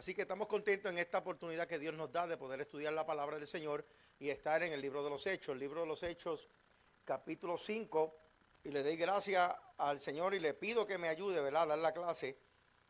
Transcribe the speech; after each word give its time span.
Así 0.00 0.14
que 0.14 0.22
estamos 0.22 0.46
contentos 0.46 0.90
en 0.90 0.96
esta 0.96 1.18
oportunidad 1.18 1.68
que 1.68 1.78
Dios 1.78 1.92
nos 1.92 2.10
da 2.10 2.26
de 2.26 2.38
poder 2.38 2.58
estudiar 2.62 2.94
la 2.94 3.04
palabra 3.04 3.36
del 3.36 3.46
Señor 3.46 3.84
y 4.18 4.30
estar 4.30 4.62
en 4.62 4.72
el 4.72 4.80
libro 4.80 5.04
de 5.04 5.10
los 5.10 5.26
Hechos, 5.26 5.52
el 5.52 5.58
libro 5.58 5.82
de 5.82 5.86
los 5.86 6.02
Hechos, 6.02 6.48
capítulo 7.04 7.58
5. 7.58 8.16
Y 8.64 8.70
le 8.70 8.82
doy 8.82 8.96
gracias 8.96 9.54
al 9.76 10.00
Señor 10.00 10.32
y 10.32 10.40
le 10.40 10.54
pido 10.54 10.86
que 10.86 10.96
me 10.96 11.10
ayude, 11.10 11.42
¿verdad?, 11.42 11.64
a 11.64 11.66
dar 11.66 11.78
la 11.80 11.92
clase 11.92 12.38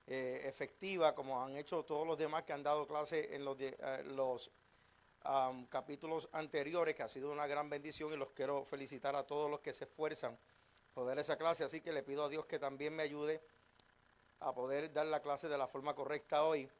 eh, 0.06 0.42
efectiva, 0.44 1.12
como 1.12 1.42
han 1.42 1.56
hecho 1.56 1.82
todos 1.82 2.06
los 2.06 2.16
demás 2.16 2.44
que 2.44 2.52
han 2.52 2.62
dado 2.62 2.86
clase 2.86 3.34
en 3.34 3.44
los, 3.44 3.56
eh, 3.60 4.04
los 4.04 4.48
capítulos 5.68 6.28
anteriores, 6.30 6.94
que 6.94 7.02
ha 7.02 7.08
sido 7.08 7.32
una 7.32 7.48
gran 7.48 7.68
bendición 7.68 8.12
y 8.12 8.18
los 8.18 8.30
quiero 8.30 8.64
felicitar 8.64 9.16
a 9.16 9.26
todos 9.26 9.50
los 9.50 9.58
que 9.58 9.74
se 9.74 9.82
esfuerzan 9.82 10.38
por 10.94 11.08
dar 11.08 11.18
esa 11.18 11.36
clase. 11.36 11.64
Así 11.64 11.80
que 11.80 11.90
le 11.90 12.04
pido 12.04 12.22
a 12.22 12.28
Dios 12.28 12.46
que 12.46 12.60
también 12.60 12.94
me 12.94 13.02
ayude 13.02 13.42
a 14.38 14.54
poder 14.54 14.92
dar 14.92 15.06
la 15.06 15.20
clase 15.20 15.48
de 15.48 15.58
la 15.58 15.66
forma 15.66 15.92
correcta 15.92 16.44
hoy. 16.44 16.70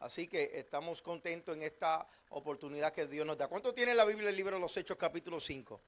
Así 0.00 0.28
que 0.28 0.52
estamos 0.54 1.02
contentos 1.02 1.56
en 1.56 1.62
esta 1.62 2.08
oportunidad 2.30 2.92
que 2.92 3.08
Dios 3.08 3.26
nos 3.26 3.36
da. 3.36 3.48
¿Cuánto 3.48 3.74
tiene 3.74 3.94
la 3.94 4.04
Biblia 4.04 4.28
el 4.30 4.36
libro 4.36 4.54
de 4.54 4.60
los 4.60 4.76
Hechos 4.76 4.96
capítulo 4.96 5.40
5? 5.40 5.80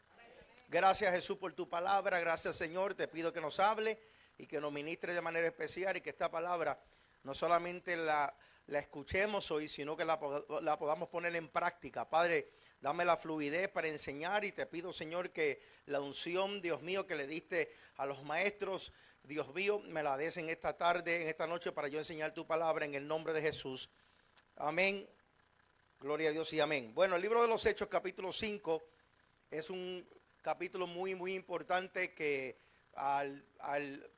Gracias 0.69 1.15
Jesús 1.15 1.39
por 1.39 1.53
tu 1.53 1.69
palabra, 1.69 2.19
gracias 2.19 2.57
Señor, 2.57 2.95
te 2.95 3.07
pido 3.07 3.33
que 3.33 3.41
nos 3.41 3.61
hable 3.61 4.01
y 4.37 4.47
que 4.47 4.61
nos 4.61 4.73
ministre 4.73 5.15
de 5.15 5.21
manera 5.21 5.47
especial 5.47 5.97
y 5.97 6.01
que 6.01 6.11
esta 6.11 6.31
palabra 6.31 6.81
no 7.23 7.35
solamente 7.35 7.97
la, 7.97 8.35
escuchemos 8.67 9.51
hoy, 9.53 9.69
sino 9.69 9.97
que 9.97 10.05
la, 10.05 10.19
la, 10.61 10.79
podamos 10.79 11.09
poner 11.09 11.37
en 11.37 11.49
práctica. 11.49 12.09
Padre, 12.09 12.51
dame 12.81 13.05
la 13.05 13.17
fluidez 13.17 13.69
para 13.69 13.89
enseñar 13.89 14.45
y 14.45 14.53
te 14.53 14.67
pido, 14.67 14.93
Señor, 14.93 15.31
que 15.31 15.61
la 15.87 16.01
unción, 16.01 16.63
Dios 16.63 16.83
mío, 16.83 17.07
que 17.07 17.17
le 17.17 17.27
diste 17.27 17.73
a 17.97 18.07
los 18.07 18.23
maestros, 18.25 18.93
Dios 19.23 19.55
mío, 19.55 19.81
me 19.81 20.03
la 20.03 20.17
des 20.17 20.37
en 20.39 20.49
esta 20.49 20.77
tarde, 20.77 21.23
en 21.23 21.29
esta 21.29 21.47
noche, 21.47 21.73
para 21.73 21.89
yo 21.89 21.99
enseñar 21.99 22.33
tu 22.33 22.47
palabra 22.47 22.85
en 22.85 22.95
el 22.95 23.07
nombre 23.07 23.33
de 23.33 23.43
Jesús. 23.43 23.89
Amén. 24.57 25.09
Gloria 26.01 26.31
a 26.31 26.33
Dios 26.33 26.53
y 26.53 26.61
amén. 26.61 26.95
Bueno, 26.95 27.17
el 27.17 27.23
libro 27.23 27.43
de 27.43 27.49
los 27.49 27.65
Hechos, 27.67 27.89
capítulo 27.89 28.33
5, 28.33 28.83
es 29.51 29.71
un 29.71 30.09
capítulo 30.43 30.87
muy, 30.87 31.15
muy 31.15 31.35
importante 31.35 32.15
que 32.15 32.59
al, 32.95 33.45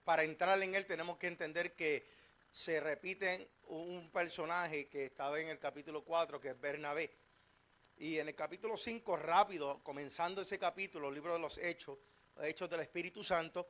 para 0.05 0.23
entrar 0.23 0.62
en 0.62 0.75
él 0.75 0.86
tenemos 0.86 1.19
que 1.19 1.27
entender 1.27 1.75
que 1.75 2.06
se 2.50 2.80
repite 2.80 3.50
un 3.64 4.11
personaje 4.12 4.89
que 4.89 5.06
estaba 5.06 5.41
en 5.41 5.48
el 5.48 5.58
capítulo 5.58 6.05
4, 6.05 6.41
que 6.41 6.50
es 6.50 6.61
Bernabé. 6.61 7.11
Y 7.97 8.19
en 8.19 8.28
el 8.28 8.34
capítulo 8.34 8.77
5, 8.77 9.17
rápido, 9.17 9.83
comenzando 9.83 10.42
ese 10.42 10.58
capítulo, 10.58 11.08
el 11.08 11.14
libro 11.14 11.34
de 11.34 11.41
los 11.41 11.58
Hechos, 11.58 11.98
Hechos 12.41 12.70
del 12.70 12.80
Espíritu 12.80 13.23
Santo, 13.23 13.69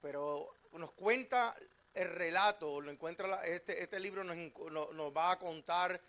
pero 0.00 0.54
nos 0.72 0.92
cuenta 0.92 1.56
el 1.94 2.10
relato, 2.10 2.80
lo 2.80 2.90
encuentra 2.90 3.44
este, 3.46 3.82
este 3.82 3.98
libro 4.00 4.22
nos, 4.22 4.36
nos, 4.70 5.16
va 5.16 5.32
a 5.32 5.38
contar 5.38 6.00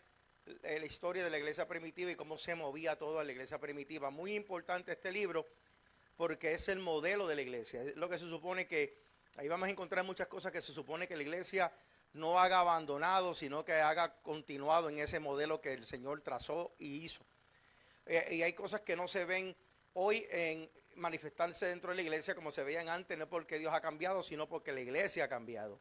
la 0.63 0.85
historia 0.85 1.23
de 1.23 1.29
la 1.29 1.37
iglesia 1.37 1.67
primitiva 1.67 2.11
y 2.11 2.15
cómo 2.15 2.37
se 2.37 2.55
movía 2.55 2.97
toda 2.97 3.23
la 3.23 3.31
iglesia 3.31 3.59
primitiva. 3.59 4.09
Muy 4.09 4.35
importante 4.35 4.91
este 4.91 5.11
libro 5.11 5.45
porque 6.17 6.53
es 6.53 6.67
el 6.67 6.79
modelo 6.79 7.27
de 7.27 7.35
la 7.35 7.41
iglesia. 7.41 7.83
Es 7.83 7.95
lo 7.95 8.09
que 8.09 8.17
se 8.17 8.25
supone 8.25 8.67
que, 8.67 8.97
ahí 9.37 9.47
vamos 9.47 9.67
a 9.67 9.71
encontrar 9.71 10.03
muchas 10.03 10.27
cosas 10.27 10.51
que 10.51 10.61
se 10.61 10.73
supone 10.73 11.07
que 11.07 11.15
la 11.15 11.23
iglesia 11.23 11.71
no 12.13 12.39
haga 12.39 12.59
abandonado, 12.59 13.35
sino 13.35 13.63
que 13.63 13.73
haga 13.73 14.19
continuado 14.21 14.89
en 14.89 14.99
ese 14.99 15.19
modelo 15.19 15.61
que 15.61 15.73
el 15.73 15.85
Señor 15.85 16.21
trazó 16.21 16.73
y 16.79 17.03
hizo. 17.05 17.23
Eh, 18.07 18.27
y 18.31 18.41
hay 18.41 18.53
cosas 18.53 18.81
que 18.81 18.95
no 18.95 19.07
se 19.07 19.25
ven 19.25 19.55
hoy 19.93 20.25
en 20.31 20.69
manifestarse 20.97 21.67
dentro 21.67 21.91
de 21.91 21.95
la 21.95 22.01
iglesia 22.01 22.35
como 22.35 22.51
se 22.51 22.63
veían 22.63 22.89
antes, 22.89 23.17
no 23.17 23.29
porque 23.29 23.59
Dios 23.59 23.73
ha 23.73 23.81
cambiado, 23.81 24.23
sino 24.23 24.47
porque 24.47 24.71
la 24.71 24.81
iglesia 24.81 25.25
ha 25.25 25.27
cambiado. 25.27 25.79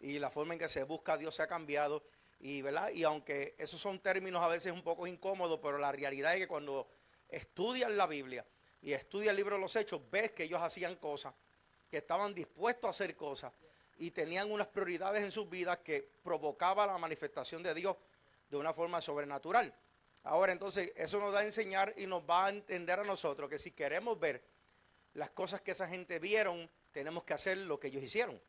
Y 0.00 0.18
la 0.18 0.30
forma 0.30 0.54
en 0.54 0.60
que 0.60 0.68
se 0.68 0.82
busca 0.82 1.14
a 1.14 1.16
Dios 1.16 1.34
se 1.34 1.42
ha 1.42 1.46
cambiado. 1.46 2.02
Y, 2.40 2.62
¿verdad? 2.62 2.90
y 2.92 3.04
aunque 3.04 3.54
esos 3.58 3.80
son 3.80 4.00
términos 4.00 4.42
a 4.42 4.48
veces 4.48 4.72
un 4.72 4.82
poco 4.82 5.06
incómodos, 5.06 5.60
pero 5.62 5.78
la 5.78 5.92
realidad 5.92 6.34
es 6.34 6.40
que 6.40 6.48
cuando 6.48 6.88
estudian 7.28 7.96
la 7.96 8.06
Biblia, 8.06 8.44
y 8.84 8.92
estudia 8.92 9.30
el 9.30 9.36
libro 9.38 9.56
de 9.56 9.62
los 9.62 9.74
hechos, 9.76 10.02
ves 10.10 10.32
que 10.32 10.44
ellos 10.44 10.60
hacían 10.60 10.96
cosas, 10.96 11.32
que 11.90 11.96
estaban 11.96 12.34
dispuestos 12.34 12.86
a 12.86 12.90
hacer 12.90 13.16
cosas 13.16 13.50
y 13.96 14.10
tenían 14.10 14.50
unas 14.50 14.66
prioridades 14.66 15.24
en 15.24 15.30
sus 15.30 15.48
vidas 15.48 15.78
que 15.78 16.06
provocaba 16.22 16.86
la 16.86 16.98
manifestación 16.98 17.62
de 17.62 17.72
Dios 17.72 17.96
de 18.50 18.58
una 18.58 18.74
forma 18.74 19.00
sobrenatural. 19.00 19.74
Ahora 20.24 20.52
entonces 20.52 20.92
eso 20.96 21.20
nos 21.20 21.32
da 21.32 21.40
a 21.40 21.44
enseñar 21.44 21.94
y 21.96 22.06
nos 22.06 22.22
va 22.22 22.46
a 22.46 22.48
entender 22.48 22.98
a 22.98 23.04
nosotros 23.04 23.48
que 23.50 23.58
si 23.58 23.70
queremos 23.70 24.18
ver 24.18 24.42
las 25.12 25.30
cosas 25.30 25.60
que 25.60 25.72
esa 25.72 25.86
gente 25.86 26.18
vieron, 26.18 26.68
tenemos 26.92 27.24
que 27.24 27.34
hacer 27.34 27.58
lo 27.58 27.78
que 27.78 27.88
ellos 27.88 28.02
hicieron. 28.02 28.40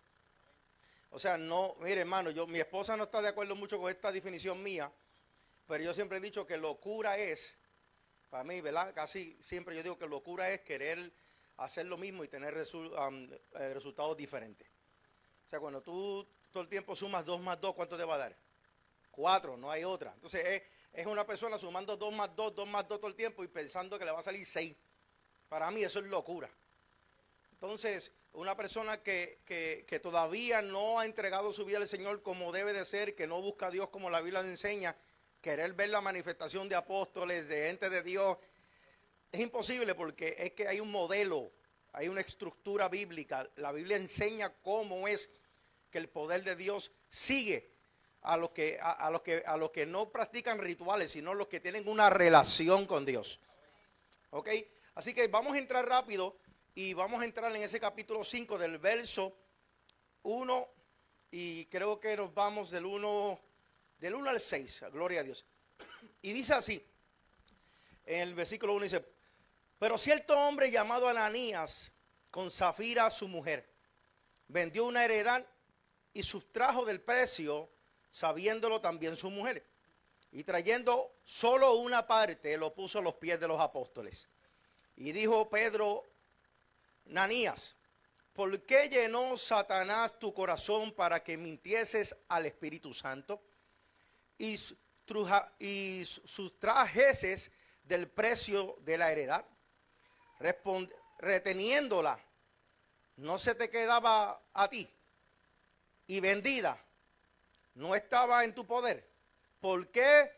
O 1.11 1.19
sea, 1.19 1.37
no, 1.37 1.75
mire 1.81 2.01
hermano, 2.01 2.31
yo, 2.31 2.47
mi 2.47 2.59
esposa 2.59 2.95
no 2.95 3.03
está 3.03 3.21
de 3.21 3.27
acuerdo 3.27 3.55
mucho 3.55 3.77
con 3.77 3.89
esta 3.89 4.11
definición 4.11 4.63
mía, 4.63 4.91
pero 5.67 5.83
yo 5.83 5.93
siempre 5.93 6.17
he 6.17 6.21
dicho 6.21 6.45
que 6.47 6.57
locura 6.57 7.17
es 7.17 7.57
para 8.29 8.43
mí, 8.43 8.61
¿verdad? 8.61 8.93
Casi 8.93 9.37
siempre 9.41 9.75
yo 9.75 9.83
digo 9.83 9.97
que 9.97 10.07
locura 10.07 10.49
es 10.49 10.61
querer 10.61 11.11
hacer 11.57 11.85
lo 11.85 11.97
mismo 11.97 12.23
y 12.23 12.27
tener 12.27 12.53
eh, 12.53 13.73
resultados 13.73 14.17
diferentes. 14.17 14.67
O 15.45 15.49
sea, 15.49 15.59
cuando 15.59 15.81
tú 15.81 16.27
todo 16.51 16.63
el 16.63 16.69
tiempo 16.69 16.95
sumas 16.95 17.25
2 17.25 17.41
más 17.41 17.59
2, 17.59 17.75
¿cuánto 17.75 17.97
te 17.97 18.03
va 18.05 18.15
a 18.15 18.19
dar? 18.19 18.37
4, 19.11 19.57
no 19.57 19.71
hay 19.71 19.83
otra. 19.83 20.13
Entonces 20.13 20.63
es, 20.93 21.05
una 21.05 21.25
persona 21.25 21.57
sumando 21.57 21.97
2 21.97 22.13
más 22.13 22.35
2, 22.35 22.55
2 22.55 22.67
más 22.67 22.87
2 22.87 22.99
todo 22.99 23.09
el 23.09 23.15
tiempo 23.15 23.43
y 23.43 23.47
pensando 23.47 23.99
que 23.99 24.05
le 24.05 24.11
va 24.11 24.19
a 24.19 24.23
salir 24.23 24.45
6. 24.45 24.75
Para 25.49 25.71
mí 25.71 25.83
eso 25.83 25.99
es 25.99 26.05
locura. 26.05 26.49
Entonces, 27.51 28.11
una 28.33 28.55
persona 28.55 29.01
que, 29.01 29.39
que, 29.45 29.99
todavía 29.99 30.61
no 30.61 30.99
ha 30.99 31.05
entregado 31.05 31.53
su 31.53 31.65
vida 31.65 31.77
al 31.77 31.87
Señor 31.87 32.21
como 32.21 32.51
debe 32.51 32.73
de 32.73 32.85
ser, 32.85 33.15
que 33.15 33.27
no 33.27 33.41
busca 33.41 33.67
a 33.67 33.71
Dios 33.71 33.89
como 33.89 34.09
la 34.09 34.21
Biblia 34.21 34.41
le 34.41 34.49
enseña, 34.49 34.95
querer 35.41 35.73
ver 35.73 35.89
la 35.89 36.01
manifestación 36.01 36.67
de 36.67 36.75
apóstoles, 36.75 37.47
de 37.47 37.67
gente 37.67 37.89
de 37.89 38.01
Dios, 38.01 38.37
es 39.31 39.39
imposible 39.39 39.95
porque 39.95 40.35
es 40.39 40.51
que 40.51 40.67
hay 40.67 40.79
un 40.79 40.91
modelo, 40.91 41.51
hay 41.93 42.07
una 42.07 42.21
estructura 42.21 42.89
bíblica. 42.89 43.49
La 43.57 43.71
Biblia 43.71 43.97
enseña 43.97 44.53
cómo 44.61 45.07
es 45.07 45.29
que 45.89 45.97
el 45.97 46.09
poder 46.09 46.43
de 46.43 46.55
Dios 46.55 46.91
sigue 47.07 47.74
a 48.25 48.37
los 48.37 48.49
que, 48.49 48.79
a, 48.81 49.09
los 49.11 49.21
que, 49.21 49.43
a 49.45 49.55
los 49.55 49.69
que 49.69 49.85
no 49.85 50.09
practican 50.09 50.57
rituales, 50.59 51.11
sino 51.11 51.33
los 51.33 51.47
que 51.47 51.59
tienen 51.59 51.87
una 51.87 52.09
relación 52.09 52.87
con 52.87 53.05
Dios. 53.05 53.39
¿Ok? 54.31 54.49
Así 54.95 55.13
que 55.13 55.27
vamos 55.27 55.53
a 55.53 55.59
entrar 55.59 55.87
rápido 55.87 56.37
y 56.73 56.93
vamos 56.93 57.21
a 57.21 57.25
entrar 57.25 57.55
en 57.55 57.61
ese 57.61 57.79
capítulo 57.79 58.25
5 58.25 58.57
del 58.57 58.79
verso 58.79 59.37
1 60.23 60.67
y 61.31 61.65
creo 61.65 61.99
que 61.99 62.17
nos 62.17 62.33
vamos 62.33 62.71
del 62.71 62.85
1 62.85 63.39
del 63.99 64.15
1 64.15 64.29
al 64.29 64.39
6, 64.39 64.85
gloria 64.91 65.21
a 65.21 65.23
Dios. 65.23 65.45
Y 66.21 66.33
dice 66.33 66.53
así, 66.53 66.85
en 68.05 68.21
el 68.21 68.33
versículo 68.33 68.73
1 68.73 68.83
dice, 68.83 69.05
pero 69.77 69.97
cierto 69.97 70.37
hombre 70.37 70.71
llamado 70.71 71.07
Ananías, 71.07 71.91
con 72.31 72.49
Zafira 72.49 73.09
su 73.09 73.27
mujer, 73.27 73.69
vendió 74.47 74.85
una 74.85 75.05
heredad 75.05 75.45
y 76.13 76.23
sustrajo 76.23 76.85
del 76.85 77.01
precio, 77.01 77.69
sabiéndolo 78.15 78.79
también 78.79 79.17
su 79.17 79.29
mujer. 79.29 79.65
Y 80.31 80.45
trayendo 80.45 81.17
solo 81.25 81.73
una 81.73 82.07
parte, 82.07 82.57
lo 82.57 82.73
puso 82.73 82.99
a 82.99 83.01
los 83.01 83.15
pies 83.15 83.39
de 83.39 83.47
los 83.47 83.59
apóstoles. 83.59 84.29
Y 84.95 85.11
dijo 85.11 85.49
Pedro, 85.49 86.03
Ananías, 87.09 87.75
¿por 88.31 88.61
qué 88.63 88.87
llenó 88.87 89.37
Satanás 89.37 90.17
tu 90.17 90.33
corazón 90.33 90.93
para 90.93 91.23
que 91.23 91.35
mintieses 91.35 92.15
al 92.29 92.45
Espíritu 92.45 92.93
Santo? 92.93 93.41
y, 94.37 94.57
y 95.59 96.05
sustrajeses 96.05 97.51
del 97.83 98.07
precio 98.09 98.77
de 98.81 98.97
la 98.97 99.11
heredad, 99.11 99.45
reteniéndola, 101.19 102.19
no 103.17 103.39
se 103.39 103.55
te 103.55 103.69
quedaba 103.69 104.41
a 104.53 104.69
ti 104.69 104.89
y 106.07 106.19
vendida, 106.19 106.84
no 107.75 107.95
estaba 107.95 108.43
en 108.43 108.55
tu 108.55 108.65
poder. 108.65 109.07
¿Por 109.59 109.89
qué 109.91 110.31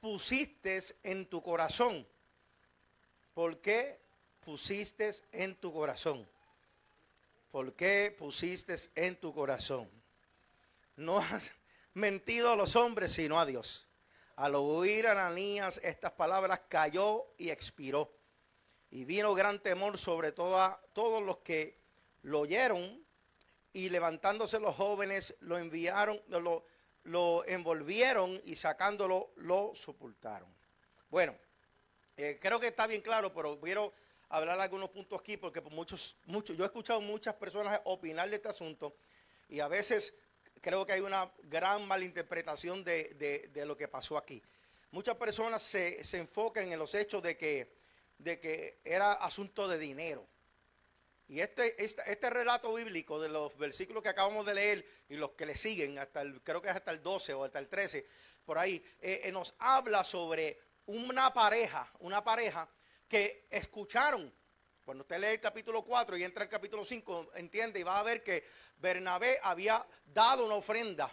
pusiste 0.00 0.82
en 1.02 1.26
tu 1.26 1.42
corazón? 1.42 2.06
¿Por 3.34 3.60
qué 3.60 4.00
pusiste 4.40 5.10
en 5.32 5.56
tu 5.56 5.72
corazón? 5.72 6.28
¿Por 7.50 7.74
qué 7.74 8.14
pusiste 8.16 8.74
en 8.94 9.16
tu 9.16 9.32
corazón? 9.32 9.88
No 10.96 11.20
mentido 11.94 12.52
a 12.52 12.56
los 12.56 12.76
hombres, 12.76 13.12
sino 13.12 13.38
a 13.38 13.46
Dios. 13.46 13.86
Al 14.36 14.54
oír 14.56 15.06
Ananías 15.06 15.80
estas 15.82 16.12
palabras, 16.12 16.62
cayó 16.68 17.26
y 17.38 17.50
expiró. 17.50 18.12
Y 18.90 19.04
vino 19.04 19.34
gran 19.34 19.60
temor 19.60 19.98
sobre 19.98 20.32
toda, 20.32 20.80
todos 20.92 21.22
los 21.22 21.38
que 21.38 21.80
lo 22.22 22.40
oyeron. 22.40 23.04
Y 23.72 23.88
levantándose 23.88 24.60
los 24.60 24.76
jóvenes, 24.76 25.34
lo 25.40 25.58
enviaron, 25.58 26.22
lo, 26.28 26.64
lo 27.04 27.44
envolvieron 27.46 28.40
y 28.44 28.56
sacándolo, 28.56 29.32
lo 29.36 29.74
sepultaron. 29.74 30.48
Bueno, 31.10 31.36
eh, 32.16 32.38
creo 32.40 32.58
que 32.58 32.68
está 32.68 32.86
bien 32.86 33.00
claro, 33.00 33.32
pero 33.32 33.58
quiero 33.60 33.92
hablar 34.28 34.58
algunos 34.58 34.90
puntos 34.90 35.20
aquí 35.20 35.36
porque 35.36 35.60
muchos, 35.60 36.16
muchos, 36.26 36.56
yo 36.56 36.64
he 36.64 36.66
escuchado 36.66 37.00
muchas 37.00 37.34
personas 37.34 37.80
opinar 37.84 38.28
de 38.28 38.36
este 38.36 38.48
asunto 38.48 38.96
y 39.48 39.60
a 39.60 39.68
veces 39.68 40.14
creo 40.60 40.86
que 40.86 40.92
hay 40.92 41.00
una 41.00 41.30
gran 41.44 41.86
malinterpretación 41.86 42.82
de, 42.84 43.50
de, 43.52 43.66
lo 43.66 43.76
que 43.76 43.86
pasó 43.86 44.16
aquí. 44.16 44.42
Muchas 44.90 45.16
personas 45.16 45.62
se, 45.62 46.02
se, 46.04 46.18
enfocan 46.18 46.72
en 46.72 46.78
los 46.78 46.94
hechos 46.94 47.22
de 47.22 47.36
que, 47.36 47.74
de 48.18 48.40
que 48.40 48.78
era 48.84 49.12
asunto 49.12 49.68
de 49.68 49.78
dinero. 49.78 50.26
Y 51.26 51.40
este, 51.40 51.82
este, 51.82 52.30
relato 52.30 52.74
bíblico 52.74 53.18
de 53.18 53.30
los 53.30 53.56
versículos 53.56 54.02
que 54.02 54.10
acabamos 54.10 54.44
de 54.44 54.54
leer 54.54 54.86
y 55.08 55.16
los 55.16 55.32
que 55.32 55.46
le 55.46 55.56
siguen, 55.56 55.98
hasta 55.98 56.20
el, 56.20 56.42
creo 56.42 56.60
que 56.60 56.68
es 56.68 56.76
hasta 56.76 56.90
el 56.90 57.02
12 57.02 57.32
o 57.32 57.44
hasta 57.44 57.58
el 57.58 57.68
13, 57.68 58.06
por 58.44 58.58
ahí, 58.58 58.84
eh, 59.00 59.22
eh, 59.24 59.32
nos 59.32 59.54
habla 59.58 60.04
sobre 60.04 60.60
una 60.86 61.32
pareja, 61.32 61.90
una 62.00 62.22
pareja 62.22 62.68
que 63.08 63.46
escucharon. 63.50 64.32
Cuando 64.84 65.02
usted 65.02 65.18
lee 65.18 65.28
el 65.28 65.40
capítulo 65.40 65.82
4 65.82 66.18
y 66.18 66.24
entra 66.24 66.44
el 66.44 66.50
capítulo 66.50 66.84
5, 66.84 67.30
entiende 67.36 67.80
y 67.80 67.84
va 67.84 67.98
a 67.98 68.02
ver 68.02 68.22
que 68.22 68.44
Bernabé 68.76 69.38
había 69.42 69.86
dado 70.04 70.44
una 70.44 70.56
ofrenda 70.56 71.10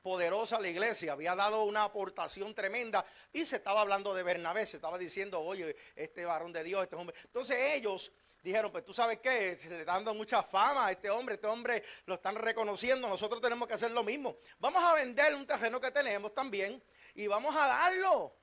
poderosa 0.00 0.56
a 0.56 0.60
la 0.60 0.68
iglesia, 0.68 1.12
había 1.12 1.36
dado 1.36 1.64
una 1.64 1.84
aportación 1.84 2.54
tremenda 2.54 3.04
y 3.30 3.44
se 3.44 3.56
estaba 3.56 3.82
hablando 3.82 4.14
de 4.14 4.22
Bernabé, 4.22 4.66
se 4.66 4.76
estaba 4.76 4.96
diciendo, 4.96 5.40
oye, 5.40 5.76
este 5.94 6.24
varón 6.24 6.52
de 6.52 6.64
Dios, 6.64 6.82
este 6.82 6.96
hombre. 6.96 7.14
Entonces 7.24 7.58
ellos 7.74 8.10
dijeron, 8.42 8.70
pues 8.72 8.84
tú 8.84 8.94
sabes 8.94 9.18
qué, 9.20 9.58
se 9.58 9.68
le 9.68 9.84
dando 9.84 10.14
mucha 10.14 10.42
fama 10.42 10.86
a 10.86 10.92
este 10.92 11.10
hombre, 11.10 11.34
este 11.34 11.46
hombre 11.46 11.82
lo 12.06 12.14
están 12.14 12.36
reconociendo, 12.36 13.08
nosotros 13.08 13.40
tenemos 13.40 13.68
que 13.68 13.74
hacer 13.74 13.90
lo 13.90 14.02
mismo. 14.02 14.38
Vamos 14.58 14.82
a 14.82 14.94
vender 14.94 15.34
un 15.34 15.46
terreno 15.46 15.80
que 15.80 15.90
tenemos 15.90 16.34
también 16.34 16.82
y 17.14 17.26
vamos 17.26 17.54
a 17.54 17.66
darlo 17.66 18.36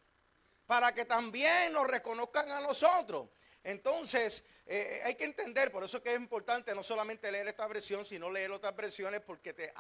para 0.66 0.94
que 0.94 1.06
también 1.06 1.72
nos 1.72 1.88
reconozcan 1.88 2.52
a 2.52 2.60
nosotros. 2.60 3.30
Entonces, 3.64 4.44
eh, 4.66 5.02
hay 5.04 5.16
que 5.16 5.26
entender, 5.26 5.72
por 5.72 5.84
eso 5.84 6.02
que 6.02 6.14
es 6.14 6.20
importante 6.20 6.74
no 6.76 6.84
solamente 6.84 7.32
leer 7.32 7.48
esta 7.48 7.68
versión, 7.68 8.06
sino 8.06 8.30
leer 8.30 8.52
otras 8.52 8.76
versiones, 8.76 9.22
porque 9.22 9.54
te, 9.54 9.74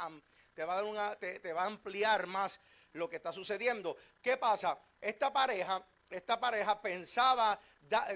te, 0.54 0.66
va, 0.66 0.80
a 0.80 1.16
te, 1.18 1.54
va 1.54 1.64
a 1.64 1.68
ampliar 1.68 2.28
más 2.28 2.60
lo 2.94 3.10
que 3.10 3.18
está 3.18 3.32
sucediendo. 3.32 3.96
¿Qué 4.22 4.38
pasa? 4.38 4.80
Esta 5.00 5.32
pareja, 5.32 5.86
esta 6.10 6.40
pareja 6.40 6.82
pensaba, 6.82 7.60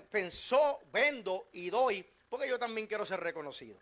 pensó, 0.10 0.82
vendo 0.92 1.50
y 1.54 1.70
doy, 1.70 2.08
porque 2.30 2.48
yo 2.48 2.58
también 2.58 2.88
quiero 2.88 3.06
ser 3.06 3.20
reconocido. 3.20 3.80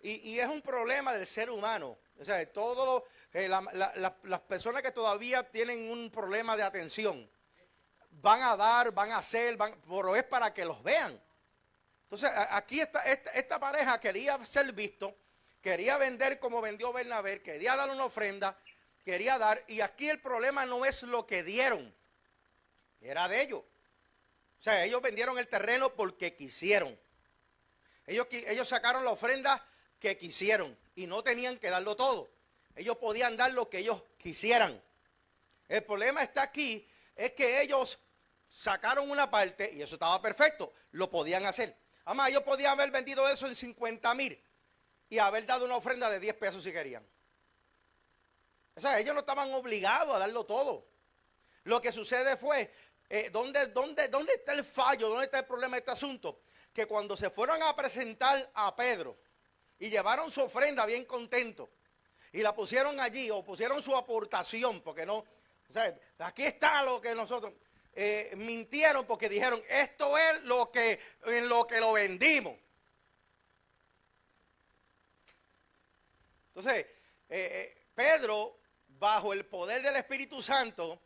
Y, 0.00 0.38
es 0.38 0.46
un 0.46 0.62
problema 0.62 1.12
del 1.14 1.26
ser 1.26 1.50
humano. 1.50 1.98
O 2.20 2.24
sea, 2.24 2.50
todos 2.52 3.02
eh, 3.32 3.48
las 3.48 4.40
personas 4.42 4.82
que 4.82 4.92
todavía 4.92 5.42
tienen 5.42 5.90
un 5.90 6.10
problema 6.10 6.56
de 6.56 6.62
atención, 6.62 7.28
van 8.10 8.42
a 8.42 8.56
dar, 8.56 8.92
van 8.92 9.10
a 9.12 9.18
hacer, 9.18 9.56
van, 9.56 9.74
pero 9.88 10.14
es 10.16 10.24
para 10.24 10.52
que 10.52 10.64
los 10.64 10.82
vean. 10.82 11.20
Entonces, 12.02 12.30
aquí 12.50 12.80
esta, 12.80 13.00
esta, 13.00 13.58
pareja 13.58 13.98
quería 13.98 14.44
ser 14.46 14.72
visto, 14.72 15.16
quería 15.60 15.98
vender 15.98 16.38
como 16.38 16.60
vendió 16.60 16.92
Bernabé, 16.92 17.42
quería 17.42 17.74
dar 17.74 17.90
una 17.90 18.04
ofrenda, 18.04 18.56
quería 19.04 19.38
dar, 19.38 19.62
y 19.66 19.80
aquí 19.80 20.08
el 20.08 20.20
problema 20.20 20.66
no 20.66 20.84
es 20.84 21.02
lo 21.02 21.26
que 21.26 21.42
dieron, 21.42 21.92
era 23.08 23.28
de 23.28 23.42
ellos. 23.42 23.60
O 23.60 24.62
sea, 24.62 24.84
ellos 24.84 25.02
vendieron 25.02 25.38
el 25.38 25.48
terreno 25.48 25.90
porque 25.92 26.34
quisieron. 26.34 26.98
Ellos, 28.06 28.26
ellos 28.30 28.68
sacaron 28.68 29.04
la 29.04 29.10
ofrenda 29.10 29.64
que 29.98 30.16
quisieron 30.16 30.76
y 30.94 31.06
no 31.06 31.22
tenían 31.22 31.58
que 31.58 31.70
darlo 31.70 31.96
todo. 31.96 32.28
Ellos 32.74 32.96
podían 32.96 33.36
dar 33.36 33.52
lo 33.52 33.68
que 33.68 33.78
ellos 33.78 34.02
quisieran. 34.18 34.80
El 35.68 35.82
problema 35.82 36.22
está 36.22 36.42
aquí, 36.42 36.86
es 37.14 37.32
que 37.32 37.60
ellos 37.60 37.98
sacaron 38.48 39.10
una 39.10 39.30
parte 39.30 39.70
y 39.72 39.82
eso 39.82 39.94
estaba 39.96 40.20
perfecto, 40.22 40.72
lo 40.92 41.10
podían 41.10 41.44
hacer. 41.46 41.76
Además, 42.04 42.30
ellos 42.30 42.42
podían 42.42 42.72
haber 42.72 42.90
vendido 42.90 43.28
eso 43.28 43.46
en 43.48 43.56
50 43.56 44.14
mil 44.14 44.40
y 45.08 45.18
haber 45.18 45.44
dado 45.46 45.64
una 45.64 45.76
ofrenda 45.76 46.08
de 46.10 46.20
10 46.20 46.34
pesos 46.36 46.62
si 46.62 46.72
querían. 46.72 47.04
O 48.76 48.80
sea, 48.80 48.98
ellos 49.00 49.14
no 49.14 49.20
estaban 49.20 49.52
obligados 49.54 50.14
a 50.14 50.18
darlo 50.18 50.44
todo. 50.44 50.86
Lo 51.64 51.80
que 51.80 51.90
sucede 51.90 52.36
fue, 52.36 52.70
eh, 53.08 53.30
¿dónde, 53.30 53.66
dónde, 53.68 54.08
dónde 54.08 54.34
está 54.34 54.52
el 54.52 54.64
fallo? 54.64 55.08
¿Dónde 55.08 55.24
está 55.24 55.38
el 55.40 55.44
problema 55.44 55.76
de 55.76 55.80
este 55.80 55.92
asunto? 55.92 56.40
Que 56.72 56.86
cuando 56.86 57.16
se 57.16 57.30
fueron 57.30 57.62
a 57.62 57.74
presentar 57.74 58.50
a 58.54 58.74
Pedro 58.74 59.16
y 59.78 59.90
llevaron 59.90 60.30
su 60.30 60.42
ofrenda 60.42 60.84
bien 60.86 61.04
contento 61.04 61.70
y 62.32 62.42
la 62.42 62.54
pusieron 62.54 62.98
allí 63.00 63.30
o 63.30 63.44
pusieron 63.44 63.80
su 63.82 63.96
aportación, 63.96 64.80
porque 64.82 65.06
no, 65.06 65.18
o 65.18 65.72
sea, 65.72 65.98
aquí 66.18 66.44
está 66.44 66.82
lo 66.82 67.00
que 67.00 67.14
nosotros, 67.14 67.52
eh, 67.94 68.32
mintieron 68.36 69.06
porque 69.06 69.28
dijeron, 69.28 69.62
esto 69.68 70.18
es 70.18 70.42
lo 70.42 70.70
que, 70.70 71.00
en 71.24 71.48
lo 71.48 71.66
que 71.66 71.80
lo 71.80 71.94
vendimos. 71.94 72.54
Entonces, 76.48 76.86
eh, 77.28 77.86
Pedro, 77.94 78.58
bajo 78.86 79.32
el 79.32 79.46
poder 79.46 79.82
del 79.82 79.96
Espíritu 79.96 80.42
Santo, 80.42 81.00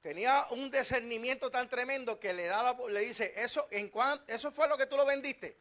tenía 0.00 0.46
un 0.50 0.70
discernimiento 0.70 1.50
tan 1.50 1.68
tremendo 1.68 2.18
que 2.18 2.32
le, 2.32 2.46
da 2.46 2.76
le 2.88 3.00
dice, 3.00 3.32
eso, 3.36 3.68
en 3.70 3.92
eso 4.26 4.50
fue 4.50 4.68
lo 4.68 4.76
que 4.76 4.86
tú 4.86 4.96
lo 4.96 5.04
vendiste. 5.04 5.58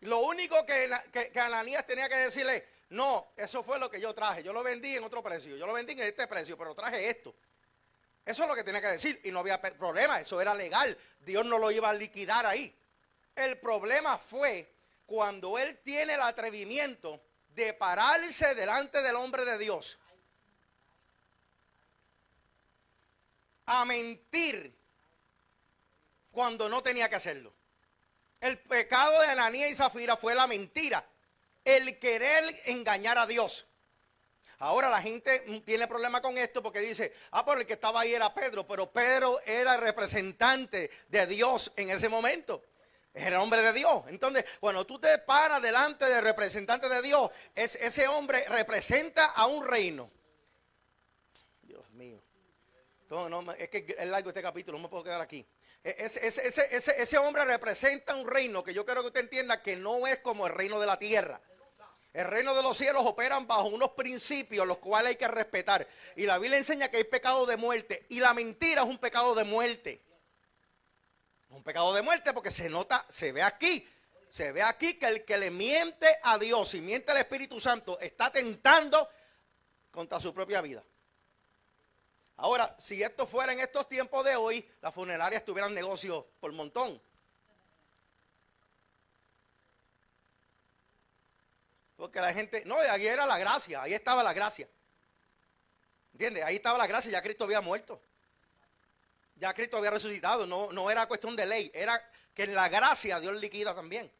Lo 0.00 0.20
único 0.20 0.64
que, 0.66 0.90
que, 1.12 1.30
que, 1.30 1.40
Ananías 1.40 1.86
tenía 1.86 2.08
que 2.08 2.16
decirle, 2.16 2.66
no, 2.90 3.32
eso 3.36 3.62
fue 3.62 3.78
lo 3.78 3.90
que 3.90 4.00
yo 4.00 4.14
traje. 4.14 4.42
Yo 4.42 4.52
lo 4.52 4.62
vendí 4.62 4.96
en 4.96 5.04
otro 5.04 5.22
precio. 5.22 5.56
Yo 5.56 5.66
lo 5.66 5.72
vendí 5.72 5.92
en 5.94 6.00
este 6.00 6.26
precio, 6.26 6.58
pero 6.58 6.74
traje 6.74 7.08
esto. 7.08 7.34
Eso 8.24 8.42
es 8.42 8.48
lo 8.48 8.54
que 8.54 8.64
tenía 8.64 8.80
que 8.80 8.88
decir 8.88 9.20
y 9.24 9.30
no 9.30 9.40
había 9.40 9.60
problema, 9.60 10.20
eso 10.20 10.40
era 10.40 10.54
legal. 10.54 10.96
Dios 11.20 11.44
no 11.44 11.58
lo 11.58 11.70
iba 11.70 11.90
a 11.90 11.94
liquidar 11.94 12.46
ahí. 12.46 12.74
El 13.36 13.58
problema 13.58 14.16
fue 14.16 14.72
cuando 15.04 15.58
él 15.58 15.78
tiene 15.82 16.14
el 16.14 16.22
atrevimiento 16.22 17.20
de 17.48 17.74
pararse 17.74 18.54
delante 18.54 19.02
del 19.02 19.16
hombre 19.16 19.44
de 19.44 19.58
Dios 19.58 19.98
a 23.66 23.84
mentir 23.84 24.76
cuando 26.30 26.68
no 26.68 26.82
tenía 26.82 27.08
que 27.08 27.16
hacerlo. 27.16 27.54
El 28.40 28.58
pecado 28.58 29.20
de 29.20 29.28
Ananía 29.28 29.68
y 29.68 29.74
Zafira 29.74 30.16
fue 30.16 30.34
la 30.34 30.46
mentira, 30.46 31.06
el 31.64 31.98
querer 31.98 32.62
engañar 32.66 33.16
a 33.18 33.26
Dios. 33.26 33.66
Ahora 34.58 34.88
la 34.88 35.02
gente 35.02 35.40
tiene 35.64 35.86
problema 35.86 36.20
con 36.20 36.38
esto 36.38 36.62
porque 36.62 36.80
dice, 36.80 37.12
ah, 37.32 37.44
pero 37.44 37.60
el 37.60 37.66
que 37.66 37.74
estaba 37.74 38.00
ahí 38.00 38.14
era 38.14 38.32
Pedro, 38.34 38.66
pero 38.66 38.90
Pedro 38.90 39.38
era 39.44 39.76
representante 39.76 40.90
de 41.08 41.26
Dios 41.26 41.72
en 41.76 41.90
ese 41.90 42.08
momento. 42.08 42.62
Era 43.12 43.42
hombre 43.42 43.62
de 43.62 43.72
Dios. 43.72 44.04
Entonces, 44.08 44.44
bueno, 44.60 44.84
tú 44.84 44.98
te 44.98 45.18
paras 45.18 45.62
delante 45.62 46.04
del 46.04 46.24
representante 46.24 46.88
de 46.88 47.00
Dios, 47.00 47.30
es, 47.54 47.76
ese 47.76 48.08
hombre 48.08 48.44
representa 48.48 49.26
a 49.26 49.46
un 49.46 49.66
reino. 49.66 50.10
Dios 53.14 53.30
mío. 53.30 53.54
es 53.58 53.68
que 53.68 53.96
es 53.98 54.06
largo 54.06 54.30
este 54.30 54.42
capítulo, 54.42 54.78
no 54.78 54.84
me 54.84 54.88
puedo 54.88 55.04
quedar 55.04 55.20
aquí. 55.20 55.46
E, 55.82 55.96
ese, 55.98 57.18
hombre 57.18 57.44
representa 57.44 58.14
un 58.14 58.26
reino 58.26 58.64
que 58.64 58.72
yo 58.72 58.84
quiero 58.84 59.02
que 59.02 59.08
usted 59.08 59.20
entienda 59.20 59.60
que 59.60 59.76
no 59.76 60.06
es 60.06 60.18
como 60.18 60.46
el 60.46 60.54
reino 60.54 60.80
de 60.80 60.86
la 60.86 60.98
tierra. 60.98 61.40
El 62.12 62.26
reino 62.26 62.54
de 62.54 62.62
los 62.62 62.76
cielos 62.76 63.02
operan 63.04 63.46
bajo 63.46 63.66
unos 63.66 63.90
principios 63.90 64.66
los 64.66 64.78
cuales 64.78 65.10
hay 65.10 65.16
que 65.16 65.26
respetar. 65.28 65.86
Y 66.14 66.26
la 66.26 66.38
Biblia 66.38 66.58
enseña 66.58 66.88
que 66.88 66.98
hay 66.98 67.04
pecado 67.04 67.44
de 67.44 67.56
muerte. 67.56 68.06
Y 68.08 68.20
la 68.20 68.32
mentira 68.32 68.82
es 68.82 68.88
un 68.88 68.98
pecado 68.98 69.34
de 69.34 69.42
muerte. 69.42 70.00
Un 71.48 71.62
pecado 71.64 71.92
de 71.92 72.02
muerte 72.02 72.32
porque 72.32 72.52
se 72.52 72.68
nota, 72.68 73.04
se 73.08 73.32
ve 73.32 73.42
aquí. 73.42 73.86
Se 74.28 74.52
ve 74.52 74.62
aquí 74.62 74.94
que 74.94 75.06
el 75.06 75.24
que 75.24 75.36
le 75.36 75.50
miente 75.50 76.18
a 76.22 76.38
Dios 76.38 76.74
y 76.74 76.80
miente 76.80 77.10
al 77.10 77.18
Espíritu 77.18 77.60
Santo 77.60 77.98
está 78.00 78.30
tentando 78.30 79.08
contra 79.90 80.18
su 80.20 80.32
propia 80.32 80.60
vida. 80.60 80.84
Ahora, 82.36 82.74
si 82.78 83.02
esto 83.02 83.26
fuera 83.26 83.52
en 83.52 83.60
estos 83.60 83.86
tiempos 83.88 84.24
de 84.24 84.34
hoy, 84.36 84.68
las 84.80 84.92
funerarias 84.92 85.44
tuvieran 85.44 85.72
negocio 85.72 86.26
por 86.40 86.52
montón. 86.52 87.00
Porque 91.96 92.20
la 92.20 92.32
gente, 92.32 92.64
no, 92.66 92.76
ahí 92.76 93.06
era 93.06 93.24
la 93.24 93.38
gracia, 93.38 93.82
ahí 93.82 93.94
estaba 93.94 94.22
la 94.22 94.32
gracia. 94.32 94.68
¿Entiendes? 96.12 96.44
Ahí 96.44 96.56
estaba 96.56 96.76
la 96.76 96.86
gracia, 96.86 97.10
ya 97.10 97.22
Cristo 97.22 97.44
había 97.44 97.60
muerto. 97.60 98.00
Ya 99.36 99.54
Cristo 99.54 99.76
había 99.76 99.90
resucitado, 99.90 100.46
no, 100.46 100.72
no 100.72 100.90
era 100.90 101.06
cuestión 101.06 101.34
de 101.34 101.46
ley, 101.46 101.70
era 101.74 102.00
que 102.34 102.46
la 102.46 102.68
gracia 102.68 103.20
Dios 103.20 103.34
liquida 103.36 103.74
también. 103.74 104.10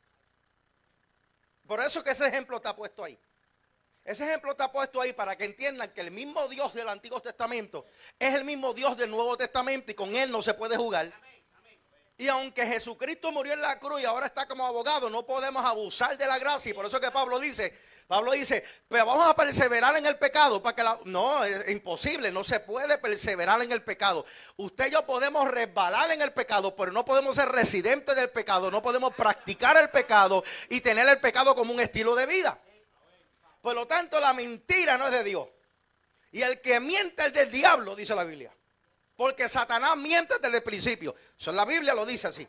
Por 1.66 1.80
eso 1.80 2.02
que 2.02 2.10
ese 2.10 2.26
ejemplo 2.26 2.56
está 2.56 2.74
puesto 2.74 3.04
ahí. 3.04 3.18
Ese 4.04 4.24
ejemplo 4.24 4.50
está 4.50 4.70
puesto 4.70 5.00
ahí 5.00 5.14
para 5.14 5.34
que 5.36 5.44
entiendan 5.44 5.90
que 5.92 6.02
el 6.02 6.10
mismo 6.10 6.46
Dios 6.48 6.74
del 6.74 6.88
Antiguo 6.90 7.22
Testamento 7.22 7.86
es 8.18 8.34
el 8.34 8.44
mismo 8.44 8.74
Dios 8.74 8.96
del 8.98 9.10
Nuevo 9.10 9.36
Testamento 9.36 9.90
y 9.92 9.94
con 9.94 10.14
Él 10.14 10.30
no 10.30 10.42
se 10.42 10.52
puede 10.52 10.76
jugar. 10.76 11.10
Y 12.16 12.28
aunque 12.28 12.64
Jesucristo 12.64 13.32
murió 13.32 13.54
en 13.54 13.60
la 13.60 13.80
cruz 13.80 14.00
y 14.00 14.04
ahora 14.04 14.26
está 14.26 14.46
como 14.46 14.64
abogado, 14.64 15.10
no 15.10 15.26
podemos 15.26 15.64
abusar 15.64 16.16
de 16.16 16.26
la 16.26 16.38
gracia. 16.38 16.70
Y 16.70 16.72
por 16.74 16.86
eso 16.86 17.00
que 17.00 17.10
Pablo 17.10 17.40
dice, 17.40 17.76
Pablo 18.06 18.30
dice, 18.32 18.62
pero 18.86 19.04
vamos 19.04 19.26
a 19.26 19.34
perseverar 19.34 19.96
en 19.96 20.06
el 20.06 20.16
pecado. 20.16 20.62
Para 20.62 20.76
que 20.76 20.82
la... 20.84 20.98
No, 21.06 21.42
es 21.42 21.68
imposible, 21.70 22.30
no 22.30 22.44
se 22.44 22.60
puede 22.60 22.98
perseverar 22.98 23.62
en 23.62 23.72
el 23.72 23.82
pecado. 23.82 24.24
Usted 24.56 24.88
y 24.88 24.90
yo 24.92 25.04
podemos 25.04 25.50
resbalar 25.50 26.12
en 26.12 26.22
el 26.22 26.32
pecado, 26.32 26.76
pero 26.76 26.92
no 26.92 27.04
podemos 27.04 27.34
ser 27.34 27.48
residentes 27.48 28.14
del 28.14 28.30
pecado, 28.30 28.70
no 28.70 28.80
podemos 28.80 29.12
practicar 29.14 29.76
el 29.76 29.88
pecado 29.88 30.44
y 30.68 30.82
tener 30.82 31.08
el 31.08 31.18
pecado 31.18 31.56
como 31.56 31.72
un 31.72 31.80
estilo 31.80 32.14
de 32.14 32.26
vida. 32.26 32.60
Por 33.64 33.74
lo 33.74 33.86
tanto, 33.86 34.20
la 34.20 34.34
mentira 34.34 34.98
no 34.98 35.06
es 35.06 35.12
de 35.12 35.24
Dios. 35.24 35.48
Y 36.32 36.42
el 36.42 36.60
que 36.60 36.80
miente 36.80 37.24
es 37.24 37.32
del 37.32 37.50
diablo, 37.50 37.96
dice 37.96 38.14
la 38.14 38.24
Biblia. 38.24 38.54
Porque 39.16 39.48
Satanás 39.48 39.96
miente 39.96 40.38
desde 40.38 40.58
el 40.58 40.62
principio. 40.62 41.14
La 41.46 41.64
Biblia 41.64 41.94
lo 41.94 42.04
dice 42.04 42.26
así. 42.26 42.46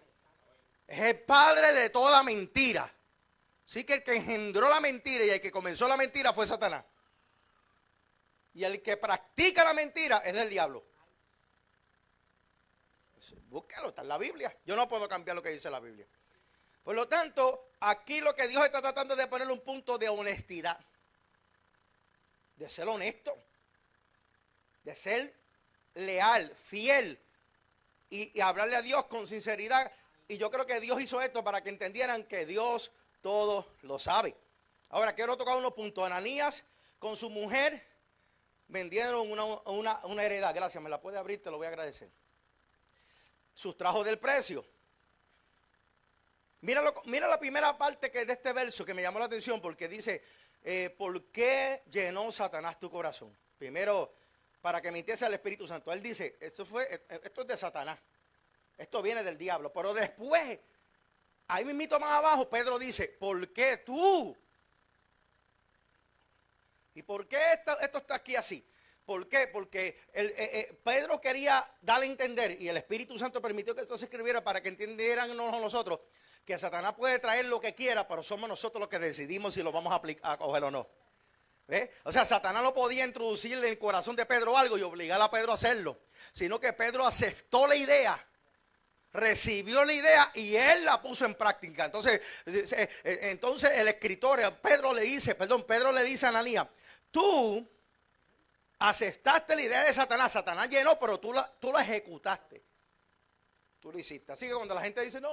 Es 0.86 1.00
el 1.00 1.22
padre 1.22 1.72
de 1.72 1.90
toda 1.90 2.22
mentira. 2.22 2.94
Así 3.66 3.86
que 3.86 3.94
el 3.94 4.04
que 4.04 4.18
engendró 4.18 4.68
la 4.68 4.82
mentira 4.82 5.24
y 5.24 5.30
el 5.30 5.40
que 5.40 5.52
comenzó 5.52 5.88
la 5.88 5.96
mentira 5.96 6.34
fue 6.34 6.46
Satanás. 6.46 6.84
Y 8.54 8.66
el 8.66 8.82
que 8.82 8.98
practica 8.98 9.64
la 9.64 9.74
mentira 9.74 10.18
es 10.18 10.34
del 10.34 10.50
diablo. 10.50 10.84
Búscalo, 13.48 13.88
está 13.88 14.02
en 14.02 14.10
la 14.10 14.18
Biblia. 14.18 14.54
Yo 14.66 14.76
no 14.76 14.90
puedo 14.90 15.08
cambiar 15.08 15.38
lo 15.38 15.42
que 15.42 15.52
dice 15.52 15.70
la 15.70 15.80
Biblia. 15.80 16.08
Por 16.84 16.94
lo 16.94 17.08
tanto, 17.08 17.70
aquí 17.80 18.20
lo 18.20 18.36
que 18.36 18.50
Dios 18.50 18.66
está 18.66 18.82
tratando 18.82 19.16
de 19.16 19.28
poner 19.28 19.50
un 19.50 19.62
punto 19.62 19.98
de 19.98 20.10
honestidad. 20.10 20.78
De 22.56 22.70
ser 22.70 22.88
honesto. 22.88 23.36
De 24.84 24.96
ser 24.96 25.34
leal, 25.96 26.54
fiel. 26.56 27.20
Y, 28.10 28.40
hablarle 28.40 28.76
a 28.76 28.82
Dios 28.82 29.06
con 29.06 29.28
sinceridad. 29.28 29.92
Y 30.28 30.38
yo 30.38 30.50
creo 30.52 30.66
que 30.66 30.80
Dios 30.80 31.02
hizo 31.02 31.22
esto 31.22 31.44
para 31.44 31.62
que 31.62 31.70
entendieran 31.70 32.24
que 32.24 32.46
Dios 32.46 32.92
todo 33.22 33.68
lo 33.82 34.00
sabe. 34.00 34.36
Ahora 34.90 35.14
quiero 35.14 35.38
tocar 35.38 35.58
unos 35.58 35.74
puntos. 35.74 36.06
Ananías 36.06 36.64
con 37.00 37.18
su 37.18 37.30
mujer 37.30 37.86
vendieron 38.68 39.32
una, 39.32 40.24
heredad. 40.24 40.54
Gracias, 40.56 40.82
me 40.82 40.90
la 40.90 41.02
puede 41.02 41.18
abrir, 41.18 41.42
te 41.42 41.52
lo 41.52 41.58
voy 41.58 41.66
a 41.66 41.70
agradecer. 41.70 42.10
Sustrajo 43.54 44.04
del 44.04 44.20
precio. 44.20 44.66
Mira 46.62 46.82
la 47.28 47.40
primera 47.40 47.78
parte 47.78 48.10
que 48.10 48.26
de 48.26 48.34
este 48.34 48.52
verso 48.52 48.84
que 48.84 48.94
me 48.94 49.04
llamó 49.04 49.20
la 49.20 49.26
atención 49.26 49.62
porque 49.62 49.88
dice, 49.88 50.24
eh, 50.66 50.90
¿por 50.90 51.26
qué 51.28 51.84
llenó 51.90 52.32
Satanás 52.32 52.80
tu 52.80 52.90
corazón? 52.90 53.36
Primero, 53.58 54.14
para 54.62 54.82
que 54.82 54.92
mintiese 54.92 55.26
al 55.26 55.34
Espíritu 55.34 55.68
Santo. 55.68 55.94
Él 55.94 56.02
dice, 56.02 56.38
esto, 56.42 56.66
fue, 56.66 57.06
esto 57.10 57.42
es 57.42 57.48
de 57.48 57.56
Satanás. 57.56 57.98
Esto 58.78 59.02
viene 59.02 59.24
del 59.24 59.38
diablo. 59.38 59.72
Pero 59.72 59.94
después 59.94 60.60
Ahí 61.48 61.64
mismito 61.64 62.00
más 62.00 62.12
abajo, 62.12 62.50
Pedro 62.50 62.80
dice, 62.80 63.08
¿por 63.08 63.54
qué 63.54 63.78
tú? 63.78 64.36
¿Y 66.96 67.04
por 67.04 67.28
qué 67.28 67.38
esto, 67.54 67.80
está 67.80 68.16
aquí 68.16 68.36
así? 68.36 68.66
¿Por 69.06 69.28
qué? 69.28 69.48
Porque 69.48 70.00
eh, 70.14 70.34
eh, 70.38 70.80
Pedro 70.84 71.22
quería 71.22 71.70
darle 71.82 72.08
a 72.08 72.10
entender 72.10 72.60
y 72.60 72.68
el 72.68 72.78
Espíritu 72.78 73.20
Santo 73.20 73.42
permitió 73.42 73.76
que 73.76 73.82
esto 73.82 73.98
se 73.98 74.06
escribiera 74.06 74.44
para 74.44 74.62
que 74.62 74.70
entendieran 74.70 75.38
nosotros 75.38 76.00
que 76.46 76.58
Satanás 76.60 76.94
puede 76.94 77.20
traer 77.20 77.46
lo 77.46 77.60
que 77.60 77.74
quiera, 77.74 78.08
pero 78.08 78.22
somos 78.22 78.48
nosotros 78.48 78.80
los 78.80 78.90
que 78.90 79.00
decidimos 79.00 79.56
si 79.56 79.64
lo 79.64 79.72
vamos 79.72 79.94
a, 80.22 80.38
coger 80.38 80.64
o 80.64 80.72
no. 80.72 80.88
O 82.04 82.12
sea, 82.12 82.24
Satanás 82.24 82.62
no 82.62 82.74
podía 82.74 83.04
introducirle 83.04 83.68
en 83.68 83.74
el 83.74 83.80
corazón 83.80 84.16
de 84.16 84.26
Pedro 84.28 84.56
algo 84.56 84.78
y 84.78 84.84
obligar 84.84 85.20
a 85.20 85.32
Pedro 85.32 85.52
a 85.52 85.56
hacerlo, 85.56 86.00
sino 86.32 86.60
que 86.60 86.74
Pedro 86.74 87.06
aceptó 87.06 87.68
la 87.68 87.76
idea 87.76 88.28
recibió 89.12 89.86
la 89.86 89.94
idea 89.94 90.32
y 90.34 90.58
él 90.58 90.84
la 90.84 91.02
puso 91.02 91.24
en 91.24 91.36
práctica. 91.36 91.86
Entonces, 91.86 92.22
eh, 92.46 92.90
eh, 93.06 93.20
entonces 93.32 93.72
el 93.76 93.88
escritor, 93.88 94.42
Pedro 94.62 94.94
le 94.94 95.04
dice, 95.04 95.36
perdón, 95.36 95.64
Pedro 95.64 95.94
le 95.94 96.04
dice 96.04 96.26
a 96.26 96.30
Ananías, 96.30 96.68
tú 97.12 97.66
aceptaste 98.78 99.56
la 99.56 99.62
idea 99.62 99.84
de 99.86 99.94
Satanás, 99.94 100.34
Satanás 100.34 100.68
llenó, 100.68 101.00
pero 101.00 101.18
tú 101.18 101.32
la, 101.32 101.50
tú 101.60 101.72
la 101.72 101.82
ejecutaste. 101.82 102.62
Tú 103.86 103.92
lo 103.92 104.00
hiciste. 104.00 104.32
Así 104.32 104.48
que 104.48 104.54
cuando 104.56 104.74
la 104.74 104.82
gente 104.82 105.00
dice, 105.02 105.22
no, 105.22 105.30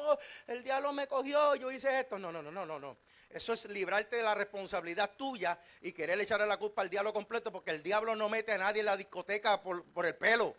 el 0.47 0.63
diablo 0.63 0.93
me 0.93 1.07
cogió, 1.07 1.55
yo 1.55 1.73
hice 1.73 2.01
esto. 2.01 2.19
No, 2.19 2.31
no, 2.31 2.43
no, 2.43 2.53
no, 2.53 2.67
no, 2.67 2.79
no. 2.79 2.99
Eso 3.31 3.55
es 3.55 3.65
librarte 3.65 4.17
de 4.17 4.23
la 4.23 4.35
responsabilidad 4.35 5.13
tuya 5.17 5.59
y 5.81 5.91
querer 5.91 6.21
echarle 6.21 6.47
la 6.47 6.59
culpa 6.59 6.83
al 6.83 6.91
diablo 6.91 7.15
completo 7.15 7.51
porque 7.51 7.71
el 7.71 7.83
diablo 7.83 8.15
no 8.15 8.29
mete 8.29 8.53
a 8.53 8.59
nadie 8.59 8.81
en 8.81 8.85
la 8.85 8.97
discoteca 8.99 9.63
por, 9.63 9.87
por 9.87 10.05
el 10.05 10.17
pelo. 10.17 10.55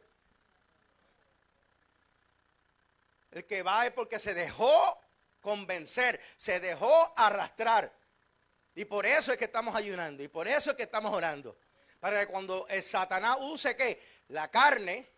El 3.29 3.45
que 3.45 3.61
va 3.61 3.85
es 3.85 3.91
porque 3.91 4.17
se 4.17 4.33
dejó 4.33 4.99
convencer, 5.39 6.19
se 6.35 6.59
dejó 6.59 7.13
arrastrar. 7.15 7.93
Y 8.73 8.85
por 8.85 9.05
eso 9.05 9.33
es 9.33 9.37
que 9.37 9.45
estamos 9.45 9.75
ayunando 9.75 10.23
y 10.23 10.29
por 10.29 10.47
eso 10.47 10.71
es 10.71 10.77
que 10.77 10.81
estamos 10.81 11.13
orando. 11.13 11.59
Para 11.99 12.21
que 12.21 12.25
cuando 12.25 12.65
el 12.69 12.81
Satanás 12.81 13.37
use 13.39 13.75
que 13.75 14.23
la 14.29 14.49
carne 14.49 15.12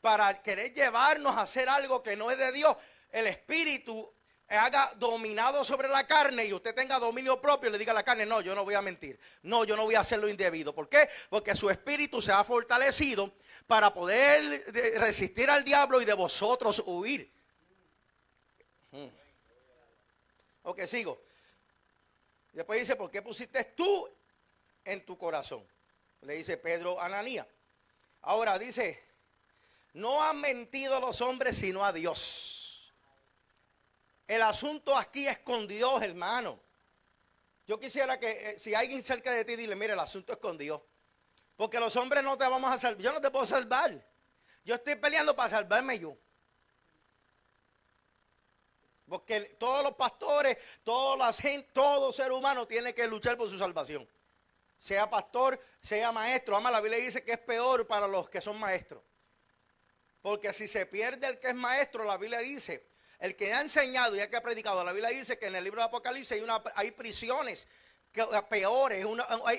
para 0.00 0.42
querer 0.42 0.72
llevarnos 0.72 1.36
a 1.36 1.42
hacer 1.42 1.68
algo 1.68 2.02
que 2.02 2.16
no 2.16 2.30
es 2.30 2.38
de 2.38 2.52
Dios, 2.52 2.76
el 3.10 3.26
espíritu 3.26 4.12
haga 4.48 4.92
dominado 4.96 5.62
sobre 5.62 5.88
la 5.88 6.06
carne 6.06 6.44
y 6.44 6.52
usted 6.52 6.74
tenga 6.74 6.98
dominio 6.98 7.40
propio, 7.40 7.70
le 7.70 7.78
diga 7.78 7.92
a 7.92 7.94
la 7.94 8.02
carne, 8.02 8.26
no, 8.26 8.40
yo 8.40 8.54
no 8.54 8.64
voy 8.64 8.74
a 8.74 8.82
mentir, 8.82 9.18
no, 9.42 9.64
yo 9.64 9.76
no 9.76 9.84
voy 9.84 9.94
a 9.94 10.00
hacer 10.00 10.18
lo 10.18 10.28
indebido. 10.28 10.74
¿Por 10.74 10.88
qué? 10.88 11.08
Porque 11.28 11.54
su 11.54 11.70
espíritu 11.70 12.20
se 12.20 12.32
ha 12.32 12.42
fortalecido 12.42 13.32
para 13.66 13.94
poder 13.94 14.64
resistir 14.98 15.48
al 15.50 15.62
diablo 15.62 16.00
y 16.00 16.04
de 16.04 16.14
vosotros 16.14 16.82
huir. 16.84 17.30
Hmm. 18.90 19.08
Ok, 20.64 20.84
sigo. 20.86 21.22
Después 22.52 22.80
dice, 22.80 22.96
¿por 22.96 23.10
qué 23.10 23.22
pusiste 23.22 23.62
tú 23.64 24.08
en 24.84 25.04
tu 25.04 25.16
corazón? 25.16 25.64
Le 26.22 26.34
dice 26.34 26.56
Pedro 26.56 27.00
a 27.00 27.06
Ananía. 27.06 27.46
Ahora 28.22 28.58
dice, 28.58 29.09
no 29.92 30.22
han 30.22 30.40
mentido 30.40 30.96
a 30.96 31.00
los 31.00 31.20
hombres 31.20 31.56
sino 31.56 31.84
a 31.84 31.92
Dios. 31.92 32.92
El 34.26 34.42
asunto 34.42 34.96
aquí 34.96 35.26
es 35.26 35.40
con 35.40 35.66
Dios, 35.66 36.02
hermano. 36.02 36.60
Yo 37.66 37.78
quisiera 37.80 38.18
que 38.18 38.30
eh, 38.30 38.58
si 38.58 38.74
alguien 38.74 39.02
cerca 39.02 39.32
de 39.32 39.44
ti, 39.44 39.56
dile, 39.56 39.74
mire, 39.74 39.92
el 39.92 39.98
asunto 40.00 40.32
es 40.32 40.38
con 40.38 40.56
Dios. 40.56 40.80
Porque 41.56 41.78
los 41.80 41.94
hombres 41.96 42.22
no 42.22 42.38
te 42.38 42.48
vamos 42.48 42.72
a 42.72 42.78
salvar. 42.78 43.02
Yo 43.02 43.12
no 43.12 43.20
te 43.20 43.30
puedo 43.30 43.44
salvar. 43.44 43.92
Yo 44.64 44.76
estoy 44.76 44.96
peleando 44.96 45.34
para 45.34 45.48
salvarme 45.48 45.98
yo. 45.98 46.16
Porque 49.08 49.40
todos 49.58 49.82
los 49.82 49.94
pastores, 49.96 50.56
toda 50.84 51.16
la 51.16 51.32
gente, 51.32 51.68
todo 51.72 52.12
ser 52.12 52.30
humano 52.30 52.66
tiene 52.66 52.94
que 52.94 53.08
luchar 53.08 53.36
por 53.36 53.50
su 53.50 53.58
salvación. 53.58 54.08
Sea 54.76 55.10
pastor, 55.10 55.60
sea 55.80 56.12
maestro. 56.12 56.56
Ama 56.56 56.70
la 56.70 56.80
Biblia 56.80 57.00
dice 57.00 57.24
que 57.24 57.32
es 57.32 57.38
peor 57.38 57.86
para 57.86 58.06
los 58.06 58.30
que 58.30 58.40
son 58.40 58.58
maestros. 58.58 59.02
Porque 60.22 60.52
si 60.52 60.68
se 60.68 60.86
pierde 60.86 61.26
el 61.26 61.38
que 61.38 61.48
es 61.48 61.54
maestro, 61.54 62.04
la 62.04 62.18
Biblia 62.18 62.40
dice 62.40 62.90
el 63.20 63.36
que 63.36 63.52
ha 63.52 63.60
enseñado 63.60 64.16
y 64.16 64.20
el 64.20 64.30
que 64.30 64.36
ha 64.36 64.42
predicado, 64.42 64.82
la 64.82 64.92
Biblia 64.92 65.10
dice 65.10 65.38
que 65.38 65.46
en 65.46 65.54
el 65.54 65.62
libro 65.62 65.80
de 65.80 65.86
Apocalipsis 65.86 66.42
hay, 66.74 66.90
prisiones 66.90 67.68
que, 68.10 68.24
peores, 68.48 69.06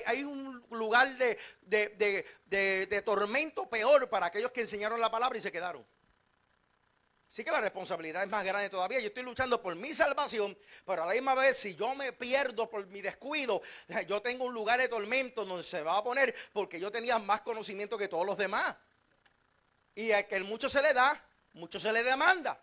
hay, 0.06 0.24
un 0.24 0.64
lugar 0.70 1.16
de, 1.16 3.02
tormento 3.04 3.68
peor 3.70 4.10
para 4.10 4.26
aquellos 4.26 4.50
que 4.50 4.62
enseñaron 4.62 5.00
la 5.00 5.10
palabra 5.10 5.38
y 5.38 5.40
se 5.40 5.52
quedaron. 5.52 5.86
Así 7.28 7.44
que 7.44 7.50
la 7.50 7.62
responsabilidad 7.62 8.24
es 8.24 8.28
más 8.28 8.44
grande 8.44 8.68
todavía. 8.68 8.98
Yo 8.98 9.06
estoy 9.06 9.22
luchando 9.22 9.62
por 9.62 9.74
mi 9.74 9.94
salvación, 9.94 10.58
pero 10.84 11.04
a 11.04 11.06
la 11.06 11.12
misma 11.14 11.34
vez, 11.34 11.56
si 11.56 11.74
yo 11.74 11.94
me 11.94 12.12
pierdo 12.12 12.68
por 12.68 12.84
mi 12.88 13.00
descuido, 13.00 13.62
yo 14.06 14.20
tengo 14.20 14.44
un 14.44 14.52
lugar 14.52 14.80
de 14.80 14.88
tormento 14.88 15.46
donde 15.46 15.62
se 15.62 15.82
va 15.82 15.96
a 15.96 16.04
poner 16.04 16.34
porque 16.52 16.78
yo 16.78 16.90
tenía 16.90 17.18
más 17.18 17.40
conocimiento 17.40 17.96
que 17.96 18.08
todos 18.08 18.26
los 18.26 18.36
demás. 18.36 18.76
Y 19.94 20.12
a 20.12 20.26
que 20.26 20.40
mucho 20.40 20.68
se 20.68 20.80
le 20.80 20.94
da, 20.94 21.22
mucho 21.54 21.78
se 21.78 21.92
le 21.92 22.02
demanda. 22.02 22.58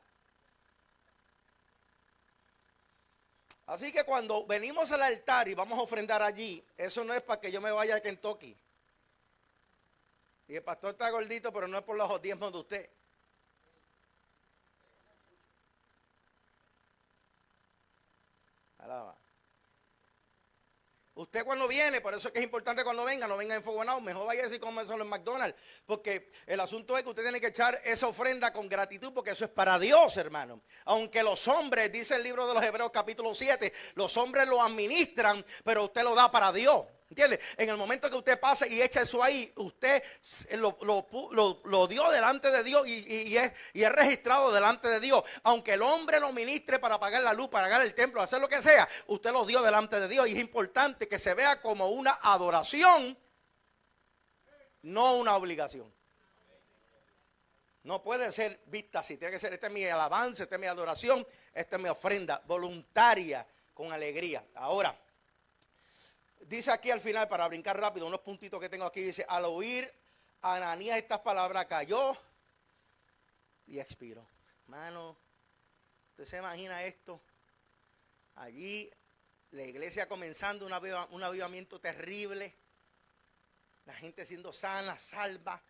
Así 3.67 3.91
que 3.91 4.03
cuando 4.03 4.47
venimos 4.47 4.91
al 4.91 5.03
altar 5.03 5.47
y 5.47 5.53
vamos 5.53 5.77
a 5.77 5.83
ofrendar 5.83 6.23
allí, 6.23 6.65
eso 6.75 7.03
no 7.03 7.13
es 7.13 7.21
para 7.21 7.39
que 7.39 7.51
yo 7.51 7.61
me 7.61 7.71
vaya 7.71 7.97
a 7.97 8.01
Kentucky. 8.01 8.57
Y 10.47 10.55
el 10.55 10.63
pastor 10.63 10.93
está 10.93 11.11
gordito, 11.11 11.53
pero 11.53 11.67
no 11.67 11.77
es 11.77 11.83
por 11.83 11.95
los 11.95 12.19
diezmos 12.19 12.51
de 12.51 12.57
usted. 12.57 12.89
Alaba. 18.79 19.18
Usted 21.19 21.43
cuando 21.43 21.67
viene, 21.67 21.99
por 21.99 22.13
eso 22.13 22.29
es 22.29 22.33
que 22.33 22.39
es 22.39 22.45
importante 22.45 22.81
cuando 22.81 23.03
venga, 23.03 23.27
no 23.27 23.35
venga 23.35 23.53
enfogonado, 23.53 23.99
mejor 23.99 24.25
vaya 24.25 24.39
a 24.39 24.43
decir 24.45 24.61
como 24.61 24.79
eso 24.79 24.93
en 24.93 25.05
McDonald's, 25.05 25.59
porque 25.85 26.31
el 26.47 26.61
asunto 26.61 26.97
es 26.97 27.03
que 27.03 27.09
usted 27.09 27.23
tiene 27.23 27.41
que 27.41 27.47
echar 27.47 27.77
esa 27.83 28.07
ofrenda 28.07 28.53
con 28.53 28.69
gratitud, 28.69 29.11
porque 29.11 29.31
eso 29.31 29.43
es 29.43 29.51
para 29.51 29.77
Dios, 29.77 30.15
hermano. 30.15 30.61
Aunque 30.85 31.21
los 31.21 31.45
hombres, 31.49 31.91
dice 31.91 32.15
el 32.15 32.23
libro 32.23 32.47
de 32.47 32.53
los 32.53 32.63
Hebreos 32.63 32.89
capítulo 32.93 33.33
7, 33.33 33.73
los 33.95 34.15
hombres 34.15 34.47
lo 34.47 34.63
administran, 34.63 35.45
pero 35.65 35.83
usted 35.83 36.03
lo 36.03 36.15
da 36.15 36.31
para 36.31 36.53
Dios. 36.53 36.85
¿Entiende? 37.09 37.39
En 37.57 37.67
el 37.69 37.75
momento 37.75 38.07
que 38.07 38.15
usted 38.15 38.39
pasa 38.39 38.67
y 38.67 38.81
echa 38.81 39.01
eso 39.01 39.23
ahí, 39.23 39.51
usted 39.55 40.03
lo, 40.51 41.87
dio 41.87 42.09
delante 42.11 42.51
de 42.51 42.63
Dios 42.63 42.87
y, 42.87 43.35
es, 43.35 43.51
registrado 43.73 44.51
delante 44.53 44.87
de 44.89 44.99
Dios. 44.99 45.23
Aunque 45.41 45.73
el 45.73 45.81
hombre 45.81 46.19
lo 46.19 46.31
ministre 46.31 46.77
para 46.77 46.99
pagar 46.99 47.23
la 47.23 47.33
luz, 47.33 47.49
para 47.49 47.65
pagar 47.65 47.81
el 47.81 47.95
templo, 47.95 48.21
hacer 48.21 48.39
lo 48.39 48.47
que 48.47 48.61
sea, 48.61 48.87
usted 49.07 49.31
lo 49.31 49.43
dio 49.45 49.63
delante 49.63 49.99
de 49.99 50.07
Dios. 50.07 50.27
Y 50.27 50.33
es 50.33 50.39
importante 50.39 51.07
que 51.07 51.17
se 51.17 51.33
vea 51.33 51.59
como 51.61 51.87
una 51.87 52.19
adoración, 52.21 53.17
no 54.83 55.15
una 55.15 55.35
obligación. 55.35 55.91
No 57.81 58.03
puede 58.03 58.31
ser 58.31 58.61
vista 58.67 58.99
así, 58.99 59.17
tiene 59.17 59.31
que 59.31 59.39
ser, 59.39 59.51
esta 59.53 59.65
es 59.65 59.73
mi 59.73 59.83
alabanza, 59.83 60.43
esta 60.43 60.55
es 60.55 60.61
mi 60.61 60.67
adoración, 60.67 61.25
esta 61.53 61.77
es 61.77 61.81
mi 61.81 61.89
ofrenda 61.89 62.39
voluntaria, 62.45 63.47
con 63.73 63.91
alegría. 63.91 64.45
Ahora, 64.55 64.95
dice 66.49 66.71
aquí 66.71 66.89
al 66.89 66.99
final, 66.99 67.27
para 67.27 67.47
brincar 67.47 67.79
rápido, 67.79 68.07
unos 68.07 68.21
puntitos 68.21 68.59
que 68.59 68.69
tengo 68.69 68.85
aquí, 68.85 69.01
dice, 69.01 69.25
al 69.29 69.45
oír 69.45 69.91
Ananías 70.41 70.97
estas 70.97 71.19
palabras 71.19 71.65
cayó 71.67 72.17
y 73.67 73.79
expiró. 73.79 74.27
Mano, 74.67 75.15
¿usted 76.11 76.25
se 76.25 76.37
imagina 76.37 76.83
esto? 76.83 77.21
Allí 78.35 78.91
la 79.51 79.63
iglesia 79.63 80.07
comenzando 80.07 80.65
un, 80.65 80.73
un 81.11 81.23
avivamiento 81.23 81.79
terrible, 81.79 82.55
la 83.85 83.93
gente 83.93 84.25
siendo 84.25 84.51
sana, 84.51 84.97
salva, 84.97 85.61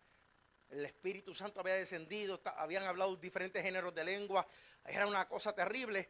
el 0.70 0.84
Espíritu 0.84 1.34
Santo 1.34 1.60
había 1.60 1.74
descendido, 1.74 2.40
habían 2.56 2.84
hablado 2.84 3.16
diferentes 3.16 3.62
géneros 3.62 3.94
de 3.94 4.04
lengua, 4.04 4.46
era 4.84 5.06
una 5.06 5.28
cosa 5.28 5.54
terrible. 5.54 6.08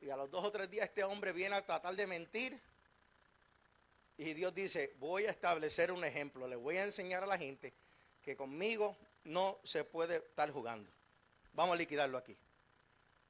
Y 0.00 0.10
a 0.10 0.16
los 0.16 0.30
dos 0.30 0.44
o 0.44 0.52
tres 0.52 0.70
días 0.70 0.88
este 0.88 1.02
hombre 1.02 1.32
viene 1.32 1.56
a 1.56 1.64
tratar 1.64 1.96
de 1.96 2.06
mentir. 2.06 2.60
Y 4.18 4.32
Dios 4.34 4.54
dice, 4.54 4.94
voy 4.98 5.26
a 5.26 5.30
establecer 5.30 5.92
un 5.92 6.04
ejemplo, 6.04 6.48
le 6.48 6.56
voy 6.56 6.78
a 6.78 6.84
enseñar 6.84 7.22
a 7.22 7.26
la 7.26 7.36
gente 7.36 7.74
que 8.22 8.36
conmigo 8.36 8.96
no 9.24 9.58
se 9.62 9.84
puede 9.84 10.16
estar 10.16 10.50
jugando. 10.50 10.90
Vamos 11.52 11.74
a 11.74 11.78
liquidarlo 11.78 12.18
aquí. 12.18 12.36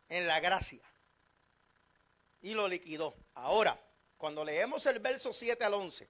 En 0.08 0.26
la 0.26 0.40
gracia. 0.40 0.80
Y 2.42 2.54
lo 2.54 2.68
liquidó. 2.68 3.14
Ahora, 3.34 3.78
cuando 4.16 4.44
leemos 4.44 4.86
el 4.86 5.00
verso 5.00 5.32
7 5.32 5.64
al 5.64 5.74
11, 5.74 6.08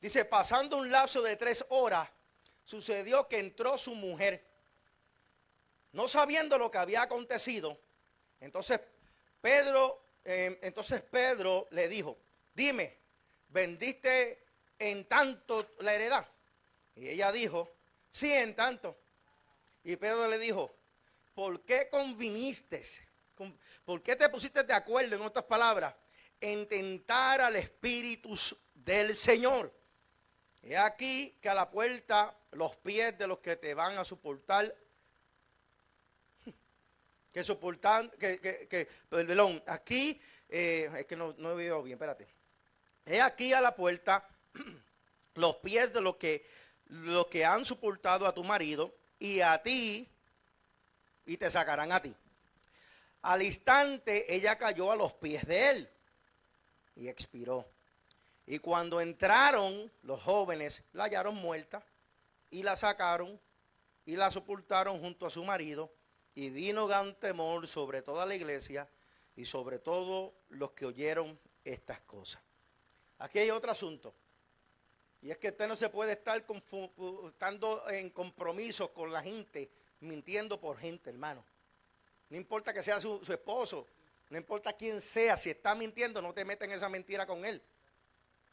dice, 0.00 0.24
pasando 0.24 0.76
un 0.78 0.90
lapso 0.90 1.22
de 1.22 1.36
tres 1.36 1.64
horas, 1.68 2.08
sucedió 2.64 3.28
que 3.28 3.38
entró 3.38 3.78
su 3.78 3.94
mujer, 3.94 4.44
no 5.92 6.08
sabiendo 6.08 6.58
lo 6.58 6.70
que 6.70 6.78
había 6.78 7.02
acontecido. 7.02 7.80
Entonces 8.40 8.80
Pedro, 9.40 10.02
em, 10.24 10.58
entonces 10.62 11.00
Pedro 11.00 11.66
le 11.70 11.88
dijo, 11.88 12.18
dime, 12.54 12.98
¿vendiste 13.48 14.44
en 14.78 15.06
tanto 15.06 15.74
la 15.80 15.94
heredad? 15.94 16.26
Y 16.94 17.08
ella 17.08 17.32
dijo, 17.32 17.70
sí, 18.10 18.32
en 18.32 18.54
tanto. 18.54 18.98
Y 19.84 19.96
Pedro 19.96 20.28
le 20.28 20.38
dijo, 20.38 20.74
¿por 21.34 21.62
qué 21.62 21.88
conviniste? 21.90 22.82
¿Por 23.84 24.02
qué 24.02 24.16
te 24.16 24.28
pusiste 24.28 24.64
de 24.64 24.74
acuerdo, 24.74 25.14
en 25.14 25.22
otras 25.22 25.44
palabras, 25.44 25.94
en 26.40 26.66
tentar 26.66 27.40
al 27.40 27.56
Espíritu 27.56 28.34
del 28.74 29.14
Señor? 29.14 29.72
He 30.62 30.76
aquí 30.76 31.38
que 31.40 31.48
a 31.48 31.54
la 31.54 31.70
puerta 31.70 32.36
los 32.52 32.76
pies 32.76 33.16
de 33.16 33.26
los 33.26 33.38
que 33.38 33.56
te 33.56 33.74
van 33.74 33.96
a 33.96 34.04
soportar, 34.04 34.74
que 37.32 37.44
soportan, 37.44 38.10
que, 38.18 38.40
que, 38.40 38.66
que 38.66 38.88
perdón, 39.08 39.62
aquí, 39.66 40.20
eh, 40.48 40.90
es 40.96 41.06
que 41.06 41.16
no, 41.16 41.34
no 41.38 41.54
veo 41.54 41.82
bien, 41.82 41.94
espérate. 41.94 42.37
He 43.10 43.22
aquí 43.22 43.54
a 43.54 43.62
la 43.62 43.74
puerta 43.74 44.28
los 45.34 45.56
pies 45.56 45.94
de 45.94 46.02
los 46.02 46.16
que, 46.16 46.46
los 46.84 47.26
que 47.28 47.42
han 47.42 47.64
soportado 47.64 48.26
a 48.26 48.34
tu 48.34 48.44
marido 48.44 48.94
y 49.18 49.40
a 49.40 49.62
ti, 49.62 50.06
y 51.24 51.36
te 51.38 51.50
sacarán 51.50 51.90
a 51.90 52.02
ti. 52.02 52.14
Al 53.22 53.42
instante 53.42 54.34
ella 54.34 54.58
cayó 54.58 54.92
a 54.92 54.96
los 54.96 55.14
pies 55.14 55.46
de 55.46 55.70
él 55.70 55.90
y 56.96 57.08
expiró. 57.08 57.66
Y 58.46 58.58
cuando 58.58 59.00
entraron 59.00 59.90
los 60.02 60.22
jóvenes, 60.22 60.82
la 60.92 61.04
hallaron 61.04 61.34
muerta 61.34 61.82
y 62.50 62.62
la 62.62 62.76
sacaron 62.76 63.40
y 64.04 64.16
la 64.16 64.30
sepultaron 64.30 65.00
junto 65.00 65.26
a 65.26 65.30
su 65.30 65.44
marido. 65.44 65.90
Y 66.34 66.50
vino 66.50 66.86
gran 66.86 67.14
temor 67.14 67.66
sobre 67.66 68.02
toda 68.02 68.26
la 68.26 68.34
iglesia 68.34 68.86
y 69.34 69.46
sobre 69.46 69.78
todos 69.78 70.32
los 70.50 70.72
que 70.72 70.84
oyeron 70.84 71.38
estas 71.64 72.00
cosas. 72.00 72.47
Aquí 73.18 73.38
hay 73.38 73.50
otro 73.50 73.70
asunto. 73.70 74.14
Y 75.20 75.30
es 75.30 75.38
que 75.38 75.48
usted 75.48 75.66
no 75.66 75.76
se 75.76 75.88
puede 75.88 76.12
estar 76.12 76.44
estando 77.26 77.90
en 77.90 78.10
compromiso 78.10 78.92
con 78.92 79.12
la 79.12 79.22
gente, 79.22 79.70
mintiendo 80.00 80.60
por 80.60 80.78
gente, 80.78 81.10
hermano. 81.10 81.44
No 82.28 82.36
importa 82.36 82.72
que 82.72 82.82
sea 82.82 83.00
su, 83.00 83.24
su 83.24 83.32
esposo, 83.32 83.86
no 84.30 84.38
importa 84.38 84.72
quién 84.74 85.00
sea, 85.00 85.36
si 85.36 85.50
está 85.50 85.74
mintiendo, 85.74 86.20
no 86.22 86.32
te 86.32 86.44
metas 86.44 86.68
en 86.68 86.74
esa 86.74 86.88
mentira 86.88 87.26
con 87.26 87.44
él. 87.44 87.62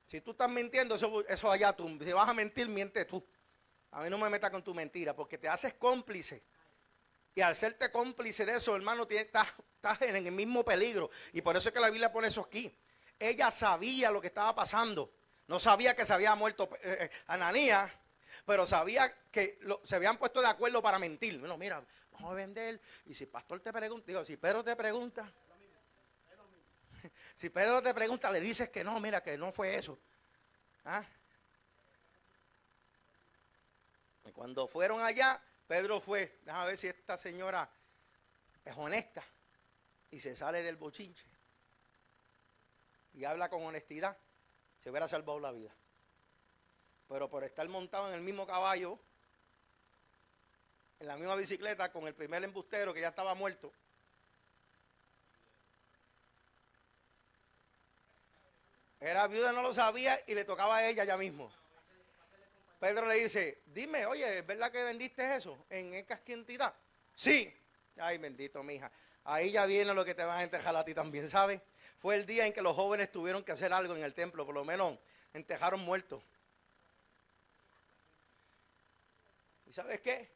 Si 0.06 0.22
tú 0.22 0.32
estás 0.32 0.50
mintiendo, 0.50 0.96
eso, 0.96 1.26
eso 1.28 1.52
allá 1.52 1.74
tú. 1.74 1.88
Si 2.04 2.12
vas 2.14 2.30
a 2.30 2.34
mentir, 2.34 2.70
miente 2.70 3.06
tú. 3.06 3.24
A 3.92 4.02
mí 4.02 4.10
no 4.10 4.18
me 4.18 4.30
metas 4.30 4.52
con 4.52 4.64
tu 4.64 4.74
mentira, 4.74 5.16
porque 5.16 5.38
te 5.38 5.48
haces 5.48 5.74
cómplice. 5.74 6.44
Y 7.34 7.42
al 7.42 7.56
serte 7.56 7.92
cómplice 7.92 8.46
de 8.46 8.58
eso, 8.58 8.76
hermano, 8.76 9.08
estás, 9.10 9.48
en 10.02 10.28
el 10.28 10.32
mismo 10.32 10.64
peligro. 10.64 11.10
Y 11.34 11.42
por 11.42 11.58
eso 11.58 11.70
es 11.70 11.74
que 11.74 11.80
la 11.80 11.90
Biblia 11.90 12.12
pone 12.12 12.30
eso 12.30 12.42
aquí. 12.42 12.74
Ella 13.20 13.52
sabía 13.52 14.12
lo 14.12 14.22
que 14.22 14.28
estaba 14.28 14.54
pasando. 14.54 15.12
No 15.48 15.60
sabía 15.60 15.96
que 15.96 16.06
se 16.06 16.14
había 16.14 16.36
muerto 16.36 16.70
eh, 16.82 16.98
eh, 17.02 17.10
Ananías, 17.28 17.92
pero 18.46 18.66
sabía 18.66 19.14
que 19.32 19.60
se 19.84 19.96
habían 19.96 20.18
puesto 20.18 20.42
de 20.42 20.48
acuerdo 20.48 20.82
para 20.82 21.00
mentir. 21.00 21.40
Bueno, 21.40 21.58
mira, 21.58 21.84
vamos 22.12 22.32
a 22.32 22.36
vender. 22.36 22.82
Y 23.06 23.14
si 23.14 23.26
pastor 23.28 23.60
te 23.60 23.72
pregunta, 23.72 24.26
si 24.26 24.38
Pedro 24.38 24.64
te 24.64 24.76
pregunta, 24.76 25.32
si 27.36 27.50
Pedro 27.50 27.82
te 27.82 27.94
pregunta, 27.94 28.32
le 28.32 28.42
dices 28.42 28.70
que 28.70 28.84
no, 28.84 29.00
mira, 29.00 29.22
que 29.22 29.38
no 29.38 29.52
fue 29.52 29.76
eso. 29.76 29.98
¿Ah? 30.84 31.04
Y 34.26 34.32
cuando 34.32 34.68
fueron 34.68 35.02
allá, 35.04 35.40
Pedro 35.68 36.02
fue, 36.02 36.40
déjame 36.44 36.68
ver 36.68 36.78
si 36.78 36.88
esta 36.88 37.18
señora 37.18 37.70
es 38.64 38.76
honesta 38.76 39.24
y 40.10 40.20
se 40.20 40.36
sale 40.36 40.64
del 40.64 40.76
bochinche 40.76 41.35
y 43.16 43.26
habla 43.26 43.50
con 43.50 43.64
honestidad, 43.64 44.18
se 44.78 44.90
hubiera 44.90 45.08
salvado 45.08 45.40
la 45.40 45.52
vida. 45.52 45.74
Pero 47.08 47.30
por 47.30 47.44
estar 47.44 47.68
montado 47.70 48.10
en 48.10 48.16
el 48.16 48.22
mismo 48.22 48.46
caballo, 48.46 49.00
en 51.00 51.08
la 51.08 51.16
misma 51.16 51.36
bicicleta, 51.36 51.92
con 51.92 52.08
el 52.08 52.14
primer 52.14 52.44
embustero 52.44 52.94
que 52.94 53.02
ya 53.02 53.10
estaba 53.10 53.36
muerto, 53.36 53.72
Era 59.06 59.28
viuda, 59.28 59.54
no 59.54 59.62
lo 59.62 59.72
sabía 59.72 60.20
y 60.26 60.34
le 60.34 60.46
tocaba 60.46 60.78
a 60.78 60.88
ella 60.88 61.04
ya 61.04 61.16
mismo. 61.16 61.54
Pedro 62.80 63.08
le 63.08 63.16
dice, 63.16 63.62
dime, 63.68 64.04
oye, 64.08 64.40
¿es 64.40 64.48
verdad 64.48 64.72
que 64.72 64.84
vendiste 64.84 65.36
eso 65.36 65.64
en 65.70 65.94
esta 65.94 66.18
cantidad? 66.24 66.74
Sí. 67.14 67.54
Ay, 67.98 68.18
bendito, 68.18 68.64
mija. 68.64 68.92
Ahí 69.24 69.52
ya 69.52 69.68
viene 69.68 69.94
lo 69.94 70.04
que 70.04 70.16
te 70.16 70.24
vas 70.24 70.40
a 70.40 70.44
entejar 70.44 70.76
a 70.76 70.84
ti 70.84 70.96
también, 70.96 71.30
¿sabes? 71.30 71.62
Fue 71.98 72.16
el 72.16 72.26
día 72.26 72.46
en 72.46 72.54
que 72.54 72.62
los 72.62 72.76
jóvenes 72.76 73.12
tuvieron 73.12 73.44
que 73.44 73.52
hacer 73.52 73.74
algo 73.74 73.96
en 73.96 74.04
el 74.04 74.14
templo, 74.14 74.46
por 74.46 74.54
lo 74.54 74.64
menos 74.64 74.98
entejaron 75.34 75.82
muertos. 75.82 76.24
¿Y 79.66 79.74
sabes 79.74 80.02
qué? 80.02 80.32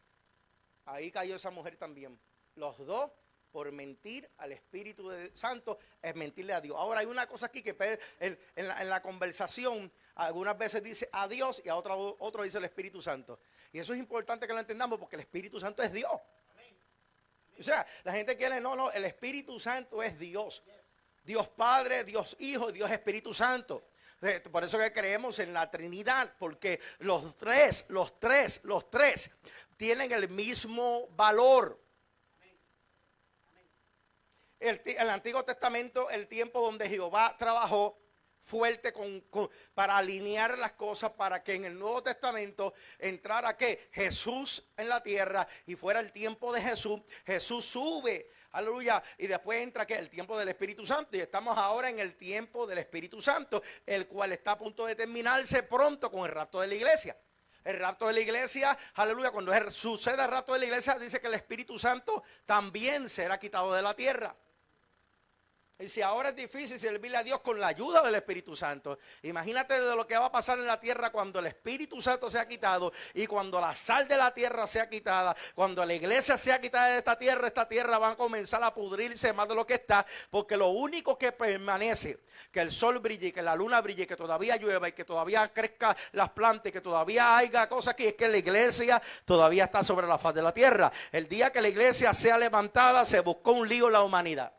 Ahí 0.85 1.11
cayó 1.11 1.35
esa 1.35 1.51
mujer 1.51 1.77
también. 1.77 2.19
Los 2.55 2.77
dos 2.85 3.11
por 3.51 3.71
mentir 3.71 4.29
al 4.37 4.51
Espíritu 4.51 5.11
Santo 5.33 5.79
es 6.01 6.15
mentirle 6.15 6.53
a 6.53 6.61
Dios. 6.61 6.77
Ahora 6.77 6.99
hay 6.99 7.05
una 7.05 7.27
cosa 7.27 7.47
aquí 7.47 7.61
que 7.61 7.75
en, 8.19 8.37
la, 8.89 9.01
conversación 9.01 9.91
algunas 10.15 10.57
veces 10.57 10.83
dice 10.83 11.09
a 11.11 11.27
Dios 11.27 11.61
y 11.65 11.69
a 11.69 11.75
otro, 11.75 12.15
otro 12.19 12.43
dice 12.43 12.57
el 12.57 12.65
Espíritu 12.65 13.01
Santo. 13.01 13.39
Y 13.71 13.79
eso 13.79 13.93
es 13.93 13.99
importante 13.99 14.47
que 14.47 14.53
lo 14.53 14.59
entendamos 14.59 14.99
porque 14.99 15.15
el 15.15 15.21
Espíritu 15.21 15.59
Santo 15.59 15.81
es 15.81 15.91
Dios. 15.91 16.11
O 17.59 17.63
sea, 17.63 17.85
la 18.03 18.13
gente 18.13 18.37
quiere, 18.37 18.61
no, 18.61 18.75
no, 18.75 18.91
el 18.91 19.03
Espíritu 19.03 19.59
Santo 19.59 20.01
es 20.01 20.17
Dios. 20.17 20.63
Dios 21.23 21.47
Padre, 21.49 22.03
Dios 22.03 22.35
Hijo, 22.39 22.71
Dios 22.71 22.89
Espíritu 22.91 23.33
Santo. 23.33 23.89
Eh, 24.21 24.41
por 24.51 24.63
eso 24.63 24.77
que 24.77 24.91
creemos 24.91 25.39
en 25.39 25.53
la 25.53 25.71
Trinidad, 25.71 26.33
porque 26.37 26.79
los 26.99 27.35
tres, 27.35 27.85
los 27.89 28.19
tres, 28.19 28.61
los 28.63 28.89
tres 28.89 29.31
tienen 29.77 30.11
el 30.11 30.27
mismo 30.29 31.07
valor. 31.11 31.81
El, 34.59 35.09
Antiguo 35.09 35.45
Testamento, 35.45 36.09
el 36.09 36.27
tiempo 36.27 36.59
donde 36.59 36.89
Jehová 36.89 37.33
trabajó 37.37 37.97
fuerte 38.49 38.91
para 39.75 39.97
alinear 39.97 40.57
las 40.57 40.71
cosas 40.71 41.11
para 41.11 41.43
que 41.43 41.53
en 41.53 41.65
el 41.65 41.77
Nuevo 41.77 42.01
Testamento 42.01 42.73
entrara 42.97 43.55
que 43.55 43.89
Jesús 43.91 44.63
en 44.75 44.89
la 44.89 45.03
tierra 45.03 45.47
y 45.67 45.75
fuera 45.75 45.99
el 45.99 46.11
tiempo 46.11 46.51
de 46.51 46.59
Jesús. 46.59 46.99
Jesús 47.27 47.63
sube, 47.65 48.31
aleluya, 48.53 49.03
y 49.19 49.27
después 49.27 49.61
entra 49.61 49.85
que 49.85 49.95
el 49.95 50.09
tiempo 50.09 50.35
del 50.35 50.49
Espíritu 50.49 50.83
Santo 50.83 51.15
y 51.15 51.19
estamos 51.19 51.55
ahora 51.55 51.89
en 51.89 51.99
el 51.99 52.15
tiempo 52.15 52.65
del 52.65 52.79
Espíritu 52.79 53.21
Santo, 53.21 53.61
el 53.85 54.07
cual 54.07 54.31
está 54.31 54.51
a 54.51 54.57
punto 54.57 54.87
de 54.87 54.95
terminarse 54.95 55.61
pronto 55.61 56.11
con 56.11 56.21
el 56.21 56.31
rapto 56.31 56.59
de 56.59 56.67
la 56.67 56.75
iglesia. 56.75 57.15
El 57.63 57.77
rapto 57.77 58.07
de 58.07 58.13
la 58.13 58.21
iglesia, 58.21 58.75
aleluya, 58.95 59.29
cuando 59.29 59.53
suceda 59.69 60.25
el 60.25 60.31
rapto 60.31 60.53
de 60.53 60.59
la 60.59 60.65
iglesia, 60.65 60.97
dice 60.97 61.21
que 61.21 61.27
el 61.27 61.35
Espíritu 61.35 61.77
Santo 61.77 62.23
también 62.47 63.07
será 63.09 63.37
quitado 63.37 63.71
de 63.75 63.83
la 63.83 63.95
tierra. 63.95 64.35
Y 65.81 65.87
si 65.87 66.01
ahora 66.01 66.29
es 66.29 66.35
difícil 66.35 66.77
servirle 66.77 67.15
a 67.15 67.23
Dios 67.23 67.39
con 67.39 67.57
la 67.57 67.67
ayuda 67.67 68.01
del 68.01 68.15
Espíritu 68.15 68.53
Santo, 68.53 68.99
imagínate 69.23 69.79
de 69.79 69.95
lo 69.95 70.05
que 70.05 70.17
va 70.17 70.25
a 70.25 70.31
pasar 70.31 70.59
en 70.59 70.67
la 70.67 70.77
tierra 70.77 71.09
cuando 71.09 71.39
el 71.39 71.45
Espíritu 71.45 72.01
Santo 72.01 72.29
sea 72.29 72.45
quitado 72.45 72.91
y 73.13 73.25
cuando 73.27 73.61
la 73.61 73.73
sal 73.73 74.05
de 74.05 74.17
la 74.17 74.33
tierra 74.33 74.67
sea 74.67 74.89
quitada, 74.89 75.33
cuando 75.55 75.85
la 75.85 75.93
iglesia 75.93 76.37
sea 76.37 76.59
quitada 76.59 76.87
de 76.87 76.97
esta 76.97 77.17
tierra, 77.17 77.47
esta 77.47 77.65
tierra 77.65 77.97
va 77.97 78.09
a 78.09 78.17
comenzar 78.17 78.61
a 78.61 78.73
pudrirse 78.73 79.31
más 79.31 79.47
de 79.47 79.55
lo 79.55 79.65
que 79.65 79.75
está, 79.75 80.05
porque 80.29 80.57
lo 80.57 80.67
único 80.67 81.17
que 81.17 81.31
permanece, 81.31 82.25
que 82.51 82.59
el 82.59 82.73
sol 82.73 82.99
brille, 82.99 83.31
que 83.31 83.41
la 83.41 83.55
luna 83.55 83.79
brille, 83.79 84.05
que 84.05 84.17
todavía 84.17 84.57
llueva 84.57 84.89
y 84.89 84.91
que 84.91 85.05
todavía 85.05 85.47
crezca 85.53 85.95
las 86.11 86.31
plantas, 86.31 86.71
y 86.71 86.73
que 86.73 86.81
todavía 86.81 87.37
haya 87.37 87.69
cosas 87.69 87.93
aquí, 87.93 88.05
es 88.05 88.15
que 88.15 88.27
la 88.27 88.37
iglesia 88.37 89.01
todavía 89.23 89.63
está 89.63 89.81
sobre 89.81 90.07
la 90.07 90.17
faz 90.17 90.35
de 90.35 90.41
la 90.41 90.53
tierra. 90.53 90.91
El 91.13 91.29
día 91.29 91.53
que 91.53 91.61
la 91.61 91.69
iglesia 91.69 92.13
sea 92.13 92.37
levantada, 92.37 93.05
se 93.05 93.21
buscó 93.21 93.53
un 93.53 93.69
lío 93.69 93.87
en 93.87 93.93
la 93.93 94.03
humanidad. 94.03 94.58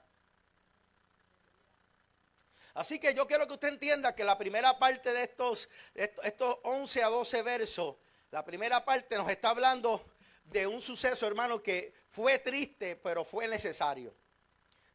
Así 2.75 2.99
que 2.99 3.15
yo 3.15 3.27
quiero 3.27 3.47
que 3.47 3.55
usted 3.55 3.69
entienda 3.69 4.15
que 4.15 4.25
la 4.25 4.39
primera 4.39 4.79
parte 4.79 5.13
de 5.13 5.25
estos, 5.25 5.69
estos 5.95 6.59
11 6.63 7.03
a 7.03 7.09
12 7.09 7.43
versos, 7.43 7.97
la 8.31 8.45
primera 8.45 8.85
parte 8.85 9.17
nos 9.17 9.29
está 9.29 9.51
hablando 9.51 10.05
de 10.45 10.67
un 10.67 10.81
suceso, 10.81 11.27
hermano, 11.27 11.63
que 11.63 11.93
fue 12.11 12.39
triste, 12.39 12.97
pero 12.97 13.25
fue 13.25 13.49
necesario. 13.49 14.15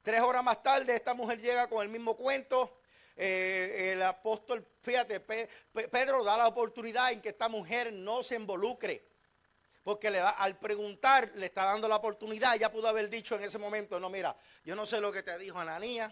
Tres 0.02 0.22
horas 0.22 0.44
más 0.44 0.62
tarde, 0.62 0.96
esta 0.96 1.14
mujer 1.14 1.42
llega 1.42 1.68
con 1.68 1.82
el 1.82 1.90
mismo 1.90 2.16
cuento. 2.16 2.80
Eh, 3.16 3.92
el 3.94 4.02
apóstol, 4.02 4.66
fíjate, 4.82 5.20
Pedro 5.20 6.24
da 6.24 6.38
la 6.38 6.48
oportunidad 6.48 7.12
en 7.12 7.22
que 7.22 7.30
esta 7.30 7.50
mujer 7.50 7.92
no 7.92 8.22
se 8.22 8.36
involucre. 8.36 9.08
Porque 9.84 10.10
le 10.10 10.18
da, 10.18 10.32
al 10.32 10.58
preguntar, 10.58 11.32
le 11.36 11.46
está 11.46 11.64
dando 11.66 11.88
la 11.88 11.98
oportunidad. 11.98 12.56
Ella 12.56 12.72
pudo 12.72 12.88
haber 12.88 13.10
dicho 13.10 13.36
en 13.36 13.44
ese 13.44 13.58
momento: 13.58 14.00
No, 14.00 14.10
mira, 14.10 14.36
yo 14.64 14.76
no 14.76 14.86
sé 14.86 15.00
lo 15.00 15.12
que 15.12 15.24
te 15.24 15.38
dijo 15.38 15.60
Ananías. 15.60 16.12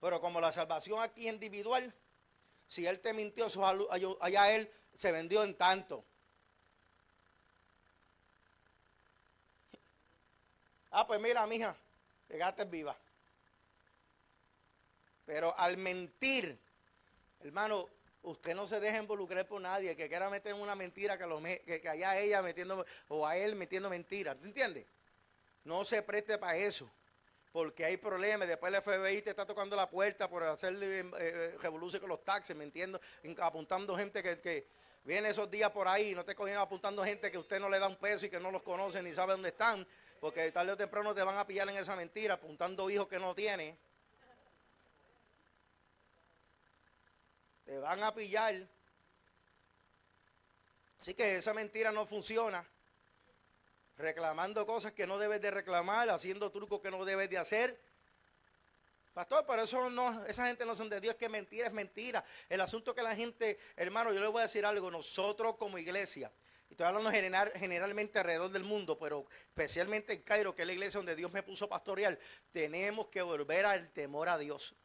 Pero 0.00 0.20
como 0.20 0.40
la 0.40 0.52
salvación 0.52 1.00
aquí 1.00 1.26
es 1.26 1.32
individual, 1.32 1.92
si 2.66 2.86
él 2.86 3.00
te 3.00 3.12
mintió, 3.12 3.46
allá 4.20 4.54
él 4.54 4.70
se 4.94 5.10
vendió 5.10 5.42
en 5.42 5.56
tanto. 5.56 6.04
Ah, 10.90 11.06
pues 11.06 11.20
mira, 11.20 11.46
mija, 11.46 11.76
llegaste 12.28 12.64
viva. 12.64 12.96
Pero 15.26 15.56
al 15.58 15.76
mentir, 15.76 16.58
hermano, 17.40 17.88
usted 18.22 18.54
no 18.54 18.66
se 18.66 18.80
deja 18.80 18.98
involucrar 18.98 19.46
por 19.46 19.60
nadie. 19.60 19.94
Que 19.94 20.08
quiera 20.08 20.30
meter 20.30 20.54
una 20.54 20.74
mentira, 20.74 21.18
que, 21.18 21.26
lo 21.26 21.42
que, 21.42 21.88
allá 21.88 22.18
ella 22.18 22.40
metiendo, 22.40 22.86
o 23.08 23.26
a 23.26 23.36
él 23.36 23.54
metiendo 23.54 23.90
mentiras. 23.90 24.38
¿Tú 24.38 24.46
entiendes? 24.46 24.86
No 25.64 25.84
se 25.84 26.02
preste 26.02 26.38
para 26.38 26.56
eso 26.56 26.90
porque 27.52 27.84
hay 27.84 27.96
problemas. 27.96 28.48
Después 28.48 28.72
el 28.72 28.82
FBI 28.82 29.22
te 29.22 29.30
está 29.30 29.46
tocando 29.46 29.76
la 29.76 29.88
puerta 29.88 30.28
por 30.28 30.42
hacerle 30.42 31.00
eh, 31.00 31.10
eh 31.18 31.56
revolución 31.60 32.00
con 32.00 32.10
los 32.10 32.24
taxis, 32.24 32.54
¿me 32.54 32.64
entiendo? 32.64 33.00
Apuntando 33.40 33.96
gente 33.96 34.22
que, 34.22 34.66
viene 35.04 35.30
esos 35.30 35.50
días 35.50 35.70
por 35.70 35.88
ahí, 35.88 36.14
no 36.14 36.24
te 36.24 36.34
cogen 36.34 36.56
apuntando 36.56 37.02
gente 37.04 37.30
que 37.30 37.38
usted 37.38 37.60
no 37.60 37.68
le 37.68 37.78
da 37.78 37.88
un 37.88 37.96
peso 37.96 38.26
y 38.26 38.30
que 38.30 38.40
no 38.40 38.50
los 38.50 38.62
conoce 38.62 39.02
ni 39.02 39.14
sabe 39.14 39.32
dónde 39.32 39.48
están, 39.48 39.86
porque 40.20 40.50
tarde 40.52 40.72
o 40.72 40.76
temprano 40.76 41.14
te 41.14 41.22
van 41.22 41.38
a 41.38 41.46
pillar 41.46 41.68
en 41.68 41.76
esa 41.76 41.96
mentira, 41.96 42.34
apuntando 42.34 42.90
hijos 42.90 43.08
que 43.08 43.18
no 43.18 43.34
tiene. 43.34 43.78
Te 47.64 47.78
van 47.78 48.02
a 48.02 48.14
pillar. 48.14 48.66
Así 51.00 51.14
que 51.14 51.36
esa 51.36 51.54
mentira 51.54 51.92
no 51.92 52.06
funciona 52.06 52.66
reclamando 53.98 54.64
cosas 54.64 54.92
que 54.92 55.06
no 55.06 55.18
debes 55.18 55.40
de 55.40 55.50
reclamar, 55.50 56.08
haciendo 56.08 56.50
trucos 56.50 56.80
que 56.80 56.90
no 56.90 57.04
debes 57.04 57.28
de 57.28 57.36
hacer. 57.36 57.78
Pastor, 59.12 59.44
pero 59.46 59.62
eso 59.62 59.90
no, 59.90 60.24
esa 60.26 60.46
gente 60.46 60.64
no 60.64 60.76
son 60.76 60.88
de 60.88 61.00
Dios, 61.00 61.16
que 61.16 61.28
mentira 61.28 61.66
es 61.66 61.72
mentira. 61.72 62.24
El 62.48 62.60
asunto 62.60 62.94
que 62.94 63.02
la 63.02 63.16
gente, 63.16 63.58
hermano, 63.76 64.12
yo 64.12 64.20
le 64.20 64.28
voy 64.28 64.38
a 64.38 64.42
decir 64.42 64.64
algo, 64.64 64.90
nosotros 64.90 65.56
como 65.56 65.76
iglesia, 65.76 66.30
y 66.68 66.74
estoy 66.74 66.86
hablando 66.86 67.10
general, 67.10 67.50
generalmente 67.56 68.20
alrededor 68.20 68.50
del 68.52 68.62
mundo, 68.62 68.96
pero 68.96 69.26
especialmente 69.48 70.12
en 70.12 70.22
Cairo, 70.22 70.54
que 70.54 70.62
es 70.62 70.66
la 70.66 70.74
iglesia 70.74 70.98
donde 70.98 71.16
Dios 71.16 71.32
me 71.32 71.42
puso 71.42 71.68
pastoreal, 71.68 72.16
tenemos 72.52 73.08
que 73.08 73.22
volver 73.22 73.66
al 73.66 73.90
temor 73.90 74.28
a 74.28 74.38
Dios 74.38 74.76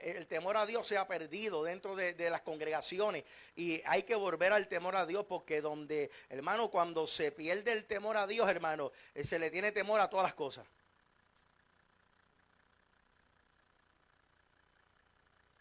el 0.00 0.26
temor 0.26 0.56
a 0.56 0.66
Dios 0.66 0.86
se 0.86 0.96
ha 0.98 1.06
perdido 1.06 1.64
dentro 1.64 1.96
de, 1.96 2.30
las 2.30 2.42
congregaciones 2.42 3.24
y 3.56 3.82
hay 3.86 4.02
que 4.02 4.14
volver 4.14 4.52
al 4.52 4.68
temor 4.68 4.96
a 4.96 5.06
Dios 5.06 5.24
porque 5.26 5.60
donde, 5.60 6.10
hermano, 6.28 6.70
cuando 6.70 7.06
se 7.06 7.32
pierde 7.32 7.72
el 7.72 7.86
temor 7.86 8.16
a 8.16 8.26
Dios, 8.26 8.48
hermano, 8.48 8.92
eh, 9.14 9.24
se 9.24 9.38
le 9.38 9.50
tiene 9.50 9.72
temor 9.72 10.00
a 10.00 10.08
todas 10.08 10.24
las 10.24 10.34
cosas. 10.34 10.66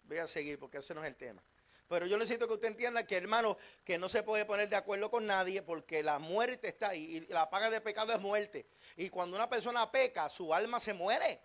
Voy 0.03 0.17
a 0.17 0.27
seguir 0.27 0.57
porque 0.59 0.79
ese 0.79 0.93
no 0.93 1.03
es 1.03 1.07
el 1.07 1.15
tema. 1.15 1.41
Pero 1.87 2.05
yo 2.05 2.17
necesito 2.17 2.47
que 2.47 2.53
usted 2.53 2.67
entienda 2.67 3.05
que, 3.05 3.17
hermano, 3.17 3.57
que 3.83 3.97
no 3.97 4.09
se 4.09 4.21
puede 4.21 4.45
poner 4.45 4.69
de 4.69 4.75
acuerdo 4.75 5.09
con 5.09 5.25
nadie 5.25 5.63
porque 5.63 6.03
la 6.03 6.19
muerte 6.19 6.67
está 6.67 6.89
ahí 6.89 7.17
y 7.17 7.33
la 7.33 7.49
paga 7.49 7.71
de 7.71 7.81
pecado 7.81 8.13
es 8.13 8.19
muerte. 8.19 8.67
Y 8.95 9.09
cuando 9.09 9.35
una 9.35 9.49
persona 9.49 9.91
peca, 9.91 10.29
su 10.29 10.53
alma 10.53 10.79
se 10.79 10.93
muere. 10.93 11.41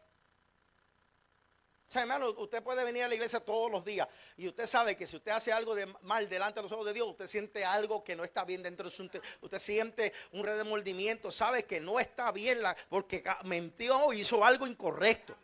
O 1.88 1.92
sea, 1.94 2.02
hermano, 2.02 2.30
usted 2.38 2.62
puede 2.62 2.82
venir 2.82 3.04
a 3.04 3.08
la 3.08 3.14
iglesia 3.14 3.40
todos 3.40 3.70
los 3.70 3.84
días 3.84 4.08
y 4.36 4.48
usted 4.48 4.66
sabe 4.66 4.96
que 4.96 5.06
si 5.06 5.16
usted 5.16 5.32
hace 5.32 5.52
algo 5.52 5.74
de 5.74 5.86
mal 6.02 6.28
delante 6.28 6.58
de 6.58 6.62
los 6.62 6.72
ojos 6.72 6.86
de 6.86 6.92
Dios, 6.92 7.06
usted 7.08 7.28
siente 7.28 7.64
algo 7.64 8.02
que 8.02 8.16
no 8.16 8.24
está 8.24 8.44
bien 8.44 8.62
dentro 8.62 8.88
de 8.88 8.94
su... 8.94 9.08
Usted 9.40 9.58
siente 9.58 10.12
un 10.32 10.44
redemordimiento, 10.44 11.30
sabe 11.30 11.64
que 11.64 11.80
no 11.80 12.00
está 12.00 12.32
bien 12.32 12.60
porque 12.88 13.22
mentió 13.44 13.98
o 14.06 14.12
hizo 14.12 14.44
algo 14.44 14.66
incorrecto. 14.66 15.36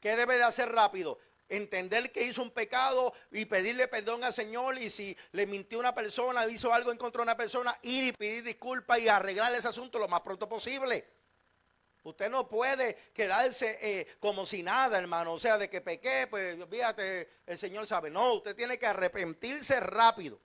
¿Qué 0.00 0.16
debe 0.16 0.38
de 0.38 0.44
hacer 0.44 0.70
rápido? 0.70 1.18
entender 1.50 2.12
que 2.12 2.22
hizo 2.22 2.42
un 2.42 2.50
pecado 2.52 3.12
y 3.32 3.44
pedirle 3.44 3.88
perdón 3.88 4.24
al 4.24 4.32
Señor 4.32 4.78
y 4.78 4.88
si 4.88 5.16
le 5.32 5.46
mintió 5.46 5.78
una 5.80 5.94
persona, 5.94 6.46
hizo 6.46 6.72
algo 6.72 6.92
en 6.92 6.96
contra 6.96 7.20
de 7.20 7.24
una 7.24 7.36
persona, 7.36 7.76
ir 7.82 8.04
y 8.04 8.12
pedir 8.12 8.44
disculpas 8.44 9.00
y 9.00 9.08
arreglar 9.08 9.52
ese 9.54 9.66
asunto 9.68 9.98
lo 9.98 10.08
más 10.08 10.20
pronto 10.20 10.48
posible. 10.48 11.19
Usted 12.02 12.30
no 12.30 12.48
puede 12.48 12.94
quedarse 13.12 13.78
eh, 13.82 14.16
como 14.18 14.46
si 14.46 14.62
nada, 14.62 14.98
hermano. 14.98 15.34
O 15.34 15.38
sea, 15.38 15.58
de 15.58 15.68
que 15.68 15.80
pequé, 15.80 16.26
pues 16.28 16.56
fíjate, 16.70 17.28
el 17.46 17.58
Señor 17.58 17.86
sabe. 17.86 18.10
No, 18.10 18.34
usted 18.34 18.56
tiene 18.56 18.78
que 18.78 18.86
arrepentirse 18.86 19.78
rápido. 19.80 20.40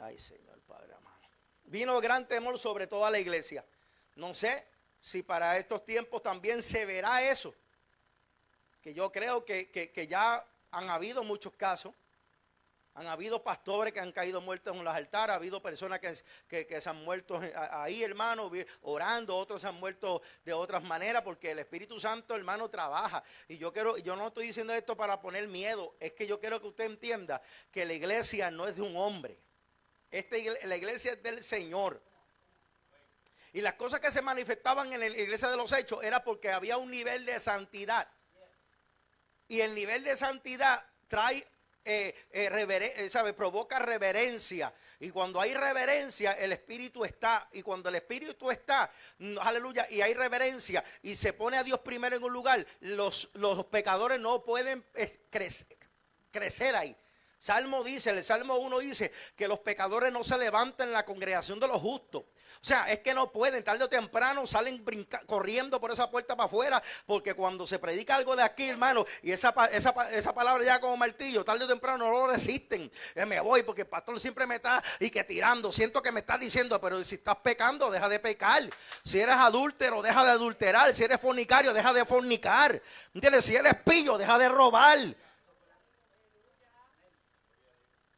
Ay, 0.00 0.18
Señor 0.18 0.60
Padre 0.62 0.94
amado. 0.94 1.20
Vino 1.64 2.00
gran 2.00 2.26
temor 2.26 2.58
sobre 2.58 2.86
toda 2.86 3.10
la 3.10 3.20
iglesia. 3.20 3.64
No 4.16 4.34
sé 4.34 4.66
si 5.00 5.22
para 5.22 5.56
estos 5.56 5.84
tiempos 5.84 6.22
también 6.22 6.62
se 6.62 6.84
verá 6.84 7.22
eso. 7.22 7.54
Que 8.82 8.92
yo 8.92 9.12
creo 9.12 9.44
que, 9.44 9.70
que 9.70 10.06
ya 10.08 10.44
han 10.72 10.90
habido 10.90 11.22
muchos 11.22 11.52
casos 11.54 11.94
han 12.94 13.08
habido 13.08 13.42
pastores 13.42 13.92
que 13.92 13.98
han 13.98 14.12
caído 14.12 14.40
muertos 14.40 14.76
en 14.76 14.84
los 14.84 14.94
altares, 14.94 15.32
ha 15.32 15.36
habido 15.36 15.60
personas 15.60 15.98
que, 15.98 16.80
se 16.80 16.88
han 16.88 17.04
muerto 17.04 17.40
ahí, 17.72 18.04
hermano, 18.04 18.50
orando, 18.82 19.36
otros 19.36 19.60
se 19.60 19.66
han 19.66 19.74
muerto 19.74 20.22
de 20.44 20.52
otras 20.52 20.82
maneras, 20.84 21.22
porque 21.22 21.50
el 21.50 21.58
Espíritu 21.58 21.98
Santo, 21.98 22.36
hermano, 22.36 22.68
trabaja. 22.68 23.24
Y 23.48 23.58
yo 23.58 23.72
quiero, 23.72 23.96
yo 23.98 24.14
no 24.14 24.28
estoy 24.28 24.46
diciendo 24.46 24.72
esto 24.72 24.96
para 24.96 25.20
poner 25.20 25.48
miedo, 25.48 25.96
es 25.98 26.12
que 26.12 26.26
yo 26.26 26.38
quiero 26.38 26.60
que 26.60 26.68
usted 26.68 26.84
entienda 26.84 27.42
que 27.72 27.84
la 27.84 27.94
iglesia 27.94 28.52
no 28.52 28.68
es 28.68 28.76
de 28.76 28.82
un 28.82 28.96
hombre. 28.96 29.40
la 30.64 30.76
iglesia 30.76 31.12
es 31.12 31.22
del 31.22 31.42
Señor. 31.42 32.00
Y 33.52 33.60
las 33.60 33.74
cosas 33.74 33.98
que 34.00 34.12
se 34.12 34.22
manifestaban 34.22 34.92
en 34.92 35.00
la 35.00 35.06
iglesia 35.06 35.48
de 35.50 35.56
los 35.56 35.72
hechos 35.72 36.02
era 36.02 36.22
porque 36.22 36.50
había 36.50 36.76
un 36.76 36.90
nivel 36.90 37.26
de 37.26 37.40
santidad. 37.40 38.08
Y 39.48 39.60
el 39.60 39.74
nivel 39.74 40.04
de 40.04 40.16
santidad 40.16 40.84
trae 41.08 41.46
eh, 41.84 42.14
eh, 42.30 43.00
eh, 43.06 43.32
provoca 43.34 43.78
reverencia. 43.78 44.72
Y 45.00 45.10
cuando 45.10 45.40
hay 45.40 45.54
reverencia, 45.54 46.32
el 46.32 46.52
Espíritu 46.52 47.04
está. 47.04 47.48
Y 47.52 47.62
cuando 47.62 47.88
el 47.90 47.96
Espíritu 47.96 48.50
está, 48.50 48.90
mm, 49.18 49.38
aleluya, 49.40 49.86
y 49.90 50.00
hay 50.00 50.14
reverencia, 50.14 50.82
y 51.02 51.14
se 51.14 51.32
pone 51.32 51.58
a 51.58 51.62
Dios 51.62 51.80
primero 51.80 52.16
en 52.16 52.24
un 52.24 52.32
lugar, 52.32 52.64
los, 52.80 53.30
los 53.34 53.66
pecadores 53.66 54.18
no 54.18 54.42
pueden 54.44 54.84
crecer, 55.30 55.76
crecer 56.30 56.74
ahí. 56.74 56.96
Salmo 57.38 57.84
dice, 57.84 58.10
el 58.10 58.24
Salmo 58.24 58.56
1 58.56 58.78
dice 58.78 59.12
que 59.36 59.48
los 59.48 59.58
pecadores 59.58 60.12
no 60.12 60.24
se 60.24 60.38
levantan 60.38 60.88
en 60.88 60.92
la 60.92 61.04
congregación 61.04 61.60
de 61.60 61.68
los 61.68 61.80
justos. 61.80 62.22
O 62.22 62.66
sea, 62.66 62.90
es 62.90 63.00
que 63.00 63.12
no 63.12 63.30
pueden, 63.30 63.62
tarde 63.62 63.84
o 63.84 63.88
temprano 63.88 64.46
salen 64.46 64.82
corriendo 65.26 65.78
por 65.80 65.90
esa 65.90 66.10
puerta 66.10 66.34
para 66.34 66.46
afuera, 66.46 66.82
porque 67.04 67.34
cuando 67.34 67.66
se 67.66 67.78
predica 67.78 68.16
algo 68.16 68.34
de 68.36 68.42
aquí, 68.42 68.68
hermano, 68.68 69.04
y 69.22 69.32
esa, 69.32 69.52
esa, 69.70 70.34
palabra 70.34 70.64
ya 70.64 70.80
como 70.80 70.96
martillo, 70.96 71.44
tarde 71.44 71.64
o 71.64 71.68
temprano 71.68 72.06
no 72.06 72.10
lo 72.10 72.26
resisten. 72.28 72.90
Eh, 73.14 73.26
me 73.26 73.38
voy 73.40 73.62
porque 73.62 73.82
el 73.82 73.88
pastor 73.88 74.18
siempre 74.18 74.46
me 74.46 74.54
está 74.56 74.82
y 74.98 75.10
que 75.10 75.24
tirando. 75.24 75.72
Siento 75.72 76.00
que 76.00 76.10
me 76.10 76.20
está 76.20 76.38
diciendo, 76.38 76.80
pero 76.80 77.04
si 77.04 77.16
estás 77.16 77.36
pecando, 77.36 77.90
deja 77.90 78.08
de 78.08 78.18
pecar. 78.18 78.62
Si 79.04 79.20
eres 79.20 79.36
adúltero, 79.36 80.00
deja 80.00 80.24
de 80.24 80.30
adulterar. 80.30 80.94
Si 80.94 81.04
eres 81.04 81.20
fornicario, 81.20 81.74
deja 81.74 81.92
de 81.92 82.04
fornicar. 82.04 82.80
¿Entiendes? 83.12 83.44
Si 83.44 83.54
eres 83.54 83.74
pillo, 83.84 84.16
deja 84.16 84.38
de 84.38 84.48
robar. 84.48 85.14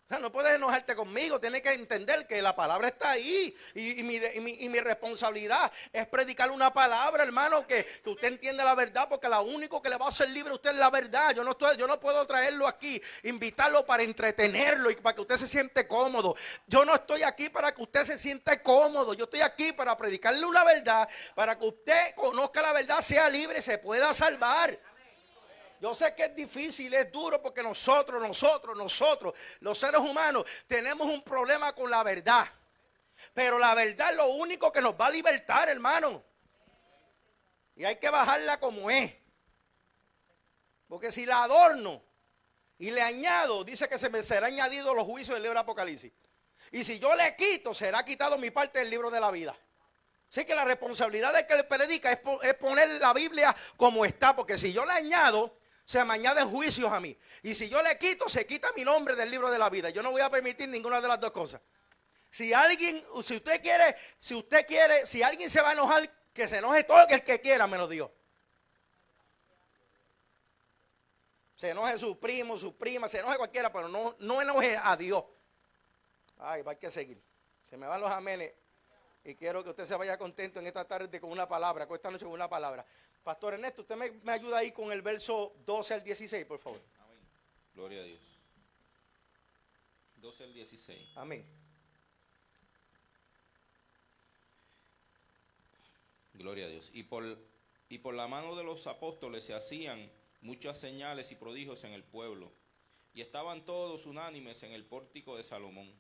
No 0.09 0.31
puedes 0.31 0.55
enojarte 0.55 0.95
conmigo, 0.95 1.41
tienes 1.41 1.63
que 1.63 1.73
entender 1.73 2.29
que 2.29 2.41
la 2.41 2.55
palabra 2.55 2.87
está 2.87 3.11
ahí. 3.11 3.53
Y, 3.75 4.05
mi, 4.05 4.81
responsabilidad 4.81 5.73
es 5.93 6.07
predicar 6.07 6.53
una 6.53 6.73
palabra, 6.73 7.25
hermano, 7.25 7.67
que, 7.67 7.85
usted 8.05 8.29
entienda 8.29 8.65
la 8.65 8.77
verdad, 8.77 9.09
porque 9.09 9.29
lo 9.29 9.43
único 9.43 9.83
que 9.83 9.91
le 9.91 9.97
va 9.97 10.07
a 10.07 10.11
hacer 10.11 10.31
libre 10.31 10.53
a 10.53 10.55
usted 10.55 10.71
es 10.71 10.77
la 10.77 10.91
verdad. 10.91 11.35
Yo 11.35 11.43
no, 11.43 11.51
estoy, 11.51 11.77
yo 11.77 11.89
no 11.89 11.99
puedo 11.99 12.25
traerlo 12.25 12.69
aquí, 12.69 13.03
invitarlo 13.25 13.85
para 13.85 14.05
entretenerlo 14.05 14.93
y 14.93 14.95
para 14.95 15.17
que 15.17 15.23
usted 15.23 15.39
se 15.39 15.49
siente 15.49 15.89
cómodo. 15.89 16.37
Yo 16.69 16.85
no 16.85 16.95
estoy 16.95 17.25
aquí 17.25 17.49
para 17.49 17.75
que 17.75 17.83
usted 17.83 18.05
se 18.05 18.17
sienta 18.17 18.63
cómodo. 18.63 19.13
Yo 19.15 19.25
estoy 19.25 19.41
aquí 19.41 19.73
para 19.73 19.97
predicarle 19.97 20.47
una 20.47 20.63
verdad, 20.63 21.09
para 21.35 21.59
que 21.59 21.67
usted 21.67 22.15
conozca 22.15 22.63
la 22.63 22.73
verdad, 22.73 23.01
sea 23.01 23.29
libre, 23.29 23.61
se 23.61 23.79
pueda 23.79 24.15
salvar. 24.15 24.79
Yo 25.81 25.95
sé 25.95 26.15
que 26.15 26.25
es 26.25 26.35
difícil, 26.35 26.93
es 26.95 27.11
duro 27.13 27.43
porque 27.43 27.63
nosotros, 27.63 28.21
nosotros, 28.21 28.77
nosotros, 28.77 29.35
los 29.61 29.79
seres 29.79 30.01
humanos, 30.01 30.45
tenemos 30.67 31.07
un 31.07 31.23
problema 31.23 31.73
con 31.75 31.91
la 31.91 32.03
verdad. 32.03 32.47
Pero 33.35 33.59
la 33.59 33.75
verdad 33.75 34.11
es 34.11 34.17
lo 34.17 34.29
único 34.29 34.73
que 34.73 34.81
nos 34.81 34.95
va 34.95 35.07
a 35.07 35.11
libertar, 35.11 35.69
hermano. 35.69 36.23
Y 37.75 37.85
hay 37.85 37.97
que 37.97 38.09
bajarla 38.09 38.59
como 38.59 38.91
es. 38.91 39.13
Porque 40.89 41.13
si 41.13 41.27
la 41.27 41.43
adorno 41.43 42.03
y 42.79 42.91
le 42.91 43.03
añado, 43.03 43.65
dice 43.65 43.89
que 43.89 43.99
se 43.99 44.09
me 44.09 44.23
será 44.23 44.47
añadido 44.47 44.95
los 44.95 45.05
juicios 45.05 45.35
del 45.35 45.43
libro 45.43 45.59
de 45.59 45.63
Apocalipsis. 45.63 46.13
Y 46.73 46.85
si 46.85 46.99
yo 46.99 47.15
le 47.15 47.37
quito, 47.37 47.75
será 47.75 48.05
quitado 48.05 48.39
mi 48.39 48.51
parte 48.51 48.79
del 48.79 48.91
libro 48.91 49.11
de 49.11 49.21
la 49.21 49.31
vida. 49.31 49.57
Así 50.29 50.45
que 50.45 50.55
la 50.55 50.65
responsabilidad 50.65 51.33
de 51.33 51.47
que 51.47 51.57
le 51.57 51.65
predica 51.65 52.13
es, 52.13 52.55
poner 52.55 52.89
la 53.01 53.13
Biblia 53.13 53.55
como 53.77 54.05
está. 54.05 54.35
Porque 54.35 54.59
si 54.59 54.73
yo 54.73 54.85
le 54.85 54.93
añado, 54.93 55.57
se 55.87 56.05
me 56.05 56.15
añaden 56.15 56.51
juicios 56.51 56.91
a 56.91 56.99
mí. 56.99 57.17
Y 57.45 57.55
si 57.55 57.69
yo 57.69 57.81
le 57.81 57.97
quito, 57.97 58.29
se 58.29 58.45
quita 58.45 58.69
mi 58.77 58.85
nombre 58.85 59.15
del 59.15 59.31
libro 59.31 59.49
de 59.53 59.59
la 59.59 59.71
vida. 59.71 59.89
Yo 59.91 60.03
no 60.03 60.11
voy 60.11 60.21
a 60.21 60.29
permitir 60.29 60.69
ninguna 60.69 61.01
de 61.01 61.07
las 61.07 61.21
dos 61.21 61.31
cosas. 61.31 61.61
Si 62.29 62.53
alguien, 62.53 63.03
si 63.23 63.37
usted 63.37 63.63
quiere, 63.63 63.97
si 64.19 64.35
usted 64.35 64.67
quiere, 64.67 65.07
si 65.07 65.23
alguien 65.23 65.49
se 65.49 65.61
va 65.63 65.71
a 65.71 65.73
enojar, 65.75 66.11
que 66.35 66.49
se 66.49 66.59
enoje 66.59 66.83
todo 66.83 67.07
el 67.09 67.23
que 67.23 67.41
quiera, 67.41 67.69
menos 67.69 67.89
Dios. 67.89 68.11
Se 71.55 71.71
enoje 71.71 71.97
su 71.99 72.19
primo, 72.19 72.59
su 72.59 72.77
prima, 72.77 73.09
se 73.09 73.21
enoje 73.21 73.37
cualquiera, 73.39 73.73
pero 73.73 73.89
no, 73.89 74.17
no 74.19 74.43
enoje 74.43 74.77
a 74.83 74.97
Dios. 74.97 75.25
Ay, 76.39 76.63
va 76.63 76.73
a 76.73 76.75
que 76.75 76.91
seguir. 76.91 77.23
Se 77.71 77.77
me 77.77 77.87
van 77.87 78.01
los 78.01 78.11
amenes. 78.11 78.53
Y 79.27 79.35
quiero 79.35 79.65
que 79.65 79.71
usted 79.71 79.87
se 79.87 79.97
vaya 79.97 80.17
contento 80.17 80.61
en 80.61 80.69
esta 80.69 80.85
tarde 80.85 81.21
con 81.21 81.33
una 81.33 81.49
palabra, 81.49 81.85
con 81.89 81.97
esta 81.97 82.13
noche 82.13 82.25
con 82.25 82.33
una 82.33 82.49
palabra. 82.49 82.87
Pastor 83.25 83.55
Ernesto, 83.55 83.83
usted 83.83 83.97
me, 83.97 84.33
ayuda 84.33 84.59
ahí 84.59 84.71
con 84.71 84.93
el 84.93 85.03
verso 85.03 85.57
12 85.67 85.95
al 85.95 86.05
16, 86.05 86.47
por 86.47 86.61
favor. 86.61 86.81
Amén. 87.01 87.19
Gloria 87.75 88.03
a 88.03 88.05
Dios. 88.05 88.21
12 90.19 90.45
al 90.45 90.55
16. 90.55 91.09
Amén. 91.17 91.45
Gloria 96.35 96.67
a 96.67 96.69
Dios. 96.69 96.89
Y 96.93 97.03
por, 97.03 97.25
y 97.89 97.99
por 97.99 98.15
la 98.15 98.29
mano 98.29 98.55
de 98.55 98.63
los 98.63 98.87
apóstoles 98.87 99.43
se 99.43 99.55
hacían 99.55 100.09
muchas 100.41 100.79
señales 100.79 101.33
y 101.33 101.35
prodigios 101.35 101.83
en 101.83 101.95
el 101.95 102.05
pueblo. 102.05 102.53
Y 103.13 103.23
estaban 103.23 103.65
todos 103.65 104.07
unánimes 104.07 104.63
en 104.63 104.71
el 104.71 104.85
pórtico 104.85 105.37
de 105.37 105.43
Salomón. 105.43 105.93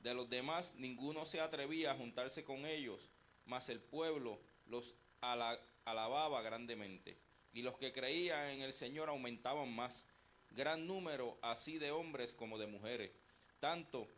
De 0.00 0.14
los 0.14 0.30
demás 0.30 0.76
ninguno 0.76 1.26
se 1.26 1.40
atrevía 1.40 1.92
a 1.92 1.96
juntarse 1.96 2.42
con 2.42 2.64
ellos, 2.64 3.10
mas 3.46 3.68
el 3.68 3.80
pueblo 3.80 4.40
los 4.66 4.94
alababa 5.20 6.42
grandemente. 6.42 7.18
Y 7.52 7.62
los 7.62 7.76
que 7.76 7.92
creían 7.92 8.48
en 8.48 8.62
el 8.62 8.72
Señor 8.72 9.08
aumentaban 9.08 9.70
más, 9.74 10.06
gran 10.50 10.86
número 10.86 11.38
así 11.42 11.78
de 11.78 11.90
hombres 11.90 12.32
como 12.32 12.58
de 12.58 12.66
mujeres. 12.66 13.10
Tanto 13.58 14.08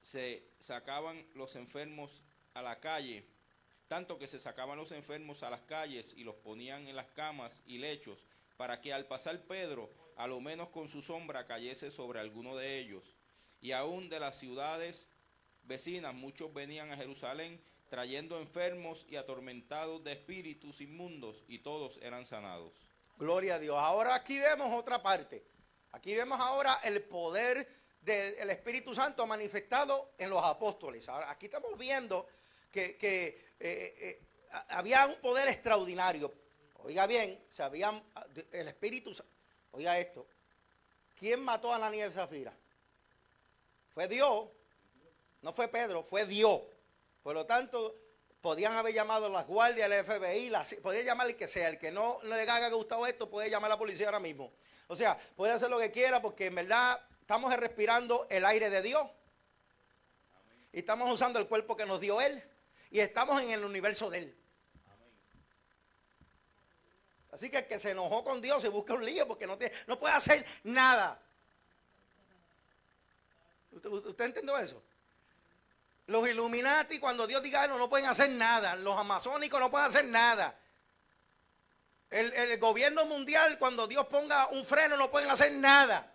se 0.00 0.42
sacaban 0.58 1.24
los 1.34 1.54
enfermos 1.54 2.22
a 2.54 2.62
la 2.62 2.80
calle, 2.80 3.24
tanto 3.88 4.18
que 4.18 4.26
se 4.26 4.40
sacaban 4.40 4.78
los 4.78 4.90
enfermos 4.90 5.42
a 5.42 5.50
las 5.50 5.60
calles 5.62 6.14
y 6.16 6.24
los 6.24 6.34
ponían 6.36 6.88
en 6.88 6.96
las 6.96 7.06
camas 7.08 7.62
y 7.66 7.78
lechos, 7.78 8.26
para 8.56 8.80
que 8.80 8.92
al 8.92 9.06
pasar 9.06 9.40
Pedro, 9.42 9.90
a 10.16 10.26
lo 10.26 10.40
menos 10.40 10.68
con 10.68 10.88
su 10.88 11.00
sombra 11.00 11.46
cayese 11.46 11.90
sobre 11.90 12.18
alguno 12.18 12.56
de 12.56 12.78
ellos. 12.78 13.14
Y 13.60 13.72
aún 13.72 14.08
de 14.08 14.18
las 14.18 14.38
ciudades 14.38 15.08
vecinas 15.64 16.14
muchos 16.14 16.52
venían 16.52 16.90
a 16.92 16.96
Jerusalén 16.96 17.62
trayendo 17.92 18.40
enfermos 18.40 19.04
y 19.08 19.16
atormentados 19.16 20.02
de 20.02 20.12
espíritus 20.12 20.80
inmundos, 20.80 21.44
y 21.46 21.58
todos 21.58 21.98
eran 21.98 22.24
sanados. 22.24 22.72
Gloria 23.18 23.56
a 23.56 23.58
Dios. 23.58 23.76
Ahora 23.78 24.14
aquí 24.14 24.38
vemos 24.38 24.72
otra 24.72 25.02
parte. 25.02 25.44
Aquí 25.92 26.14
vemos 26.14 26.40
ahora 26.40 26.80
el 26.84 27.02
poder 27.02 27.68
del 28.00 28.48
Espíritu 28.48 28.94
Santo 28.94 29.26
manifestado 29.26 30.14
en 30.16 30.30
los 30.30 30.42
apóstoles. 30.42 31.06
Ahora, 31.08 31.30
aquí 31.30 31.46
estamos 31.46 31.76
viendo 31.78 32.26
que, 32.70 32.96
eh, 32.98 33.38
eh, 33.60 34.22
había 34.70 35.06
un 35.06 35.16
poder 35.16 35.48
extraordinario. 35.48 36.32
Oiga 36.84 37.06
bien, 37.06 37.44
sabían 37.50 38.02
el 38.52 38.68
Espíritu 38.68 39.12
Oiga 39.72 39.98
esto. 39.98 40.26
¿Quién 41.14 41.40
mató 41.40 41.72
a 41.72 41.78
la 41.78 41.90
nieve 41.90 42.12
Zafira? 42.12 42.52
Fue 43.92 44.08
Dios. 44.08 44.48
No 45.42 45.52
fue 45.52 45.68
Pedro, 45.68 46.04
fue 46.04 46.24
Dios. 46.24 46.60
Por 47.22 47.34
lo 47.34 47.44
tanto, 47.44 47.94
podían 48.40 48.72
haber 48.74 48.94
llamado 48.94 49.26
a 49.26 49.28
las 49.28 49.46
guardias, 49.46 49.90
al 49.90 50.04
FBI, 50.04 50.50
la, 50.50 50.64
podía 50.82 51.02
llamar 51.02 51.28
el 51.28 51.36
que 51.36 51.48
sea. 51.48 51.68
El 51.68 51.78
que 51.78 51.90
no 51.90 52.18
le 52.22 52.34
haya 52.34 52.70
gustado 52.70 53.06
esto, 53.06 53.28
puede 53.28 53.50
llamar 53.50 53.70
a 53.70 53.74
la 53.74 53.78
policía 53.78 54.06
ahora 54.06 54.20
mismo. 54.20 54.52
O 54.86 54.96
sea, 54.96 55.18
puede 55.36 55.52
hacer 55.52 55.68
lo 55.68 55.78
que 55.78 55.90
quiera 55.90 56.22
porque 56.22 56.46
en 56.46 56.54
verdad 56.54 57.00
estamos 57.20 57.54
respirando 57.56 58.26
el 58.30 58.44
aire 58.44 58.70
de 58.70 58.82
Dios. 58.82 59.06
Y 60.72 60.78
estamos 60.78 61.10
usando 61.10 61.38
el 61.38 61.48
cuerpo 61.48 61.76
que 61.76 61.86
nos 61.86 62.00
dio 62.00 62.20
Él. 62.20 62.42
Y 62.90 63.00
estamos 63.00 63.40
en 63.42 63.50
el 63.50 63.64
universo 63.64 64.10
de 64.10 64.18
Él. 64.18 64.38
Así 67.32 67.48
que 67.50 67.58
el 67.58 67.66
que 67.66 67.80
se 67.80 67.90
enojó 67.90 68.22
con 68.22 68.40
Dios 68.42 68.60
se 68.60 68.68
busca 68.68 68.92
un 68.92 69.04
lío 69.04 69.26
porque 69.26 69.46
no, 69.46 69.58
no 69.86 69.98
puede 69.98 70.14
hacer 70.14 70.44
nada. 70.62 71.20
¿Usted, 73.72 73.90
usted 73.90 74.24
entendió 74.26 74.58
eso? 74.58 74.82
Los 76.06 76.28
Illuminati, 76.28 76.98
cuando 76.98 77.26
Dios 77.26 77.42
diga 77.42 77.66
no 77.68 77.88
pueden 77.88 78.06
hacer 78.06 78.30
nada. 78.30 78.76
Los 78.76 78.98
amazónicos 78.98 79.60
no 79.60 79.70
pueden 79.70 79.88
hacer 79.88 80.04
nada. 80.06 80.58
El, 82.10 82.58
gobierno 82.58 83.06
mundial, 83.06 83.58
cuando 83.58 83.86
Dios 83.86 84.06
ponga 84.06 84.48
un 84.48 84.66
freno, 84.66 84.96
no 84.96 85.10
pueden 85.10 85.30
hacer 85.30 85.52
nada. 85.52 86.12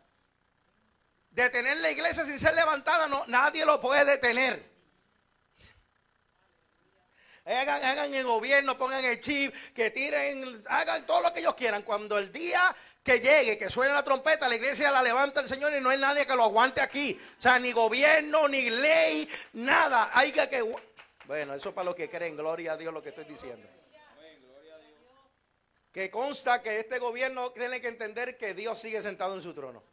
Detener 1.32 1.78
la 1.78 1.89
iglesia 1.89 2.23
sin 2.23 2.39
ser 2.39 2.54
levantada, 2.54 3.08
no, 3.08 3.23
nadie 3.28 3.65
lo 3.65 3.82
puede 3.82 4.06
detener. 4.06 4.78
Hagan 7.45 8.13
el 8.13 8.26
gobierno, 8.26 8.78
pongan 8.78 9.06
el 9.06 9.21
chip, 9.21 9.56
que 9.73 9.89
tiren, 9.89 10.62
hagan 10.67 11.06
todo 11.06 11.21
lo 11.21 11.34
que 11.34 11.39
ellos 11.39 11.56
quieran. 11.56 11.82
Cuando 11.82 12.17
el 12.17 12.32
día 12.32 12.76
que 13.08 13.22
llegue, 13.22 13.58
que 13.58 13.70
suene 13.70 13.93
la 13.93 14.04
trompeta, 14.04 14.50
la 14.50 14.56
iglesia 14.58 14.91
la 14.91 15.02
levanta 15.02 15.39
el 15.39 15.48
Señor 15.48 15.74
y 15.74 15.80
no 15.80 15.89
hay 15.89 15.98
nadie 15.98 16.28
que 16.28 16.36
lo 16.36 16.43
aguante 16.43 16.82
aquí. 16.82 17.17
O 17.38 17.41
sea, 17.41 17.58
ni 17.58 17.72
gobierno, 17.72 18.50
ni 18.50 18.70
ley, 18.70 19.30
nada. 19.54 20.12
Hay 20.13 20.34
que, 20.34 20.62
bueno, 21.26 21.54
eso 21.54 21.74
para 21.74 21.86
los 21.86 21.96
que 21.96 22.10
creen, 22.10 22.36
gloria 22.36 22.74
a 22.74 22.78
Dios 22.78 22.93
lo 22.93 23.02
que 23.02 23.10
estoy 23.10 23.24
diciendo. 23.24 23.65
Que 25.93 26.12
consta 26.12 26.62
que 26.62 26.80
este 26.80 27.00
gobierno 27.00 27.52
tiene 27.52 27.80
que 27.80 27.88
entender 27.88 28.38
que 28.38 28.54
Dios 28.54 28.78
sigue 28.78 29.02
sentado 29.02 29.36
en 29.36 29.41
su 29.41 29.54
trono. 29.54 29.82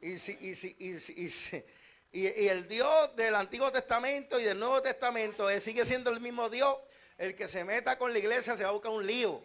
Y, 0.00 0.16
si, 0.18 0.38
y, 0.40 0.54
si, 0.54 0.76
y, 0.78 1.28
si, 1.28 1.64
y, 2.12 2.46
el 2.46 2.68
Dios 2.68 3.16
del 3.16 3.34
Antiguo 3.34 3.72
Testamento 3.72 4.38
y 4.38 4.44
del 4.44 4.58
Nuevo 4.58 4.80
Testamento 4.80 5.48
sigue 5.60 5.84
siendo 5.84 6.10
el 6.10 6.18
mismo 6.18 6.48
Dios. 6.48 6.76
El 7.18 7.34
que 7.34 7.48
se 7.48 7.64
meta 7.64 7.98
con 7.98 8.12
la 8.12 8.18
iglesia 8.18 8.56
se 8.56 8.62
va 8.62 8.70
a 8.70 8.72
buscar 8.72 8.92
un 8.92 9.04
lío. 9.04 9.42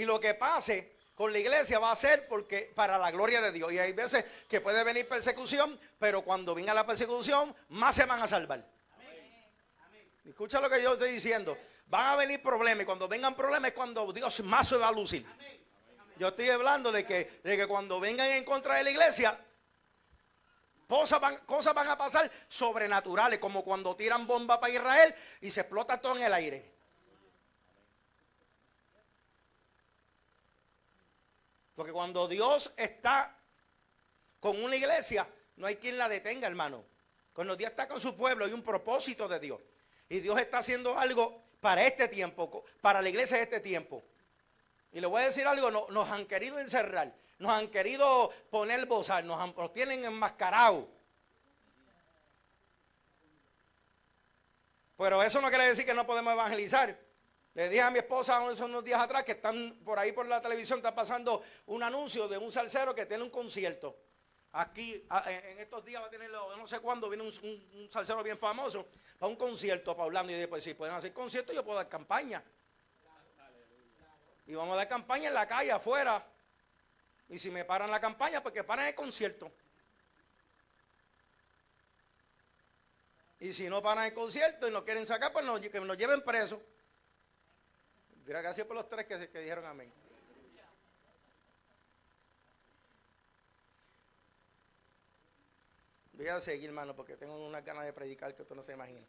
Y 0.00 0.06
lo 0.06 0.18
que 0.18 0.32
pase 0.32 0.96
con 1.14 1.30
la 1.30 1.38
iglesia 1.38 1.78
va 1.78 1.92
a 1.92 1.96
ser 1.96 2.26
porque 2.26 2.72
para 2.74 2.96
la 2.96 3.10
gloria 3.10 3.42
de 3.42 3.52
Dios. 3.52 3.70
Y 3.70 3.78
hay 3.78 3.92
veces 3.92 4.24
que 4.48 4.62
puede 4.62 4.82
venir 4.82 5.06
persecución, 5.06 5.78
pero 5.98 6.22
cuando 6.22 6.54
venga 6.54 6.72
la 6.72 6.86
persecución, 6.86 7.54
más 7.68 7.96
se 7.96 8.06
van 8.06 8.22
a 8.22 8.26
salvar. 8.26 8.64
Escucha 10.24 10.58
lo 10.58 10.70
que 10.70 10.82
yo 10.82 10.94
estoy 10.94 11.12
diciendo. 11.12 11.58
Van 11.88 12.06
a 12.06 12.16
venir 12.16 12.42
problemas 12.42 12.84
y 12.84 12.86
cuando 12.86 13.08
vengan 13.08 13.34
problemas 13.34 13.72
es 13.72 13.74
cuando 13.74 14.10
Dios 14.10 14.40
más 14.44 14.66
se 14.66 14.78
va 14.78 14.88
a 14.88 14.92
lucir. 14.92 15.26
Yo 16.16 16.28
estoy 16.28 16.48
hablando 16.48 16.90
de 16.90 17.04
que, 17.04 17.40
de 17.44 17.58
que 17.58 17.66
cuando 17.66 18.00
vengan 18.00 18.26
en 18.30 18.44
contra 18.46 18.76
de 18.76 18.84
la 18.84 18.90
iglesia, 18.90 19.38
cosas 20.88 21.20
van, 21.20 21.36
cosas 21.44 21.74
van 21.74 21.88
a 21.88 21.98
pasar 21.98 22.30
sobrenaturales, 22.48 23.38
como 23.38 23.62
cuando 23.62 23.94
tiran 23.96 24.26
bomba 24.26 24.58
para 24.58 24.72
Israel 24.72 25.14
y 25.42 25.50
se 25.50 25.60
explota 25.60 26.00
todo 26.00 26.16
en 26.16 26.22
el 26.22 26.32
aire. 26.32 26.79
Porque 31.80 31.94
cuando 31.94 32.28
Dios 32.28 32.74
está 32.76 33.34
con 34.38 34.62
una 34.62 34.76
iglesia, 34.76 35.26
no 35.56 35.66
hay 35.66 35.76
quien 35.76 35.96
la 35.96 36.10
detenga, 36.10 36.46
hermano. 36.46 36.84
Cuando 37.32 37.56
Dios 37.56 37.70
está 37.70 37.88
con 37.88 37.98
su 37.98 38.14
pueblo, 38.18 38.44
hay 38.44 38.52
un 38.52 38.62
propósito 38.62 39.26
de 39.26 39.40
Dios. 39.40 39.58
Y 40.10 40.20
Dios 40.20 40.38
está 40.38 40.58
haciendo 40.58 40.98
algo 40.98 41.42
para 41.58 41.86
este 41.86 42.06
tiempo, 42.08 42.62
para 42.82 43.00
la 43.00 43.08
iglesia 43.08 43.38
de 43.38 43.44
este 43.44 43.60
tiempo. 43.60 44.02
Y 44.92 45.00
le 45.00 45.06
voy 45.06 45.22
a 45.22 45.24
decir 45.24 45.46
algo, 45.46 45.70
no- 45.70 45.86
nos 45.88 46.06
han 46.10 46.26
querido 46.26 46.58
encerrar, 46.58 47.14
nos 47.38 47.50
han 47.50 47.68
querido 47.68 48.30
poner 48.50 48.84
bozal, 48.84 49.26
nos, 49.26 49.40
han- 49.40 49.54
nos 49.56 49.72
tienen 49.72 50.04
enmascarados. 50.04 50.84
Pero 54.98 55.22
eso 55.22 55.40
no 55.40 55.48
quiere 55.48 55.64
decir 55.66 55.86
que 55.86 55.94
no 55.94 56.06
podemos 56.06 56.30
evangelizar. 56.34 56.94
Le 57.60 57.68
dije 57.68 57.82
a 57.82 57.90
mi 57.90 57.98
esposa 57.98 58.40
unos 58.40 58.82
días 58.82 59.02
atrás 59.02 59.22
que 59.22 59.32
están 59.32 59.80
por 59.84 59.98
ahí 59.98 60.12
por 60.12 60.24
la 60.26 60.40
televisión, 60.40 60.78
está 60.78 60.94
pasando 60.94 61.44
un 61.66 61.82
anuncio 61.82 62.26
de 62.26 62.38
un 62.38 62.50
salsero 62.50 62.94
que 62.94 63.04
tiene 63.04 63.22
un 63.22 63.28
concierto. 63.28 63.98
Aquí, 64.52 65.04
a- 65.10 65.30
en 65.30 65.58
estos 65.58 65.84
días 65.84 66.02
va 66.02 66.06
a 66.06 66.08
tener, 66.10 66.30
no 66.30 66.66
sé 66.66 66.78
cuándo, 66.80 67.10
viene 67.10 67.22
un, 67.22 67.28
un, 67.74 67.90
salsero 67.90 68.22
bien 68.22 68.38
famoso 68.38 68.88
para 69.18 69.28
un 69.28 69.36
concierto, 69.36 69.94
para 69.94 70.06
Orlando. 70.06 70.32
Y 70.32 70.36
dije, 70.36 70.48
pues 70.48 70.64
si 70.64 70.72
pueden 70.72 70.94
hacer 70.94 71.12
conciertos, 71.12 71.54
yo 71.54 71.62
puedo 71.62 71.76
dar 71.76 71.86
campaña. 71.90 72.42
Y 74.46 74.54
vamos 74.54 74.72
a 74.72 74.76
dar 74.78 74.88
campaña 74.88 75.28
en 75.28 75.34
la 75.34 75.46
calle, 75.46 75.70
afuera. 75.70 76.26
Y 77.28 77.38
si 77.38 77.50
me 77.50 77.66
paran 77.66 77.90
la 77.90 78.00
campaña, 78.00 78.42
pues 78.42 78.54
que 78.54 78.64
paren 78.64 78.86
el 78.86 78.94
concierto. 78.94 79.52
Y 83.38 83.52
si 83.52 83.68
no 83.68 83.82
paran 83.82 84.06
el 84.06 84.14
concierto 84.14 84.66
y 84.66 84.70
no 84.70 84.82
quieren 84.82 85.06
sacar, 85.06 85.30
pues 85.30 85.44
nos- 85.44 85.60
que 85.60 85.78
nos 85.78 85.98
lleven 85.98 86.22
presos. 86.22 86.58
Gracias 88.26 88.66
por 88.66 88.76
los 88.76 88.88
tres 88.88 89.06
que, 89.06 89.18
dijeron 89.40 89.66
amén. 89.66 89.92
Voy 96.12 96.28
a 96.28 96.40
seguir, 96.40 96.68
hermano, 96.68 96.94
porque 96.94 97.16
tengo 97.16 97.34
unas 97.46 97.64
ganas 97.64 97.84
de 97.84 97.92
predicar 97.92 98.34
que 98.34 98.42
usted 98.42 98.54
no 98.54 98.62
se 98.62 98.72
imagina. 98.72 99.06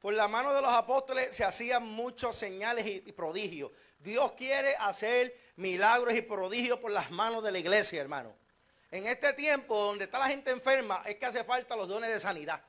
Por 0.00 0.14
la 0.14 0.28
mano 0.28 0.52
de 0.54 0.62
los 0.62 0.72
apóstoles 0.72 1.34
se 1.36 1.44
hacían 1.44 1.86
muchos 1.86 2.34
señales 2.34 2.86
y 2.86 3.12
prodigios. 3.12 3.70
Dios 3.98 4.32
quiere 4.32 4.74
hacer 4.76 5.38
milagros 5.56 6.14
y 6.14 6.22
prodigios 6.22 6.78
por 6.78 6.90
las 6.90 7.10
manos 7.10 7.44
de 7.44 7.52
la 7.52 7.58
iglesia, 7.58 8.00
hermano. 8.00 8.34
En 8.90 9.06
este 9.06 9.34
tiempo 9.34 9.78
donde 9.78 10.04
está 10.04 10.18
la 10.18 10.28
gente 10.28 10.50
enferma 10.50 11.02
es 11.06 11.16
que 11.16 11.26
hace 11.26 11.44
falta 11.44 11.76
los 11.76 11.86
dones 11.86 12.10
de 12.10 12.18
sanidad. 12.18 12.60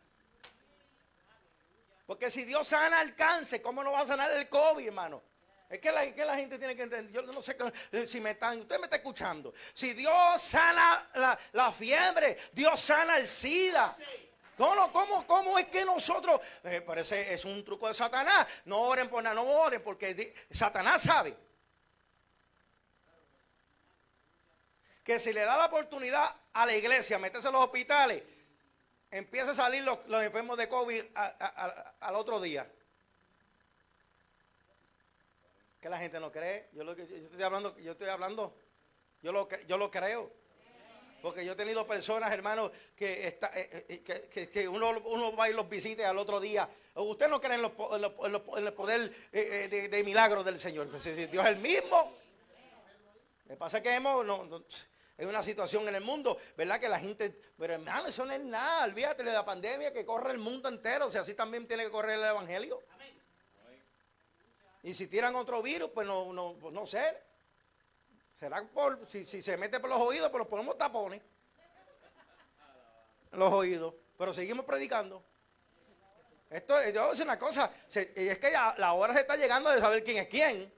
Porque 2.12 2.30
si 2.30 2.44
Dios 2.44 2.68
sana 2.68 3.02
el 3.04 3.16
cáncer, 3.16 3.62
¿cómo 3.62 3.82
no 3.82 3.94
va 3.94 4.02
a 4.02 4.06
sanar 4.06 4.30
el 4.32 4.50
COVID, 4.50 4.86
hermano? 4.86 5.24
Es 5.70 5.80
que 5.80 5.94
la, 5.94 6.14
que 6.14 6.26
la 6.26 6.36
gente 6.36 6.58
tiene 6.60 6.76
que 6.76 6.82
entender. 6.84 7.10
Yo 7.14 7.22
no 7.22 7.42
sé 7.42 7.56
que- 7.56 8.06
si 8.06 8.20
me 8.20 8.32
están, 8.32 8.60
usted 8.60 8.78
me 8.80 8.84
está 8.88 8.98
escuchando. 8.98 9.54
Si 9.74 9.94
Dios 9.94 10.42
sana 10.42 11.40
la, 11.54 11.72
fiebre, 11.72 12.38
Dios 12.52 12.78
sana 12.82 13.16
el 13.16 13.26
SIDA. 13.30 13.96
¿Cómo, 14.58 14.92
cómo, 14.92 15.26
cómo 15.26 15.58
es 15.58 15.68
que 15.68 15.86
nosotros, 15.86 16.42
eh, 16.66 16.82
parece, 16.82 17.34
es 17.34 17.46
un 17.46 17.64
truco 17.64 17.88
de 17.88 17.94
Satanás? 17.94 18.46
No 18.66 18.82
oren 18.82 19.08
por 19.08 19.24
nada, 19.24 19.34
no 19.34 19.44
oren, 19.44 19.82
porque 19.82 20.36
Satanás 20.52 21.04
sabe 21.04 21.34
que 25.06 25.18
si 25.18 25.32
le 25.32 25.46
da 25.46 25.56
la 25.56 25.68
oportunidad 25.68 26.30
a 26.52 26.66
la 26.66 26.76
iglesia 26.76 27.18
meterse 27.20 27.48
en 27.48 27.54
los 27.54 27.64
hospitales, 27.64 28.22
empieza 29.12 29.52
a 29.52 29.56
salir 29.56 29.84
los, 29.84 30.00
los 30.08 30.24
enfermos 30.24 30.58
de 30.58 30.68
COVID 30.70 31.02
a- 31.16 31.26
a- 31.40 32.08
al 32.08 32.16
otro 32.16 32.40
día. 32.40 32.68
Que 35.80 35.90
la 35.90 35.98
gente 35.98 36.20
no 36.20 36.32
cree. 36.32 36.70
Yo, 36.74 36.90
estoy 36.92 37.42
hablando, 37.44 37.78
yo 37.80 37.94
estoy 37.94 38.08
hablando, 38.10 38.56
yo 39.22 39.32
lo, 39.32 39.48
yo 39.68 39.78
lo 39.78 39.90
creo. 39.90 40.32
Porque 41.22 41.46
yo 41.46 41.52
he 41.54 41.56
tenido 41.56 41.86
personas, 41.86 42.32
hermanos, 42.32 42.72
que, 42.96 43.28
está, 43.28 43.52
eh, 43.54 43.86
eh, 43.90 44.00
que, 44.02 44.22
que- 44.28 44.50
que 44.50 44.68
uno, 44.68 44.90
uno 45.06 45.36
va 45.36 45.50
y 45.50 45.54
los 45.54 45.70
visite 45.70 46.04
al 46.04 46.18
otro 46.18 46.40
día. 46.40 46.68
Usted 46.96 47.30
no 47.30 47.40
cree 47.40 47.56
en, 47.56 47.62
los 47.62 47.72
en 47.94 48.02
los- 48.32 48.42
en 48.58 48.66
el 48.68 48.74
poder 48.74 49.02
eh, 49.32 49.64
eh, 49.64 49.68
de, 49.68 49.88
de 49.88 50.04
milagros 50.04 50.44
del 50.44 50.60
Señor. 50.60 50.88
Pues, 50.90 51.04
Dios 51.04 51.46
es 51.46 51.52
el 51.52 51.58
mismo. 51.58 52.18
Me 53.46 53.56
pasa 53.56 53.82
que 53.84 53.94
hemos, 53.94 54.26
es 55.22 55.28
una 55.28 55.44
situación 55.44 55.88
en 55.88 55.94
el 55.94 56.02
mundo, 56.04 56.36
¿verdad? 56.58 56.80
Que 56.80 56.90
la 56.90 57.00
gente, 57.00 57.40
pero 57.56 57.74
hermano, 57.74 58.08
eso 58.08 58.26
no 58.26 58.34
es 58.34 58.40
nada. 58.42 58.86
Olvídate 58.86 59.24
de 59.24 59.32
la 59.32 59.46
pandemia 59.46 59.94
que 59.94 60.04
corre 60.04 60.32
el 60.32 60.40
mundo 60.40 60.68
entero. 60.68 61.06
O 61.06 61.12
sea, 61.12 61.22
así 61.22 61.36
también 61.36 61.68
tiene 61.68 61.84
que 61.84 61.92
correr 61.92 62.18
el 62.18 62.26
evangelio. 62.26 62.82
Y 64.82 64.96
si 64.96 65.06
tiran 65.06 65.36
otro 65.36 65.62
virus, 65.62 65.92
pues 65.92 66.08
no, 66.08 66.34
no, 66.34 66.56
pues 66.60 66.74
no 66.74 66.88
sé. 66.88 67.22
Será 68.40 68.64
por, 68.64 69.08
si, 69.08 69.26
se 69.28 69.58
mete 69.58 69.80
por 69.80 69.92
los 69.92 70.00
oídos, 70.00 70.32
pues 70.32 70.40
nos 70.40 70.48
ponemos 70.48 70.76
tapones. 70.76 71.22
En 73.32 73.38
los 73.40 73.54
oídos. 73.54 73.94
Pero 74.18 74.34
seguimos 74.34 74.66
predicando. 74.66 75.24
Esto, 76.50 76.74
yo 76.90 77.00
voy 77.02 77.08
a 77.08 77.12
decir 77.12 77.26
una 77.26 77.38
cosa, 77.38 77.72
se- 77.88 78.12
es 78.16 78.40
que 78.40 78.52
ya 78.52 78.74
la 78.80 78.94
hora 78.94 79.14
se 79.14 79.22
está 79.22 79.38
llegando 79.38 79.70
de 79.70 79.80
saber 79.80 80.04
quién 80.04 80.18
es 80.18 80.28
quién. 80.28 80.74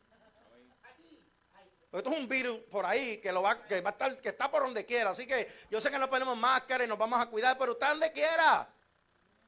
Esto 1.94 2.10
es 2.10 2.18
un 2.18 2.28
virus 2.28 2.58
por 2.72 2.88
ahí 2.88 3.18
que 3.18 3.32
lo 3.32 3.44
va, 3.44 3.62
que 3.68 3.80
va 3.82 3.92
a 3.92 3.94
estar, 3.94 4.20
que 4.20 4.30
está 4.30 4.50
por 4.50 4.64
donde 4.64 4.84
quiera. 4.84 5.12
Así 5.12 5.28
que 5.28 5.48
yo 5.70 5.80
sé 5.80 5.92
que 5.92 6.00
no 6.00 6.10
ponemos 6.10 6.36
máscara 6.36 6.84
y 6.84 6.88
nos 6.88 6.98
vamos 6.98 7.22
a 7.22 7.28
cuidar, 7.28 7.56
pero 7.56 7.74
está 7.74 7.90
donde 7.90 8.12
quiera. 8.12 8.68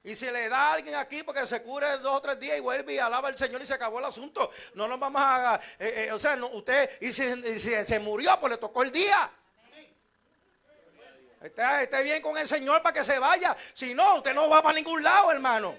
Y 0.04 0.16
si 0.16 0.30
le 0.30 0.48
da 0.48 0.70
a 0.70 0.74
alguien 0.74 0.94
aquí 0.94 1.24
porque 1.24 1.48
se 1.48 1.64
cure 1.64 1.98
dos 1.98 2.14
o 2.14 2.22
tres 2.22 2.40
días 2.40 2.56
y 2.58 2.60
vuelve 2.60 2.94
y 2.94 3.00
alaba 3.00 3.30
al 3.30 3.38
Señor 3.38 3.64
y 3.64 3.66
se 3.66 3.74
acabó 3.74 3.98
el 3.98 4.06
asunto, 4.06 4.52
no 4.76 4.88
nos 4.88 5.00
vamos 5.00 5.20
a. 5.26 5.60
eh, 5.80 6.06
eh, 6.06 6.12
o 6.12 6.20
sea, 6.20 6.36
usted, 6.36 7.02
y 7.02 7.12
si, 7.12 7.24
y 7.24 7.58
si 7.58 7.84
se 7.84 8.00
murió, 8.00 8.40
pues 8.40 8.52
le 8.52 8.58
tocó 8.58 8.84
el 8.84 8.92
día. 8.92 9.28
Esté, 11.42 11.84
esté 11.84 12.04
bien 12.04 12.22
con 12.22 12.38
el 12.38 12.48
Señor 12.48 12.84
para 12.84 12.94
que 12.94 13.04
se 13.04 13.18
vaya. 13.18 13.58
Si 13.74 13.96
no, 13.96 14.18
usted 14.18 14.36
no 14.36 14.48
va 14.48 14.62
para 14.62 14.76
ningún 14.76 15.02
lado, 15.02 15.32
hermano. 15.32 15.76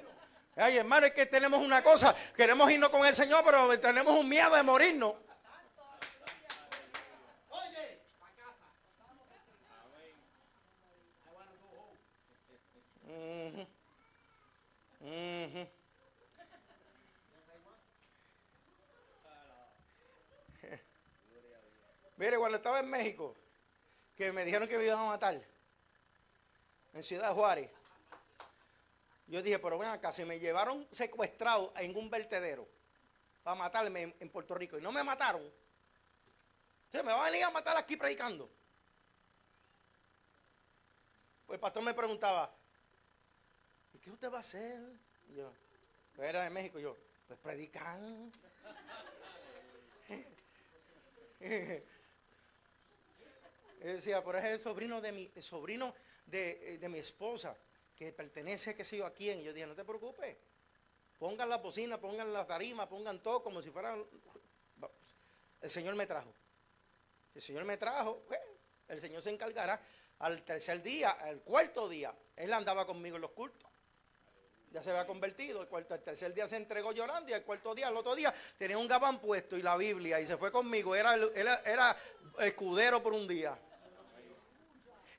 Ay, 0.57 0.79
hermano, 0.79 1.07
es 1.07 1.13
que 1.13 1.27
tenemos 1.27 1.61
una 1.61 1.81
cosa. 1.85 2.13
Queremos 2.37 2.69
irnos 2.73 2.89
con 2.89 3.07
el 3.07 3.15
Señor, 3.15 3.45
pero 3.45 3.79
tenemos 3.79 4.19
un 4.19 4.29
miedo 4.29 4.53
de 4.57 4.65
morirnos. 4.65 5.15
Mire, 22.16 22.38
cuando 22.38 22.57
estaba 22.57 22.81
en 22.81 22.88
México, 22.88 23.35
que 24.16 24.33
me 24.33 24.45
dijeron 24.45 24.66
que 24.66 24.79
me 24.79 24.85
iban 24.85 24.99
a 24.99 25.05
matar, 25.05 25.40
en 26.95 27.03
Ciudad 27.03 27.35
Juárez, 27.35 27.71
yo 29.27 29.42
dije, 29.42 29.59
pero 29.59 29.79
ven 29.79 29.90
acá, 29.90 30.12
si 30.12 30.25
me 30.25 30.38
llevaron 30.38 30.87
secuestrado 30.90 31.73
en 31.77 31.95
un 31.97 32.09
vertedero 32.09 32.66
para 33.42 33.57
matarme 33.57 34.14
en, 34.19 34.31
Puerto 34.31 34.55
Rico 34.55 34.79
y 34.79 34.81
no 34.81 34.92
me 34.92 35.05
mataron, 35.05 35.42
¿se 36.90 37.03
me 37.03 37.12
van 37.12 37.21
a 37.21 37.31
venir 37.31 37.45
a 37.45 37.51
matar 37.51 37.77
aquí 37.77 37.97
predicando? 37.97 38.49
Pues 41.47 41.57
el 41.57 41.61
pastor 41.61 41.83
me 41.83 41.92
preguntaba, 41.92 42.51
¿y 42.64 42.66
qué 44.07 44.12
usted 44.12 44.31
va 44.31 44.37
a 44.37 44.40
hacer? 44.40 44.81
Y 45.29 45.35
yo, 45.35 45.53
era 46.19 46.45
de 46.45 46.51
México, 46.51 46.79
yo, 46.79 46.97
pues 47.27 47.40
predicar. 47.40 48.01
Él 51.40 51.83
decía, 53.81 54.23
pero 54.25 54.38
es 54.38 54.45
el 54.45 54.61
sobrino 54.61 55.01
de 55.01 55.11
mi, 55.11 55.29
el 55.35 55.42
sobrino 55.42 55.92
de, 56.25 56.75
eh, 56.75 56.79
de 56.79 56.88
mi 56.88 56.99
esposa, 56.99 57.57
que 57.97 58.12
pertenece, 58.12 58.77
qué 58.77 58.85
sé 58.85 58.99
yo, 58.99 59.07
a 59.07 59.12
quién. 59.12 59.40
Y 59.40 59.42
yo 59.42 59.53
dije, 59.53 59.66
no 59.66 59.75
te 59.75 59.85
preocupes. 59.85 60.37
Pongan 61.19 61.49
la 61.49 61.57
bocina, 61.57 61.99
pongan 61.99 62.33
la 62.33 62.47
tarima, 62.47 62.88
pongan 62.88 63.21
todo 63.21 63.42
como 63.42 63.61
si 63.61 63.71
fueran. 63.71 64.05
El 65.61 65.71
Señor 65.71 65.97
me 65.97 66.07
trajo. 66.07 66.33
El 67.35 67.42
Señor 67.42 67.64
me 67.64 67.77
trajo, 67.77 68.23
pues, 68.29 68.38
el 68.87 69.01
Señor 69.01 69.21
se 69.21 69.31
encargará. 69.31 69.81
Al 70.21 70.45
tercer 70.45 70.81
día, 70.81 71.11
al 71.11 71.40
cuarto 71.40 71.88
día, 71.88 72.14
Él 72.37 72.53
andaba 72.53 72.87
conmigo 72.87 73.16
en 73.16 73.23
los 73.23 73.33
cultos. 73.33 73.69
Ya 74.77 74.83
se 74.83 74.91
había 74.91 75.07
convertido. 75.07 75.62
El, 75.62 75.69
cuarto, 75.69 75.95
el 75.95 76.03
tercer 76.03 76.35
día 76.35 76.47
se 76.49 76.57
entregó 76.57 76.93
llorando 76.93 77.31
y 77.31 77.33
el 77.33 77.43
cuarto 77.45 77.75
día, 77.75 77.89
el 77.89 77.97
otro 77.97 78.15
día, 78.15 78.35
tenía 78.59 78.77
un 78.77 78.87
gabán 78.87 79.23
puesto 79.23 79.57
y 79.57 79.62
la 79.62 79.75
Biblia 79.75 80.21
y 80.21 80.27
se 80.27 80.37
fue 80.37 80.53
conmigo. 80.53 80.95
Era, 80.95 81.15
era 81.65 81.97
escudero 82.41 83.03
por 83.03 83.15
un 83.15 83.27
día. 83.27 83.59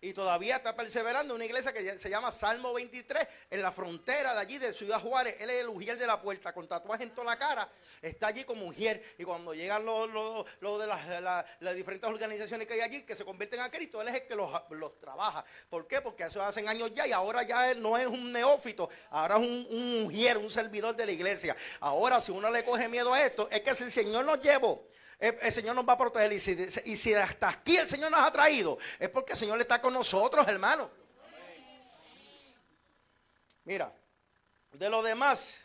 Y 0.07 0.13
todavía 0.13 0.55
está 0.55 0.73
perseverando 0.73 1.35
una 1.35 1.43
iglesia 1.43 1.73
que 1.73 1.99
se 1.99 2.09
llama 2.09 2.31
Salmo 2.31 2.73
23, 2.73 3.27
en 3.49 3.61
la 3.61 3.73
frontera 3.73 4.33
de 4.33 4.39
allí 4.39 4.57
de 4.57 4.71
Ciudad 4.71 5.01
Juárez. 5.01 5.35
Él 5.41 5.49
es 5.49 5.57
el 5.59 5.67
ujier 5.67 5.97
de 5.97 6.07
la 6.07 6.21
puerta, 6.21 6.53
con 6.53 6.65
tatuaje 6.65 7.03
en 7.03 7.09
toda 7.13 7.25
la 7.25 7.37
cara. 7.37 7.69
Está 8.01 8.27
allí 8.27 8.45
como 8.45 8.67
ujier. 8.67 9.03
Y 9.17 9.25
cuando 9.25 9.53
llegan 9.53 9.83
los, 9.85 10.09
los- 10.11 10.45
los 10.61 10.79
de 10.79 10.87
las, 10.87 11.05
la- 11.21 11.45
las 11.59 11.75
diferentes 11.75 12.09
organizaciones 12.09 12.67
que 12.67 12.75
hay 12.75 12.79
allí, 12.79 13.01
que 13.03 13.17
se 13.17 13.25
convierten 13.25 13.59
a 13.59 13.69
Cristo, 13.69 14.01
él 14.01 14.07
es 14.07 14.15
el 14.15 14.27
que 14.27 14.35
los, 14.35 14.49
los 14.69 14.97
trabaja. 14.97 15.43
¿Por 15.69 15.85
qué? 15.87 15.99
Porque 15.99 16.23
eso 16.23 16.41
hacen 16.41 16.69
años 16.69 16.93
ya 16.95 17.05
y 17.05 17.11
ahora 17.11 17.43
ya 17.43 17.69
él 17.69 17.81
no 17.81 17.97
es 17.97 18.07
un 18.07 18.31
neófito, 18.31 18.89
ahora 19.09 19.35
es 19.35 19.41
un, 19.41 19.67
un 19.69 20.03
ujier, 20.05 20.37
un 20.37 20.49
servidor 20.49 20.95
de 20.95 21.05
la 21.05 21.11
iglesia. 21.11 21.53
Ahora, 21.81 22.21
si 22.21 22.31
uno 22.31 22.49
le 22.49 22.63
coge 22.63 22.87
miedo 22.87 23.13
a 23.13 23.21
esto, 23.25 23.49
es 23.51 23.59
que 23.59 23.75
si 23.75 23.83
el 23.83 23.91
Señor 23.91 24.23
nos 24.23 24.39
llevó, 24.39 24.87
el, 25.19 25.37
el 25.41 25.51
Señor 25.51 25.75
nos 25.75 25.87
va 25.87 25.93
a 25.93 25.97
proteger. 25.97 26.31
Y 26.33 26.39
si, 26.97 27.13
hasta 27.13 27.49
aquí 27.49 27.77
el 27.77 27.87
Señor 27.87 28.11
nos 28.11 28.19
ha 28.19 28.31
traído, 28.31 28.77
es 28.99 29.09
porque 29.09 29.33
el 29.33 29.37
Señor 29.37 29.59
está 29.59 29.81
con 29.81 29.93
nosotros, 29.93 30.47
hermano. 30.47 30.89
Mira, 33.63 33.93
de 34.71 34.89
los 34.89 35.03
demás, 35.03 35.59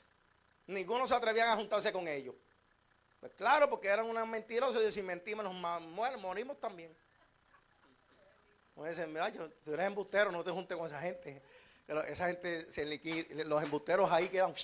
ninguno 0.66 1.06
se 1.06 1.14
atrevía 1.14 1.52
a 1.52 1.56
juntarse 1.56 1.92
con 1.92 2.08
ellos. 2.08 2.34
Pues 3.20 3.32
claro, 3.34 3.70
porque 3.70 3.86
eran 3.86 4.06
unas 4.06 4.26
mentirosas 4.26 4.82
y 4.82 4.90
si 4.90 5.02
mentimos 5.02 5.44
nos 5.44 5.54
morimos 6.18 6.58
también. 6.58 6.96
Como 8.74 8.86
dicen, 8.86 9.12
mira, 9.12 9.28
yo, 9.28 9.48
si 9.60 9.70
eres 9.70 9.86
embustero, 9.86 10.32
no 10.32 10.42
te 10.42 10.50
juntes 10.50 10.76
con 10.76 10.86
esa 10.86 11.00
gente. 11.00 11.42
Pero 11.86 12.02
esa 12.02 12.26
gente, 12.26 12.72
se 12.72 12.84
liquida, 12.84 13.44
los 13.44 13.62
embusteros 13.62 14.10
ahí 14.10 14.28
quedan. 14.28 14.54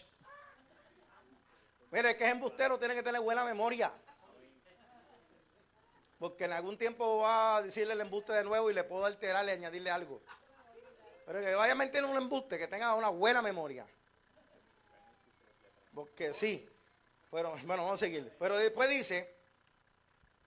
Mire, 1.91 2.17
que 2.17 2.25
es 2.25 2.31
embustero 2.31 2.79
tiene 2.79 2.95
que 2.95 3.03
tener 3.03 3.21
buena 3.21 3.45
memoria. 3.45 3.93
Porque 6.19 6.45
en 6.45 6.53
algún 6.53 6.77
tiempo 6.77 7.19
va 7.19 7.59
a 7.59 7.63
decirle 7.63 7.95
el 7.95 8.01
embuste 8.01 8.33
de 8.33 8.45
nuevo 8.45 8.71
y 8.71 8.75
le 8.75 8.85
puedo 8.85 9.05
alterarle, 9.05 9.53
añadirle 9.53 9.91
algo. 9.91 10.21
Pero 11.25 11.41
que 11.41 11.55
vaya 11.55 11.73
a 11.73 11.77
mentir 11.77 12.05
un 12.05 12.17
embuste, 12.17 12.59
que 12.59 12.67
tenga 12.67 12.95
una 12.95 13.09
buena 13.09 13.41
memoria. 13.41 13.87
Porque 15.95 16.35
sí. 16.35 16.69
Pero 17.31 17.51
bueno, 17.51 17.67
vamos 17.67 17.95
a 17.95 17.99
seguir. 17.99 18.33
Pero 18.39 18.57
después 18.57 18.89
dice, 18.89 19.37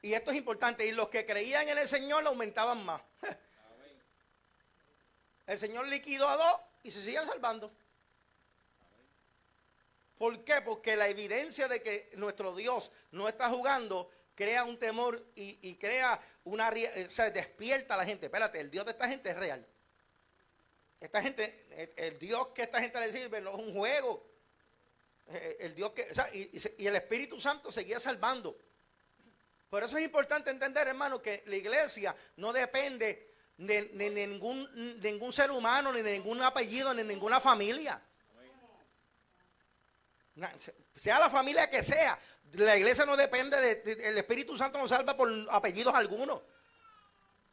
y 0.01 0.13
esto 0.13 0.31
es 0.31 0.37
importante, 0.37 0.85
y 0.85 0.91
los 0.91 1.09
que 1.09 1.25
creían 1.25 1.69
en 1.69 1.77
el 1.77 1.87
Señor 1.87 2.25
aumentaban 2.25 2.83
más. 2.83 3.01
El 5.47 5.59
Señor 5.59 5.87
liquidó 5.87 6.29
a 6.29 6.37
dos 6.37 6.55
y 6.83 6.91
se 6.91 7.01
siguen 7.01 7.25
salvando. 7.25 7.71
¿Por 10.17 10.43
qué? 10.45 10.61
Porque 10.61 10.95
la 10.95 11.09
evidencia 11.09 11.67
de 11.67 11.81
que 11.81 12.11
nuestro 12.15 12.55
Dios 12.55 12.91
no 13.11 13.27
está 13.27 13.49
jugando 13.49 14.09
crea 14.35 14.63
un 14.63 14.77
temor 14.77 15.23
y, 15.35 15.75
crea 15.75 16.19
una... 16.43 16.69
O 16.69 17.09
sea, 17.09 17.29
despierta 17.29 17.95
a 17.95 17.97
la 17.97 18.05
gente. 18.05 18.27
Espérate, 18.27 18.59
el 18.59 18.71
Dios 18.71 18.85
de 18.85 18.91
esta 18.91 19.07
gente 19.07 19.29
es 19.29 19.35
real. 19.35 19.65
Esta 20.99 21.21
gente, 21.21 21.93
el, 21.97 22.19
Dios 22.19 22.47
que 22.49 22.63
esta 22.63 22.79
gente 22.79 22.99
le 22.99 23.11
sirve 23.11 23.41
no 23.41 23.51
es 23.51 23.57
un 23.57 23.73
juego. 23.73 24.29
Eh, 25.27 25.57
el 25.61 25.75
Dios 25.75 25.91
que... 25.91 26.07
Y, 26.33 26.83
y 26.83 26.87
el 26.87 26.95
Espíritu 26.95 27.39
Santo 27.39 27.71
seguía 27.71 27.99
salvando. 27.99 28.57
Por 29.69 29.83
eso 29.83 29.97
es 29.97 30.03
importante 30.03 30.51
entender, 30.51 30.87
hermano, 30.87 31.21
que 31.21 31.43
la 31.47 31.55
iglesia 31.55 32.15
no 32.35 32.51
depende 32.51 33.31
de, 33.57 34.27
ningún, 34.27 34.99
ningún 35.01 35.31
ser 35.31 35.51
humano, 35.51 35.93
ni 35.93 36.01
de 36.01 36.13
ningún 36.13 36.41
apellido, 36.41 36.93
ni 36.93 37.03
de 37.03 37.07
ninguna 37.07 37.39
familia. 37.39 38.01
Sea 40.95 41.19
la 41.19 41.29
familia 41.29 41.69
que 41.69 41.83
sea, 41.83 42.17
la 42.53 42.77
iglesia 42.77 43.05
no 43.05 43.15
depende 43.15 43.59
de, 43.59 44.07
el 44.09 44.17
Espíritu 44.17 44.57
Santo 44.57 44.77
no 44.77 44.87
salva 44.87 45.15
por 45.15 45.29
apellidos 45.49 45.93
algunos. 45.93 46.41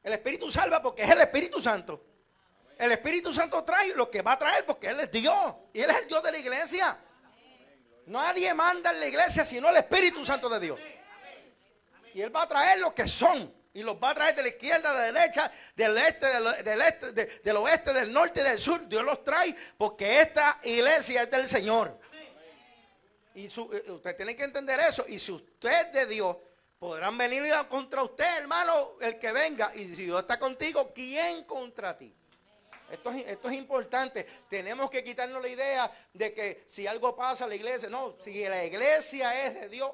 El 0.03 0.13
Espíritu 0.13 0.51
salva 0.51 0.83
porque 0.83 1.03
es 1.03 1.11
el 1.11 1.21
Espíritu 1.21 1.61
Santo. 1.61 2.05
El 2.79 2.93
Espíritu 2.93 3.33
Santo 3.33 3.65
trae 3.65 3.95
lo 3.95 4.11
que 4.11 4.23
va 4.23 4.33
a 4.33 4.39
traer 4.39 4.65
porque 4.65 4.89
Él 4.89 5.01
es 5.01 5.11
Dios. 5.11 5.55
Y 5.73 5.81
Él 5.81 5.91
es 5.91 5.97
el 5.97 6.09
Dios 6.09 6.23
de 6.23 6.33
la 6.33 6.39
iglesia. 6.39 6.97
Nadie 8.07 8.55
manda 8.55 8.91
en 8.91 9.01
la 9.01 9.07
iglesia 9.07 9.45
sino 9.45 9.69
el 9.69 9.77
Espíritu 9.77 10.25
Santo 10.25 10.49
de 10.49 10.61
Dios. 10.61 10.81
Y 12.15 12.21
Él 12.21 12.35
va 12.35 12.43
a 12.43 12.49
traer 12.49 12.79
lo 12.79 12.95
que 12.95 13.07
son. 13.07 13.55
Y 13.75 13.83
los 13.83 13.97
va 14.03 14.11
a 14.11 14.15
traer 14.15 14.35
de 14.35 14.43
la 14.43 14.49
izquierda, 14.49 14.93
de 14.93 15.13
la 15.13 15.21
derecha, 15.21 15.53
del 15.77 15.97
este, 15.99 16.27
del, 16.65 16.83
este, 16.83 17.13
del 17.13 17.57
oeste, 17.59 17.93
del 17.93 18.13
norte 18.13 18.43
del 18.43 18.59
sur. 18.59 18.89
Dios 18.89 19.05
los 19.05 19.23
trae 19.23 19.55
porque 19.77 20.21
esta 20.21 20.59
iglesia 20.65 21.23
es 21.23 21.31
del 21.31 21.47
Señor. 21.47 21.97
Y 23.39 23.47
eh, 23.47 23.91
usted 23.93 24.17
tiene 24.17 24.35
que 24.35 24.43
entender 24.43 24.81
eso. 24.81 25.05
Y 25.07 25.21
si 25.21 25.31
usted 25.31 25.71
es 25.71 25.93
de 25.93 26.07
Dios, 26.07 26.37
podrán 26.77 27.17
venir 27.17 27.45
contra 27.69 28.03
usted, 28.03 28.39
hermano, 28.39 28.97
el 29.01 29.17
que 29.17 29.31
venga. 29.31 29.71
Y 29.77 29.95
si 29.95 30.07
Dios 30.07 30.23
está 30.23 30.41
contigo, 30.41 30.93
¿quién 30.93 31.45
contra 31.45 31.97
ti? 31.97 32.13
Esto 32.91 33.11
es, 33.13 33.27
esto 33.29 33.49
es, 33.49 33.57
importante. 33.57 34.27
Tenemos 34.49 34.91
que 34.91 35.05
quitarnos 35.05 35.41
la 35.41 35.49
idea 35.49 36.09
de 36.13 36.35
que 36.35 36.65
si 36.67 36.89
algo 36.89 37.15
pasa 37.15 37.45
a 37.45 37.49
la 37.49 37.55
iglesia, 37.55 37.89
no, 37.89 38.17
si 38.21 38.43
la 38.49 38.65
iglesia 38.65 39.47
es 39.47 39.55
de 39.55 39.69
Dios, 39.69 39.93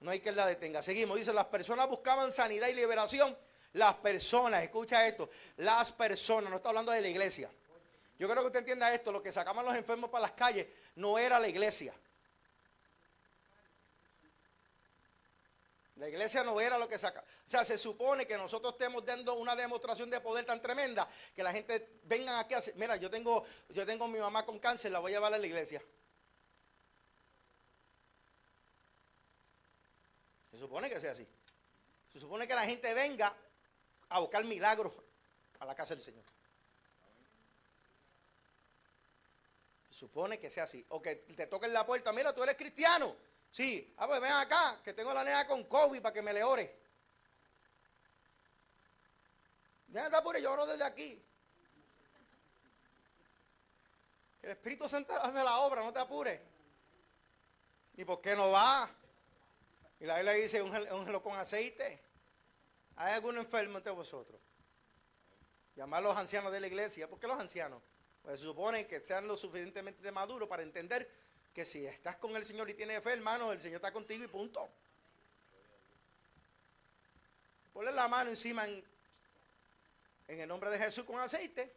no 0.00 0.10
hay 0.10 0.20
que 0.20 0.32
la 0.32 0.46
detenga. 0.46 0.80
Seguimos. 0.80 1.18
Dice, 1.18 1.34
las 1.34 1.46
personas 1.46 1.86
buscaban 1.90 2.32
sanidad 2.32 2.68
y 2.68 2.72
liberación. 2.72 3.36
Las 3.74 3.96
personas, 3.96 4.62
escucha 4.62 5.06
esto, 5.06 5.28
las 5.58 5.92
personas, 5.92 6.48
no 6.48 6.56
está 6.56 6.70
hablando 6.70 6.92
de 6.92 7.02
la 7.02 7.08
iglesia. 7.08 7.50
Yo 8.18 8.26
creo 8.30 8.40
que 8.40 8.46
usted 8.46 8.60
entienda 8.60 8.94
esto, 8.94 9.12
lo 9.12 9.22
que 9.22 9.30
sacaban 9.30 9.66
los 9.66 9.74
enfermos 9.74 10.08
para 10.08 10.22
las 10.22 10.32
calles 10.32 10.66
no 10.94 11.18
era 11.18 11.38
la 11.38 11.48
iglesia. 11.48 11.92
La 15.96 16.08
iglesia 16.08 16.44
no 16.44 16.60
era 16.60 16.78
lo 16.78 16.88
que 16.88 16.98
saca. 16.98 17.20
O 17.20 17.50
sea, 17.50 17.64
se 17.64 17.78
supone 17.78 18.26
que 18.26 18.36
nosotros 18.36 18.74
estemos 18.74 19.04
dando 19.04 19.34
una 19.34 19.56
demostración 19.56 20.10
de 20.10 20.20
poder 20.20 20.44
tan 20.44 20.60
tremenda 20.60 21.08
que 21.34 21.42
la 21.42 21.52
gente 21.52 22.00
venga 22.04 22.38
aquí 22.38 22.52
a 22.52 22.62
mira, 22.74 22.96
yo 22.96 23.10
tengo, 23.10 23.44
yo 23.70 23.86
tengo 23.86 24.04
a 24.04 24.08
mi 24.08 24.18
mamá 24.18 24.44
con 24.44 24.58
cáncer, 24.58 24.92
la 24.92 24.98
voy 24.98 25.12
a 25.12 25.16
llevar 25.16 25.32
a 25.32 25.38
la 25.38 25.46
iglesia. 25.46 25.82
Se 30.50 30.58
supone 30.58 30.90
que 30.90 31.00
sea 31.00 31.12
así. 31.12 31.26
Se 32.12 32.20
supone 32.20 32.46
que 32.46 32.54
la 32.54 32.66
gente 32.66 32.92
venga 32.92 33.34
a 34.10 34.20
buscar 34.20 34.44
milagros 34.44 34.92
a 35.58 35.64
la 35.64 35.74
casa 35.74 35.94
del 35.94 36.04
Señor. 36.04 36.24
Se 39.88 39.94
supone 39.94 40.38
que 40.38 40.50
sea 40.50 40.64
así. 40.64 40.84
O 40.90 41.00
que 41.00 41.16
te 41.16 41.46
toquen 41.46 41.72
la 41.72 41.86
puerta, 41.86 42.12
mira, 42.12 42.34
tú 42.34 42.42
eres 42.42 42.56
cristiano. 42.56 43.16
Sí, 43.50 43.94
ah, 43.96 44.06
pues 44.06 44.20
ven 44.20 44.32
acá, 44.32 44.80
que 44.84 44.92
tengo 44.92 45.14
la 45.14 45.24
nena 45.24 45.46
con 45.46 45.64
COVID 45.64 46.02
para 46.02 46.12
que 46.12 46.22
me 46.22 46.32
le 46.32 46.44
ore. 46.44 46.78
Ya 49.88 50.04
está 50.04 50.18
apure, 50.18 50.42
yo 50.42 50.52
oro 50.52 50.66
desde 50.66 50.84
aquí. 50.84 51.22
El 54.42 54.50
Espíritu 54.50 54.88
Santo 54.88 55.14
hace 55.14 55.42
la 55.42 55.58
obra, 55.60 55.82
no 55.82 55.92
te 55.92 55.98
apures. 55.98 56.40
¿Y 57.96 58.04
por 58.04 58.20
qué 58.20 58.36
no 58.36 58.50
va? 58.50 58.90
Y 59.98 60.04
la 60.04 60.16
Biblia 60.16 60.34
dice, 60.34 60.62
úngelo 60.62 61.22
con 61.22 61.36
aceite. 61.36 62.02
¿Hay 62.96 63.14
algún 63.14 63.38
enfermo 63.38 63.78
entre 63.78 63.92
vosotros? 63.92 64.40
Llamar 65.74 66.00
a 66.00 66.08
los 66.08 66.16
ancianos 66.16 66.52
de 66.52 66.60
la 66.60 66.66
iglesia. 66.66 67.08
¿Por 67.08 67.18
qué 67.18 67.26
los 67.26 67.38
ancianos? 67.38 67.82
Pues 68.22 68.38
se 68.38 68.44
supone 68.44 68.86
que 68.86 69.00
sean 69.00 69.26
lo 69.26 69.36
suficientemente 69.36 70.12
maduros 70.12 70.48
para 70.48 70.62
entender 70.62 71.10
que 71.56 71.64
si 71.64 71.86
estás 71.86 72.16
con 72.16 72.36
el 72.36 72.44
Señor 72.44 72.68
y 72.68 72.74
tienes 72.74 73.02
fe, 73.02 73.14
hermano, 73.14 73.50
el 73.50 73.58
Señor 73.58 73.76
está 73.76 73.90
contigo 73.90 74.22
y 74.22 74.28
punto. 74.28 74.68
Ponle 77.72 77.92
la 77.92 78.06
mano 78.08 78.28
encima 78.28 78.66
en, 78.66 78.84
en 80.28 80.40
el 80.40 80.46
nombre 80.46 80.68
de 80.68 80.78
Jesús 80.78 81.04
con 81.04 81.18
aceite 81.18 81.72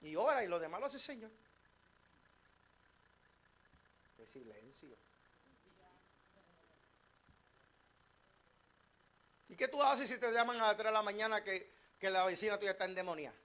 y 0.00 0.16
ora 0.16 0.42
y 0.42 0.48
lo 0.48 0.58
demás 0.58 0.80
lo 0.80 0.86
hace 0.86 0.96
el 0.96 1.02
Señor. 1.02 1.30
Qué 4.16 4.26
silencio. 4.26 4.96
¿Y 9.50 9.54
qué 9.54 9.68
tú 9.68 9.82
haces 9.82 10.08
si 10.08 10.18
te 10.18 10.32
llaman 10.32 10.58
a 10.62 10.68
las 10.68 10.78
3 10.78 10.86
de 10.86 10.92
la 10.92 11.02
mañana 11.02 11.44
que, 11.44 11.70
la 12.00 12.24
vecina 12.24 12.58
tuya 12.58 12.70
está 12.70 12.86
endemoniada? 12.86 13.36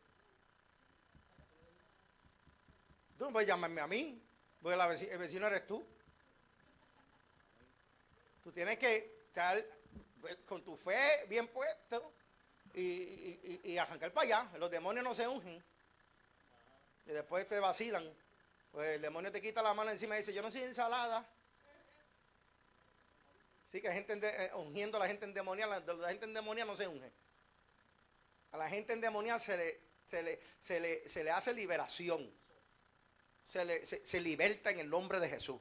Tú 3.18 3.26
no 3.26 3.32
puedes 3.34 3.50
llamarme 3.50 3.82
a 3.82 3.88
mí, 3.88 4.31
porque 4.62 5.12
el 5.12 5.18
vecino 5.18 5.48
eres 5.48 5.66
tú. 5.66 5.86
Tú 8.44 8.52
tienes 8.52 8.78
que 8.78 9.24
estar 9.28 9.64
con 10.46 10.64
tu 10.64 10.76
fe 10.78 11.26
bien 11.28 11.48
puesto 11.48 12.14
y, 12.74 12.82
y, 12.82 13.62
y, 13.64 13.78
arrancar 13.78 14.12
para 14.12 14.26
allá. 14.26 14.58
Los 14.58 14.70
demonios 14.70 15.04
no 15.04 15.16
se 15.16 15.28
ungen. 15.28 15.64
Y 17.06 17.12
después 17.12 17.48
te 17.48 17.60
vacilan. 17.60 18.08
Pues 18.72 18.96
el 18.96 19.02
demonio 19.02 19.32
te 19.32 19.42
quita 19.42 19.62
la 19.62 19.74
mano 19.74 19.92
encima 19.92 20.16
y 20.16 20.20
dice, 20.20 20.34
yo 20.34 20.42
no 20.42 20.52
soy 20.52 20.62
ensalada. 20.62 21.28
Sí, 23.72 23.82
que 23.82 23.88
hay 23.88 23.96
gente 23.96 24.16
eh, 24.24 24.52
ungiendo 24.56 24.98
a 24.98 25.00
la 25.00 25.08
gente 25.08 25.26
endemoniada, 25.26 25.80
la, 25.80 25.94
la 25.94 26.10
gente 26.10 26.26
endemoniada 26.26 26.72
no 26.72 26.78
se 26.78 26.88
unge. 26.88 27.12
A 28.52 28.58
la 28.58 28.70
gente 28.70 28.94
endemoniada 28.94 29.40
se 29.40 29.82
se 30.12 30.24
le, 30.24 30.40
se 30.60 30.80
le, 30.80 31.10
se 31.10 31.24
le 31.24 31.32
hace 31.32 31.54
liberación. 31.54 32.30
Se, 33.44 33.66
le, 33.66 34.22
liberta 34.22 34.72
en 34.72 34.80
el 34.80 34.90
nombre 34.90 35.20
de 35.20 35.30
Jesús. 35.30 35.60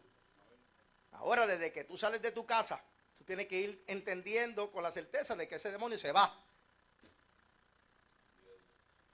Ahora, 1.12 1.46
desde 1.46 1.72
que 1.72 1.84
tú 1.84 1.96
sales 1.96 2.22
de 2.22 2.32
tu 2.32 2.46
casa, 2.46 2.82
tú 3.16 3.24
tienes 3.24 3.46
que 3.46 3.58
ir 3.58 3.84
entendiendo 3.86 4.70
con 4.70 4.82
la 4.82 4.92
certeza 4.92 5.34
de 5.34 5.48
que 5.48 5.56
ese 5.56 5.72
demonio 5.72 5.98
se 5.98 6.12
va. 6.12 6.32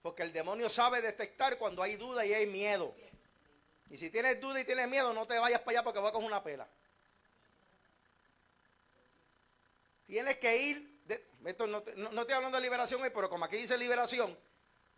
Porque 0.03 0.23
el 0.23 0.33
demonio 0.33 0.69
sabe 0.69 1.01
detectar 1.01 1.59
cuando 1.59 1.83
hay 1.83 1.97
duda 1.97 2.25
y 2.25 2.33
hay 2.33 2.47
miedo. 2.47 2.95
Y 3.91 3.97
si 3.97 4.11
tienes 4.11 4.41
duda 4.41 4.61
y 4.61 4.65
tienes 4.65 4.89
miedo, 4.89 5.13
no 5.13 5.27
te 5.27 5.39
vayas 5.39 5.61
para 5.61 5.79
allá 5.79 5.85
porque 5.85 6.01
va 6.01 6.13
con 6.13 6.25
una 6.25 6.43
pela. 6.43 6.69
Tienes 10.07 10.39
que 10.39 10.57
ir, 10.57 11.01
esto 11.45 11.67
no, 11.67 11.79
estoy 11.79 12.35
hablando 12.35 12.59
de 12.59 12.63
liberación 12.63 13.01
pero 13.13 13.29
como 13.29 13.45
aquí 13.45 13.57
dice 13.57 13.77
liberación, 13.77 14.37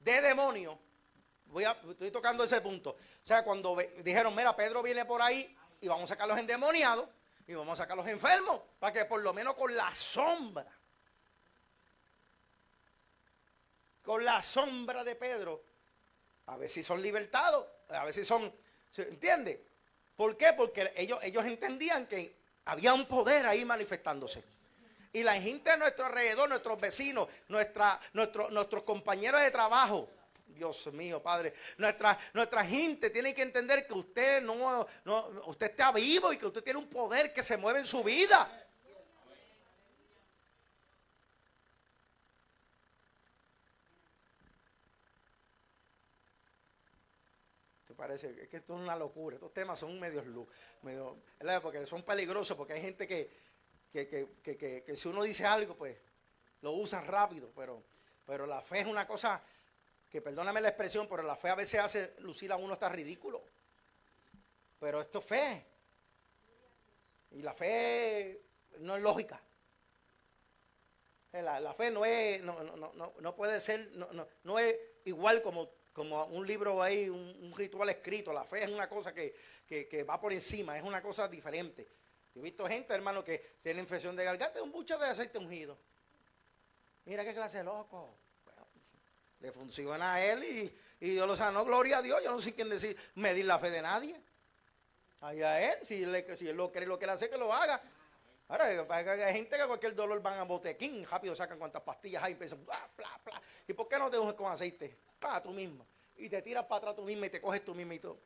de 0.00 0.20
demonio, 0.20 0.78
voy 1.48 1.64
a, 1.64 1.72
estoy 1.90 2.10
tocando 2.10 2.44
ese 2.44 2.60
punto. 2.60 2.90
O 2.90 3.26
sea, 3.26 3.44
cuando 3.44 3.76
dijeron, 4.02 4.34
mira, 4.34 4.54
Pedro 4.56 4.82
viene 4.82 5.04
por 5.04 5.20
ahí 5.22 5.56
y 5.80 5.88
vamos 5.88 6.04
a 6.04 6.14
sacar 6.14 6.28
los 6.28 6.38
endemoniados 6.38 7.08
y 7.46 7.54
vamos 7.54 7.78
a 7.78 7.82
sacar 7.82 7.96
los 7.96 8.06
enfermos, 8.06 8.60
para 8.78 8.92
que 8.92 9.04
por 9.06 9.22
lo 9.22 9.32
menos 9.32 9.54
con 9.54 9.74
la 9.74 9.94
sombra, 9.94 10.66
con 14.02 14.24
la 14.24 14.42
sombra 14.42 15.02
de 15.04 15.14
Pedro, 15.14 15.64
a 16.46 16.56
ver 16.56 16.68
si 16.68 16.82
son 16.82 17.00
libertados, 17.00 17.66
a 17.88 18.04
ver 18.04 18.12
si 18.12 18.24
son, 18.24 18.52
¿se 18.90 19.02
entiende? 19.02 19.66
¿Por 20.16 20.36
qué? 20.36 20.52
Porque 20.54 20.92
ellos, 20.96 21.18
ellos 21.22 21.46
entendían 21.46 22.06
que 22.06 22.38
Había 22.68 22.92
un 22.92 23.06
poder 23.06 23.46
ahí 23.46 23.64
manifestándose. 23.64 24.44
Y 25.14 25.22
la 25.22 25.40
gente 25.40 25.70
a 25.70 25.78
nuestro 25.78 26.04
alrededor, 26.04 26.50
nuestros 26.50 26.78
vecinos, 26.78 27.26
nuestra, 27.48 27.98
nuestro, 28.12 28.50
nuestros 28.50 28.82
compañeros 28.82 29.40
de 29.40 29.50
trabajo, 29.50 30.10
Dios 30.48 30.86
mío, 30.92 31.22
Padre, 31.22 31.52
nuestra, 31.76 32.18
nuestra 32.34 32.64
gente 32.64 33.10
tiene 33.10 33.34
que 33.34 33.42
entender 33.42 33.86
que 33.86 33.94
usted 33.94 34.42
no, 34.42 34.86
no, 35.04 35.28
usted 35.46 35.70
está 35.70 35.92
vivo 35.92 36.32
y 36.32 36.36
que 36.36 36.46
usted 36.46 36.62
tiene 36.62 36.78
un 36.78 36.88
poder 36.88 37.32
que 37.32 37.42
se 37.42 37.56
mueve 37.56 37.80
en 37.80 37.86
su 37.86 38.02
vida. 38.02 38.64
parece 47.98 48.30
es 48.40 48.48
que 48.48 48.58
esto 48.58 48.76
es 48.76 48.80
una 48.80 48.94
locura. 48.94 49.34
Estos 49.34 49.52
temas 49.52 49.80
son 49.80 49.98
medios 49.98 50.24
medio, 50.82 51.18
porque 51.60 51.84
son 51.84 52.02
peligrosos, 52.02 52.56
porque 52.56 52.74
hay 52.74 52.80
gente 52.80 53.08
que, 53.08 53.28
que, 53.90 54.94
si 54.94 55.08
uno 55.08 55.24
dice 55.24 55.44
algo, 55.44 55.74
pues 55.74 55.98
lo 56.60 56.72
usan 56.72 57.04
rápido, 57.06 57.50
pero, 57.56 57.82
pero 58.24 58.46
la 58.46 58.62
fe 58.62 58.80
es 58.80 58.86
una 58.86 59.04
cosa 59.04 59.42
que, 60.10 60.22
perdóname 60.22 60.60
la 60.60 60.68
expresión, 60.68 61.06
pero 61.08 61.22
la 61.22 61.36
fe 61.36 61.48
a 61.48 61.54
veces 61.54 61.80
hace 61.80 62.14
lucir 62.20 62.50
a 62.52 62.56
uno 62.56 62.72
hasta 62.72 62.88
ridículo. 62.88 63.42
Pero 64.78 65.00
esto 65.00 65.18
es 65.18 65.24
fe. 65.24 65.66
Y 67.32 67.42
la 67.42 67.52
fe 67.52 68.40
no 68.78 68.96
es 68.96 69.02
lógica. 69.02 69.40
La, 71.32 71.74
fe 71.74 71.90
no 71.90 72.04
es, 72.04 72.42
no, 72.42 72.62
no, 72.64 72.76
no, 72.76 73.12
no 73.20 73.36
puede 73.36 73.60
ser, 73.60 73.92
no, 74.44 74.58
es 74.58 74.76
igual 75.04 75.42
como 75.42 75.70
como 75.98 76.24
un 76.26 76.46
libro 76.46 76.80
ahí, 76.80 77.08
un, 77.08 77.52
ritual 77.56 77.88
escrito. 77.88 78.32
La 78.32 78.44
fe 78.44 78.62
es 78.62 78.70
una 78.70 78.88
cosa 78.88 79.12
que, 79.12 80.06
va 80.08 80.20
por 80.20 80.32
encima, 80.32 80.78
es 80.78 80.84
una 80.84 81.02
cosa 81.02 81.26
diferente. 81.26 81.88
Yo 82.34 82.40
he 82.40 82.44
visto 82.44 82.66
gente, 82.68 82.94
hermano, 82.94 83.24
que 83.24 83.38
tiene 83.60 83.80
infección 83.80 84.14
de 84.14 84.22
garganta, 84.22 84.62
un 84.62 84.70
buche 84.70 84.96
de 84.96 85.06
aceite 85.06 85.38
ungido. 85.38 85.76
Mira 87.04 87.24
qué 87.24 87.34
clase 87.34 87.58
de 87.58 87.64
loco. 87.64 88.14
Le 89.40 89.52
funciona 89.52 90.14
a 90.14 90.24
él 90.24 90.44
y, 90.44 91.06
y 91.06 91.10
Dios 91.10 91.26
lo 91.26 91.36
sanó. 91.36 91.64
Gloria 91.64 91.98
a 91.98 92.02
Dios. 92.02 92.20
Yo 92.22 92.30
no 92.30 92.40
sé 92.40 92.54
quién 92.54 92.68
decir, 92.68 92.96
medir 93.14 93.44
la 93.44 93.58
fe 93.58 93.70
de 93.70 93.82
nadie. 93.82 94.20
Allá 95.20 95.72
él, 95.72 95.78
si, 95.84 96.02
él 96.02 96.56
lo 96.56 96.70
cree, 96.70 96.86
lo 96.86 96.98
quiere 96.98 97.12
hacer, 97.12 97.28
que 97.28 97.36
lo 97.36 97.52
haga. 97.52 97.80
Ahora, 98.48 98.66
hay 98.66 99.32
gente 99.34 99.58
que 99.58 99.66
cualquier 99.66 99.94
dolor 99.94 100.22
van 100.22 100.38
a 100.38 100.44
botequín, 100.44 101.06
rápido 101.06 101.36
sacan 101.36 101.58
cuantas 101.58 101.82
pastillas 101.82 102.22
hay 102.22 102.30
y 102.30 102.34
empiezan, 102.34 102.64
bla, 102.64 102.88
bla, 102.96 103.20
bla. 103.24 103.42
¿Y 103.66 103.72
por 103.74 103.88
qué 103.88 103.98
no 103.98 104.10
te 104.10 104.18
unges 104.18 104.34
con 104.34 104.50
aceite? 104.50 104.96
Para 105.18 105.42
tú 105.42 105.50
mismo. 105.50 105.86
Y 106.16 106.28
te 106.28 106.40
tiras 106.40 106.64
para 106.64 106.78
atrás 106.78 106.96
tú 106.96 107.02
mismo 107.02 107.24
y 107.26 107.30
te 107.30 107.40
coges 107.40 107.64
tú 107.64 107.74
mismo 107.74 107.92
y 107.92 107.98
todo. 107.98 108.18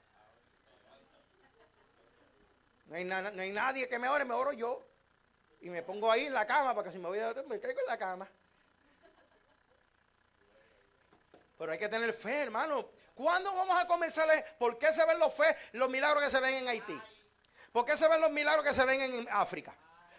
No 2.86 2.96
hay, 2.96 3.04
no 3.04 3.14
hay 3.14 3.50
nadie 3.50 3.88
que 3.88 3.98
me 3.98 4.08
ore, 4.08 4.24
me 4.24 4.34
oro 4.34 4.52
yo. 4.52 4.86
Y 5.60 5.70
me 5.70 5.82
pongo 5.82 6.10
ahí 6.10 6.26
en 6.26 6.34
la 6.34 6.46
cama, 6.46 6.74
porque 6.74 6.92
si 6.92 6.98
me 6.98 7.08
voy 7.08 7.18
a 7.18 7.32
me 7.48 7.58
caigo 7.58 7.80
en 7.80 7.86
la 7.86 7.98
cama. 7.98 8.28
Pero 11.62 11.70
hay 11.70 11.78
que 11.78 11.88
tener 11.88 12.12
fe, 12.12 12.42
hermano. 12.42 12.90
¿Cuándo 13.14 13.54
vamos 13.54 13.80
a 13.80 13.86
comenzar? 13.86 14.28
¿Por 14.58 14.76
qué 14.78 14.92
se 14.92 15.06
ven 15.06 15.16
los 15.20 15.32
fe, 15.32 15.44
los 15.74 15.88
milagros 15.88 16.24
que 16.24 16.28
se 16.28 16.40
ven 16.40 16.54
en 16.54 16.66
Haití? 16.66 17.00
¿Por 17.70 17.84
qué 17.84 17.96
se 17.96 18.08
ven 18.08 18.20
los 18.20 18.32
milagros 18.32 18.66
que 18.66 18.74
se 18.74 18.84
ven 18.84 19.00
en 19.00 19.28
África? 19.30 19.72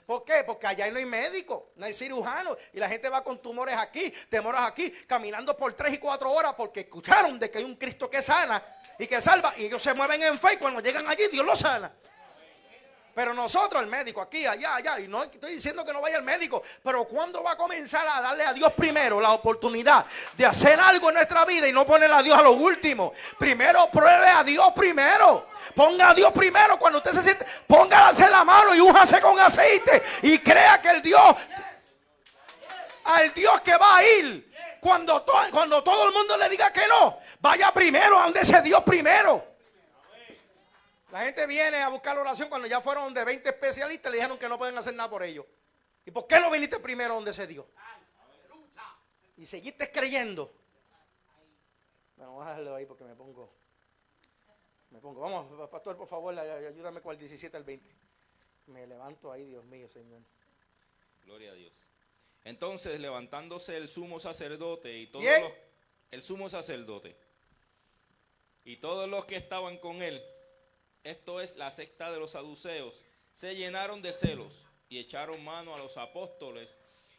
¿Por 0.05 0.23
qué? 0.23 0.45
Porque 0.45 0.67
allá 0.67 0.89
no 0.89 0.99
hay 0.99 1.05
médico, 1.05 1.73
no 1.75 1.85
hay 1.85 1.93
cirujano. 1.93 2.55
Y 2.71 2.79
la 2.79 2.87
gente 2.87 3.09
va 3.09 3.25
con 3.25 3.41
tumores 3.41 3.75
aquí, 3.75 4.09
temores 4.29 4.61
aquí, 4.61 4.89
caminando 5.05 5.57
por 5.57 5.73
tres 5.73 5.95
y 5.95 5.97
cuatro 5.97 6.31
horas 6.31 6.53
porque 6.55 6.79
escucharon 6.79 7.37
de 7.37 7.51
que 7.51 7.57
hay 7.57 7.65
un 7.65 7.75
Cristo 7.75 8.09
que 8.09 8.21
sana 8.21 8.63
y 8.97 9.05
que 9.05 9.19
salva. 9.19 9.53
Y 9.57 9.65
ellos 9.65 9.83
se 9.83 9.93
mueven 9.93 10.23
en 10.23 10.39
fe 10.39 10.53
y 10.53 10.57
cuando 10.57 10.79
llegan 10.79 11.05
allí 11.09 11.27
Dios 11.29 11.45
los 11.45 11.59
sana. 11.59 11.93
Pero 13.15 13.31
nosotros, 13.33 13.79
el 13.81 13.87
médico, 13.87 14.21
aquí, 14.21 14.45
allá, 14.47 14.75
allá, 14.75 14.99
y 14.99 15.07
no 15.07 15.23
estoy 15.23 15.53
diciendo 15.53 15.85
que 15.85 15.93
no 15.93 16.01
vaya 16.01 16.17
al 16.17 16.23
médico, 16.23 16.63
pero 16.83 17.03
¿cuándo 17.05 17.43
va 17.43 17.51
a 17.51 17.57
comenzar 17.57 18.07
a 18.07 18.21
darle 18.21 18.43
a 18.43 18.53
Dios 18.53 18.73
primero 18.73 19.21
la 19.21 19.33
oportunidad 19.33 20.03
de 20.35 20.45
hacer 20.47 20.79
algo 20.79 21.09
en 21.09 21.15
nuestra 21.15 21.45
vida 21.45 21.67
y 21.67 21.71
no 21.71 21.85
poner 21.85 22.11
a 22.11 22.23
Dios 22.23 22.35
a 22.35 22.41
lo 22.41 22.53
último? 22.53 23.13
Primero 23.37 23.87
pruebe 23.91 24.29
a 24.29 24.43
Dios 24.43 24.73
primero. 24.75 25.45
Ponga 25.75 26.09
a 26.09 26.13
Dios 26.15 26.31
primero 26.33 26.79
cuando 26.79 26.97
usted 26.97 27.13
se 27.13 27.21
siente, 27.21 27.45
póngase 27.67 28.27
la 28.29 28.43
mano 28.43 28.73
y 28.73 28.81
újase 28.81 29.21
con 29.21 29.39
aceite 29.39 30.01
y 30.23 30.39
crea 30.39 30.81
que 30.81 30.89
el 30.89 31.01
Dios, 31.03 31.35
al 33.05 33.33
Dios 33.33 33.61
que 33.61 33.77
va 33.77 33.97
a 33.97 34.03
ir, 34.03 34.51
cuando, 34.79 35.23
cuando 35.51 35.83
todo 35.83 36.07
el 36.07 36.13
mundo 36.13 36.35
le 36.35 36.49
diga 36.49 36.73
que 36.73 36.87
no, 36.87 37.19
vaya 37.39 37.71
primero, 37.71 38.19
ande 38.19 38.41
ese 38.41 38.59
Dios 38.61 38.83
primero. 38.83 39.52
La 41.13 41.25
gente 41.25 41.45
viene 41.45 41.77
a 41.77 41.89
buscar 41.89 42.15
la 42.15 42.21
oración 42.23 42.49
cuando 42.49 42.67
ya 42.67 42.81
fueron 42.81 43.13
de 43.13 43.23
20 43.23 43.47
especialistas 43.47 44.09
y 44.09 44.13
le 44.13 44.17
dijeron 44.17 44.39
que 44.39 44.49
no 44.49 44.57
pueden 44.57 44.75
hacer 44.79 44.95
nada 44.95 45.11
por 45.11 45.21
ellos. 45.21 45.45
¿Y 46.07 46.09
por 46.09 46.25
qué 46.25 46.39
no 46.39 46.49
viniste 46.49 46.79
primero 46.79 47.13
donde 47.13 47.35
se 47.35 47.45
dio? 47.45 47.67
Y 49.37 49.45
seguiste 49.45 49.91
creyendo. 49.91 50.51
Bueno, 52.15 52.31
vamos 52.31 52.47
a 52.47 52.49
dejarlo 52.49 52.75
ahí 52.75 52.87
porque 52.87 53.03
me 53.03 53.13
pongo. 53.13 53.53
Me 54.89 54.99
pongo. 54.99 55.21
Vamos, 55.21 55.69
pastor, 55.69 55.95
por 55.95 56.07
favor, 56.07 56.35
ayúdame 56.39 56.99
con 56.99 57.11
el 57.11 57.19
17 57.19 57.57
al 57.57 57.63
20. 57.63 57.95
Me 58.65 58.87
levanto 58.87 59.31
ahí, 59.31 59.45
Dios 59.45 59.63
mío, 59.65 59.87
Señor. 59.87 60.23
Gloria 61.25 61.51
a 61.51 61.53
Dios. 61.53 61.73
Entonces, 62.43 62.99
levantándose 62.99 63.77
el 63.77 63.87
sumo 63.87 64.19
sacerdote 64.19 64.97
y 64.97 65.05
todos 65.05 65.25
los, 65.25 65.53
el 66.09 66.23
sumo 66.23 66.49
sacerdote 66.49 67.15
y 68.63 68.77
todos 68.77 69.07
los 69.07 69.25
que 69.25 69.35
estaban 69.35 69.77
con 69.77 70.01
él 70.01 70.19
esto 71.03 71.41
es 71.41 71.57
la 71.57 71.71
secta 71.71 72.11
de 72.11 72.19
los 72.19 72.31
saduceos, 72.31 73.03
se 73.31 73.55
llenaron 73.55 74.01
de 74.01 74.13
celos 74.13 74.67
y 74.89 74.99
echaron 74.99 75.43
mano 75.43 75.75
a 75.75 75.77
los 75.77 75.97
apóstoles 75.97 76.75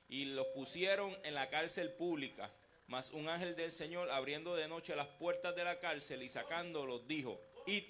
y 0.09 0.27
los 0.27 0.47
pusieron 0.49 1.17
en 1.25 1.35
la 1.35 1.51
cárcel 1.51 1.93
pública. 1.93 2.51
Mas 2.87 3.11
un 3.11 3.29
ángel 3.29 3.57
del 3.57 3.73
Señor, 3.73 4.11
abriendo 4.11 4.55
de 4.55 4.69
noche 4.69 4.95
las 4.95 5.09
puertas 5.09 5.57
de 5.57 5.65
la 5.65 5.81
cárcel 5.81 6.23
y 6.23 6.29
sacándolos, 6.29 7.07
dijo, 7.09 7.41
id 7.67 7.85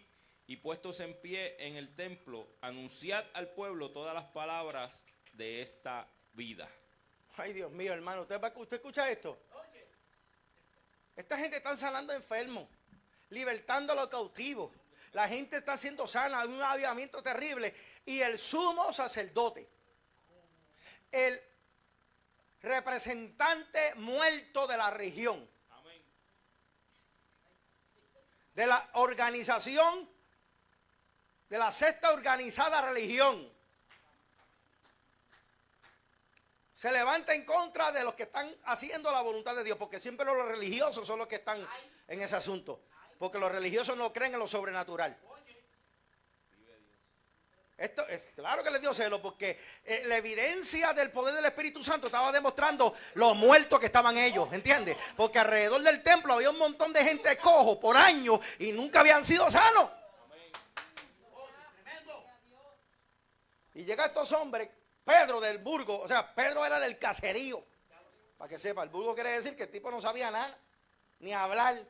y 0.46 0.56
puestos 0.56 1.00
en 1.00 1.14
pie 1.20 1.56
en 1.58 1.76
el 1.76 1.94
templo, 1.94 2.48
anunciad 2.60 3.24
al 3.34 3.48
pueblo 3.48 3.90
todas 3.90 4.14
las 4.14 4.24
palabras 4.26 5.04
de 5.32 5.62
esta 5.62 6.08
vida. 6.32 6.70
Ay, 7.36 7.52
Dios 7.52 7.72
mío, 7.72 7.92
hermano, 7.92 8.22
¿usted, 8.22 8.40
usted 8.56 8.76
escucha 8.76 9.10
esto? 9.10 9.36
Esta 11.16 11.38
gente 11.38 11.56
está 11.56 11.76
sanando 11.76 12.12
enfermos, 12.12 12.68
libertando 13.30 13.92
a 13.92 13.96
los 13.96 14.08
cautivos 14.08 14.70
la 15.14 15.28
gente 15.28 15.58
está 15.58 15.78
siendo 15.78 16.06
sana, 16.08 16.40
hay 16.40 16.48
un 16.48 16.60
avivamiento 16.60 17.22
terrible. 17.22 17.74
Y 18.04 18.20
el 18.20 18.38
sumo 18.38 18.92
sacerdote, 18.92 19.66
el 21.10 21.40
representante 22.60 23.94
muerto 23.94 24.66
de 24.66 24.76
la 24.76 24.90
región, 24.90 25.48
de 28.54 28.66
la 28.66 28.90
organización, 28.94 30.10
de 31.48 31.58
la 31.58 31.70
sexta 31.70 32.12
organizada 32.12 32.82
religión, 32.82 33.52
se 36.74 36.90
levanta 36.90 37.34
en 37.34 37.44
contra 37.44 37.92
de 37.92 38.02
los 38.02 38.14
que 38.14 38.24
están 38.24 38.52
haciendo 38.64 39.12
la 39.12 39.22
voluntad 39.22 39.54
de 39.54 39.62
Dios, 39.62 39.78
porque 39.78 40.00
siempre 40.00 40.26
los 40.26 40.44
religiosos 40.44 41.06
son 41.06 41.20
los 41.20 41.28
que 41.28 41.36
están 41.36 41.64
en 42.08 42.20
ese 42.20 42.34
asunto. 42.34 42.82
Porque 43.18 43.38
los 43.38 43.50
religiosos 43.50 43.96
no 43.96 44.12
creen 44.12 44.34
en 44.34 44.40
lo 44.40 44.48
sobrenatural. 44.48 45.16
Esto 47.76 48.06
es 48.06 48.20
claro 48.36 48.62
que 48.62 48.70
les 48.70 48.80
dio 48.80 48.94
celo 48.94 49.20
porque 49.20 49.58
eh, 49.84 50.04
la 50.06 50.16
evidencia 50.16 50.92
del 50.92 51.10
poder 51.10 51.34
del 51.34 51.44
Espíritu 51.44 51.82
Santo 51.82 52.06
estaba 52.06 52.30
demostrando 52.30 52.94
los 53.14 53.34
muertos 53.34 53.80
que 53.80 53.86
estaban 53.86 54.16
ellos, 54.16 54.52
¿entiendes? 54.52 54.96
Porque 55.16 55.40
alrededor 55.40 55.82
del 55.82 56.00
templo 56.02 56.34
había 56.34 56.50
un 56.50 56.58
montón 56.58 56.92
de 56.92 57.02
gente 57.02 57.36
cojo 57.38 57.80
por 57.80 57.96
años 57.96 58.38
y 58.60 58.70
nunca 58.70 59.00
habían 59.00 59.24
sido 59.24 59.50
sanos. 59.50 59.90
Y 63.74 63.84
llega 63.84 64.06
estos 64.06 64.30
hombres, 64.32 64.70
Pedro 65.04 65.40
del 65.40 65.58
Burgo, 65.58 65.98
o 65.98 66.06
sea, 66.06 66.32
Pedro 66.32 66.64
era 66.64 66.78
del 66.78 66.96
caserío. 66.96 67.64
Para 68.38 68.48
que 68.48 68.58
sepa, 68.60 68.84
el 68.84 68.88
Burgo 68.88 69.14
quiere 69.14 69.32
decir 69.32 69.56
que 69.56 69.64
el 69.64 69.70
tipo 69.70 69.90
no 69.90 70.00
sabía 70.00 70.30
nada, 70.30 70.56
ni 71.18 71.32
hablar, 71.32 71.84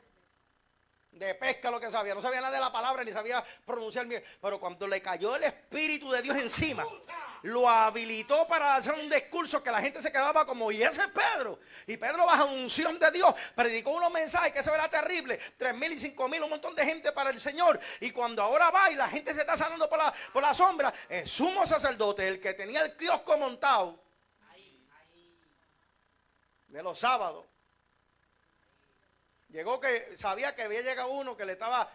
de 1.14 1.34
pesca 1.34 1.70
lo 1.70 1.80
que 1.80 1.90
sabía, 1.90 2.14
no 2.14 2.20
sabía 2.20 2.40
nada 2.40 2.52
de 2.52 2.60
la 2.60 2.72
palabra 2.72 3.04
ni 3.04 3.12
sabía 3.12 3.44
pronunciar 3.64 4.06
bien, 4.06 4.22
pero 4.40 4.58
cuando 4.58 4.86
le 4.88 5.00
cayó 5.00 5.36
el 5.36 5.44
Espíritu 5.44 6.10
de 6.10 6.22
Dios 6.22 6.36
encima, 6.36 6.84
lo 7.42 7.68
habilitó 7.68 8.48
para 8.48 8.74
hacer 8.74 8.94
un 8.94 9.08
discurso 9.08 9.62
que 9.62 9.70
la 9.70 9.80
gente 9.80 10.02
se 10.02 10.10
quedaba 10.10 10.44
como, 10.44 10.72
y 10.72 10.82
ese 10.82 11.02
es 11.02 11.08
Pedro, 11.08 11.60
y 11.86 11.96
Pedro 11.96 12.26
bajo 12.26 12.46
unción 12.46 12.98
de 12.98 13.10
Dios, 13.12 13.32
predicó 13.54 13.92
unos 13.92 14.10
mensajes 14.10 14.52
que 14.52 14.58
eso 14.58 14.74
era 14.74 14.88
terrible, 14.88 15.38
tres 15.56 15.74
mil 15.74 15.92
y 15.92 15.98
cinco 15.98 16.28
mil, 16.28 16.42
un 16.42 16.50
montón 16.50 16.74
de 16.74 16.84
gente 16.84 17.12
para 17.12 17.30
el 17.30 17.38
Señor, 17.38 17.78
y 18.00 18.10
cuando 18.10 18.42
ahora 18.42 18.70
va 18.70 18.90
y 18.90 18.96
la 18.96 19.08
gente 19.08 19.32
se 19.34 19.40
está 19.40 19.56
sanando 19.56 19.88
por 19.88 19.98
la, 19.98 20.12
por 20.32 20.42
la 20.42 20.52
sombra, 20.52 20.92
el 21.08 21.28
sumo 21.28 21.66
sacerdote, 21.66 22.26
el 22.26 22.40
que 22.40 22.54
tenía 22.54 22.82
el 22.82 22.96
kiosco 22.96 23.36
montado, 23.38 24.02
de 26.66 26.82
los 26.82 26.98
sábados, 26.98 27.46
Llegó 29.54 29.78
que 29.78 30.16
sabía 30.16 30.52
que 30.52 30.62
había 30.62 30.82
llegado 30.82 31.10
uno 31.10 31.36
que 31.36 31.44
le 31.44 31.52
estaba 31.52 31.88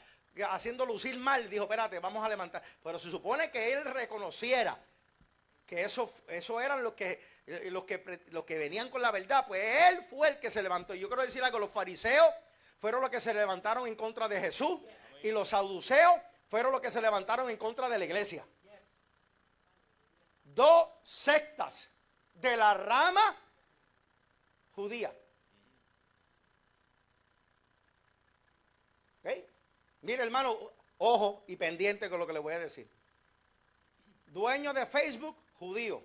haciendo 0.49 0.85
lucir 0.85 1.17
mal. 1.17 1.49
Dijo, 1.49 1.65
espérate, 1.65 1.99
vamos 1.99 2.25
a 2.25 2.29
levantar. 2.29 2.63
Pero 2.81 2.97
se 2.97 3.11
supone 3.11 3.51
que 3.51 3.73
él 3.73 3.83
reconociera 3.83 4.79
que 5.65 5.81
eso, 5.81 6.09
eso 6.29 6.61
eran 6.61 6.81
los 6.81 6.93
que, 6.93 7.21
los, 7.65 7.83
que, 7.83 8.21
los 8.29 8.45
que 8.45 8.57
venían 8.57 8.87
con 8.87 9.01
la 9.01 9.11
verdad, 9.11 9.45
pues 9.45 9.61
él 9.89 10.01
fue 10.09 10.29
el 10.29 10.39
que 10.39 10.49
se 10.49 10.63
levantó. 10.63 10.95
Yo 10.95 11.09
quiero 11.09 11.21
decir 11.21 11.43
algo, 11.43 11.59
los 11.59 11.69
fariseos 11.69 12.33
fueron 12.79 13.01
los 13.01 13.09
que 13.09 13.19
se 13.19 13.33
levantaron 13.33 13.85
en 13.89 13.95
contra 13.97 14.29
de 14.29 14.39
Jesús 14.39 14.79
y 15.21 15.31
los 15.31 15.49
saduceos 15.49 16.15
fueron 16.47 16.71
los 16.71 16.79
que 16.79 16.91
se 16.91 17.01
levantaron 17.01 17.49
en 17.49 17.57
contra 17.57 17.89
de 17.89 17.99
la 17.99 18.05
iglesia. 18.05 18.45
Dos 20.45 20.87
sectas 21.03 21.89
de 22.35 22.55
la 22.55 22.73
rama 22.73 23.35
judía. 24.71 25.13
Mire 30.01 30.23
hermano, 30.23 30.57
ojo 30.97 31.43
y 31.47 31.55
pendiente 31.55 32.09
con 32.09 32.19
lo 32.19 32.27
que 32.27 32.33
le 32.33 32.39
voy 32.39 32.53
a 32.53 32.59
decir. 32.59 32.89
Dueño 34.27 34.73
de 34.73 34.85
Facebook, 34.85 35.35
judío. 35.53 36.03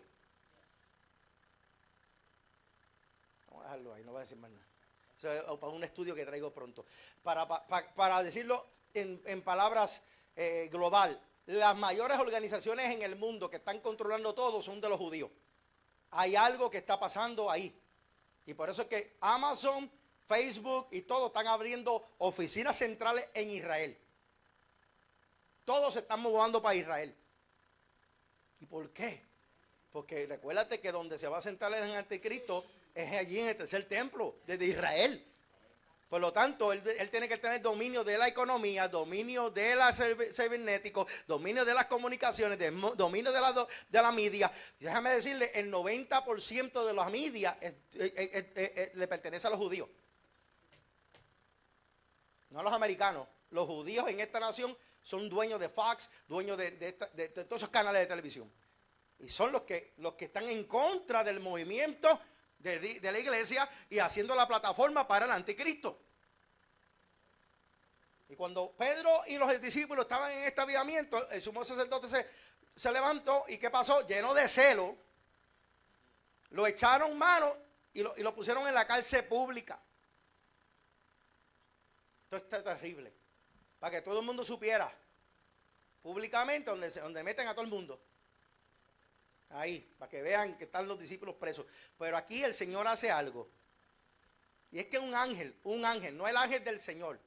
Vamos 3.49 3.62
a 3.62 3.64
dejarlo 3.64 3.95
ahí, 3.95 4.05
no 4.05 4.12
voy 4.12 4.20
a 4.20 4.22
decir 4.22 4.38
más 4.38 4.51
nada. 4.51 5.57
para 5.59 5.72
un 5.72 5.84
estudio 5.84 6.14
que 6.14 6.24
traigo 6.24 6.53
pronto. 6.53 6.86
Para, 7.22 7.47
para, 7.47 8.22
decirlo 8.22 8.66
en, 8.95 9.42
palabras 9.42 10.03
eh, 10.36 10.68
global, 10.72 11.20
las 11.47 11.76
mayores 11.76 12.18
organizaciones 12.18 12.95
en 12.95 13.03
el 13.03 13.16
mundo 13.16 13.51
que 13.51 13.57
están 13.57 13.80
controlando 13.80 14.34
todo 14.34 14.62
son 14.62 14.80
de 14.80 14.88
los 14.88 14.99
judíos. 14.99 15.30
Hay 16.12 16.36
algo 16.36 16.70
que 16.70 16.78
está 16.78 16.99
pasando 16.99 17.51
ahí. 17.51 17.78
Y 18.47 18.55
por 18.55 18.70
eso 18.70 18.82
es 18.82 18.88
que 18.88 19.16
Amazon, 19.20 19.90
Facebook 20.27 20.89
y 20.91 21.03
todo 21.03 21.29
están 21.29 21.47
abriendo 21.47 22.07
oficinas 22.18 22.77
centrales 22.79 23.27
en 23.35 23.51
Israel. 23.51 23.99
Todos 25.64 25.95
se 25.95 26.01
están 26.01 26.20
mudando 26.20 26.62
para 26.62 26.75
Israel. 26.75 27.14
¿Y 28.61 28.66
por 28.66 28.91
qué? 28.91 29.22
Porque 29.91 30.27
recuérdate 30.27 30.81
que 30.81 30.93
donde 30.93 31.18
se 31.18 31.29
va 31.29 31.39
a 31.39 31.43
sentar 31.43 31.72
el 31.72 31.93
anticristo 31.95 32.64
es 32.95 33.12
allí 33.12 33.41
en 33.41 33.49
el 33.49 33.57
tercer 33.57 33.87
templo, 33.89 34.37
desde 34.47 34.66
Israel. 34.66 35.25
Por 36.09 36.20
lo 36.20 36.33
tanto, 36.33 36.72
él, 36.72 36.83
tiene 37.11 37.29
que 37.29 37.39
tener 37.39 37.61
dominio 37.61 38.05
de 38.05 38.16
la 38.16 38.29
economía, 38.29 38.87
dominio 38.87 39.51
de 39.51 39.75
la 39.75 39.93
cibernético, 39.93 41.07
dominio 41.27 41.64
de 41.64 41.75
las 41.75 41.87
comunicaciones, 41.87 42.59
dominio 42.97 43.33
de 43.33 43.41
la, 43.41 43.66
de 43.89 44.03
la 44.03 44.12
media. 44.12 44.53
Déjame 44.79 45.11
decirle, 45.11 45.51
el 45.55 45.72
90% 45.72 46.87
de 46.87 46.93
las 46.95 47.11
media 47.11 47.59
le 47.95 49.09
pertenece 49.09 49.47
a 49.49 49.51
los 49.51 49.59
judíos. 49.59 49.89
No 52.55 52.62
los 52.62 52.72
americanos. 52.72 53.26
Los 53.50 53.66
judíos 53.66 54.09
en 54.09 54.20
esta 54.20 54.38
nación 54.38 54.78
son 55.02 55.28
dueños 55.28 55.59
de 55.59 55.68
Fox, 55.68 56.09
dueños 56.28 56.57
de, 56.57 56.92
todos 57.48 57.62
esos 57.62 57.68
canales 57.68 58.02
de 58.02 58.07
televisión. 58.07 58.48
Y 59.18 59.28
son 59.28 59.50
los 59.50 59.62
que, 59.62 59.94
los 59.96 60.14
que 60.14 60.26
están 60.26 60.48
en 60.48 60.62
contra 60.62 61.24
del 61.24 61.40
movimiento 61.40 62.16
de, 62.59 63.00
la 63.02 63.18
iglesia 63.18 63.68
y 63.90 63.98
haciendo 63.98 64.36
la 64.36 64.46
plataforma 64.46 65.09
para 65.09 65.24
el 65.24 65.32
anticristo. 65.32 66.00
Y 68.28 68.36
cuando 68.36 68.70
Pedro 68.70 69.11
y 69.26 69.36
los 69.36 69.61
discípulos 69.61 70.05
estaban 70.05 70.30
en 70.30 70.44
este 70.44 70.61
avivamiento, 70.61 71.28
el 71.30 71.42
sumo 71.42 71.64
sacerdote 71.64 72.07
se, 72.07 72.24
se 72.76 72.92
levantó 72.92 73.46
y 73.48 73.59
¿qué 73.59 73.68
pasó? 73.68 74.07
Lleno 74.07 74.32
de 74.32 74.48
celo, 74.48 74.96
lo 76.50 76.68
echaron 76.68 77.18
mano 77.18 77.52
y 77.92 78.02
lo, 78.02 78.14
y 78.16 78.22
lo 78.22 78.32
pusieron 78.32 78.64
en 78.68 78.74
la 78.74 78.86
cárcel 78.86 79.24
pública. 79.24 79.82
Está 82.37 82.62
terrible 82.62 83.12
para 83.78 83.97
que 83.97 84.03
todo 84.03 84.20
el 84.20 84.26
mundo 84.26 84.45
supiera 84.45 84.93
públicamente 86.03 86.70
donde, 86.70 86.91
donde 86.91 87.22
meten 87.22 87.49
a 87.49 87.53
todo 87.53 87.64
el 87.64 87.70
mundo. 87.70 88.01
Ahí, 89.51 89.80
para 89.99 90.11
que 90.11 90.22
vean 90.22 90.57
que 90.57 90.64
están 90.64 90.89
los 90.89 90.99
discípulos 90.99 91.37
presos. 91.37 91.66
Pero 91.99 92.16
aquí 92.16 92.43
el 92.43 92.55
Señor 92.55 92.87
hace 92.89 93.11
algo. 93.11 93.49
Y 94.70 94.80
es 94.80 94.87
que 94.87 94.99
un 94.99 95.14
ángel, 95.14 95.55
un 95.62 95.85
ángel, 95.85 96.16
no 96.16 96.26
el 96.26 96.37
ángel 96.37 96.64
del 96.64 96.80
Señor. 96.80 97.20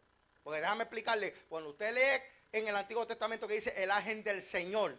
Porque 0.43 0.59
déjame 0.59 0.83
explicarle, 0.83 1.33
cuando 1.47 1.69
usted 1.69 1.93
lee 1.93 2.57
en 2.59 2.67
el 2.67 2.75
Antiguo 2.75 3.07
Testamento 3.07 3.47
que 3.47 3.55
dice 3.55 3.73
el 3.81 3.91
ángel 3.91 4.23
del 4.23 4.41
Señor, 4.41 4.97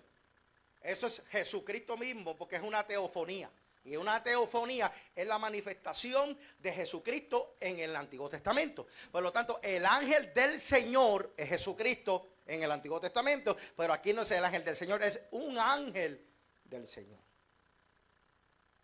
eso 0.80 1.06
es 1.06 1.22
Jesucristo 1.28 1.96
mismo, 1.96 2.36
porque 2.36 2.56
es 2.56 2.62
una 2.62 2.86
teofonía. 2.86 3.50
Y 3.88 3.96
una 3.96 4.22
teofonía 4.22 4.92
es 5.16 5.26
la 5.26 5.38
manifestación 5.38 6.38
de 6.58 6.72
Jesucristo 6.72 7.56
en 7.58 7.78
el 7.78 7.96
Antiguo 7.96 8.28
Testamento. 8.28 8.86
Por 9.10 9.22
lo 9.22 9.32
tanto, 9.32 9.60
el 9.62 9.86
ángel 9.86 10.34
del 10.34 10.60
Señor 10.60 11.32
es 11.34 11.48
Jesucristo 11.48 12.34
en 12.46 12.62
el 12.62 12.70
Antiguo 12.70 13.00
Testamento, 13.00 13.56
pero 13.74 13.94
aquí 13.94 14.12
no 14.12 14.22
es 14.22 14.30
el 14.30 14.44
ángel 14.44 14.62
del 14.62 14.76
Señor, 14.76 15.02
es 15.02 15.20
un 15.30 15.58
ángel 15.58 16.22
del 16.64 16.86
Señor. 16.86 17.18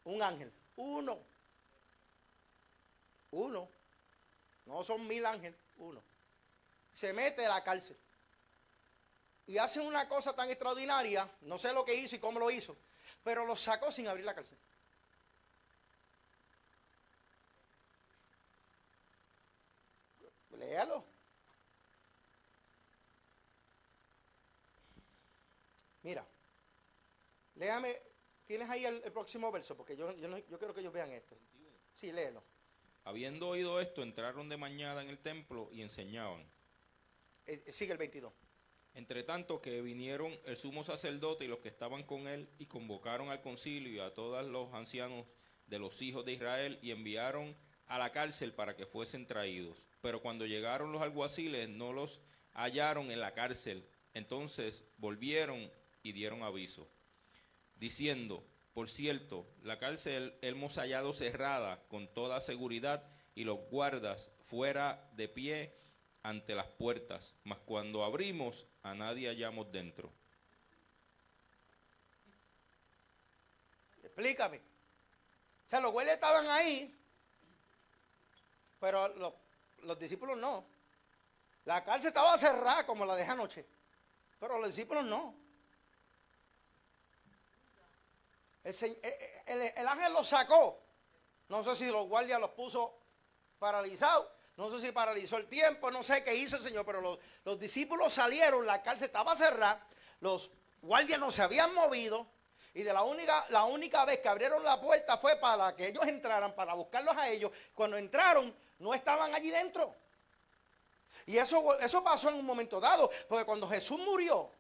Un 0.05 0.23
ángel, 0.23 0.51
uno. 0.77 1.19
Uno. 3.31 3.69
No 4.65 4.85
son 4.85 5.07
mil 5.07 5.27
ángeles, 5.27 5.59
uno. 5.77 6.03
Se 6.95 7.13
mete 7.13 7.45
a 7.45 7.51
la 7.51 7.63
cárcel. 7.63 7.99
Y 9.47 9.59
hace 9.59 9.81
una 9.81 10.09
cosa 10.09 10.35
tan 10.35 10.49
extraordinaria, 10.49 11.29
no 11.43 11.59
sé 11.59 11.75
lo 11.75 11.85
que 11.85 11.95
hizo 11.95 12.17
y 12.17 12.21
cómo 12.21 12.39
lo 12.39 12.51
hizo, 12.51 12.75
pero 13.23 13.45
lo 13.45 13.55
sacó 13.55 13.93
sin 13.93 14.09
abrir 14.09 14.25
la 14.25 14.35
cárcel. 14.35 14.57
Léalo. 20.65 21.05
Mira, 26.03 26.27
léame, 27.55 28.01
tienes 28.45 28.69
ahí 28.69 28.85
el, 28.85 29.01
próximo 29.12 29.51
verso, 29.51 29.77
porque 29.77 29.97
yo, 29.97 30.12
yo, 30.12 30.59
quiero 30.59 30.75
que 30.75 30.81
ellos 30.81 30.93
vean 30.93 31.11
esto. 31.12 31.37
Sí, 31.93 32.12
léelo. 32.12 32.43
Habiendo 33.05 33.49
oído 33.49 33.81
esto, 33.81 34.03
entraron 34.03 34.49
de 34.49 34.57
mañana 34.57 35.03
en 35.03 35.09
el 35.09 35.19
templo 35.19 35.69
y 35.73 35.83
enseñaban. 35.83 36.43
Eh, 37.47 37.62
eh, 37.67 37.73
sigue 37.73 37.93
el 37.93 37.99
22. 37.99 38.33
Entre 38.95 39.23
tanto 39.23 39.61
que 39.61 39.81
vinieron 39.81 40.39
el 40.45 40.57
sumo 40.57 40.85
sacerdote 40.85 41.45
y 41.45 41.49
los 41.49 41.59
que 41.59 41.69
estaban 41.69 42.05
con 42.05 42.29
él 42.29 42.49
y 42.59 42.67
convocaron 42.67 43.31
al 43.31 43.41
concilio 43.41 43.93
y 43.93 44.01
a 44.01 44.15
todos 44.15 44.47
los 44.47 44.73
ancianos 44.73 45.27
de 45.67 45.79
los 45.79 46.01
hijos 46.03 46.25
de 46.25 46.33
Israel 46.33 46.79
y 46.83 46.91
enviaron 46.91 47.57
a 47.87 47.99
la 47.99 48.12
cárcel 48.12 48.53
para 48.53 48.76
que 48.76 48.87
fuesen 48.87 49.26
traídos. 49.26 49.85
Pero 50.01 50.20
cuando 50.22 50.47
llegaron 50.47 50.93
los 50.93 51.03
alguaciles 51.03 51.68
no 51.68 51.93
los 51.93 52.22
hallaron 52.55 53.11
en 53.11 53.20
la 53.20 53.35
cárcel. 53.35 53.87
Entonces 54.14 54.85
volvieron 54.99 55.70
y 56.03 56.12
dieron 56.12 56.43
aviso, 56.43 56.89
diciendo, 57.76 58.47
por 58.74 58.91
cierto, 58.91 59.47
la 59.62 59.78
cárcel 59.78 60.35
hemos 60.43 60.76
hallado 60.76 61.12
cerrada 61.12 61.82
con 61.89 62.12
toda 62.12 62.41
seguridad 62.41 63.03
y 63.35 63.45
los 63.45 63.59
guardas 63.70 64.30
fuera 64.45 65.09
de 65.12 65.28
pie 65.28 65.74
ante 66.22 66.55
las 66.55 66.66
puertas, 66.66 67.35
mas 67.45 67.59
cuando 67.61 68.05
abrimos 68.05 68.66
a 68.82 68.95
nadie 68.95 69.28
hallamos 69.28 69.70
dentro. 69.72 70.12
Explícame. 74.03 74.59
O 74.59 75.70
sea, 75.70 75.80
los 75.80 75.93
güeyes 75.93 76.14
estaban 76.14 76.49
ahí 76.49 76.95
pero 78.85 79.09
los, 79.78 79.99
discípulos 79.99 80.37
no. 80.37 80.62
La 81.64 81.82
cárcel 81.82 82.09
estaba 82.09 82.37
cerrada 82.37 82.85
como 82.85 83.07
la 83.07 83.14
de 83.14 83.22
anoche, 83.22 83.66
pero 84.39 84.59
los 84.59 84.68
discípulos 84.68 85.07
no. 85.07 85.35
El, 88.62 88.74
eh, 88.74 89.43
eh, 89.47 89.74
el, 89.74 89.89
ángel 89.89 90.12
los 90.12 90.28
sacó. 90.28 90.82
No 91.49 91.64
sé 91.64 91.76
si 91.76 91.91
los 91.91 92.07
guardias 92.07 92.39
los 92.39 92.51
puso 92.51 92.99
paralizados. 93.59 94.28
No 94.59 94.70
sé 94.70 94.87
si 94.87 94.93
paralizó 94.93 95.39
el 95.39 95.47
tiempo. 95.47 95.91
No 95.91 96.03
sé 96.03 96.22
qué 96.22 96.35
hizo 96.35 96.57
el 96.57 96.62
Señor. 96.62 96.85
Pero 96.85 97.01
los, 97.01 97.18
los 97.45 97.59
discípulos 97.59 98.12
salieron. 98.12 98.66
La 98.66 98.82
cárcel 98.82 99.07
estaba 99.07 99.35
cerrada. 99.35 99.87
Los 100.20 100.51
guardias 100.82 101.18
no 101.18 101.30
se 101.32 101.41
habían 101.41 101.72
movido. 101.72 102.26
Y 102.74 102.82
de 102.82 102.93
la 102.93 103.05
única, 103.05 103.47
la 103.51 103.64
única 103.64 104.05
vez 104.05 104.18
que 104.18 104.28
abrieron 104.28 104.62
la 104.64 104.80
puerta 104.80 105.16
fue 105.16 105.37
para 105.37 105.76
que 105.76 105.89
ellos 105.89 106.05
entraran, 106.09 106.55
para 106.57 106.74
buscarlos 106.74 107.16
a 107.16 107.28
ellos. 107.28 107.53
Cuando 107.72 107.97
entraron, 107.97 108.55
no 108.79 108.95
estaban 108.95 109.35
allí 109.35 109.51
dentro. 109.51 109.95
Y 111.27 111.39
eso, 111.39 111.79
eso 111.79 112.03
pasó 112.03 112.29
en 112.29 112.37
un 112.37 112.45
momento 112.45 112.81
dado, 112.81 113.11
porque 113.29 113.45
cuando 113.45 113.68
Jesús 113.68 113.99
murió, 114.01 114.51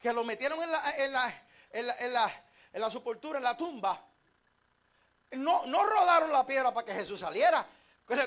que 0.00 0.12
lo 0.12 0.22
metieron 0.24 0.62
en 0.62 0.70
la, 0.70 0.90
en 0.96 1.12
la, 1.12 1.46
en 1.70 1.86
la, 1.86 1.96
en 1.98 2.12
la, 2.12 2.44
en 2.72 2.80
la 2.80 2.90
sepultura, 2.90 3.38
en 3.38 3.44
la 3.44 3.56
tumba, 3.56 4.04
no, 5.32 5.66
no 5.66 5.84
rodaron 5.84 6.32
la 6.32 6.46
piedra 6.46 6.72
para 6.72 6.86
que 6.86 6.94
Jesús 6.94 7.20
saliera. 7.20 7.66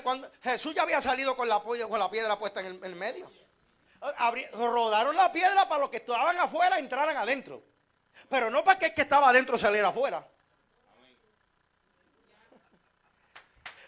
Cuando 0.02 0.30
Jesús 0.42 0.74
ya 0.74 0.82
había 0.82 1.00
salido 1.00 1.36
con 1.36 1.48
la, 1.48 1.60
con 1.60 1.98
la 1.98 2.10
piedra 2.10 2.38
puesta 2.38 2.60
en 2.60 2.66
el, 2.66 2.76
en 2.76 2.84
el 2.84 2.94
medio. 2.94 3.30
rodaron 4.52 5.16
la 5.16 5.32
piedra 5.32 5.68
para 5.68 5.80
los 5.80 5.90
que 5.90 5.96
estaban 5.96 6.38
afuera 6.38 6.78
entraran 6.78 7.16
adentro. 7.16 7.62
Pero 8.28 8.50
no 8.50 8.62
para 8.62 8.78
que 8.78 8.86
el 8.86 8.94
que 8.94 9.02
estaba 9.02 9.30
adentro 9.30 9.58
saliera 9.58 9.88
afuera. 9.88 10.26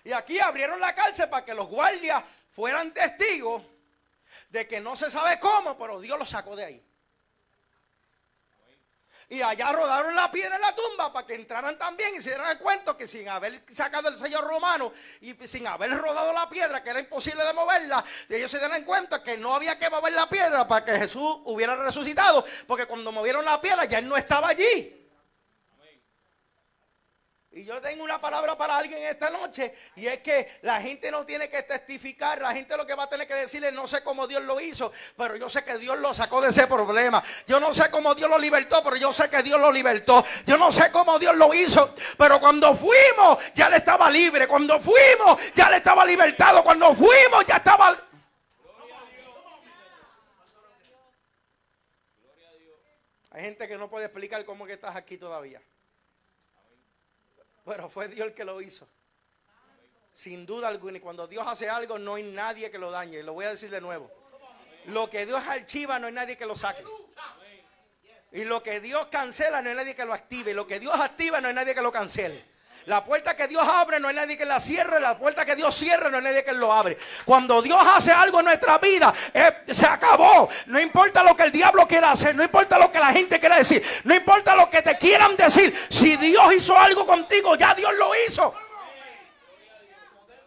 Y 0.05 0.13
aquí 0.13 0.39
abrieron 0.39 0.79
la 0.79 0.95
cárcel 0.95 1.31
para 1.31 1.45
que 1.45 1.55
los 1.55 1.67
guardias 1.67 2.23
fueran 2.53 2.93
testigos 2.93 3.63
de 4.51 4.69
que 4.69 4.81
no 4.81 4.97
se 4.97 5.11
sabe 5.11 5.41
cómo, 5.41 5.77
pero 5.79 5.99
Dios 6.01 6.19
los 6.19 6.29
sacó 6.29 6.55
de 6.55 6.65
ahí. 6.65 6.87
Y 9.31 9.41
allá 9.41 9.73
rodaron 9.73 10.15
la 10.15 10.31
piedra 10.31 10.57
en 10.57 10.61
la 10.61 10.75
tumba 10.75 11.11
para 11.11 11.27
que 11.27 11.35
entraran 11.35 11.79
también 11.79 12.15
y 12.15 12.21
se 12.21 12.29
dieran 12.31 12.59
cuenta 12.59 12.95
que 12.97 13.07
sin 13.07 13.27
haber 13.29 13.63
sacado 13.73 14.09
el 14.09 14.19
sello 14.19 14.43
romano 14.43 14.93
y 15.23 15.35
sin 15.47 15.67
haber 15.67 15.97
rodado 15.97 16.33
la 16.35 16.49
piedra, 16.51 16.83
que 16.83 16.91
era 16.91 17.01
imposible 17.01 17.43
de 17.43 17.55
moverla, 17.55 18.05
ellos 18.29 18.51
se 18.51 18.59
dieron 18.59 18.85
cuenta 18.85 19.23
que 19.23 19.39
no 19.39 19.55
había 19.55 19.79
que 19.79 19.89
mover 19.89 20.13
la 20.13 20.29
piedra 20.29 20.69
para 20.69 20.85
que 20.85 20.93
Jesús 20.99 21.39
hubiera 21.45 21.75
resucitado, 21.75 22.45
porque 22.67 22.85
cuando 22.85 23.11
movieron 23.13 23.45
la 23.45 23.61
piedra 23.61 23.87
ya 23.87 23.99
él 23.99 24.09
no 24.09 24.19
estaba 24.19 24.49
allí. 24.49 25.04
Y 27.57 27.65
yo 27.65 27.81
tengo 27.81 28.03
una 28.03 28.21
palabra 28.21 28.59
para 28.59 28.77
alguien 28.77 29.01
esta 29.05 29.31
noche 29.31 29.73
y 29.95 30.09
es 30.09 30.19
que 30.23 30.59
la 30.63 30.81
gente 30.81 31.09
no 31.13 31.25
tiene 31.25 31.49
que 31.49 31.63
testificar, 31.63 32.41
la 32.41 32.53
gente 32.53 32.77
lo 32.77 32.85
que 32.85 32.97
va 32.97 33.05
a 33.05 33.09
tener 33.09 33.29
que 33.29 33.35
decirle, 33.35 33.71
no 33.71 33.87
sé 33.87 34.03
cómo 34.03 34.27
Dios 34.27 34.43
lo 34.43 34.61
hizo, 34.61 34.91
pero 35.17 35.37
yo 35.37 35.49
sé 35.49 35.63
que 35.63 35.79
Dios 35.79 35.97
lo 36.01 36.13
sacó 36.13 36.41
de 36.41 36.49
ese 36.49 36.67
problema. 36.67 37.23
Yo 37.47 37.61
no 37.61 37.73
sé 37.73 37.89
cómo 37.93 38.13
Dios 38.17 38.29
lo 38.29 38.39
libertó, 38.39 38.83
pero 38.83 38.97
yo 38.97 39.13
sé 39.13 39.31
que 39.31 39.41
Dios 39.45 39.61
lo 39.61 39.71
libertó. 39.71 40.25
Yo 40.45 40.59
no 40.59 40.73
sé 40.73 40.91
cómo 40.91 41.17
Dios 41.17 41.37
lo 41.37 41.55
hizo, 41.55 41.95
pero 42.19 42.41
cuando 42.41 42.75
fuimos 42.75 43.55
ya 43.55 43.71
le 43.71 43.77
estaba 43.77 44.11
libre, 44.11 44.49
cuando 44.49 44.81
fuimos 44.81 45.55
ya 45.55 45.71
le 45.71 45.77
estaba 45.77 46.05
libertado, 46.05 46.65
cuando 46.65 46.93
fuimos 46.93 47.47
ya 47.47 47.59
estaba... 47.59 47.97
Hay 53.31 53.43
gente 53.43 53.69
que 53.69 53.79
no 53.79 53.89
puede 53.89 54.07
explicar 54.07 54.45
cómo 54.45 54.67
que 54.67 54.73
estás 54.73 54.97
aquí 54.97 55.19
todavía. 55.19 55.63
Pero 57.65 57.89
fue 57.89 58.09
Dios 58.09 58.29
el 58.29 58.35
que 58.35 58.45
lo 58.45 58.61
hizo. 58.61 58.89
Sin 60.13 60.47
duda 60.47 60.69
alguna. 60.69 60.99
Y 60.99 61.01
cuando 61.01 61.27
Dios 61.27 61.47
hace 61.47 61.69
algo, 61.69 61.99
no 61.99 62.15
hay 62.15 62.23
nadie 62.23 62.71
que 62.71 62.79
lo 62.79 62.91
dañe. 62.91 63.23
Lo 63.23 63.33
voy 63.33 63.47
a 63.47 63.51
decir 63.51 63.71
de 63.71 63.81
nuevo. 63.81 64.11
Lo 64.87 65.09
que 65.09 65.25
Dios 65.25 65.43
archiva, 65.47 65.99
no 65.99 66.07
hay 66.07 66.13
nadie 66.13 66.37
que 66.37 66.47
lo 66.47 66.57
saque. 66.57 66.85
Y 68.33 68.45
lo 68.45 68.63
que 68.63 68.81
Dios 68.81 69.07
cancela, 69.07 69.63
no 69.63 69.71
hay 69.71 69.77
nadie 69.77 69.95
que 69.95 70.05
lo 70.05 70.13
active. 70.13 70.51
Y 70.51 70.55
lo 70.55 70.67
que 70.67 70.79
Dios 70.79 70.95
activa, 70.99 71.41
no 71.41 71.49
hay 71.49 71.55
nadie 71.55 71.75
que 71.75 71.83
lo 71.83 71.91
cancele. 71.91 72.54
La 72.87 73.03
puerta 73.03 73.35
que 73.35 73.49
Dios 73.49 73.67
abre 73.67 73.99
no 73.99 74.09
hay 74.09 74.15
nadie 74.15 74.37
que 74.37 74.45
la 74.45 74.61
cierre. 74.61 75.01
La 75.01 75.17
puerta 75.17 75.45
que 75.45 75.57
Dios 75.57 75.75
cierre 75.75 76.11
no 76.11 76.19
hay 76.19 76.25
nadie 76.25 76.45
que 76.45 76.53
lo 76.53 76.71
abre. 76.71 76.99
Cuando 77.25 77.63
Dios 77.63 77.81
hace 77.83 78.13
algo 78.13 78.41
en 78.41 78.47
nuestra 78.47 78.77
vida, 78.79 79.13
eh, 79.33 79.65
se 79.73 79.87
acabó. 79.87 80.49
No 80.67 80.79
importa 80.79 81.23
lo 81.23 81.35
que 81.35 81.45
el 81.45 81.53
diablo 81.53 81.89
quiera 81.89 82.11
hacer. 82.11 82.35
No 82.35 82.45
importa 82.45 82.79
lo 82.79 82.93
que 82.93 82.99
la 82.99 83.13
gente 83.13 83.41
quiera 83.41 83.57
decir. 83.57 83.83
No 84.05 84.15
importa 84.15 84.55
lo 84.55 84.69
que 84.69 84.83
te 84.83 84.99
quieran 84.99 85.35
decir. 85.35 85.75
Si 85.89 86.17
Dios 86.17 86.55
hizo 86.55 86.79
algo 86.79 87.07
contigo, 87.07 87.57
ya 87.57 87.75
Dios 87.75 87.93
lo 87.95 88.11
hizo. 88.29 88.55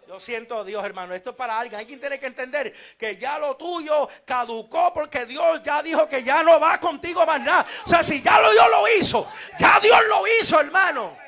Yo 0.08 0.20
siento 0.20 0.60
a 0.60 0.64
Dios, 0.64 0.86
hermano. 0.86 1.16
Esto 1.16 1.32
es 1.32 1.36
para 1.36 1.58
alguien. 1.58 1.80
Alguien 1.80 2.00
tiene 2.00 2.20
que 2.20 2.28
entender 2.28 2.72
que 3.00 3.18
ya 3.18 3.40
lo 3.40 3.58
tuyo 3.58 4.08
caducó 4.26 4.94
porque 4.94 5.26
Dios 5.26 5.64
ya 5.64 5.82
dijo 5.82 6.08
que 6.08 6.24
ya 6.24 6.44
no 6.44 6.60
va 6.60 6.80
contigo 6.80 7.26
más 7.26 7.42
nada. 7.42 7.66
O 7.84 7.90
sea, 7.90 8.04
si 8.04 8.22
ya 8.22 8.40
lo 8.40 8.52
Dios 8.52 8.66
lo 8.70 8.88
hizo, 9.00 9.28
ya 9.60 9.80
Dios 9.80 10.00
lo 10.08 10.24
hizo, 10.40 10.60
hermano. 10.60 11.27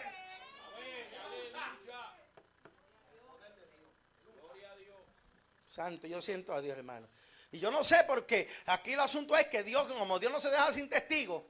Yo 6.10 6.22
siento 6.22 6.54
a 6.54 6.62
Dios, 6.62 6.78
hermano. 6.78 7.08
Y 7.52 7.60
yo 7.60 7.72
no 7.72 7.84
sé 7.84 8.04
por 8.06 8.26
qué. 8.26 8.48
Aquí 8.66 8.94
el 8.94 9.00
asunto 9.00 9.36
es 9.38 9.48
que 9.48 9.64
Dios, 9.64 9.88
como 9.88 10.20
Dios 10.20 10.32
no 10.32 10.40
se 10.40 10.50
deja 10.50 10.72
sin 10.74 10.90
testigo, 10.90 11.48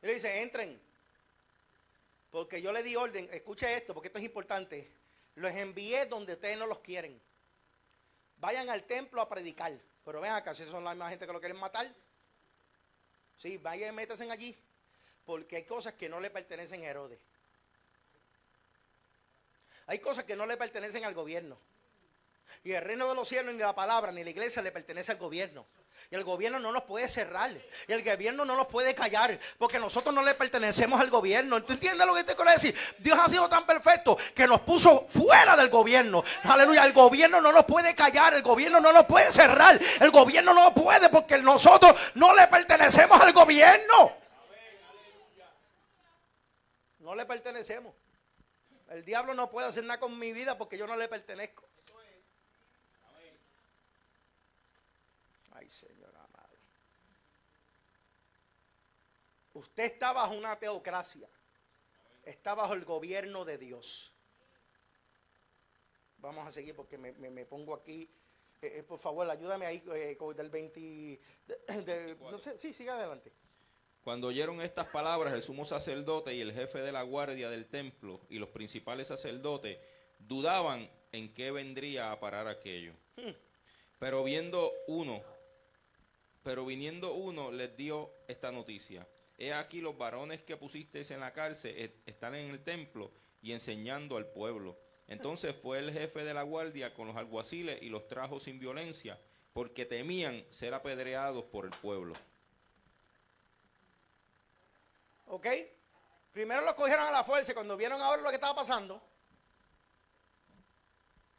le 0.00 0.14
dice, 0.14 0.42
entren. 0.42 0.80
Porque 2.30 2.62
yo 2.62 2.72
le 2.72 2.82
di 2.82 2.96
orden, 2.96 3.28
escuche 3.32 3.76
esto, 3.76 3.92
porque 3.92 4.08
esto 4.08 4.18
es 4.18 4.24
importante. 4.24 4.90
Los 5.34 5.52
envié 5.52 6.06
donde 6.06 6.32
ustedes 6.32 6.58
no 6.58 6.66
los 6.66 6.80
quieren. 6.80 7.20
Vayan 8.38 8.70
al 8.70 8.84
templo 8.84 9.20
a 9.20 9.28
predicar. 9.28 9.78
Pero 10.04 10.20
ven 10.20 10.32
acá, 10.32 10.54
si 10.54 10.64
son 10.64 10.84
la 10.84 10.90
misma 10.90 11.10
gente 11.10 11.26
que 11.26 11.32
lo 11.32 11.40
quieren 11.40 11.58
matar. 11.58 11.92
Sí, 13.36 13.58
vayan 13.58 13.92
y 13.92 13.96
métanse 13.96 14.30
allí. 14.30 14.56
Porque 15.24 15.56
hay 15.56 15.64
cosas 15.64 15.94
que 15.94 16.08
no 16.08 16.20
le 16.20 16.30
pertenecen 16.30 16.82
a 16.82 16.86
Herodes. 16.86 17.18
Hay 19.86 19.98
cosas 19.98 20.24
que 20.24 20.34
no 20.34 20.46
le 20.46 20.56
pertenecen 20.56 21.04
al 21.04 21.14
gobierno. 21.14 21.58
Y 22.64 22.72
el 22.72 22.82
reino 22.82 23.08
de 23.08 23.14
los 23.14 23.28
cielos, 23.28 23.54
ni 23.54 23.60
la 23.60 23.74
palabra, 23.74 24.10
ni 24.12 24.24
la 24.24 24.30
iglesia 24.30 24.62
le 24.62 24.72
pertenece 24.72 25.12
al 25.12 25.18
gobierno. 25.18 25.66
Y 26.10 26.14
el 26.14 26.24
gobierno 26.24 26.58
no 26.58 26.72
nos 26.72 26.84
puede 26.84 27.08
cerrar. 27.08 27.52
Y 27.88 27.92
el 27.92 28.02
gobierno 28.02 28.44
no 28.44 28.56
nos 28.56 28.66
puede 28.66 28.94
callar. 28.94 29.38
Porque 29.58 29.78
nosotros 29.78 30.14
no 30.14 30.22
le 30.22 30.34
pertenecemos 30.34 31.00
al 31.00 31.10
gobierno. 31.10 31.62
¿Tú 31.62 31.72
entiendes 31.72 32.06
lo 32.06 32.14
que 32.14 32.24
te 32.24 32.36
quiero 32.36 32.50
decir? 32.50 32.76
Dios 32.98 33.18
ha 33.20 33.28
sido 33.28 33.48
tan 33.48 33.66
perfecto 33.66 34.16
que 34.34 34.46
nos 34.46 34.60
puso 34.60 35.06
fuera 35.08 35.56
del 35.56 35.68
gobierno. 35.68 36.22
Aleluya. 36.44 36.84
El 36.84 36.92
gobierno 36.92 37.40
no 37.40 37.52
nos 37.52 37.64
puede 37.64 37.94
callar. 37.94 38.34
El 38.34 38.42
gobierno 38.42 38.80
no 38.80 38.92
nos 38.92 39.06
puede 39.06 39.32
cerrar. 39.32 39.78
El 40.00 40.10
gobierno 40.10 40.54
no 40.54 40.74
puede 40.74 41.08
porque 41.08 41.38
nosotros 41.38 42.12
no 42.14 42.34
le 42.34 42.46
pertenecemos 42.46 43.20
al 43.20 43.32
gobierno. 43.32 44.12
No 47.00 47.14
le 47.14 47.24
pertenecemos. 47.24 47.94
El 48.90 49.04
diablo 49.04 49.34
no 49.34 49.50
puede 49.50 49.68
hacer 49.68 49.84
nada 49.84 49.98
con 49.98 50.16
mi 50.18 50.32
vida 50.32 50.56
porque 50.58 50.78
yo 50.78 50.86
no 50.86 50.96
le 50.96 51.08
pertenezco. 51.08 51.65
Señor 55.68 56.14
amado. 56.16 56.56
Usted 59.54 59.84
está 59.84 60.12
bajo 60.12 60.34
una 60.34 60.58
teocracia. 60.58 61.28
Está 62.22 62.54
bajo 62.54 62.74
el 62.74 62.84
gobierno 62.84 63.44
de 63.44 63.56
Dios. 63.56 64.14
Vamos 66.18 66.46
a 66.46 66.52
seguir 66.52 66.74
porque 66.74 66.98
me, 66.98 67.44
pongo 67.46 67.74
aquí. 67.74 68.10
Eh, 68.60 68.78
eh, 68.78 68.82
por 68.82 68.98
favor, 68.98 69.28
ayúdame 69.30 69.64
ahí 69.64 69.82
eh, 69.94 70.16
del 70.36 70.50
20. 70.50 71.20
no 72.20 72.38
sé, 72.38 72.58
sí, 72.58 72.74
siga 72.74 72.96
adelante. 72.96 73.32
Cuando 74.02 74.28
oyeron 74.28 74.60
estas 74.60 74.86
palabras, 74.86 75.32
el 75.32 75.42
sumo 75.42 75.64
sacerdote 75.64 76.34
y 76.34 76.40
el 76.40 76.52
jefe 76.52 76.80
de 76.80 76.92
la 76.92 77.02
guardia 77.02 77.48
del 77.48 77.66
templo 77.66 78.20
y 78.28 78.38
los 78.38 78.50
principales 78.50 79.08
sacerdotes 79.08 79.78
dudaban 80.18 80.90
en 81.12 81.32
qué 81.32 81.50
vendría 81.50 82.12
a 82.12 82.20
parar 82.20 82.46
aquello. 82.46 82.92
Hmm. 83.16 83.32
Pero 83.98 84.22
viendo 84.22 84.72
uno 84.86 85.22
pero 86.46 86.64
viniendo 86.64 87.12
uno 87.12 87.50
les 87.50 87.76
dio 87.76 88.08
esta 88.28 88.52
noticia. 88.52 89.04
He 89.36 89.52
aquí 89.52 89.80
los 89.80 89.98
varones 89.98 90.44
que 90.44 90.56
pusisteis 90.56 91.10
en 91.10 91.18
la 91.18 91.32
cárcel 91.32 91.74
eh, 91.76 92.02
están 92.06 92.36
en 92.36 92.52
el 92.52 92.62
templo 92.62 93.10
y 93.42 93.50
enseñando 93.50 94.16
al 94.16 94.26
pueblo. 94.26 94.78
Entonces 95.08 95.56
fue 95.60 95.80
el 95.80 95.92
jefe 95.92 96.22
de 96.22 96.32
la 96.32 96.44
guardia 96.44 96.94
con 96.94 97.08
los 97.08 97.16
alguaciles 97.16 97.82
y 97.82 97.88
los 97.88 98.06
trajo 98.06 98.38
sin 98.38 98.60
violencia, 98.60 99.20
porque 99.52 99.86
temían 99.86 100.44
ser 100.50 100.72
apedreados 100.72 101.42
por 101.46 101.64
el 101.64 101.72
pueblo. 101.72 102.14
¿Ok? 105.26 105.48
Primero 106.32 106.60
los 106.60 106.74
cogieron 106.74 107.06
a 107.06 107.10
la 107.10 107.24
fuerza 107.24 107.54
cuando 107.54 107.76
vieron 107.76 108.00
ahora 108.00 108.22
lo 108.22 108.28
que 108.28 108.36
estaba 108.36 108.54
pasando, 108.54 109.02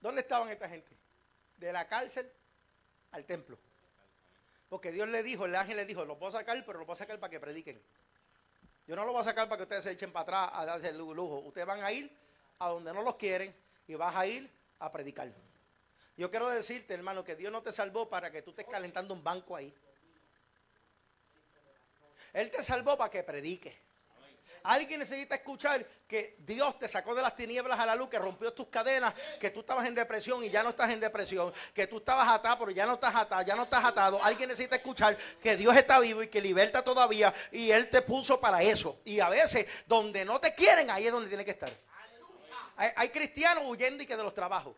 ¿dónde 0.02 0.20
estaban 0.20 0.50
esta 0.50 0.68
gente? 0.68 0.98
De 1.56 1.72
la 1.72 1.88
cárcel 1.88 2.30
al 3.12 3.24
templo. 3.24 3.58
Porque 4.70 4.92
Dios 4.92 5.08
le 5.08 5.24
dijo, 5.24 5.46
el 5.46 5.56
ángel 5.56 5.78
le 5.78 5.86
dijo, 5.86 6.06
lo 6.06 6.18
puedo 6.18 6.32
sacar, 6.32 6.64
pero 6.66 6.80
lo 6.80 6.86
puedo 6.86 6.98
sacar 6.98 7.20
para 7.20 7.32
que 7.32 7.40
prediquen. 7.40 7.82
Yo 8.86 8.96
no 8.96 9.06
lo 9.06 9.12
voy 9.12 9.22
a 9.22 9.24
sacar 9.24 9.48
para 9.48 9.58
que 9.58 9.64
ustedes 9.64 9.84
se 9.84 9.92
echen 9.92 10.12
para 10.12 10.24
atrás 10.24 10.50
a 10.54 10.66
darse 10.66 10.90
el 10.90 10.98
lujo. 10.98 11.40
Ustedes 11.40 11.68
van 11.68 11.84
a 11.84 11.92
ir 11.92 12.12
a 12.60 12.70
donde 12.70 12.94
no 12.94 13.04
los 13.04 13.16
quieren 13.16 13.56
y 13.88 13.96
vas 13.96 14.16
a 14.16 14.26
ir 14.26 14.50
a 14.80 14.92
predicar. 14.92 15.32
Yo 16.16 16.32
quiero 16.32 16.50
decirte, 16.50 16.94
hermano, 16.94 17.24
que 17.24 17.36
Dios 17.36 17.52
no 17.52 17.62
te 17.62 17.72
salvó 17.72 18.10
para 18.10 18.32
que 18.32 18.42
tú 18.42 18.52
estés 18.52 18.66
calentando 18.66 19.14
un 19.14 19.24
banco 19.24 19.56
ahí. 19.56 19.74
Él 22.34 22.50
te 22.50 22.64
salvó 22.64 22.98
para 22.98 23.12
que 23.12 23.24
prediques. 23.24 23.76
Alguien 24.64 25.00
necesita 25.00 25.36
escuchar 25.36 25.86
que 26.08 26.38
Dios 26.40 26.78
te 26.80 26.88
sacó 26.88 27.14
de 27.14 27.22
las 27.22 27.36
tinieblas 27.36 27.80
a 27.80 27.86
la 27.86 27.96
luz, 27.96 28.10
que 28.10 28.20
rompió 28.20 28.54
tus 28.54 28.68
cadenas, 28.68 29.14
que 29.40 29.52
tú 29.52 29.60
estabas 29.62 29.86
en 29.88 29.96
depresión 29.96 30.44
y 30.44 30.50
ya 30.50 30.64
no 30.64 30.70
estás 30.70 30.92
en 30.92 31.00
depresión, 31.00 31.54
que 31.74 31.88
tú 31.88 31.98
estabas 31.98 32.30
atado, 32.30 32.60
pero 32.60 32.72
ya 32.72 32.86
no 32.86 32.94
estás 32.94 33.16
atado, 33.16 33.42
ya 33.44 33.56
no 33.56 33.64
estás 33.64 33.84
atado. 33.84 34.24
Alguien 34.24 34.50
necesita 34.50 34.78
escuchar 34.78 35.18
que 35.42 35.58
Dios 35.58 35.76
está 35.76 36.00
vivo 36.00 36.24
y 36.24 36.28
que 36.28 36.42
liberta 36.42 36.84
todavía 36.84 37.34
y 37.52 37.72
Él 37.72 37.90
te 37.90 38.02
puso 38.02 38.40
para 38.40 38.62
eso. 38.62 39.00
Y 39.06 39.20
a 39.20 39.30
veces, 39.30 39.84
donde 39.88 40.24
no 40.26 40.40
te 40.40 40.54
quieren, 40.56 40.90
ahí 40.90 41.06
es 41.06 41.12
donde 41.12 41.28
tiene 41.28 41.46
que 41.46 41.52
estar. 41.52 41.70
Hay, 42.78 42.92
hay 42.96 43.10
cristianos 43.10 43.64
huyendo 43.68 44.04
y 44.04 44.06
que 44.06 44.16
de 44.16 44.24
los 44.24 44.34
trabajos. 44.34 44.76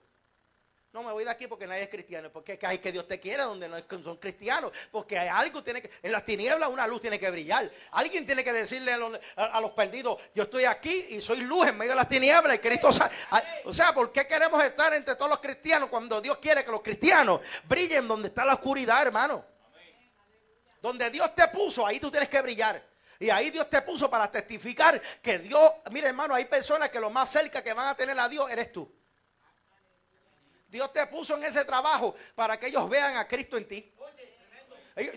No 0.92 1.04
me 1.04 1.12
voy 1.12 1.24
de 1.24 1.30
aquí 1.30 1.46
porque 1.46 1.68
nadie 1.68 1.84
es 1.84 1.90
cristiano. 1.90 2.32
Porque 2.32 2.58
hay 2.64 2.80
que 2.80 2.92
Dios 2.92 3.08
te 3.08 3.20
quiera 3.20 3.44
donde 3.44 3.70
no 3.70 3.78
son 4.04 4.18
cristianos. 4.18 4.72
Porque 4.92 5.20
hay 5.20 5.28
algo 5.28 5.64
tiene 5.64 5.84
que. 5.84 5.92
En 6.02 6.12
las 6.12 6.26
tinieblas 6.26 6.68
una 6.70 6.88
luz 6.88 7.00
tiene 7.02 7.20
que 7.20 7.30
brillar. 7.30 7.70
Alguien 7.92 8.26
tiene 8.26 8.44
que 8.44 8.52
decirle 8.52 8.94
a 8.94 9.62
los, 9.62 9.72
perdidos: 9.72 10.20
Yo 10.34 10.44
estoy 10.44 10.66
aquí 10.66 11.06
y 11.10 11.22
soy 11.22 11.42
luz 11.42 11.68
en 11.68 11.78
medio 11.78 11.92
de 11.92 11.98
las 11.98 12.10
tinieblas. 12.10 12.56
Y 12.56 12.60
Cristo. 12.60 12.90
O 13.66 13.74
sea, 13.74 13.94
¿por 13.94 14.12
qué 14.12 14.26
queremos 14.26 14.64
estar 14.64 14.92
entre 14.96 15.16
todos 15.16 15.30
los 15.30 15.40
cristianos 15.40 15.90
cuando 15.90 16.20
Dios 16.22 16.40
quiere 16.40 16.66
que 16.66 16.72
los 16.72 16.82
cristianos 16.82 17.42
brillen 17.66 18.08
donde 18.08 18.30
está 18.30 18.44
la 18.44 18.56
oscuridad, 18.56 19.04
hermano? 19.04 19.46
Donde 20.82 21.10
Dios 21.12 21.36
te 21.36 21.48
puso, 21.50 21.86
ahí 21.86 22.00
tú 22.00 22.10
tienes 22.10 22.30
que 22.30 22.42
brillar. 22.42 22.82
Y 23.20 23.30
ahí 23.30 23.52
Dios 23.52 23.70
te 23.70 23.82
puso 23.82 24.10
para 24.10 24.32
testificar 24.32 25.00
que 25.22 25.40
Dios, 25.40 25.72
mire 25.92 26.08
hermano, 26.08 26.34
hay 26.34 26.46
personas 26.46 26.90
que 26.90 27.00
lo 27.00 27.10
más 27.10 27.30
cerca 27.30 27.62
que 27.62 27.74
van 27.74 27.90
a 27.90 27.96
tener 27.96 28.18
a 28.18 28.30
Dios 28.30 28.50
eres 28.50 28.72
tú. 28.72 28.99
Dios 30.70 30.93
te 30.93 31.05
puso 31.07 31.36
en 31.36 31.43
ese 31.43 31.65
trabajo 31.65 32.15
para 32.36 32.59
que 32.59 32.67
ellos 32.67 32.88
vean 32.89 33.17
a 33.17 33.28
Cristo 33.28 33.57
en 33.57 33.67
ti. 33.67 33.91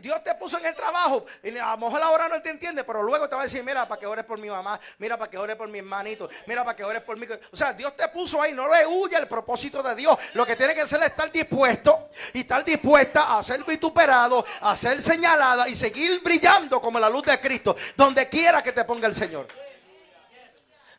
Dios 0.01 0.23
te 0.23 0.35
puso 0.35 0.59
en 0.59 0.67
el 0.67 0.75
trabajo. 0.75 1.25
Y 1.43 1.57
a 1.59 1.73
lo 1.73 1.79
mejor 1.79 2.03
ahora 2.03 2.29
no 2.29 2.41
te 2.41 2.51
entiende, 2.51 2.85
pero 2.85 3.03
luego 3.03 3.29
te 3.29 3.35
va 3.35 3.43
a 3.43 3.45
decir, 3.45 3.63
mira, 3.65 3.87
para 3.87 4.01
que 4.01 4.07
ores 4.07 4.25
por 4.25 4.39
mi 4.39 4.49
mamá, 4.49 4.79
mira, 4.99 5.17
para 5.19 5.31
que 5.31 5.39
ores 5.39 5.57
por 5.57 5.69
mi 5.69 5.79
hermanito, 5.79 6.29
mira, 6.47 6.65
para 6.65 6.77
que 6.77 6.85
ores 6.85 7.03
por 7.03 7.17
mí. 7.19 7.27
O 7.53 7.57
sea, 7.57 7.73
Dios 7.73 7.97
te 7.97 8.09
puso 8.09 8.41
ahí, 8.41 8.53
no 8.53 8.73
le 8.73 8.87
huye 8.87 9.17
el 9.17 9.27
propósito 9.27 9.83
de 9.83 9.95
Dios. 9.95 10.17
Lo 10.35 10.47
que 10.47 10.57
tiene 10.57 10.75
que 10.75 10.83
hacer 10.83 11.01
es 11.01 11.07
estar 11.07 11.31
dispuesto 11.33 12.11
y 12.33 12.41
estar 12.41 12.65
dispuesta 12.65 13.37
a 13.37 13.43
ser 13.43 13.65
vituperado, 13.65 14.45
a 14.61 14.77
ser 14.77 15.03
señalada 15.03 15.69
y 15.69 15.75
seguir 15.75 16.21
brillando 16.23 16.81
como 16.81 17.01
la 17.01 17.11
luz 17.11 17.25
de 17.25 17.41
Cristo, 17.41 17.75
donde 17.97 18.29
quiera 18.29 18.63
que 18.63 18.73
te 18.73 18.85
ponga 18.85 19.09
el 19.09 19.15
Señor. 19.15 19.49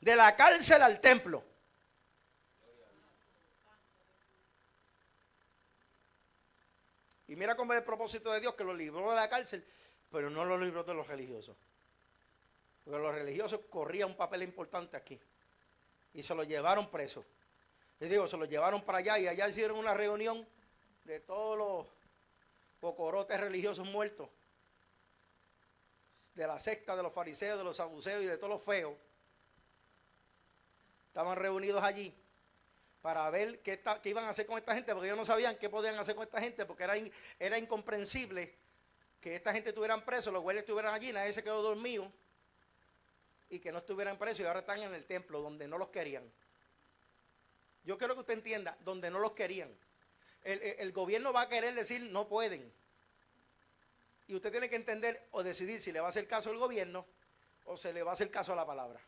De 0.01 0.15
la 0.15 0.35
cárcel 0.35 0.81
al 0.81 0.99
templo. 0.99 1.52
Mira 7.43 7.57
cómo 7.57 7.73
es 7.73 7.79
el 7.79 7.83
propósito 7.83 8.31
de 8.31 8.39
Dios 8.39 8.55
que 8.55 8.63
lo 8.63 8.73
libró 8.73 9.09
de 9.09 9.17
la 9.17 9.29
cárcel, 9.29 9.67
pero 10.09 10.29
no 10.29 10.45
lo 10.45 10.57
libró 10.57 10.85
de 10.85 10.93
los 10.93 11.05
religiosos. 11.05 11.57
Porque 12.85 12.97
los 13.01 13.13
religiosos 13.13 13.59
corrían 13.69 14.11
un 14.11 14.15
papel 14.15 14.43
importante 14.43 14.95
aquí. 14.95 15.19
Y 16.13 16.23
se 16.23 16.33
lo 16.35 16.45
llevaron 16.45 16.89
preso. 16.89 17.25
Y 17.99 18.05
digo, 18.05 18.29
se 18.29 18.37
lo 18.37 18.45
llevaron 18.45 18.81
para 18.83 18.99
allá 18.99 19.19
y 19.19 19.27
allá 19.27 19.49
hicieron 19.49 19.77
una 19.77 19.93
reunión 19.93 20.47
de 21.03 21.19
todos 21.19 21.57
los 21.57 21.87
cocorotes 22.79 23.37
religiosos 23.37 23.85
muertos. 23.89 24.29
De 26.35 26.47
la 26.47 26.61
secta 26.61 26.95
de 26.95 27.03
los 27.03 27.11
fariseos, 27.11 27.57
de 27.57 27.65
los 27.65 27.75
saduceos 27.75 28.23
y 28.23 28.25
de 28.25 28.37
todos 28.37 28.53
los 28.53 28.63
feos. 28.63 28.95
Estaban 31.07 31.35
reunidos 31.35 31.83
allí 31.83 32.15
para 33.03 33.29
ver 33.29 33.59
qué, 33.59 33.83
iban 34.05 34.23
a 34.23 34.29
hacer 34.29 34.45
con 34.45 34.57
esta 34.57 34.73
gente, 34.73 34.93
porque 34.93 35.07
ellos 35.07 35.17
no 35.17 35.25
sabían 35.25 35.57
qué 35.57 35.69
podían 35.69 35.95
hacer 35.95 36.15
con 36.15 36.23
esta 36.23 36.39
gente, 36.39 36.65
porque 36.65 36.85
era, 36.85 36.93
era 37.37 37.57
incomprensible 37.57 38.55
que 39.19 39.35
esta 39.35 39.51
gente 39.51 39.69
estuvieran 39.69 40.05
presos, 40.05 40.31
los 40.31 40.41
güeyes 40.41 40.61
estuvieran 40.61 40.93
allí, 40.93 41.11
nadie 41.11 41.33
se 41.33 41.43
quedó 41.43 41.61
dormido, 41.61 42.09
y 43.49 43.59
que 43.59 43.73
no 43.73 43.79
estuvieran 43.79 44.17
presos 44.17 44.39
y 44.39 44.45
ahora 44.45 44.61
están 44.61 44.81
en 44.81 44.93
el 44.93 45.03
templo 45.03 45.41
donde 45.41 45.67
no 45.67 45.77
los 45.77 45.89
querían. 45.89 46.23
Yo 47.83 47.97
quiero 47.97 48.13
que 48.13 48.21
usted 48.21 48.35
entienda, 48.35 48.77
donde 48.85 49.11
no 49.11 49.19
los 49.19 49.33
querían. 49.33 49.69
El, 50.43 50.93
gobierno 50.93 51.33
va 51.33 51.41
a 51.41 51.49
querer 51.49 51.75
decir 51.75 52.01
no 52.03 52.29
pueden. 52.29 52.73
Y 54.27 54.35
usted 54.35 54.49
tiene 54.49 54.69
que 54.69 54.77
entender 54.77 55.27
o 55.31 55.43
decidir 55.43 55.81
si 55.81 55.91
le 55.91 55.99
va 55.99 56.07
a 56.07 56.09
hacer 56.09 56.25
caso 56.25 56.51
al 56.51 56.57
gobierno 56.57 57.05
o 57.65 57.75
se 57.75 57.91
le 57.91 58.01
va 58.01 58.11
a 58.11 58.13
hacer 58.13 58.31
caso 58.31 58.53
a 58.53 58.55
la 58.55 58.65
palabra. 58.65 59.01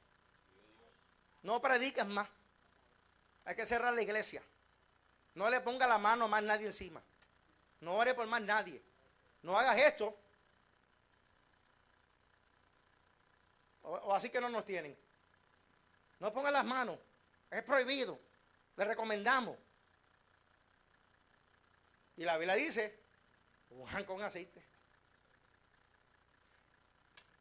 No 1.44 1.62
prediques 1.62 2.06
más. 2.06 2.28
Hay 3.46 3.56
que 3.56 3.66
cerrar 3.66 3.94
la 3.94 4.02
iglesia. 4.02 4.42
No 5.36 5.50
le 5.50 5.62
ponga 5.62 5.88
la 5.88 5.98
mano 5.98 6.26
a 6.26 6.28
más 6.28 6.44
nadie 6.44 6.68
encima. 6.68 7.02
No 7.82 7.96
ore 7.96 8.14
por 8.14 8.28
más 8.28 8.42
nadie. 8.42 8.82
No 9.44 9.58
hagas 9.58 9.78
esto. 9.78 10.18
O, 13.84 14.14
así 14.14 14.30
que 14.30 14.42
no 14.42 14.50
nos 14.50 14.66
tienen. 14.66 14.98
No 16.20 16.34
ponga 16.34 16.50
las 16.50 16.66
manos. 16.66 16.98
Es 17.52 17.62
prohibido. 17.64 18.20
Le 18.78 18.86
recomendamos. 18.86 19.58
Y 22.18 22.24
la 22.24 22.38
Biblia 22.38 22.56
dice, 22.56 22.98
Juan 23.70 24.04
con 24.06 24.22
aceite. 24.24 24.64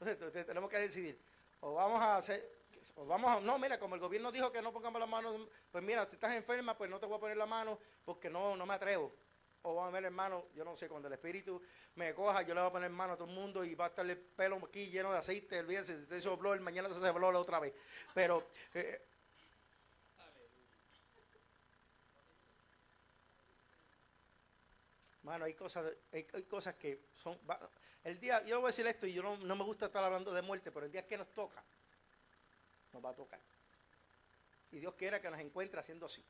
Entonces 0.00 0.44
tenemos 0.44 0.68
que 0.68 0.78
decidir. 0.78 1.18
O 1.60 1.74
vamos 1.74 2.00
a 2.02 2.18
hacer, 2.18 2.53
vamos 2.96 3.30
a, 3.30 3.40
no, 3.40 3.58
mira, 3.58 3.78
como 3.78 3.94
el 3.94 4.00
gobierno 4.00 4.32
dijo 4.32 4.52
que 4.52 4.62
no 4.62 4.72
pongamos 4.72 5.00
las 5.00 5.08
manos, 5.08 5.36
pues 5.70 5.82
mira, 5.82 6.06
si 6.06 6.14
estás 6.14 6.34
enferma, 6.34 6.76
pues 6.76 6.90
no 6.90 6.98
te 6.98 7.06
voy 7.06 7.16
a 7.16 7.20
poner 7.20 7.36
la 7.36 7.46
mano 7.46 7.78
porque 8.04 8.30
no, 8.30 8.56
no 8.56 8.66
me 8.66 8.74
atrevo. 8.74 9.12
O 9.62 9.74
vamos 9.74 9.88
a 9.88 9.92
ver, 9.94 10.04
hermano, 10.04 10.44
yo 10.54 10.62
no 10.62 10.76
sé, 10.76 10.88
cuando 10.88 11.08
el 11.08 11.14
espíritu 11.14 11.60
me 11.94 12.14
coja, 12.14 12.42
yo 12.42 12.54
le 12.54 12.60
voy 12.60 12.68
a 12.68 12.72
poner 12.72 12.90
mano 12.90 13.14
a 13.14 13.16
todo 13.16 13.28
el 13.28 13.34
mundo 13.34 13.64
y 13.64 13.74
va 13.74 13.86
a 13.86 13.88
estar 13.88 14.04
el 14.04 14.18
pelo 14.18 14.56
aquí 14.56 14.90
lleno 14.90 15.10
de 15.10 15.18
aceite, 15.18 15.58
el 15.58 15.66
viernes, 15.66 16.06
se 16.06 16.18
hizo 16.18 16.36
blog, 16.36 16.60
mañana 16.60 16.88
se 16.88 16.96
hace 16.96 17.18
la 17.18 17.38
otra 17.38 17.60
vez. 17.60 17.72
Pero, 18.12 18.46
eh, 18.74 19.00
Mano, 25.24 25.46
hay 25.46 25.54
cosas, 25.54 25.90
hay, 26.12 26.24
cosas 26.24 26.74
que 26.74 27.00
son. 27.14 27.38
el 28.04 28.20
día, 28.20 28.44
yo 28.44 28.60
voy 28.60 28.66
a 28.66 28.70
decir 28.70 28.86
esto 28.86 29.06
y 29.06 29.14
yo 29.14 29.22
no, 29.22 29.38
no, 29.38 29.56
me 29.56 29.64
gusta 29.64 29.86
estar 29.86 30.04
hablando 30.04 30.34
de 30.34 30.42
muerte, 30.42 30.70
pero 30.70 30.84
el 30.84 30.92
día 30.92 31.06
que 31.06 31.16
nos 31.16 31.32
toca, 31.32 31.64
nos 32.94 33.04
va 33.04 33.10
a 33.10 33.14
tocar. 33.14 33.40
Y 34.70 34.78
Dios 34.78 34.94
quiera 34.94 35.20
que 35.20 35.30
nos 35.30 35.40
encuentre 35.40 35.78
haciendo 35.78 36.06
así. 36.06 36.24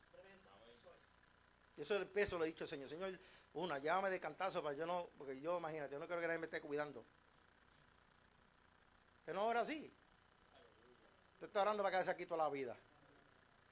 Yo 1.76 1.82
eso 1.82 1.96
el 1.96 2.06
peso 2.06 2.38
lo 2.38 2.44
he 2.44 2.48
dicho, 2.48 2.66
Señor. 2.66 2.88
Señor, 2.88 3.18
una, 3.54 3.78
llámame 3.78 4.10
de 4.10 4.20
cantazo 4.20 4.62
para 4.62 4.74
yo 4.74 4.86
no, 4.86 5.10
porque 5.16 5.40
yo, 5.40 5.58
imagínate, 5.58 5.92
yo 5.92 5.98
no 5.98 6.06
quiero 6.06 6.20
que 6.20 6.26
nadie 6.26 6.40
me 6.40 6.46
esté 6.46 6.60
cuidando. 6.60 7.04
Que 9.24 9.32
no 9.32 9.42
ahora 9.42 9.64
sí. 9.64 9.92
Usted 11.34 11.46
está 11.46 11.62
orando 11.62 11.82
para 11.82 11.92
quedarse 11.92 12.10
aquí 12.10 12.26
toda 12.26 12.44
la 12.44 12.50
vida. 12.50 12.76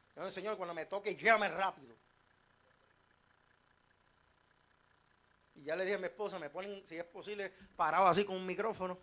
Entonces, 0.08 0.34
Señor, 0.34 0.56
cuando 0.56 0.74
me 0.74 0.86
toque, 0.86 1.16
llame 1.16 1.48
rápido. 1.48 1.94
Y 5.54 5.64
ya 5.64 5.76
le 5.76 5.84
dije 5.84 5.96
a 5.96 5.98
mi 5.98 6.06
esposa, 6.06 6.38
me 6.38 6.50
ponen, 6.50 6.86
si 6.86 6.96
es 6.96 7.04
posible, 7.04 7.52
parado 7.76 8.06
así 8.06 8.24
con 8.24 8.36
un 8.36 8.46
micrófono. 8.46 8.98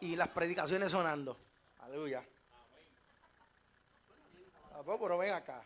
Y 0.00 0.16
las 0.16 0.28
predicaciones 0.28 0.92
sonando. 0.92 1.38
Aleluya. 1.80 2.24
Ah, 4.78 4.82
pues, 4.84 4.96
pero 5.00 5.18
ven 5.18 5.34
acá. 5.34 5.64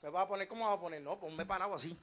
¿Me 0.00 0.08
va 0.08 0.22
a 0.22 0.28
poner? 0.28 0.48
¿Cómo 0.48 0.66
a 0.66 0.80
poner? 0.80 1.02
No, 1.02 1.20
ponme 1.20 1.44
parado 1.44 1.74
así. 1.74 1.94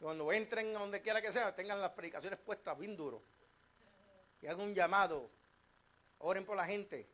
Cuando 0.00 0.32
entren 0.32 0.72
donde 0.72 1.00
quiera 1.00 1.22
que 1.22 1.30
sea, 1.30 1.54
tengan 1.54 1.80
las 1.80 1.90
predicaciones 1.90 2.40
puestas 2.40 2.76
bien 2.76 2.96
duro. 2.96 3.22
Y 4.42 4.48
hagan 4.48 4.62
un 4.62 4.74
llamado. 4.74 5.30
Oren 6.18 6.44
por 6.44 6.56
la 6.56 6.64
gente. 6.64 7.08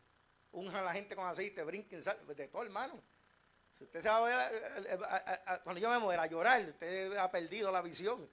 Unjan 0.52 0.76
a 0.76 0.82
la 0.82 0.94
gente 0.94 1.14
con 1.14 1.26
aceite, 1.26 1.62
brinquen, 1.64 2.02
de 2.02 2.48
todo 2.48 2.62
hermano. 2.62 2.98
Si 3.76 3.84
usted 3.84 4.00
se 4.00 4.08
va 4.08 4.16
a 4.16 4.20
ver, 4.22 4.54
eh, 4.54 4.84
eh, 4.88 5.40
eh, 5.48 5.58
cuando 5.64 5.82
yo 5.82 5.90
me 5.90 5.98
muera 5.98 6.22
a 6.22 6.26
llorar, 6.26 6.66
usted 6.66 7.14
ha 7.18 7.30
perdido 7.30 7.70
la 7.70 7.82
visión. 7.82 8.26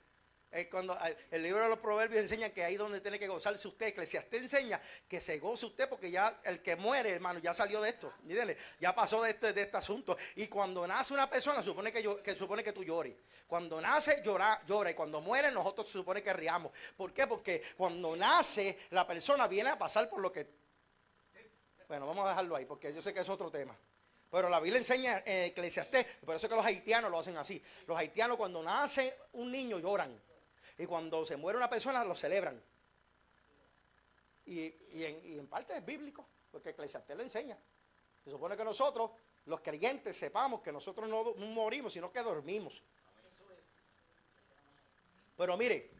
Es 0.51 0.65
cuando 0.65 0.97
el 1.29 1.43
libro 1.43 1.61
de 1.61 1.69
los 1.69 1.77
proverbios 1.77 2.21
enseña 2.21 2.49
que 2.49 2.63
ahí 2.63 2.75
donde 2.75 3.01
tiene 3.01 3.19
que 3.19 3.27
gozarse 3.27 3.67
usted, 3.67 3.87
Eclesiastés 3.87 4.41
enseña 4.41 4.81
que 5.07 5.21
se 5.21 5.37
goce 5.37 5.67
usted 5.67 5.87
porque 5.87 6.09
ya 6.09 6.41
el 6.43 6.59
que 6.63 6.75
muere, 6.75 7.11
hermano, 7.11 7.39
ya 7.39 7.53
salió 7.53 7.79
de 7.81 7.89
esto. 7.89 8.11
Mírenle, 8.23 8.57
ya 8.79 8.95
pasó 8.95 9.21
de 9.21 9.29
este, 9.29 9.53
de 9.53 9.61
este 9.61 9.77
asunto. 9.77 10.17
Y 10.35 10.47
cuando 10.47 10.87
nace 10.87 11.13
una 11.13 11.29
persona, 11.29 11.61
supone 11.61 11.91
que, 11.91 12.35
supone 12.35 12.63
que 12.63 12.73
tú 12.73 12.83
llores. 12.83 13.15
Cuando 13.45 13.79
nace, 13.79 14.23
llora. 14.25 14.63
Y 14.89 14.93
cuando 14.95 15.21
muere, 15.21 15.51
nosotros 15.51 15.85
se 15.85 15.93
supone 15.93 16.23
que 16.23 16.33
riamos. 16.33 16.71
¿Por 16.97 17.13
qué? 17.13 17.27
Porque 17.27 17.61
cuando 17.77 18.15
nace, 18.15 18.79
la 18.89 19.05
persona 19.05 19.47
viene 19.47 19.69
a 19.69 19.77
pasar 19.77 20.09
por 20.09 20.19
lo 20.19 20.31
que. 20.31 20.47
Bueno, 21.87 22.07
vamos 22.07 22.25
a 22.25 22.29
dejarlo 22.29 22.55
ahí, 22.55 22.65
porque 22.65 22.91
yo 22.91 23.03
sé 23.03 23.13
que 23.13 23.19
es 23.19 23.29
otro 23.29 23.51
tema. 23.51 23.77
Pero 24.31 24.49
la 24.49 24.59
Biblia 24.59 24.79
enseña 24.79 25.23
en 25.25 25.45
Eclesiastés, 25.45 26.05
por 26.23 26.35
eso 26.35 26.45
es 26.45 26.49
que 26.49 26.55
los 26.55 26.65
haitianos 26.65 27.09
lo 27.09 27.19
hacen 27.19 27.37
así. 27.37 27.61
Los 27.87 27.97
haitianos 27.97 28.37
cuando 28.37 28.61
nace 28.61 29.15
un 29.33 29.51
niño 29.51 29.79
lloran. 29.79 30.28
Y 30.79 30.85
cuando 30.85 31.25
se 31.25 31.35
muere 31.35 31.57
una 31.57 31.69
persona, 31.69 32.05
lo 32.05 32.15
celebran. 32.15 32.59
Y, 34.45 34.73
en, 35.03 35.45
parte 35.47 35.75
es 35.75 35.85
bíblico, 35.85 36.25
porque 36.49 36.69
Eclesiastés 36.69 37.17
lo 37.17 37.21
enseña. 37.21 37.57
Se 38.23 38.31
supone 38.31 38.55
que 38.55 38.63
nosotros, 38.63 39.11
los 39.45 39.59
creyentes, 39.59 40.17
sepamos 40.17 40.61
que 40.61 40.71
nosotros 40.71 41.09
no, 41.09 41.33
morimos, 41.47 41.91
sino 41.91 42.09
que 42.13 42.23
dormimos. 42.23 42.81
Pero 45.35 45.57
mire, 45.57 45.91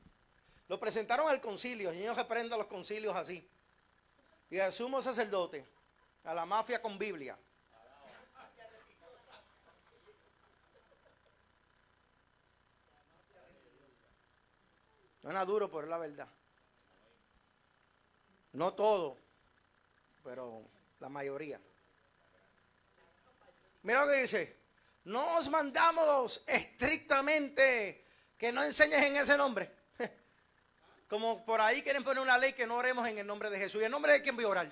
lo 0.70 0.80
presentaron 0.80 1.28
al 1.28 1.42
concilio, 1.42 1.92
Señor 1.92 2.16
reprenda 2.16 2.56
los 2.56 2.68
concilios 2.68 3.14
así. 3.18 3.46
Y 4.50 4.60
al 4.60 4.72
sumo 4.72 5.02
sacerdote, 5.02 5.66
a 6.24 6.34
la 6.34 6.46
mafia 6.46 6.82
con 6.82 6.98
Biblia. 6.98 7.38
Suena 15.22 15.46
duro, 15.46 15.70
pero 15.70 15.84
es 15.84 15.90
la 15.90 15.98
verdad. 15.98 16.28
No 18.54 18.74
todo, 18.74 19.18
pero 20.24 20.64
la 21.00 21.10
mayoría. 21.10 21.60
Mira 23.84 24.06
lo 24.06 24.12
que 24.12 24.22
dice. 24.22 24.60
No 25.06 25.38
os 25.38 25.50
mandamos 25.50 26.44
estrictamente 26.46 28.06
que 28.38 28.52
no 28.52 28.64
enseñes 28.64 29.06
en 29.06 29.16
ese 29.16 29.38
nombre. 29.38 29.72
Como 31.10 31.46
por 31.46 31.62
ahí 31.62 31.82
quieren 31.82 32.04
poner 32.04 32.22
una 32.22 32.38
ley 32.38 32.54
que 32.54 32.68
no 32.68 32.76
oremos 32.76 33.08
en 33.08 33.18
el 33.18 33.28
nombre 33.28 33.50
de 33.50 33.58
Jesús. 33.58 33.82
¿Y 33.82 33.86
en 33.86 33.92
nombre 33.92 34.14
de 34.14 34.22
quién 34.22 34.36
voy 34.36 34.46
a 34.46 34.50
orar? 34.50 34.72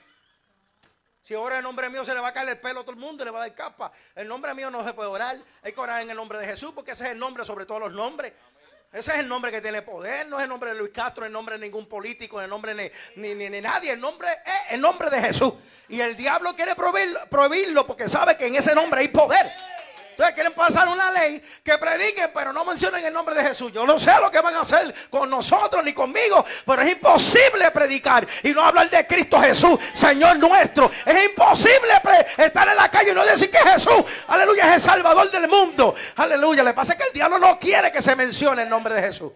Si 1.21 1.35
ora 1.35 1.57
en 1.57 1.63
nombre 1.63 1.89
mío 1.89 2.05
se 2.05 2.13
le 2.13 2.21
va 2.21 2.29
a 2.29 2.33
caer 2.33 2.49
el 2.49 2.59
pelo 2.59 2.81
a 2.81 2.83
todo 2.83 2.93
el 2.93 2.99
mundo, 2.99 3.25
le 3.25 3.31
va 3.31 3.39
a 3.39 3.47
dar 3.47 3.55
capa. 3.55 3.91
El 4.15 4.27
nombre 4.27 4.53
mío 4.53 4.71
no 4.71 4.85
se 4.85 4.93
puede 4.93 5.09
orar. 5.09 5.37
Hay 5.61 5.73
que 5.73 5.79
orar 5.79 6.01
en 6.01 6.09
el 6.09 6.15
nombre 6.15 6.39
de 6.39 6.45
Jesús 6.45 6.71
porque 6.73 6.91
ese 6.91 7.03
es 7.05 7.09
el 7.11 7.19
nombre 7.19 7.43
sobre 7.43 7.65
todos 7.65 7.81
los 7.81 7.91
nombres. 7.91 8.31
Ese 8.91 9.11
es 9.11 9.19
el 9.19 9.27
nombre 9.27 9.51
que 9.51 9.61
tiene 9.61 9.81
poder, 9.81 10.27
no 10.27 10.37
es 10.37 10.43
el 10.43 10.49
nombre 10.49 10.71
de 10.71 10.77
Luis 10.77 10.91
Castro, 10.93 11.25
el 11.25 11.31
nombre 11.31 11.57
de 11.57 11.65
ningún 11.65 11.87
político, 11.87 12.41
el 12.41 12.49
nombre 12.49 12.73
ni, 12.73 13.33
ni, 13.33 13.49
ni, 13.49 13.61
nadie, 13.61 13.91
el 13.91 13.99
nombre 13.99 14.29
es 14.45 14.73
el 14.73 14.81
nombre 14.81 15.09
de 15.09 15.21
Jesús. 15.21 15.53
Y 15.89 15.99
el 15.99 16.15
diablo 16.15 16.55
quiere 16.55 16.73
prohibirlo, 16.73 17.19
prohibirlo 17.29 17.85
porque 17.85 18.07
sabe 18.07 18.37
que 18.37 18.47
en 18.47 18.55
ese 18.55 18.73
nombre 18.73 19.01
hay 19.01 19.09
poder. 19.09 19.45
Entonces 20.17 20.33
quieren 20.33 20.53
pasar 20.53 20.87
una 20.87 21.11
ley 21.11 21.39
que 21.63 21.77
prediquen, 21.77 22.31
pero 22.33 22.51
no 22.51 22.65
mencionen 22.65 23.05
el 23.05 23.13
nombre 23.13 23.35
de 23.35 23.43
Jesús. 23.49 23.71
Yo 23.71 23.85
no 23.85 23.99
sé 23.99 24.11
lo 24.19 24.31
que 24.31 24.41
van 24.41 24.55
a 24.55 24.61
hacer 24.61 24.91
con 25.11 25.29
nosotros 25.29 25.83
ni 25.83 25.93
conmigo, 25.93 26.43
pero 26.65 26.81
es 26.81 26.93
imposible 26.93 27.69
predicar 27.69 28.25
y 28.41 28.49
no 28.49 28.63
hablar 28.63 28.89
de 28.89 29.05
Cristo 29.05 29.39
Jesús, 29.39 29.79
Señor 29.93 30.39
nuestro. 30.39 30.89
Es 31.05 31.23
imposible 31.23 32.01
estar 32.35 32.67
en 32.67 32.77
la 32.77 32.89
calle 32.89 33.11
y 33.11 33.13
no 33.13 33.23
decir 33.23 33.51
que 33.51 33.59
Jesús, 33.59 34.23
aleluya, 34.27 34.69
es 34.69 34.73
el 34.77 34.81
Salvador 34.81 35.29
del 35.29 35.47
mundo. 35.47 35.93
Aleluya. 36.15 36.63
Le 36.63 36.73
pasa 36.73 36.97
que 36.97 37.03
el 37.03 37.13
diablo 37.13 37.37
no 37.37 37.59
quiere 37.59 37.91
que 37.91 38.01
se 38.01 38.15
mencione 38.15 38.63
el 38.63 38.69
nombre 38.69 38.95
de 38.95 39.03
Jesús. 39.03 39.31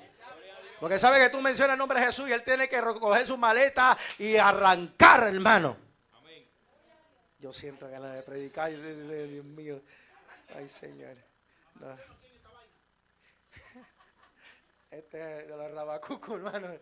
Porque 0.79 0.97
sabe 0.97 1.19
que 1.19 1.29
tú 1.29 1.41
mencionas 1.41 1.75
el 1.75 1.77
nombre 1.77 1.99
de 1.99 2.07
Jesús 2.07 2.27
y 2.27 2.32
él 2.32 2.41
tiene 2.41 2.67
que 2.67 2.82
recoger 2.82 3.27
su 3.27 3.38
maleta 3.38 3.95
y 4.17 4.36
arrancar, 4.36 5.27
hermano. 5.27 5.77
Yo 7.39 7.53
siento 7.53 7.88
ganas 7.88 8.15
de 8.15 8.23
predicar. 8.23 8.71
Dios 8.71 9.45
mío. 9.45 9.79
Ay, 10.56 10.68
Señor. 10.70 11.18
Este 14.91 15.18
es 15.22 15.47
de 15.47 15.56
los 15.56 15.74
rabacucos, 15.74 16.36
hermano. 16.36 16.68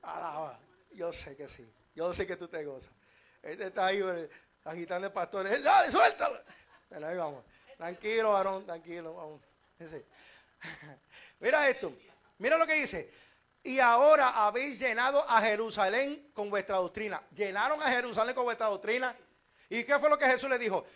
Alaba. 0.00 0.58
Yo 0.92 1.12
sé 1.12 1.36
que 1.36 1.46
sí. 1.46 1.70
Yo 1.94 2.10
sé 2.14 2.26
que 2.26 2.36
tú 2.36 2.48
te 2.48 2.64
gozas. 2.64 2.94
Este 3.42 3.66
está 3.66 3.84
ahí 3.86 4.00
agitando 4.64 5.08
el 5.08 5.12
pastor. 5.12 5.46
Dale, 5.62 5.90
suéltalo. 5.90 6.40
Bueno, 6.88 7.06
ahí 7.06 7.18
vamos. 7.18 7.44
Tranquilo, 7.76 8.32
varón, 8.32 8.64
tranquilo. 8.64 9.14
Vamos. 9.14 9.42
Mira 11.40 11.68
esto. 11.68 11.92
Mira 12.38 12.56
lo 12.56 12.66
que 12.66 12.74
dice. 12.74 13.12
Y 13.62 13.78
ahora 13.78 14.46
habéis 14.46 14.78
llenado 14.78 15.28
a 15.28 15.42
Jerusalén 15.42 16.30
con 16.32 16.48
vuestra 16.48 16.76
doctrina. 16.76 17.22
Llenaron 17.34 17.82
a 17.82 17.90
Jerusalén 17.90 18.34
con 18.34 18.44
vuestra 18.44 18.68
doctrina. 18.68 19.14
¿Y 19.68 19.84
qué 19.84 19.98
fue 19.98 20.10
lo 20.10 20.18
que 20.18 20.26
Jesús 20.26 20.48
le 20.48 20.58
dijo? 20.58 20.86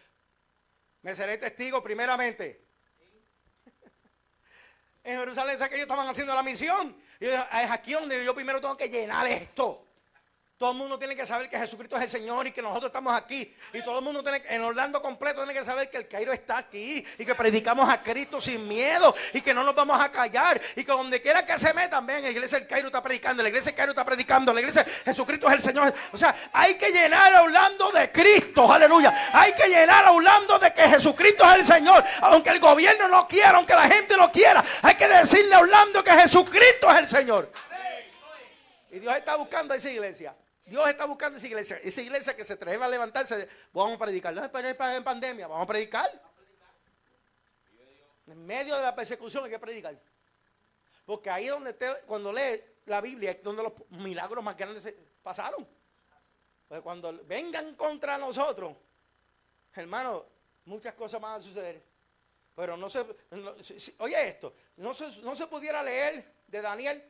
Me 1.02 1.14
seré 1.14 1.38
testigo 1.38 1.82
primeramente. 1.82 2.66
En 5.04 5.18
Jerusalén, 5.18 5.56
que 5.56 5.64
ellos 5.64 5.80
estaban 5.80 6.06
haciendo 6.06 6.34
la 6.34 6.42
misión. 6.42 6.94
Y 7.18 7.26
es 7.26 7.70
aquí 7.70 7.92
donde 7.92 8.24
yo 8.24 8.34
primero 8.34 8.60
tengo 8.60 8.76
que 8.76 8.88
llenar 8.88 9.26
esto. 9.26 9.87
Todo 10.58 10.72
el 10.72 10.76
mundo 10.76 10.98
tiene 10.98 11.14
que 11.14 11.24
saber 11.24 11.48
que 11.48 11.56
Jesucristo 11.56 11.96
es 11.98 12.02
el 12.02 12.10
Señor 12.10 12.44
y 12.48 12.50
que 12.50 12.60
nosotros 12.60 12.88
estamos 12.88 13.14
aquí. 13.14 13.54
Y 13.72 13.80
todo 13.82 14.00
el 14.00 14.04
mundo 14.04 14.24
tiene, 14.24 14.42
en 14.48 14.60
Orlando 14.64 15.00
completo 15.00 15.44
tiene 15.44 15.56
que 15.56 15.64
saber 15.64 15.88
que 15.88 15.98
el 15.98 16.08
Cairo 16.08 16.32
está 16.32 16.58
aquí 16.58 17.06
y 17.16 17.24
que 17.24 17.32
predicamos 17.36 17.88
a 17.88 18.02
Cristo 18.02 18.40
sin 18.40 18.66
miedo 18.66 19.14
y 19.34 19.40
que 19.40 19.54
no 19.54 19.62
nos 19.62 19.72
vamos 19.76 20.00
a 20.00 20.10
callar. 20.10 20.60
Y 20.74 20.82
que 20.82 20.90
donde 20.90 21.22
quiera 21.22 21.46
que 21.46 21.56
se 21.60 21.72
metan, 21.74 22.04
ven, 22.04 22.24
la 22.24 22.30
iglesia 22.30 22.58
del 22.58 22.66
Cairo 22.66 22.88
está 22.88 23.00
predicando, 23.00 23.40
la 23.40 23.50
iglesia 23.50 23.70
del 23.70 23.76
Cairo 23.76 23.92
está 23.92 24.04
predicando, 24.04 24.52
la 24.52 24.58
iglesia 24.58 24.84
Jesucristo 25.04 25.46
es 25.46 25.54
el 25.54 25.62
Señor. 25.62 25.94
O 26.10 26.16
sea, 26.16 26.34
hay 26.52 26.74
que 26.74 26.90
llenar 26.90 27.32
a 27.34 27.42
Orlando 27.42 27.92
de 27.92 28.10
Cristo, 28.10 28.72
aleluya. 28.72 29.14
Hay 29.34 29.52
que 29.52 29.68
llenar 29.68 30.06
a 30.06 30.10
Orlando 30.10 30.58
de 30.58 30.74
que 30.74 30.88
Jesucristo 30.88 31.48
es 31.52 31.58
el 31.60 31.66
Señor. 31.66 32.02
Aunque 32.22 32.50
el 32.50 32.58
gobierno 32.58 33.06
no 33.06 33.28
quiera, 33.28 33.58
aunque 33.58 33.74
la 33.74 33.88
gente 33.88 34.16
no 34.16 34.32
quiera, 34.32 34.64
hay 34.82 34.96
que 34.96 35.06
decirle 35.06 35.54
a 35.54 35.60
Orlando 35.60 36.02
que 36.02 36.10
Jesucristo 36.10 36.90
es 36.90 36.98
el 36.98 37.06
Señor. 37.06 37.52
Y 38.90 38.98
Dios 38.98 39.14
está 39.14 39.36
buscando 39.36 39.72
a 39.72 39.76
esa 39.76 39.88
iglesia. 39.88 40.34
Dios 40.68 40.88
está 40.88 41.06
buscando 41.06 41.38
esa 41.38 41.46
iglesia. 41.46 41.80
Esa 41.82 42.02
iglesia 42.02 42.36
que 42.36 42.44
se 42.44 42.52
atreve 42.52 42.84
a 42.84 42.88
levantarse, 42.88 43.48
vamos 43.72 43.96
a 43.96 43.98
predicar. 43.98 44.34
No 44.34 44.44
en 44.44 45.04
pandemia, 45.04 45.46
vamos 45.46 45.64
a 45.64 45.66
predicar. 45.66 46.22
En 48.26 48.44
medio 48.44 48.76
de 48.76 48.82
la 48.82 48.94
persecución 48.94 49.44
hay 49.44 49.50
que 49.50 49.58
predicar. 49.58 49.98
Porque 51.06 51.30
ahí 51.30 51.46
es 51.46 51.50
donde 51.50 51.74
cuando 52.06 52.32
lee 52.32 52.62
la 52.84 53.00
Biblia, 53.00 53.30
es 53.30 53.42
donde 53.42 53.62
los 53.62 53.72
milagros 53.90 54.44
más 54.44 54.56
grandes 54.56 54.94
pasaron. 55.22 55.66
Pues 56.68 56.82
cuando 56.82 57.18
vengan 57.24 57.74
contra 57.74 58.18
nosotros, 58.18 58.76
hermano, 59.74 60.26
muchas 60.66 60.92
cosas 60.94 61.18
van 61.20 61.40
a 61.40 61.42
suceder. 61.42 61.82
Pero 62.54 62.76
no 62.76 62.90
se, 62.90 63.06
oye 63.98 64.28
esto, 64.28 64.52
no 64.76 64.92
se, 64.92 65.22
no 65.22 65.34
se 65.34 65.46
pudiera 65.46 65.82
leer 65.82 66.42
de 66.46 66.60
Daniel 66.60 67.02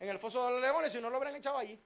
en 0.00 0.08
el 0.08 0.18
foso 0.18 0.46
de 0.46 0.52
los 0.52 0.60
leones 0.60 0.92
si 0.92 1.00
no 1.00 1.10
lo 1.10 1.18
hubieran 1.18 1.36
echado 1.36 1.58
allí. 1.58 1.80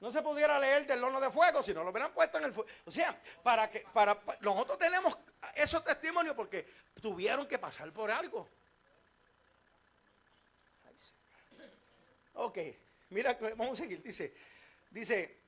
No 0.00 0.12
se 0.12 0.22
pudiera 0.22 0.58
leer 0.58 0.86
del 0.86 1.02
horno 1.02 1.20
de 1.20 1.30
fuego 1.30 1.62
si 1.62 1.74
no 1.74 1.82
lo 1.82 1.90
hubieran 1.90 2.12
puesto 2.12 2.38
en 2.38 2.44
el 2.44 2.52
fuego. 2.52 2.70
O 2.84 2.90
sea, 2.90 3.20
para 3.42 3.68
que 3.68 3.84
para, 3.92 4.18
nosotros 4.40 4.78
tenemos 4.78 5.16
esos 5.54 5.82
testimonios 5.84 6.36
porque 6.36 6.66
tuvieron 7.00 7.46
que 7.48 7.58
pasar 7.58 7.92
por 7.92 8.10
algo. 8.10 8.48
Ok, 12.34 12.58
mira, 13.10 13.36
vamos 13.56 13.72
a 13.72 13.82
seguir. 13.82 14.00
Dice, 14.00 14.32
dice, 14.90 15.40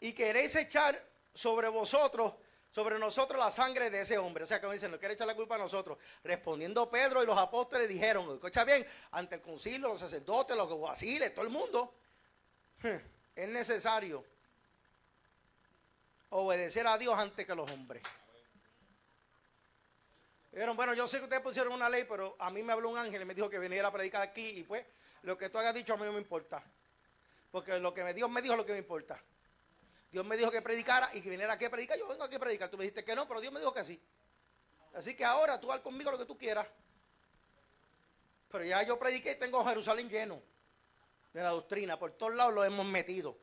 y 0.00 0.12
queréis 0.12 0.54
echar 0.56 1.02
sobre 1.32 1.68
vosotros, 1.68 2.34
sobre 2.70 2.98
nosotros 2.98 3.40
la 3.40 3.50
sangre 3.50 3.88
de 3.88 4.02
ese 4.02 4.18
hombre. 4.18 4.44
O 4.44 4.46
sea, 4.46 4.60
que 4.60 4.70
dicen, 4.70 4.90
no 4.90 4.98
quiere 4.98 5.14
echar 5.14 5.26
la 5.26 5.34
culpa 5.34 5.54
a 5.54 5.58
nosotros. 5.58 5.96
Respondiendo 6.22 6.90
Pedro 6.90 7.22
y 7.22 7.26
los 7.26 7.38
apóstoles 7.38 7.88
dijeron, 7.88 8.30
escucha 8.34 8.64
bien, 8.64 8.86
ante 9.12 9.36
el 9.36 9.40
concilio, 9.40 9.88
los 9.88 10.00
sacerdotes, 10.00 10.54
los 10.54 10.68
guasiles, 10.68 11.34
todo 11.34 11.46
el 11.46 11.50
mundo 11.50 11.94
es 13.36 13.48
necesario 13.50 14.24
obedecer 16.30 16.86
a 16.86 16.96
Dios 16.96 17.16
antes 17.16 17.46
que 17.46 17.54
los 17.54 17.70
hombres. 17.70 18.02
Dijeron, 20.50 20.74
bueno, 20.74 20.94
yo 20.94 21.06
sé 21.06 21.18
que 21.18 21.24
ustedes 21.24 21.42
pusieron 21.42 21.74
una 21.74 21.90
ley, 21.90 22.04
pero 22.08 22.34
a 22.38 22.50
mí 22.50 22.62
me 22.62 22.72
habló 22.72 22.88
un 22.88 22.96
ángel 22.96 23.20
y 23.20 23.24
me 23.26 23.34
dijo 23.34 23.50
que 23.50 23.58
viniera 23.58 23.88
a 23.88 23.92
predicar 23.92 24.22
aquí 24.22 24.48
y 24.48 24.62
pues 24.62 24.86
lo 25.22 25.36
que 25.36 25.50
tú 25.50 25.58
hayas 25.58 25.74
dicho 25.74 25.92
a 25.92 25.96
mí 25.98 26.04
no 26.04 26.12
me 26.12 26.18
importa. 26.18 26.64
Porque 27.50 27.78
lo 27.78 27.92
que 27.92 28.14
Dios 28.14 28.30
me 28.30 28.40
dijo 28.40 28.56
lo 28.56 28.64
que 28.64 28.72
me 28.72 28.78
importa. 28.78 29.22
Dios 30.10 30.24
me 30.24 30.36
dijo 30.38 30.50
que 30.50 30.62
predicara 30.62 31.10
y 31.12 31.20
que 31.20 31.28
viniera 31.28 31.52
aquí 31.52 31.66
a 31.66 31.70
predicar. 31.70 31.98
Yo 31.98 32.08
vengo 32.08 32.24
aquí 32.24 32.36
a 32.36 32.38
predicar. 32.38 32.70
Tú 32.70 32.78
me 32.78 32.84
dijiste 32.84 33.04
que 33.04 33.14
no, 33.14 33.28
pero 33.28 33.40
Dios 33.40 33.52
me 33.52 33.60
dijo 33.60 33.74
que 33.74 33.84
sí. 33.84 34.00
Así 34.94 35.14
que 35.14 35.26
ahora 35.26 35.60
tú 35.60 35.70
haz 35.70 35.80
conmigo 35.80 36.10
lo 36.10 36.16
que 36.16 36.24
tú 36.24 36.38
quieras. 36.38 36.66
Pero 38.50 38.64
ya 38.64 38.82
yo 38.82 38.98
prediqué 38.98 39.32
y 39.32 39.38
tengo 39.38 39.62
Jerusalén 39.62 40.08
lleno 40.08 40.40
de 41.36 41.42
la 41.42 41.50
doctrina. 41.50 41.98
Por 41.98 42.12
todos 42.12 42.34
lados 42.34 42.54
lo 42.54 42.64
hemos 42.64 42.86
metido. 42.86 43.36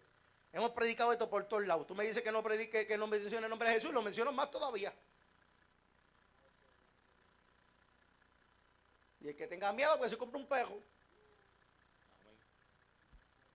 Hemos 0.52 0.72
predicado 0.72 1.12
esto 1.12 1.30
por 1.30 1.44
todos 1.46 1.66
lados. 1.68 1.86
Tú 1.86 1.94
me 1.94 2.04
dices 2.04 2.24
que 2.24 2.32
no 2.32 2.42
predique, 2.42 2.88
que 2.88 2.98
no 2.98 3.06
mencione 3.06 3.46
el 3.46 3.50
nombre 3.50 3.70
de 3.70 3.76
Jesús, 3.76 3.94
lo 3.94 4.02
menciono 4.02 4.32
más 4.32 4.50
todavía. 4.50 4.94
Y 9.22 9.28
el 9.30 9.36
que 9.36 9.48
tenga 9.48 9.72
miedo, 9.72 9.96
pues 10.00 10.12
se 10.12 10.18
compra 10.18 10.40
un 10.40 10.48
perro. 10.48 10.82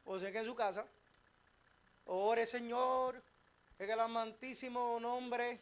O 0.05 0.18
se 0.18 0.30
que 0.30 0.39
en 0.39 0.47
su 0.47 0.55
casa. 0.55 0.86
Ore, 2.07 2.47
Señor, 2.47 3.20
en 3.78 3.91
el 3.91 4.01
amantísimo 4.01 4.99
nombre. 5.01 5.61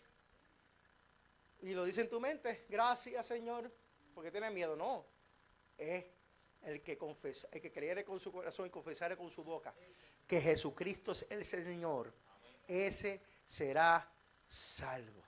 Y 1.62 1.72
lo 1.72 1.84
dice 1.84 2.02
en 2.02 2.10
tu 2.10 2.20
mente. 2.20 2.66
Gracias, 2.68 3.26
Señor. 3.26 3.72
Porque 4.14 4.30
tiene 4.30 4.50
miedo. 4.50 4.76
No. 4.76 5.06
Es 5.76 6.04
el 6.66 6.82
que 6.82 6.98
confesa, 6.98 7.48
el 7.52 7.60
que 7.60 7.72
creyere 7.72 8.04
con 8.04 8.18
su 8.18 8.32
corazón 8.32 8.66
y 8.66 8.70
confesare 8.70 9.16
con 9.16 9.30
su 9.30 9.44
boca 9.44 9.72
que 10.26 10.40
Jesucristo 10.40 11.12
es 11.12 11.26
el 11.30 11.44
Señor, 11.44 12.12
ese 12.66 13.20
será 13.46 14.10
salvo. 14.48 15.22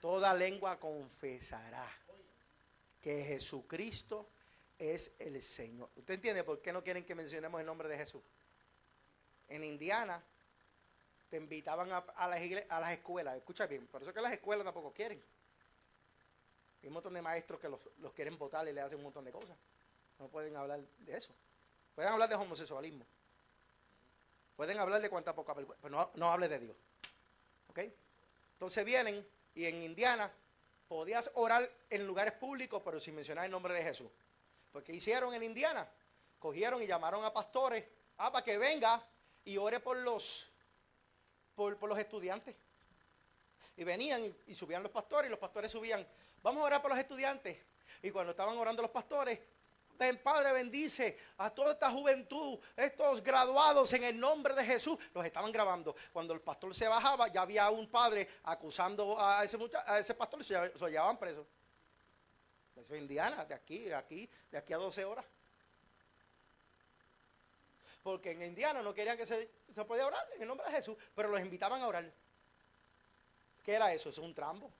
Toda 0.00 0.34
lengua 0.34 0.80
confesará 0.80 1.88
que 3.00 3.22
Jesucristo 3.22 4.28
es 4.76 5.12
el 5.20 5.40
Señor. 5.40 5.88
¿Usted 5.94 6.14
entiende 6.14 6.42
por 6.42 6.60
qué 6.60 6.72
no 6.72 6.82
quieren 6.82 7.04
que 7.04 7.14
mencionemos 7.14 7.60
el 7.60 7.66
nombre 7.66 7.88
de 7.88 7.96
Jesús? 7.96 8.22
En 9.48 9.62
Indiana 9.62 10.20
te 11.30 11.36
invitaban 11.36 11.92
a, 11.92 12.26
las, 12.26 12.64
a 12.68 12.80
las 12.80 12.92
escuelas. 12.92 13.36
Escucha 13.36 13.66
bien, 13.66 13.86
por 13.86 14.02
eso 14.02 14.12
que 14.12 14.20
las 14.20 14.32
escuelas 14.32 14.64
tampoco 14.64 14.92
quieren. 14.92 15.22
Hay 16.82 16.88
un 16.88 16.94
montón 16.94 17.14
de 17.14 17.22
maestros 17.22 17.60
que 17.60 17.68
los, 17.68 17.80
quieren 18.12 18.36
votar 18.36 18.66
y 18.66 18.72
le 18.72 18.80
hacen 18.80 18.98
un 18.98 19.04
montón 19.04 19.24
de 19.24 19.30
cosas. 19.30 19.56
No 20.18 20.28
pueden 20.28 20.56
hablar 20.56 20.80
de 20.80 21.16
eso. 21.16 21.32
Pueden 21.94 22.12
hablar 22.12 22.28
de 22.28 22.34
homosexualismo. 22.34 23.06
Pueden 24.56 24.78
hablar 24.78 25.00
de 25.00 25.08
cuánta 25.08 25.34
poca 25.34 25.54
pero 25.54 25.76
no, 25.88 26.10
no 26.14 26.32
hable 26.32 26.48
de 26.48 26.58
Dios. 26.58 26.76
¿Ok? 27.68 27.80
Entonces 28.54 28.84
vienen 28.84 29.26
y 29.54 29.66
en 29.66 29.82
Indiana 29.82 30.30
podías 30.88 31.30
orar 31.34 31.70
en 31.88 32.06
lugares 32.06 32.34
públicos, 32.34 32.82
pero 32.84 32.98
sin 32.98 33.14
mencionar 33.14 33.44
el 33.44 33.50
nombre 33.50 33.74
de 33.74 33.82
Jesús. 33.82 34.10
Porque 34.72 34.92
hicieron 34.92 35.32
en 35.34 35.42
Indiana? 35.42 35.88
Cogieron 36.38 36.82
y 36.82 36.86
llamaron 36.86 37.24
a 37.24 37.32
pastores 37.32 37.84
ah, 38.18 38.32
para 38.32 38.44
que 38.44 38.58
venga 38.58 39.04
y 39.44 39.56
ore 39.56 39.78
por 39.78 39.96
los, 39.98 40.50
por, 41.54 41.80
los 41.88 41.98
estudiantes. 41.98 42.56
Y 43.76 43.84
venían 43.84 44.24
y, 44.24 44.36
y 44.48 44.54
subían 44.54 44.82
los 44.82 44.90
pastores 44.90 45.28
y 45.28 45.30
los 45.30 45.38
pastores 45.38 45.70
subían 45.70 46.06
Vamos 46.42 46.62
a 46.62 46.66
orar 46.66 46.82
por 46.82 46.90
los 46.90 46.98
estudiantes. 46.98 47.58
Y 48.02 48.10
cuando 48.10 48.32
estaban 48.32 48.56
orando 48.58 48.82
los 48.82 48.90
pastores, 48.90 49.38
ven 49.96 50.18
Padre, 50.18 50.52
bendice 50.52 51.16
a 51.38 51.50
toda 51.50 51.72
esta 51.72 51.90
juventud, 51.90 52.58
estos 52.76 53.22
graduados 53.22 53.92
en 53.92 54.04
el 54.04 54.18
nombre 54.18 54.54
de 54.54 54.64
Jesús. 54.64 54.98
Los 55.14 55.24
estaban 55.24 55.52
grabando. 55.52 55.94
Cuando 56.12 56.34
el 56.34 56.40
pastor 56.40 56.74
se 56.74 56.88
bajaba, 56.88 57.28
ya 57.28 57.42
había 57.42 57.70
un 57.70 57.88
padre 57.88 58.28
acusando 58.44 59.16
a 59.18 59.44
ese, 59.44 60.14
pastor 60.14 60.40
y 60.40 60.44
se, 60.44 60.54
llevaban 60.90 61.16
preso. 61.16 61.46
Eso 62.74 62.94
es 62.94 63.00
Indiana, 63.00 63.44
de 63.44 63.54
aquí, 63.54 63.78
de 63.80 63.94
aquí, 63.94 64.28
de 64.50 64.58
aquí 64.58 64.72
a 64.72 64.78
12 64.78 65.04
horas. 65.04 65.24
porque 68.02 68.32
en 68.32 68.42
Indiana 68.42 68.82
no 68.82 68.92
querían 68.92 69.16
que 69.16 69.24
se, 69.24 69.48
se 69.72 69.84
podía 69.84 70.04
orar 70.04 70.26
en 70.34 70.42
el 70.42 70.48
nombre 70.48 70.66
de 70.66 70.72
Jesús, 70.72 70.96
pero 71.14 71.28
los 71.28 71.40
invitaban 71.40 71.80
a 71.80 71.86
orar. 71.86 72.04
¿Qué 73.62 73.74
era 73.74 73.92
eso? 73.92 74.08
Eso 74.08 74.20
es 74.20 74.26
un 74.26 74.34
trambo. 74.34 74.72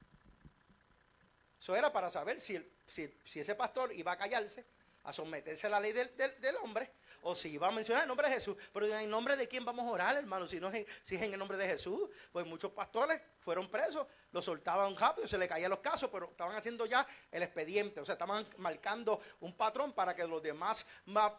Eso 1.63 1.77
era 1.77 1.93
para 1.93 2.11
saber 2.11 2.41
si, 2.41 2.61
si, 2.89 3.09
si 3.25 3.39
ese 3.39 3.55
pastor 3.55 3.93
iba 3.95 4.11
a 4.11 4.19
callarse, 4.19 4.65
a 5.05 5.13
someterse 5.13 5.69
a 5.69 5.71
la 5.71 5.79
ley 5.79 5.93
del, 5.93 6.11
del, 6.17 6.57
hombre, 6.57 6.91
o 7.23 7.37
si 7.37 7.51
iba 7.51 7.69
a 7.69 7.71
mencionar 7.71 8.03
el 8.03 8.09
nombre 8.09 8.29
de 8.29 8.35
Jesús. 8.35 8.57
Pero 8.73 8.87
en 8.99 9.09
nombre 9.09 9.37
de 9.37 9.47
quién 9.47 9.65
vamos 9.65 9.87
a 9.87 9.93
orar, 9.93 10.17
hermano, 10.17 10.49
si 10.49 10.59
no 10.59 10.73
es, 10.73 10.85
si 11.05 11.15
es 11.15 11.23
en 11.23 11.33
el 11.33 11.39
nombre 11.39 11.57
de 11.57 11.69
Jesús. 11.69 12.11
Pues 12.33 12.45
muchos 12.47 12.73
pastores 12.73 13.21
fueron 13.39 13.69
presos, 13.69 14.09
lo 14.33 14.43
soltaban 14.43 14.97
rápido, 14.97 15.29
se 15.29 15.39
le 15.39 15.47
caían 15.47 15.71
los 15.71 15.79
casos, 15.79 16.11
pero 16.11 16.31
estaban 16.33 16.57
haciendo 16.57 16.85
ya 16.85 17.07
el 17.31 17.45
expediente, 17.45 18.01
o 18.01 18.05
sea, 18.05 18.15
estaban 18.15 18.45
marcando 18.57 19.21
un 19.39 19.57
patrón 19.57 19.93
para 19.93 20.17
que 20.17 20.27
los 20.27 20.43
demás 20.43 20.85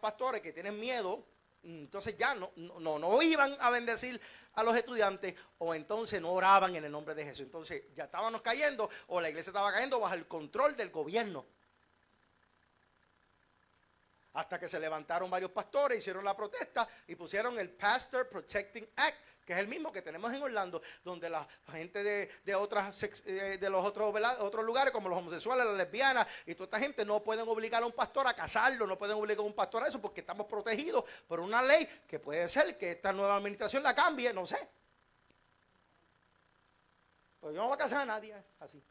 pastores 0.00 0.40
que 0.40 0.54
tienen 0.54 0.80
miedo 0.80 1.22
entonces 1.64 2.16
ya 2.16 2.34
no, 2.34 2.52
no, 2.56 2.98
no 2.98 3.22
iban 3.22 3.56
a 3.60 3.70
bendecir 3.70 4.20
a 4.54 4.62
los 4.62 4.76
estudiantes 4.76 5.34
o 5.58 5.74
entonces 5.74 6.20
no 6.20 6.30
oraban 6.32 6.76
en 6.76 6.84
el 6.84 6.92
nombre 6.92 7.14
de 7.14 7.24
Jesús. 7.24 7.46
Entonces 7.46 7.82
ya 7.94 8.04
estábamos 8.04 8.42
cayendo 8.42 8.88
o 9.08 9.20
la 9.20 9.30
iglesia 9.30 9.50
estaba 9.50 9.72
cayendo 9.72 10.00
bajo 10.00 10.14
el 10.14 10.26
control 10.26 10.76
del 10.76 10.90
gobierno. 10.90 11.46
Hasta 14.34 14.58
que 14.58 14.68
se 14.68 14.78
levantaron 14.78 15.30
varios 15.30 15.50
pastores, 15.50 15.98
hicieron 15.98 16.24
la 16.24 16.36
protesta 16.36 16.88
y 17.06 17.14
pusieron 17.14 17.58
el 17.58 17.70
Pastor 17.70 18.28
Protecting 18.28 18.88
Act 18.96 19.34
que 19.44 19.52
es 19.52 19.58
el 19.58 19.68
mismo 19.68 19.92
que 19.92 20.02
tenemos 20.02 20.32
en 20.32 20.42
Orlando, 20.42 20.80
donde 21.04 21.28
la 21.28 21.46
gente 21.70 22.02
de, 22.02 22.54
otras, 22.54 23.02
eh, 23.26 23.58
de 23.60 23.70
los 23.70 23.84
otros, 23.84 24.14
otros 24.40 24.64
lugares, 24.64 24.92
como 24.92 25.08
los 25.08 25.18
homosexuales, 25.18 25.66
las 25.66 25.76
lesbianas 25.76 26.26
y 26.46 26.54
toda 26.54 26.64
esta 26.64 26.78
gente, 26.78 27.04
no 27.04 27.22
pueden 27.22 27.46
obligar 27.48 27.82
a 27.82 27.86
un 27.86 27.92
pastor 27.92 28.26
a 28.26 28.34
casarlo, 28.34 28.86
no 28.86 28.98
pueden 28.98 29.16
obligar 29.16 29.44
a 29.44 29.46
un 29.46 29.52
pastor 29.52 29.84
a 29.84 29.88
eso, 29.88 30.00
porque 30.00 30.20
estamos 30.20 30.46
protegidos 30.46 31.04
por 31.28 31.40
una 31.40 31.62
ley 31.62 31.86
que 32.08 32.18
puede 32.18 32.48
ser 32.48 32.78
que 32.78 32.92
esta 32.92 33.12
nueva 33.12 33.36
administración 33.36 33.82
la 33.82 33.94
cambie, 33.94 34.32
no 34.32 34.46
sé. 34.46 34.56
Pues 37.40 37.54
yo 37.54 37.60
no 37.60 37.68
voy 37.68 37.74
a 37.74 37.78
casar 37.78 38.00
a 38.00 38.06
nadie 38.06 38.34
así. 38.60 38.82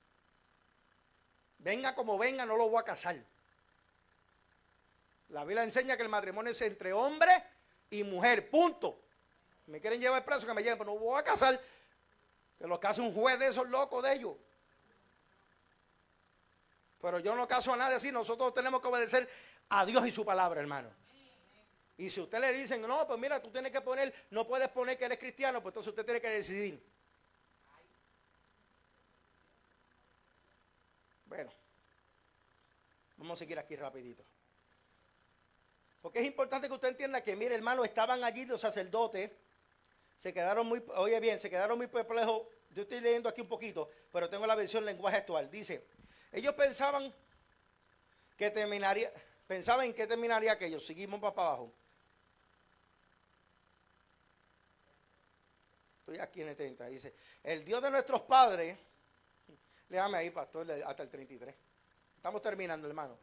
Venga 1.58 1.96
como 1.96 2.18
venga, 2.18 2.46
no 2.46 2.58
lo 2.58 2.70
voy 2.70 2.80
a 2.80 2.84
casar. 2.84 3.16
La 5.34 5.44
Biblia 5.44 5.64
enseña 5.64 5.98
que 5.98 6.04
el 6.04 6.10
matrimonio 6.10 6.52
es 6.52 6.62
entre 6.62 6.94
hombre 6.94 7.32
y 7.90 8.04
mujer, 8.04 8.48
punto. 8.52 9.00
Me 9.66 9.82
quieren 9.82 10.00
llevar 10.00 10.24
preso, 10.24 10.46
que 10.46 10.54
me 10.54 10.62
lleven, 10.62 10.78
pero 10.78 10.94
no 10.94 11.00
voy 11.00 11.20
a 11.20 11.24
casar. 11.24 11.60
Que 12.60 12.68
lo 12.68 12.80
case 12.80 13.02
un 13.02 13.12
juez 13.16 13.40
de 13.40 13.48
esos 13.48 13.68
locos 13.68 14.04
de 14.04 14.14
ellos. 14.14 14.36
Pero 17.02 17.18
yo 17.18 17.34
no 17.36 17.48
caso 17.48 17.74
a 17.74 17.78
nadie 17.78 17.96
así. 17.96 18.12
Nosotros 18.12 18.54
tenemos 18.54 18.80
que 18.80 18.88
obedecer 18.88 19.28
a 19.70 19.84
Dios 19.88 20.06
y 20.06 20.12
su 20.12 20.24
palabra, 20.24 20.62
hermano. 20.62 20.92
Y 21.98 22.12
si 22.12 22.22
usted 22.22 22.40
le 22.40 22.54
dicen, 22.54 22.84
no, 22.84 23.08
pues 23.08 23.20
mira, 23.20 23.42
tú 23.42 23.50
tienes 23.50 23.72
que 23.72 23.82
poner, 23.82 24.14
no 24.30 24.46
puedes 24.46 24.70
poner 24.70 25.00
que 25.00 25.06
eres 25.06 25.18
cristiano, 25.18 25.64
pues 25.64 25.72
entonces 25.72 25.90
usted 25.90 26.06
tiene 26.06 26.22
que 26.22 26.30
decidir. 26.30 26.84
Bueno, 31.26 31.52
vamos 33.18 33.36
a 33.36 33.40
seguir 33.40 33.58
aquí 33.58 33.76
rapidito. 33.76 34.24
Porque 36.04 36.20
es 36.20 36.26
importante 36.26 36.68
que 36.68 36.74
usted 36.76 36.89
entienda 36.89 37.24
que, 37.24 37.36
mire, 37.36 37.56
hermano, 37.56 37.84
estaban 37.84 38.24
allí 38.24 38.45
los 38.45 38.62
sacerdotes 38.62 39.32
se 40.18 40.34
quedaron 40.34 40.68
muy, 40.68 40.84
oye 40.95 41.20
bien, 41.20 41.39
se 41.39 41.49
quedaron 41.49 41.78
muy 41.78 41.88
perplejos. 41.88 42.47
Yo 42.72 42.84
estoy 42.84 43.01
leyendo 43.01 43.30
aquí 43.30 43.41
un 43.41 43.47
poquito, 43.47 43.89
pero 44.12 44.30
tengo 44.30 44.45
la 44.45 44.56
versión 44.56 44.86
lenguaje 44.86 45.18
actual. 45.18 45.49
Dice, 45.49 45.88
ellos 46.32 46.54
pensaban 46.56 47.14
que 48.38 48.49
terminaría, 48.51 49.12
pensaban 49.47 49.86
en 49.86 49.93
qué 49.93 50.08
terminaría 50.08 50.51
aquello. 50.51 50.80
Seguimos 50.80 51.20
para 51.20 51.32
abajo. 51.32 51.74
Estoy 55.99 56.20
aquí 56.20 56.41
en 56.41 56.49
el 56.49 56.56
30. 56.56 56.86
Dice, 56.88 57.14
el 57.43 57.64
Dios 57.64 57.82
de 57.82 57.91
nuestros 57.91 58.22
padres, 58.22 58.78
léame 59.89 60.18
ahí, 60.18 60.30
pastor, 60.32 60.70
hasta 60.86 61.04
el 61.04 61.10
33. 61.10 61.56
Estamos 62.16 62.41
terminando, 62.41 62.88
hermano. 62.88 63.18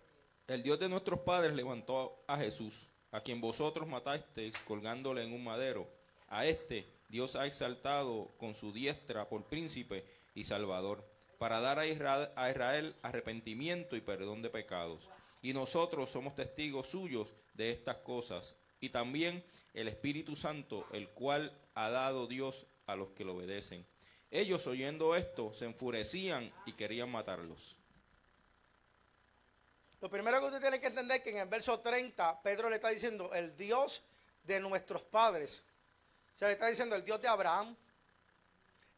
El 0.50 0.64
Dios 0.64 0.80
de 0.80 0.88
nuestros 0.88 1.20
padres 1.20 1.54
levantó 1.54 2.24
a 2.26 2.36
Jesús, 2.36 2.90
a 3.12 3.20
quien 3.20 3.40
vosotros 3.40 3.86
matasteis 3.86 4.52
colgándole 4.66 5.22
en 5.22 5.32
un 5.32 5.44
madero 5.44 5.86
a 6.26 6.44
este 6.44 6.92
Dios 7.08 7.36
ha 7.36 7.46
exaltado 7.46 8.32
con 8.36 8.56
su 8.56 8.72
diestra 8.72 9.28
por 9.28 9.44
príncipe 9.44 10.04
y 10.34 10.42
salvador, 10.42 11.08
para 11.38 11.60
dar 11.60 11.78
a 11.78 11.86
Israel, 11.86 12.96
arrepentimiento 13.02 13.94
y 13.94 14.00
perdón 14.00 14.42
de 14.42 14.50
pecados. 14.50 15.08
Y 15.40 15.52
nosotros 15.52 16.10
somos 16.10 16.34
testigos 16.34 16.88
suyos 16.88 17.32
de 17.54 17.70
estas 17.70 17.98
cosas. 17.98 18.56
Y 18.80 18.88
también 18.88 19.44
el 19.72 19.86
Espíritu 19.86 20.34
Santo, 20.34 20.84
el 20.90 21.10
cual 21.10 21.56
ha 21.76 21.90
dado 21.90 22.26
Dios 22.26 22.66
a 22.86 22.96
los 22.96 23.10
que 23.10 23.24
lo 23.24 23.36
obedecen. 23.36 23.86
Ellos 24.32 24.66
oyendo 24.66 25.14
esto 25.14 25.54
se 25.54 25.66
enfurecían 25.66 26.52
y 26.66 26.72
querían 26.72 27.12
matarlos. 27.12 27.79
Lo 30.00 30.08
primero 30.08 30.40
que 30.40 30.46
usted 30.46 30.60
tiene 30.60 30.80
que 30.80 30.86
entender 30.86 31.18
es 31.18 31.22
que 31.22 31.30
en 31.30 31.38
el 31.38 31.48
verso 31.48 31.78
30 31.80 32.42
Pedro 32.42 32.70
le 32.70 32.76
está 32.76 32.88
diciendo, 32.88 33.32
el 33.34 33.56
Dios 33.56 34.02
de 34.44 34.58
nuestros 34.60 35.02
padres 35.02 35.62
se 36.34 36.46
le 36.46 36.52
está 36.52 36.68
diciendo 36.68 36.96
el 36.96 37.04
Dios 37.04 37.20
de 37.20 37.28
Abraham, 37.28 37.76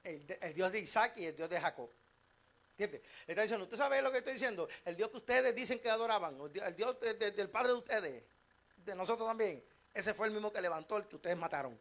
el, 0.05 0.55
Dios 0.55 0.71
de 0.71 0.79
Isaac 0.79 1.17
y 1.17 1.27
el 1.27 1.37
Dios 1.37 1.51
de 1.51 1.61
Jacob. 1.61 1.91
¿Entiendes? 2.71 3.03
Le 3.27 3.33
está 3.33 3.43
diciendo, 3.43 3.65
¿usted 3.65 3.77
sabe 3.77 4.01
lo 4.01 4.13
que 4.13 4.19
estoy 4.19 4.35
diciendo? 4.35 4.69
El 4.85 4.97
Dios 4.97 5.11
que 5.11 5.17
ustedes 5.17 5.55
dicen 5.55 5.81
que 5.81 5.91
adoraban, 5.91 6.39
el 6.41 6.77
Dios, 6.77 7.01
del 7.01 7.51
Padre 7.51 7.73
de 7.73 7.79
ustedes, 7.79 8.25
de 8.77 8.95
nosotros 8.95 9.27
también, 9.29 9.63
ese 9.93 10.15
fue 10.15 10.29
el 10.29 10.33
mismo 10.33 10.53
que 10.53 10.61
levantó 10.61 10.97
el 10.97 11.07
que 11.07 11.17
ustedes 11.17 11.37
mataron. 11.37 11.79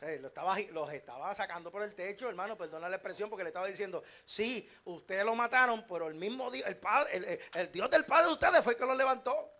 Lo 0.00 0.28
estaba, 0.28 0.58
los 0.70 0.92
estaba 0.92 1.34
sacando 1.34 1.70
por 1.70 1.82
el 1.82 1.94
techo, 1.94 2.28
hermano, 2.28 2.56
perdona 2.56 2.88
la 2.88 2.96
expresión, 2.96 3.28
porque 3.28 3.44
le 3.44 3.50
estaba 3.50 3.66
diciendo, 3.66 4.02
sí, 4.24 4.68
ustedes 4.84 5.24
lo 5.24 5.34
mataron, 5.34 5.86
pero 5.86 6.08
el 6.08 6.14
mismo 6.14 6.50
Dios, 6.50 6.66
el, 6.66 6.76
padre, 6.76 7.38
el 7.52 7.70
Dios 7.70 7.90
del 7.90 8.06
Padre 8.06 8.28
de 8.28 8.32
ustedes 8.32 8.64
fue 8.64 8.72
el 8.72 8.78
que 8.78 8.86
lo 8.86 8.94
levantó. 8.94 9.52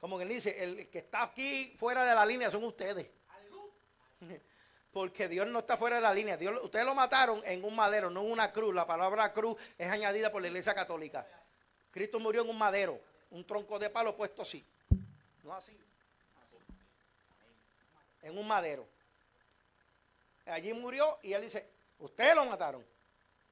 Como 0.00 0.18
que 0.18 0.24
dice, 0.24 0.64
el 0.64 0.90
que 0.90 0.98
está 0.98 1.22
aquí 1.22 1.76
fuera 1.78 2.04
de 2.04 2.12
la 2.12 2.26
línea 2.26 2.50
son 2.50 2.64
ustedes. 2.64 3.06
Porque 4.92 5.28
Dios 5.28 5.46
no 5.46 5.60
está 5.60 5.76
fuera 5.76 5.96
de 5.96 6.02
la 6.02 6.12
línea. 6.12 6.36
Dios, 6.36 6.58
ustedes 6.64 6.84
lo 6.84 6.94
mataron 6.94 7.40
en 7.44 7.64
un 7.64 7.76
madero, 7.76 8.10
no 8.10 8.22
en 8.22 8.32
una 8.32 8.52
cruz. 8.52 8.74
La 8.74 8.86
palabra 8.86 9.32
cruz 9.32 9.56
es 9.78 9.88
añadida 9.88 10.32
por 10.32 10.42
la 10.42 10.48
iglesia 10.48 10.74
católica. 10.74 11.24
Cristo 11.92 12.18
murió 12.18 12.42
en 12.42 12.50
un 12.50 12.58
madero, 12.58 13.00
un 13.30 13.46
tronco 13.46 13.78
de 13.78 13.90
palo 13.90 14.16
puesto 14.16 14.42
así. 14.42 14.66
No 15.44 15.54
así. 15.54 15.78
En 18.22 18.36
un 18.36 18.46
madero. 18.48 18.88
Allí 20.46 20.72
murió 20.72 21.18
y 21.22 21.32
él 21.32 21.42
dice, 21.42 21.68
ustedes 21.98 22.34
lo 22.34 22.44
mataron. 22.44 22.84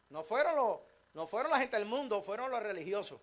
No 0.09 0.25
fueron 0.25 0.57
los, 0.57 0.81
no 1.15 1.27
fueron 1.27 1.51
la 1.51 1.59
gente 1.59 1.77
del 1.77 1.87
mundo, 1.87 2.23
fueron 2.23 2.51
los 2.51 2.63
religiosos. 2.63 3.21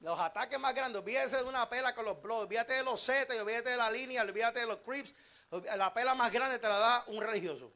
Los 0.00 0.18
ataques 0.18 0.58
más 0.58 0.74
grandes, 0.74 1.00
olvídese 1.00 1.38
de 1.38 1.44
una 1.44 1.68
pela 1.68 1.94
con 1.94 2.04
los 2.04 2.20
blogs, 2.20 2.42
olvídate 2.42 2.74
de 2.74 2.82
los 2.82 3.00
setes, 3.00 3.40
olvídate 3.40 3.70
de 3.70 3.76
la 3.76 3.90
línea, 3.90 4.22
olvídate 4.22 4.60
de 4.60 4.66
los 4.66 4.78
creeps. 4.78 5.14
La 5.76 5.94
pela 5.94 6.14
más 6.14 6.32
grande 6.32 6.58
te 6.58 6.68
la 6.68 6.78
da 6.78 7.04
un 7.06 7.22
religioso. 7.22 7.72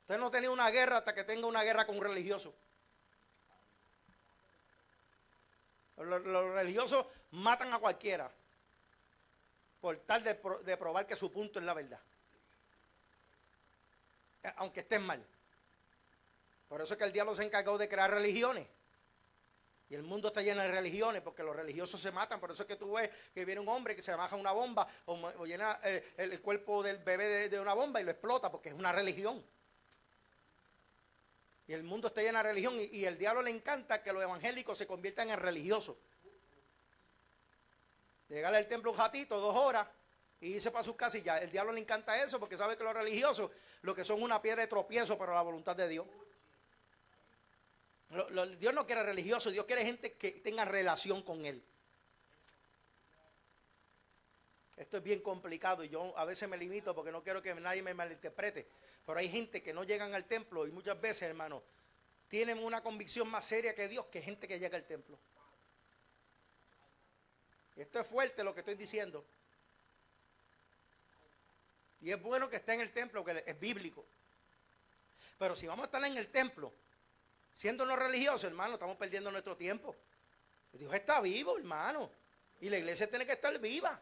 Usted 0.00 0.18
no 0.18 0.30
tenía 0.30 0.50
una 0.50 0.70
guerra 0.70 0.98
hasta 0.98 1.14
que 1.14 1.24
tenga 1.24 1.46
una 1.46 1.62
guerra 1.62 1.86
con 1.86 1.96
un 1.96 2.04
religioso. 2.04 2.54
Los, 5.96 6.22
religiosos 6.54 7.06
matan 7.30 7.72
a 7.72 7.78
cualquiera 7.78 8.30
por 9.84 9.98
tal 9.98 10.24
de, 10.24 10.40
de 10.64 10.76
probar 10.78 11.06
que 11.06 11.14
su 11.14 11.30
punto 11.30 11.58
es 11.58 11.64
la 11.66 11.74
verdad. 11.74 12.00
Aunque 14.56 14.80
estén 14.80 15.02
mal. 15.02 15.22
Por 16.70 16.80
eso 16.80 16.94
es 16.94 16.98
que 16.98 17.04
el 17.04 17.12
diablo 17.12 17.34
se 17.34 17.44
encargó 17.44 17.76
de 17.76 17.86
crear 17.86 18.10
religiones. 18.10 18.66
Y 19.90 19.94
el 19.94 20.02
mundo 20.02 20.28
está 20.28 20.40
lleno 20.40 20.62
de 20.62 20.68
religiones 20.68 21.20
porque 21.20 21.42
los 21.42 21.54
religiosos 21.54 22.00
se 22.00 22.10
matan. 22.12 22.40
Por 22.40 22.50
eso 22.50 22.62
es 22.62 22.66
que 22.66 22.76
tú 22.76 22.94
ves 22.94 23.10
que 23.34 23.44
viene 23.44 23.60
un 23.60 23.68
hombre 23.68 23.94
que 23.94 24.00
se 24.00 24.14
baja 24.14 24.36
una 24.36 24.52
bomba 24.52 24.88
o, 25.04 25.44
llena 25.44 25.78
eh, 25.84 26.14
el, 26.16 26.40
cuerpo 26.40 26.82
del 26.82 26.96
bebé 26.96 27.50
de, 27.50 27.60
una 27.60 27.74
bomba 27.74 28.00
y 28.00 28.04
lo 28.04 28.10
explota 28.10 28.50
porque 28.50 28.70
es 28.70 28.74
una 28.74 28.90
religión. 28.90 29.44
Y 31.66 31.74
el 31.74 31.82
mundo 31.82 32.08
está 32.08 32.22
lleno 32.22 32.38
de 32.38 32.44
religión 32.44 32.80
y, 32.80 32.84
y 32.84 33.04
el 33.04 33.18
diablo 33.18 33.42
le 33.42 33.50
encanta 33.50 34.02
que 34.02 34.14
los 34.14 34.22
evangélicos 34.22 34.78
se 34.78 34.86
conviertan 34.86 35.28
en 35.28 35.38
religiosos. 35.38 35.98
Llegar 38.28 38.54
al 38.54 38.66
templo 38.66 38.92
un 38.92 38.98
ratito, 38.98 39.38
dos 39.38 39.56
horas, 39.56 39.86
y 40.40 40.54
irse 40.56 40.70
para 40.70 40.84
sus 40.84 40.96
casas 40.96 41.20
y 41.20 41.22
ya. 41.22 41.38
El 41.38 41.50
diablo 41.50 41.72
le 41.72 41.80
encanta 41.80 42.22
eso 42.22 42.38
porque 42.38 42.56
sabe 42.56 42.76
que 42.76 42.84
los 42.84 42.94
religiosos 42.94 43.50
lo 43.82 43.94
que 43.94 44.04
son 44.04 44.22
una 44.22 44.40
piedra 44.42 44.62
de 44.62 44.68
tropiezo 44.68 45.16
para 45.16 45.34
la 45.34 45.42
voluntad 45.42 45.76
de 45.76 45.88
Dios. 45.88 46.06
Dios 48.58 48.74
no 48.74 48.86
quiere 48.86 49.02
religioso, 49.02 49.50
Dios 49.50 49.64
quiere 49.64 49.84
gente 49.84 50.12
que 50.12 50.32
tenga 50.32 50.64
relación 50.64 51.22
con 51.22 51.44
Él. 51.46 51.64
Esto 54.76 54.96
es 54.98 55.02
bien 55.02 55.20
complicado 55.20 55.84
y 55.84 55.88
yo 55.88 56.16
a 56.16 56.24
veces 56.24 56.48
me 56.48 56.56
limito 56.56 56.94
porque 56.94 57.12
no 57.12 57.22
quiero 57.22 57.40
que 57.40 57.54
nadie 57.54 57.82
me 57.82 57.94
malinterprete. 57.94 58.68
Pero 59.06 59.18
hay 59.18 59.28
gente 59.28 59.62
que 59.62 59.72
no 59.72 59.84
llegan 59.84 60.14
al 60.14 60.24
templo 60.24 60.66
y 60.66 60.72
muchas 60.72 61.00
veces, 61.00 61.22
hermano, 61.22 61.62
tienen 62.28 62.58
una 62.58 62.82
convicción 62.82 63.28
más 63.28 63.44
seria 63.44 63.74
que 63.74 63.88
Dios 63.88 64.06
que 64.06 64.20
gente 64.20 64.48
que 64.48 64.58
llega 64.58 64.76
al 64.76 64.84
templo. 64.84 65.18
Esto 67.76 68.00
es 68.00 68.06
fuerte 68.06 68.44
lo 68.44 68.54
que 68.54 68.60
estoy 68.60 68.74
diciendo. 68.74 69.24
Y 72.00 72.12
es 72.12 72.20
bueno 72.20 72.50
que 72.50 72.56
esté 72.56 72.74
en 72.74 72.80
el 72.80 72.92
templo, 72.92 73.24
que 73.24 73.42
es 73.46 73.58
bíblico. 73.58 74.04
Pero 75.38 75.56
si 75.56 75.66
vamos 75.66 75.84
a 75.84 75.86
estar 75.86 76.04
en 76.04 76.16
el 76.16 76.28
templo, 76.28 76.72
siendo 77.54 77.86
no 77.86 77.96
religiosos, 77.96 78.44
hermano, 78.44 78.74
estamos 78.74 78.96
perdiendo 78.96 79.30
nuestro 79.30 79.56
tiempo. 79.56 79.96
Dios 80.72 80.92
está 80.92 81.20
vivo, 81.20 81.56
hermano. 81.56 82.10
Y 82.60 82.68
la 82.68 82.78
iglesia 82.78 83.08
tiene 83.08 83.26
que 83.26 83.32
estar 83.32 83.58
viva. 83.58 84.00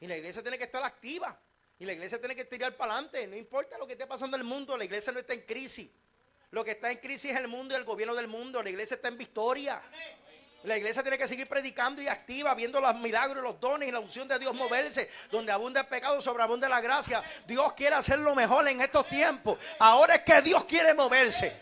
Y 0.00 0.06
la 0.06 0.16
iglesia 0.16 0.42
tiene 0.42 0.58
que 0.58 0.64
estar 0.64 0.82
activa. 0.82 1.38
Y 1.78 1.84
la 1.84 1.92
iglesia 1.92 2.18
tiene 2.18 2.34
que 2.34 2.44
tirar 2.44 2.76
para 2.76 2.92
adelante. 2.92 3.26
No 3.26 3.36
importa 3.36 3.78
lo 3.78 3.86
que 3.86 3.92
esté 3.92 4.06
pasando 4.06 4.36
en 4.36 4.42
el 4.42 4.46
mundo, 4.46 4.76
la 4.76 4.84
iglesia 4.84 5.12
no 5.12 5.20
está 5.20 5.34
en 5.34 5.42
crisis. 5.42 5.90
Lo 6.50 6.64
que 6.64 6.72
está 6.72 6.90
en 6.90 6.98
crisis 6.98 7.32
es 7.32 7.36
el 7.36 7.48
mundo 7.48 7.74
y 7.74 7.76
el 7.76 7.84
gobierno 7.84 8.14
del 8.14 8.28
mundo. 8.28 8.62
La 8.62 8.70
iglesia 8.70 8.94
está 8.96 9.08
en 9.08 9.18
victoria. 9.18 9.82
La 10.64 10.78
iglesia 10.78 11.02
tiene 11.02 11.18
que 11.18 11.28
seguir 11.28 11.46
predicando 11.46 12.00
y 12.00 12.08
activa, 12.08 12.54
viendo 12.54 12.80
los 12.80 12.94
milagros, 12.96 13.42
los 13.42 13.60
dones 13.60 13.86
y 13.86 13.92
la 13.92 14.00
unción 14.00 14.26
de 14.26 14.38
Dios 14.38 14.54
moverse. 14.54 15.10
Donde 15.30 15.52
abunda 15.52 15.82
el 15.82 15.86
pecado, 15.86 16.22
sobreabunda 16.22 16.68
la 16.70 16.80
gracia. 16.80 17.22
Dios 17.46 17.74
quiere 17.74 17.96
hacer 17.96 18.18
lo 18.18 18.34
mejor 18.34 18.66
en 18.68 18.80
estos 18.80 19.06
tiempos. 19.06 19.58
Ahora 19.78 20.14
es 20.14 20.22
que 20.22 20.40
Dios 20.40 20.64
quiere 20.64 20.94
moverse. 20.94 21.54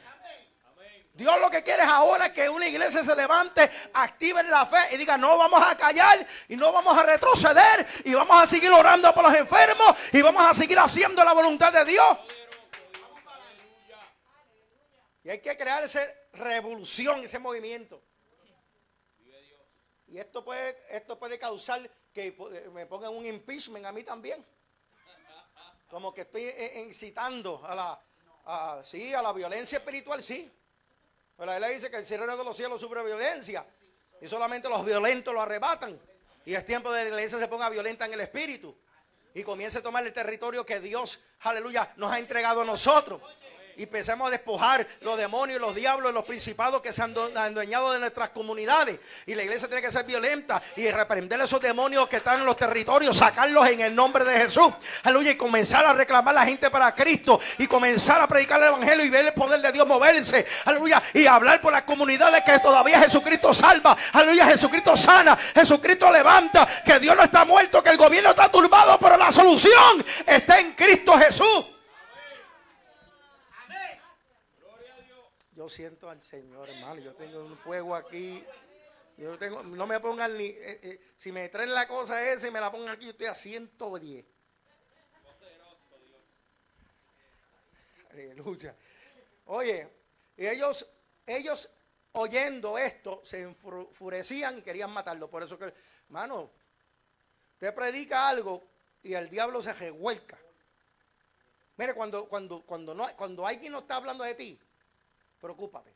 Dios 1.14 1.40
lo 1.40 1.50
que 1.50 1.64
quiere 1.64 1.82
es 1.82 1.88
ahora 1.88 2.32
que 2.32 2.48
una 2.48 2.66
iglesia 2.66 3.04
se 3.04 3.14
levante, 3.14 3.68
active 3.92 4.44
la 4.44 4.64
fe 4.64 4.78
y 4.92 4.96
diga, 4.96 5.18
no 5.18 5.36
vamos 5.36 5.60
a 5.68 5.76
callar 5.76 6.24
y 6.48 6.56
no 6.56 6.72
vamos 6.72 6.96
a 6.96 7.02
retroceder 7.02 7.86
y 8.04 8.14
vamos 8.14 8.40
a 8.40 8.46
seguir 8.46 8.70
orando 8.70 9.12
por 9.12 9.24
los 9.24 9.34
enfermos 9.34 9.94
y 10.12 10.22
vamos 10.22 10.46
a 10.46 10.54
seguir 10.54 10.78
haciendo 10.78 11.22
la 11.22 11.34
voluntad 11.34 11.72
de 11.72 11.84
Dios. 11.84 12.18
Y 15.24 15.30
hay 15.30 15.40
que 15.40 15.56
crear 15.56 15.82
esa 15.82 16.00
revolución, 16.32 17.24
ese 17.24 17.38
movimiento. 17.38 18.00
Y 20.12 20.18
esto 20.18 20.44
puede, 20.44 20.76
esto 20.90 21.18
puede 21.18 21.38
causar 21.38 21.90
que 22.12 22.36
me 22.74 22.84
pongan 22.84 23.14
un 23.14 23.24
impeachment 23.24 23.86
a 23.86 23.92
mí 23.92 24.02
también. 24.02 24.44
Como 25.88 26.12
que 26.12 26.20
estoy 26.20 26.54
incitando 26.76 27.62
a 27.64 27.74
la, 27.74 28.84
sí, 28.84 29.14
a 29.14 29.22
la 29.22 29.32
violencia 29.32 29.78
espiritual, 29.78 30.22
sí. 30.22 30.52
Pero 31.34 31.58
ley 31.58 31.74
dice 31.76 31.90
que 31.90 31.96
el 31.96 32.04
cielo 32.04 32.26
de 32.26 32.44
los 32.44 32.54
cielos 32.54 32.78
sufre 32.78 33.02
violencia. 33.02 33.66
Y 34.20 34.28
solamente 34.28 34.68
los 34.68 34.84
violentos 34.84 35.32
lo 35.32 35.40
arrebatan. 35.40 35.98
Y 36.44 36.52
es 36.52 36.66
tiempo 36.66 36.92
de 36.92 37.04
que 37.04 37.10
la 37.10 37.16
iglesia 37.16 37.38
se 37.38 37.48
ponga 37.48 37.70
violenta 37.70 38.04
en 38.04 38.12
el 38.12 38.20
espíritu. 38.20 38.76
Y 39.32 39.42
comience 39.42 39.78
a 39.78 39.82
tomar 39.82 40.06
el 40.06 40.12
territorio 40.12 40.66
que 40.66 40.78
Dios, 40.78 41.20
aleluya, 41.40 41.90
nos 41.96 42.12
ha 42.12 42.18
entregado 42.18 42.60
a 42.60 42.64
nosotros 42.66 43.22
y 43.76 43.84
empecemos 43.84 44.28
a 44.28 44.30
despojar 44.30 44.86
los 45.00 45.16
demonios, 45.16 45.60
los 45.60 45.74
diablos, 45.74 46.12
los 46.12 46.24
principados 46.24 46.82
que 46.82 46.92
se 46.92 47.02
han 47.02 47.14
adueñado 47.36 47.92
de 47.92 47.98
nuestras 47.98 48.30
comunidades. 48.30 48.98
Y 49.26 49.34
la 49.34 49.42
iglesia 49.42 49.68
tiene 49.68 49.82
que 49.82 49.90
ser 49.90 50.04
violenta 50.04 50.62
y 50.76 50.90
reprender 50.90 51.40
a 51.40 51.44
esos 51.44 51.60
demonios 51.60 52.08
que 52.08 52.16
están 52.16 52.40
en 52.40 52.46
los 52.46 52.56
territorios, 52.56 53.16
sacarlos 53.16 53.68
en 53.68 53.80
el 53.80 53.94
nombre 53.94 54.24
de 54.24 54.40
Jesús. 54.40 54.72
Aleluya. 55.02 55.32
Y 55.32 55.36
comenzar 55.36 55.84
a 55.86 55.92
reclamar 55.92 56.36
a 56.36 56.40
la 56.40 56.46
gente 56.46 56.70
para 56.70 56.94
Cristo 56.94 57.40
y 57.58 57.66
comenzar 57.66 58.20
a 58.20 58.26
predicar 58.26 58.60
el 58.60 58.68
evangelio 58.68 59.04
y 59.04 59.10
ver 59.10 59.26
el 59.26 59.34
poder 59.34 59.60
de 59.60 59.72
Dios 59.72 59.86
moverse. 59.86 60.46
Aleluya. 60.64 61.02
Y 61.14 61.26
hablar 61.26 61.60
por 61.60 61.72
las 61.72 61.82
comunidades 61.82 62.42
que 62.44 62.58
todavía 62.58 63.00
Jesucristo 63.00 63.54
salva. 63.54 63.96
Aleluya. 64.12 64.46
Jesucristo 64.46 64.96
sana. 64.96 65.36
Jesucristo 65.36 66.10
levanta. 66.10 66.66
Que 66.84 66.98
Dios 66.98 67.16
no 67.16 67.22
está 67.22 67.44
muerto, 67.44 67.82
que 67.82 67.90
el 67.90 67.96
gobierno 67.96 68.30
está 68.30 68.50
turbado, 68.50 68.98
pero 68.98 69.16
la 69.16 69.30
solución 69.30 70.04
está 70.26 70.60
en 70.60 70.72
Cristo 70.72 71.12
Jesús. 71.18 71.71
Yo 75.62 75.68
siento 75.68 76.10
al 76.10 76.20
Señor, 76.20 76.68
hermano. 76.68 77.00
Yo 77.00 77.14
tengo 77.14 77.44
un 77.44 77.56
fuego 77.56 77.94
aquí. 77.94 78.44
Yo 79.16 79.38
tengo, 79.38 79.62
no 79.62 79.86
me 79.86 80.00
pongan 80.00 80.36
ni. 80.36 80.46
Eh, 80.46 80.80
eh, 80.82 81.00
si 81.16 81.30
me 81.30 81.48
traen 81.50 81.72
la 81.72 81.86
cosa 81.86 82.20
esa 82.32 82.48
y 82.48 82.50
me 82.50 82.58
la 82.58 82.72
pongan 82.72 82.88
aquí, 82.88 83.04
yo 83.04 83.12
estoy 83.12 83.28
a 83.28 83.34
110. 83.36 84.26
Aleluya. 88.10 88.74
Oye, 89.46 89.88
ellos, 90.36 90.84
ellos 91.24 91.70
oyendo 92.10 92.76
esto 92.76 93.20
se 93.22 93.42
enfurecían 93.42 94.58
y 94.58 94.62
querían 94.62 94.90
matarlo. 94.90 95.30
Por 95.30 95.44
eso 95.44 95.56
que, 95.56 95.72
hermano, 96.06 96.50
usted 97.52 97.72
predica 97.72 98.28
algo 98.28 98.64
y 99.00 99.14
el 99.14 99.30
diablo 99.30 99.62
se 99.62 99.72
revuelca. 99.72 100.36
Mire, 101.76 101.94
cuando, 101.94 102.28
cuando, 102.28 102.62
cuando, 102.62 102.96
no, 102.96 103.06
cuando 103.16 103.46
alguien 103.46 103.70
no 103.70 103.78
está 103.78 103.94
hablando 103.94 104.24
de 104.24 104.34
ti, 104.34 104.58
preocúpate. 105.42 105.92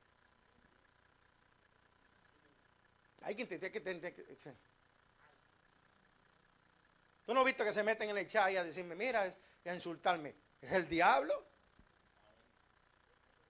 Hay 3.23 3.35
que 3.35 3.43
entender 3.43 3.73
que... 4.15 4.55
Tú 7.25 7.33
no 7.33 7.41
has 7.41 7.47
visto 7.47 7.65
que 7.65 7.73
se 7.73 7.83
meten 7.83 8.11
en 8.11 8.19
el 8.19 8.29
chat 8.29 8.53
y 8.53 8.57
a 8.57 8.65
decirme, 8.65 8.95
mira, 8.95 9.35
y 9.65 9.69
a 9.69 9.75
insultarme. 9.75 10.35
¿Es 10.61 10.73
el 10.73 10.89
diablo? 10.89 11.45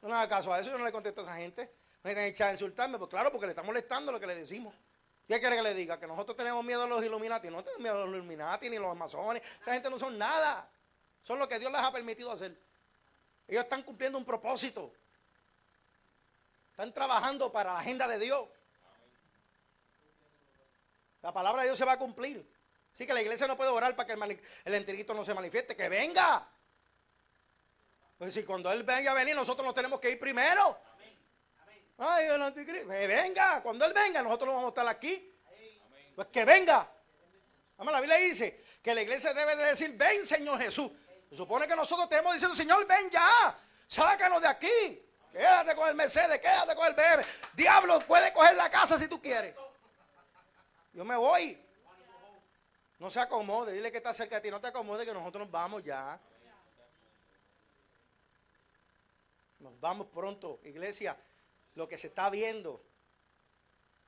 No 0.03 0.15
haga 0.15 0.29
caso 0.29 0.53
a 0.53 0.61
eso, 0.61 0.71
yo 0.71 0.79
no 0.79 0.85
le 0.85 0.93
contesto 0.93 1.23
a 1.23 1.25
esa 1.25 1.37
gente. 1.37 1.75
Me 2.05 2.13
en 2.13 2.19
el 2.19 2.35
chat 2.35 2.51
a 2.51 2.53
insultarme, 2.53 2.99
pues 2.99 3.11
claro, 3.11 3.33
porque 3.33 3.47
le 3.47 3.53
está 3.53 3.63
molestando 3.63 4.13
lo 4.13 4.21
que 4.21 4.27
le 4.27 4.37
decimos. 4.37 4.75
¿Qué 5.27 5.41
quiere 5.41 5.57
que 5.57 5.63
le 5.63 5.75
diga? 5.75 5.99
Que 5.99 6.07
nosotros 6.07 6.37
tenemos 6.37 6.65
miedo 6.65 6.85
a 6.85 6.87
los 6.87 7.05
Illuminati. 7.05 7.49
No 7.51 7.65
tenemos 7.65 7.83
miedo 7.83 8.03
a 8.03 8.07
los 8.07 8.15
Illuminati 8.15 8.71
ni 8.71 8.77
a 8.77 8.81
los 8.81 8.93
Amazones. 8.93 9.43
Esa 9.61 9.73
gente 9.73 9.91
no 9.91 9.99
son 9.99 10.17
nada. 10.17 10.71
Son 11.25 11.39
lo 11.39 11.49
que 11.49 11.59
Dios 11.59 11.73
les 11.73 11.81
ha 11.81 11.93
permitido 11.93 12.31
hacer. 12.31 12.57
Ellos 13.49 13.65
están 13.65 13.83
cumpliendo 13.83 14.17
un 14.19 14.25
propósito. 14.25 14.93
Están 16.77 16.93
trabajando 16.93 17.51
para 17.51 17.73
la 17.73 17.79
agenda 17.79 18.07
de 18.07 18.19
Dios. 18.19 18.47
La 21.23 21.33
palabra 21.33 21.63
de 21.63 21.69
Dios 21.69 21.79
se 21.79 21.87
va 21.87 21.93
a 21.93 21.99
cumplir. 21.99 22.47
Así 22.93 23.07
que 23.07 23.15
la 23.15 23.23
iglesia 23.23 23.47
no 23.47 23.57
puede 23.57 23.71
orar 23.71 23.97
para 23.97 24.07
que 24.07 24.13
el, 24.13 24.75
el 24.75 25.07
no 25.07 25.25
se 25.25 25.33
manifieste. 25.33 25.75
Que 25.75 25.89
venga. 25.89 26.47
Pues 28.19 28.35
si 28.35 28.45
cuando 28.45 28.71
Él 28.71 28.83
venga 28.83 29.13
a 29.13 29.15
venir, 29.15 29.35
nosotros 29.35 29.65
nos 29.65 29.75
tenemos 29.75 29.99
que 29.99 30.11
ir 30.11 30.21
primero. 30.21 30.79
Ay, 31.97 32.27
el 32.27 32.43
anticristo. 32.43 32.89
venga. 32.89 33.63
Cuando 33.63 33.87
Él 33.87 33.95
venga, 33.95 34.21
nosotros 34.21 34.49
no 34.49 34.57
vamos 34.57 34.67
a 34.67 34.69
estar 34.69 34.87
aquí. 34.87 35.35
Pues 36.15 36.29
que 36.29 36.45
venga. 36.45 36.87
Vamos, 37.79 37.91
la 37.91 38.03
Biblia 38.03 38.19
dice 38.19 38.63
que 38.83 38.95
la 38.95 39.01
iglesia 39.01 39.33
debe 39.33 39.57
de 39.57 39.65
decir, 39.65 39.93
ven 39.97 40.27
Señor 40.27 40.61
Jesús. 40.61 40.93
Se 41.31 41.37
supone 41.37 41.67
que 41.67 41.75
nosotros 41.75 42.07
estemos 42.11 42.35
diciendo, 42.35 42.55
Señor, 42.55 42.87
ven 42.87 43.09
ya. 43.11 43.59
Sácanos 43.87 44.43
de 44.43 44.49
aquí. 44.49 45.06
Quédate 45.33 45.75
con 45.75 45.89
el 45.89 45.95
Mercedes, 45.95 46.41
quédate 46.41 46.75
con 46.75 46.87
el 46.87 46.95
BM. 46.95 47.25
Diablo, 47.55 47.99
puede 48.01 48.33
coger 48.33 48.57
la 48.57 48.71
casa 48.71 48.99
si 48.99 49.09
tú 49.09 49.21
quieres. 49.21 49.55
Yo 50.93 51.05
me 51.05 51.17
voy. 51.17 51.63
No 52.99 53.11
se 53.11 53.21
acomode, 53.21 53.73
dile 53.73 53.91
que 53.91 53.99
está 53.99 54.15
cerca 54.15 54.37
de 54.37 54.43
ti, 54.43 54.51
no 54.51 54.61
te 54.61 54.69
acomode 54.69 55.05
que 55.05 55.13
nosotros 55.13 55.43
nos 55.43 55.51
vamos 55.51 55.85
ya. 55.85 56.19
Nos 59.59 59.79
vamos 59.81 60.07
pronto, 60.09 60.61
iglesia. 60.65 61.17
Lo 61.75 61.87
que 61.87 61.99
se 61.99 62.07
está 62.07 62.31
viendo, 62.31 62.83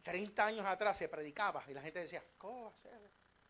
30 0.02 0.46
años 0.46 0.64
atrás 0.64 0.96
se 0.96 1.08
predicaba 1.08 1.62
y 1.68 1.74
la 1.74 1.82
gente 1.82 2.00
decía, 2.00 2.24
¿cómo 2.38 2.64
va? 2.64 2.72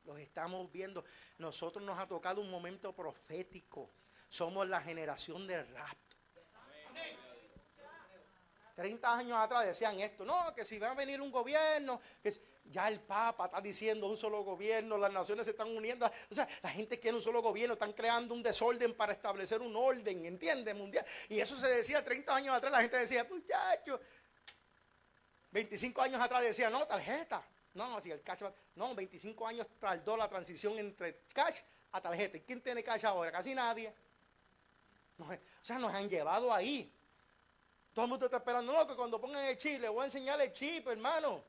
Los 0.05 0.19
estamos 0.19 0.73
viendo. 0.73 1.05
Nosotros 1.37 1.85
nos 1.85 1.99
ha 1.99 2.09
tocado 2.09 2.41
un 2.41 2.51
momento 2.51 2.93
profético. 2.93 3.91
Somos 4.29 4.67
la 4.67 4.81
generación 4.81 5.47
del 5.47 5.69
rapto. 5.69 6.17
30 8.79 9.13
años 9.13 9.37
atrás 9.37 9.67
decían 9.67 9.99
esto, 9.99 10.25
no, 10.25 10.55
que 10.55 10.65
si 10.65 10.79
va 10.79 10.93
a 10.93 10.95
venir 10.95 11.21
un 11.21 11.33
gobierno, 11.33 12.01
que 12.23 12.33
ya 12.67 12.87
el 12.87 13.01
Papa 13.01 13.47
está 13.47 13.61
diciendo 13.61 14.07
un 14.07 14.17
solo 14.17 14.45
gobierno, 14.45 14.97
las 14.97 15.13
naciones 15.13 15.47
se 15.47 15.51
están 15.51 15.77
uniendo, 15.77 16.07
o 16.07 16.35
sea, 16.35 16.47
la 16.63 16.71
gente 16.71 17.01
quiere 17.01 17.17
un 17.17 17.23
solo 17.23 17.43
gobierno, 17.43 17.73
están 17.73 17.93
creando 17.93 18.35
un 18.35 18.41
desorden 18.41 18.95
para 18.95 19.15
establecer 19.15 19.61
un 19.63 19.75
orden, 19.75 20.25
¿entiendes? 20.25 20.77
Mundial. 20.77 21.05
Y 21.29 21.41
eso 21.41 21.57
se 21.57 21.67
decía 21.67 22.05
30 22.05 22.33
años 22.33 22.55
atrás, 22.55 22.71
la 22.71 22.81
gente 22.81 22.99
decía, 22.99 23.27
muchachos, 23.29 23.99
25 25.51 26.01
años 26.01 26.21
atrás 26.21 26.45
decía, 26.45 26.71
no, 26.71 26.87
tarjeta. 26.87 27.43
No, 27.75 28.01
si 28.01 28.13
el 28.13 28.23
cash, 28.23 28.45
no, 28.77 28.95
25 28.95 29.45
años 29.45 29.67
tardó 29.81 30.17
la 30.17 30.29
transición 30.29 30.79
entre 30.79 31.25
cash 31.33 31.63
a 31.91 32.01
tarjeta. 32.01 32.37
¿Y 32.37 32.43
quién 32.43 32.61
tiene 32.61 32.85
cash 32.85 33.05
ahora? 33.07 33.33
Casi 33.33 33.57
nadie. 33.57 33.93
o 35.19 35.37
sea, 35.63 35.81
nos 35.81 35.93
han 35.93 36.09
llevado 36.09 36.55
ahí. 36.55 36.95
Todo 37.99 38.05
el 38.05 38.11
mundo 38.11 38.27
está 38.27 38.37
esperando, 38.37 38.73
no, 38.73 38.87
que 38.87 38.95
cuando 38.95 39.21
pongan 39.21 39.45
el 39.47 39.59
chip, 39.59 39.81
le 39.81 39.89
voy 39.89 40.03
a 40.03 40.05
enseñar 40.05 40.41
el 40.41 40.53
chip, 40.53 40.87
hermano. 40.87 41.43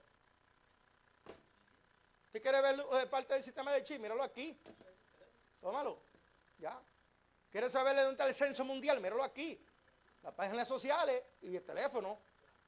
¿Usted 2.25 2.41
quiere 2.41 2.59
ver 2.59 2.79
eh, 2.79 3.05
parte 3.05 3.35
del 3.35 3.43
sistema 3.43 3.71
de 3.71 3.83
chip? 3.83 4.01
Míralo 4.01 4.23
aquí. 4.23 4.59
Tómalo. 5.61 5.99
Ya. 6.57 6.75
¿Quiere 7.51 7.69
saber 7.69 7.95
dónde 7.97 8.13
está 8.13 8.25
el 8.25 8.33
censo 8.33 8.65
mundial? 8.65 8.99
Míralo 8.99 9.21
aquí. 9.21 9.63
Las 10.23 10.33
páginas 10.33 10.67
sociales 10.67 11.21
y 11.43 11.55
el 11.55 11.63
teléfono. 11.63 12.17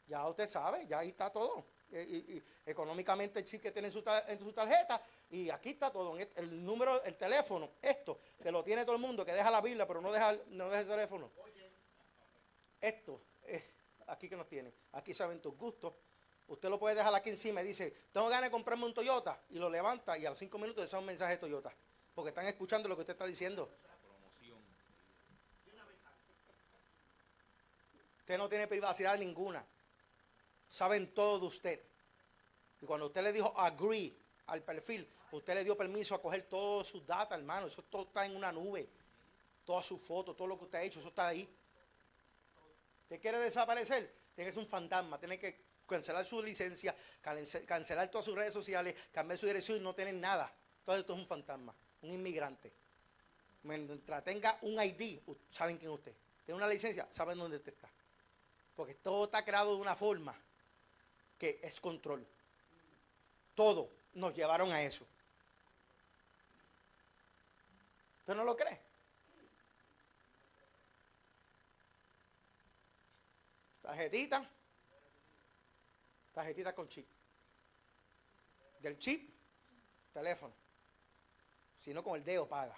Ya 0.06 0.28
usted 0.28 0.48
sabe, 0.48 0.86
ya 0.86 1.00
ahí 1.00 1.10
está 1.10 1.32
todo. 1.32 1.66
Y, 1.92 2.40
económicamente 2.64 3.40
el 3.40 3.46
chip 3.46 3.64
que 3.64 3.72
tiene 3.72 3.88
en 3.88 4.40
su, 4.40 4.54
tarjeta 4.54 5.02
y 5.32 5.50
aquí 5.50 5.72
está 5.72 5.92
todo, 5.92 6.20
el 6.20 6.64
número, 6.64 7.02
el 7.04 7.16
teléfono, 7.16 7.72
esto, 7.82 8.20
que 8.44 8.52
lo 8.52 8.64
tiene 8.64 8.86
todo 8.86 8.96
el 8.96 9.02
mundo, 9.02 9.26
que 9.26 9.34
deja 9.34 9.50
la 9.50 9.60
Biblia 9.60 9.88
pero 9.88 10.02
no 10.02 10.12
deja, 10.12 10.38
no 10.50 10.70
deja 10.70 10.82
el 10.82 10.88
teléfono. 10.88 11.32
Esto, 12.80 13.20
aquí 14.12 14.28
que 14.30 14.36
nos 14.36 14.48
tienen. 14.48 14.74
Aquí 14.92 15.14
saben 15.14 15.42
tus 15.42 15.56
gustos. 15.56 15.94
Usted 16.48 16.70
lo 16.70 16.78
puede 16.78 16.96
dejar 16.96 17.16
aquí 17.16 17.30
encima 17.30 17.62
y 17.62 17.68
dice, 17.68 17.96
tengo 18.12 18.28
ganas 18.28 18.46
de 18.46 18.52
comprarme 18.52 18.86
un 18.86 18.94
Toyota. 18.94 19.42
Y 19.50 19.58
lo 19.58 19.70
levanta 19.70 20.18
y 20.18 20.26
a 20.26 20.30
los 20.30 20.38
cinco 20.38 20.58
minutos 20.58 20.84
es 20.84 20.94
un 20.94 21.06
mensaje 21.06 21.34
de 21.34 21.38
Toyota. 21.38 21.74
Porque 22.14 22.30
están 22.30 22.46
escuchando 22.46 22.90
lo 22.90 22.96
que 22.96 23.02
usted 23.02 23.14
está 23.14 23.26
diciendo. 23.26 23.70
Usted 28.18 28.38
no 28.38 28.50
tiene 28.50 28.68
privacidad 28.68 29.18
ninguna. 29.18 29.66
Saben 30.70 31.14
todo 31.14 31.40
de 31.40 31.46
usted. 31.46 31.82
Y 32.82 32.86
cuando 32.86 33.08
usted 33.08 33.24
le 33.24 33.32
dijo 33.32 33.58
agree 33.58 34.18
al 34.48 34.62
perfil, 34.62 35.10
usted 35.32 35.54
le 35.56 35.64
dio 35.64 35.78
permiso 35.78 36.16
a 36.16 36.22
coger 36.22 36.44
todos 36.44 36.88
sus 36.88 37.06
datos, 37.06 37.38
hermano. 37.38 37.68
Eso 37.68 37.82
todo 37.84 38.04
está 38.04 38.26
en 38.26 38.36
una 38.36 38.52
nube. 38.52 38.90
Todas 39.64 39.86
sus 39.86 40.02
fotos, 40.02 40.36
todo 40.36 40.48
lo 40.48 40.58
que 40.58 40.66
usted 40.66 40.80
ha 40.80 40.84
hecho, 40.84 41.00
eso 41.00 41.10
está 41.10 41.28
ahí. 41.28 41.48
¿Usted 43.12 43.22
quiere 43.22 43.40
desaparecer? 43.40 44.10
Tiene 44.34 44.48
que 44.48 44.54
ser 44.54 44.64
un 44.64 44.70
fantasma, 44.70 45.20
tiene 45.20 45.38
que 45.38 45.66
cancelar 45.86 46.26
su 46.26 46.42
licencia, 46.42 46.96
cancelar 47.66 48.10
todas 48.10 48.24
sus 48.24 48.34
redes 48.34 48.54
sociales, 48.54 48.96
cambiar 49.12 49.38
su 49.38 49.48
dirección 49.48 49.80
y 49.80 49.82
no 49.82 49.94
tener 49.94 50.14
nada. 50.14 50.50
Todo 50.86 50.96
esto 50.96 51.12
es 51.12 51.20
un 51.20 51.28
fantasma, 51.28 51.76
un 52.04 52.10
inmigrante. 52.10 52.72
Mientras 53.64 54.24
tenga 54.24 54.58
un 54.62 54.82
ID, 54.82 55.20
saben 55.50 55.78
quién 55.78 55.92
es 55.92 55.98
usted. 55.98 56.16
Tiene 56.46 56.56
una 56.56 56.70
licencia, 56.70 57.06
saben 57.12 57.38
dónde 57.38 57.58
usted 57.58 57.74
está. 57.74 57.92
Porque 58.78 58.96
todo 58.96 59.26
está 59.26 59.44
creado 59.44 59.76
de 59.76 59.82
una 59.82 59.98
forma 59.98 60.34
que 61.38 61.60
es 61.62 61.82
control. 61.82 62.26
Todo 63.54 63.92
nos 64.14 64.34
llevaron 64.34 64.72
a 64.72 64.84
eso. 64.84 65.06
¿Usted 68.20 68.36
no 68.36 68.46
lo 68.46 68.56
cree? 68.56 68.91
Tarjetita. 73.82 74.50
Tarjetita 76.34 76.74
con 76.74 76.88
chip. 76.88 77.08
Del 78.80 78.98
chip, 78.98 79.30
teléfono. 80.14 80.54
Si 81.82 81.94
no, 81.94 82.04
con 82.04 82.16
el 82.16 82.24
dedo 82.24 82.48
paga. 82.48 82.78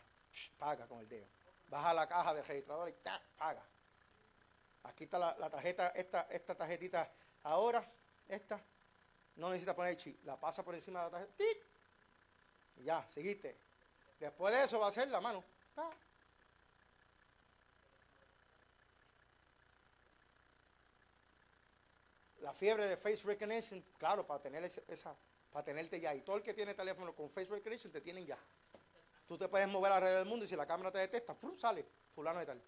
Paga 0.57 0.87
con 0.87 0.99
el 0.99 1.07
dedo. 1.07 1.27
Baja 1.67 1.93
la 1.93 2.07
caja 2.07 2.33
de 2.33 2.43
registrador 2.43 2.89
y 2.89 2.93
paga. 3.37 3.63
Aquí 4.83 5.05
está 5.05 5.17
la, 5.17 5.49
tarjeta, 5.49 5.89
esta, 5.89 6.27
esta 6.29 6.55
tarjetita 6.55 7.09
ahora, 7.43 7.89
esta. 8.27 8.61
No 9.35 9.49
necesita 9.49 9.75
poner 9.75 9.97
chip. 9.97 10.23
La 10.25 10.39
pasa 10.39 10.63
por 10.63 10.75
encima 10.75 10.99
de 10.99 11.05
la 11.05 11.11
tarjeta. 11.11 11.33
¡Tic! 11.37 11.65
Y 12.77 12.83
ya, 12.83 13.05
seguiste. 13.09 13.57
Después 14.19 14.53
de 14.53 14.63
eso 14.63 14.79
va 14.79 14.87
a 14.87 14.91
ser 14.91 15.07
la 15.07 15.21
mano. 15.21 15.43
La 22.43 22.51
fiebre 22.51 22.85
de 22.87 22.97
face 22.97 23.21
recognition, 23.23 23.81
claro, 23.97 24.27
para 24.27 24.41
tener 24.41 24.65
esa, 24.65 25.15
para 25.49 25.63
tenerte 25.63 25.97
ya. 25.97 26.13
Y 26.13 26.21
todo 26.21 26.35
el 26.35 26.43
que 26.43 26.53
tiene 26.53 26.73
teléfono 26.73 27.15
con 27.15 27.29
face 27.29 27.49
recognition 27.49 27.89
te 27.89 28.01
tienen 28.01 28.25
ya. 28.25 28.37
Tú 29.25 29.37
te 29.37 29.47
puedes 29.47 29.65
mover 29.69 29.93
alrededor 29.93 30.19
del 30.19 30.27
mundo 30.27 30.43
y 30.43 30.49
si 30.49 30.55
la 30.57 30.67
cámara 30.67 30.91
te 30.91 30.97
detecta, 30.97 31.37
sale 31.57 31.85
fulano 32.13 32.41
de 32.41 32.45
tal. 32.45 32.61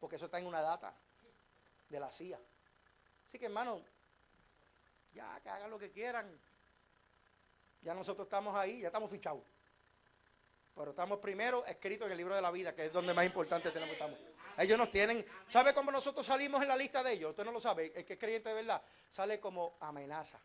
Porque 0.00 0.16
eso 0.16 0.24
está 0.24 0.38
en 0.38 0.46
una 0.46 0.62
data 0.62 0.94
de 1.90 2.00
la 2.00 2.10
CIA. 2.10 2.40
Así 3.26 3.38
que 3.38 3.44
hermano, 3.44 3.82
ya 5.12 5.38
que 5.42 5.50
hagan 5.50 5.70
lo 5.70 5.78
que 5.78 5.90
quieran. 5.90 6.26
Ya 7.82 7.92
nosotros 7.92 8.26
estamos 8.26 8.56
ahí, 8.56 8.80
ya 8.80 8.86
estamos 8.86 9.10
fichados. 9.10 9.42
Pero 10.74 10.92
estamos 10.92 11.18
primero 11.18 11.66
escritos 11.66 12.06
en 12.06 12.12
el 12.12 12.18
libro 12.18 12.34
de 12.34 12.40
la 12.40 12.50
vida, 12.50 12.74
que 12.74 12.86
es 12.86 12.92
donde 12.94 13.12
más 13.12 13.26
importante 13.26 13.70
tenemos 13.70 13.94
que 13.94 14.02
estamos. 14.02 14.18
Ellos 14.58 14.76
nos 14.76 14.90
tienen, 14.90 15.24
¿sabe 15.46 15.72
cómo 15.72 15.92
nosotros 15.92 16.26
salimos 16.26 16.60
en 16.62 16.68
la 16.68 16.76
lista 16.76 17.00
de 17.04 17.12
ellos? 17.12 17.30
Usted 17.30 17.44
no 17.44 17.52
lo 17.52 17.60
sabe, 17.60 17.92
el 17.94 18.04
que 18.04 18.14
es 18.14 18.18
creyente 18.18 18.48
de 18.48 18.56
verdad, 18.56 18.82
sale 19.08 19.38
como 19.38 19.76
amenaza. 19.80 20.40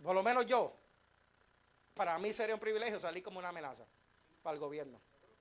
Por 0.00 0.14
lo 0.14 0.22
menos 0.22 0.46
yo, 0.46 0.72
para 1.94 2.16
mí 2.18 2.32
sería 2.32 2.54
un 2.54 2.60
privilegio 2.60 3.00
salir 3.00 3.24
como 3.24 3.40
una 3.40 3.48
amenaza 3.48 3.84
para 4.40 4.54
el 4.54 4.60
gobierno. 4.60 5.00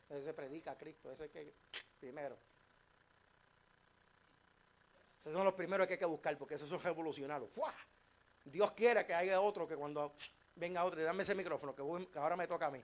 Ese 0.10 0.23
se 0.23 0.34
predica 0.34 0.72
a 0.72 0.77
Cristo, 0.77 1.11
ese 1.11 1.26
es 1.26 1.31
que 1.31 1.53
primero. 1.99 2.35
Esos 5.22 5.34
son 5.34 5.45
los 5.45 5.53
primeros 5.53 5.85
que 5.85 5.94
hay 5.94 5.99
que 5.99 6.06
buscar, 6.06 6.35
porque 6.38 6.56
esos 6.56 6.68
son 6.68 6.81
revolucionarios. 6.81 7.52
Dios 8.45 8.72
quiera 8.72 9.06
que 9.06 9.14
haya 9.14 9.40
otro 9.40 9.68
que 9.68 9.76
cuando 9.76 10.14
venga 10.56 10.84
otro, 10.84 11.02
dame 11.03 11.22
ese 11.22 11.35
micrófono, 11.35 11.76
que, 11.76 11.81
ahora 12.18 12.35
me 12.35 12.48
toca 12.48 12.65
a 12.65 12.72
mí. 12.72 12.84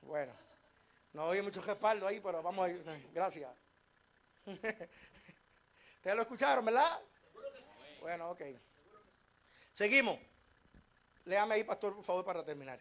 Bueno, 0.00 0.32
no 1.12 1.26
oí 1.26 1.42
mucho 1.42 1.60
respaldo 1.62 2.06
ahí, 2.06 2.20
pero 2.20 2.42
vamos 2.42 2.66
a 2.66 2.70
ir. 2.70 2.82
Gracias. 3.12 3.50
Ustedes 4.46 6.16
lo 6.16 6.22
escucharon, 6.22 6.64
¿verdad? 6.64 7.00
Bueno, 8.00 8.30
ok. 8.30 8.42
Seguimos. 9.72 10.18
Léame 11.24 11.56
ahí, 11.56 11.64
pastor, 11.64 11.94
por 11.94 12.04
favor, 12.04 12.24
para 12.24 12.44
terminar. 12.44 12.80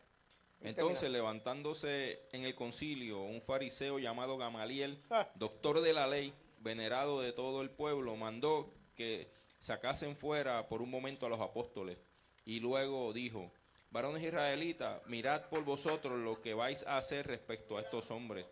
Entonces, 0.61 1.11
levantándose 1.11 2.27
en 2.31 2.43
el 2.43 2.55
concilio, 2.55 3.21
un 3.21 3.41
fariseo 3.41 3.99
llamado 3.99 4.37
Gamaliel, 4.37 5.03
ah. 5.09 5.29
doctor 5.35 5.81
de 5.81 5.93
la 5.93 6.07
ley, 6.07 6.33
venerado 6.59 7.21
de 7.21 7.31
todo 7.31 7.61
el 7.61 7.69
pueblo, 7.69 8.15
mandó 8.15 8.73
que 8.95 9.31
sacasen 9.59 10.15
fuera 10.15 10.67
por 10.67 10.81
un 10.81 10.89
momento 10.89 11.25
a 11.25 11.29
los 11.29 11.41
apóstoles. 11.41 11.97
Y 12.45 12.59
luego 12.59 13.13
dijo, 13.13 13.51
varones 13.91 14.23
israelitas, 14.23 15.01
mirad 15.07 15.49
por 15.49 15.64
vosotros 15.64 16.19
lo 16.19 16.41
que 16.41 16.53
vais 16.53 16.85
a 16.88 16.97
hacer 16.97 17.27
respecto 17.27 17.77
a 17.77 17.81
estos 17.81 18.11
hombres. 18.11 18.45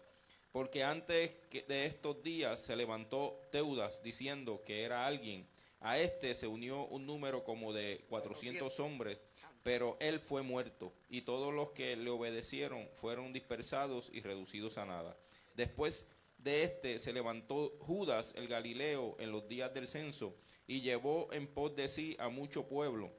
Porque 0.52 0.84
antes 0.84 1.32
de 1.52 1.86
estos 1.86 2.24
días 2.24 2.60
se 2.62 2.76
levantó 2.76 3.42
Teudas 3.52 4.02
diciendo 4.02 4.64
que 4.66 4.84
era 4.84 5.06
alguien. 5.06 5.48
A 5.82 6.00
este 6.00 6.34
se 6.34 6.48
unió 6.48 6.86
un 6.86 7.06
número 7.06 7.44
como 7.44 7.74
de 7.74 8.06
400 8.10 8.80
hombres 8.80 9.20
pero 9.66 9.98
él 10.00 10.20
fue 10.20 10.44
muerto, 10.44 10.94
y 11.10 11.22
todos 11.22 11.52
los 11.52 11.72
que 11.72 11.96
le 11.96 12.12
obedecieron 12.12 12.88
fueron 12.94 13.34
dispersados 13.34 14.12
y 14.14 14.22
reducidos 14.22 14.78
a 14.78 14.86
nada. 14.86 15.18
Después 15.56 16.08
de 16.38 16.62
este 16.62 17.00
se 17.00 17.12
levantó 17.12 17.76
Judas 17.80 18.36
el 18.38 18.48
Galileo 18.48 19.16
en 19.18 19.32
los 19.32 19.48
días 19.48 19.74
del 19.74 19.88
censo, 19.88 20.36
y 20.68 20.82
llevó 20.82 21.34
en 21.34 21.48
pos 21.48 21.76
de 21.76 21.90
sí 21.90 22.16
a 22.20 22.30
mucho 22.30 22.68
pueblo. 22.68 23.12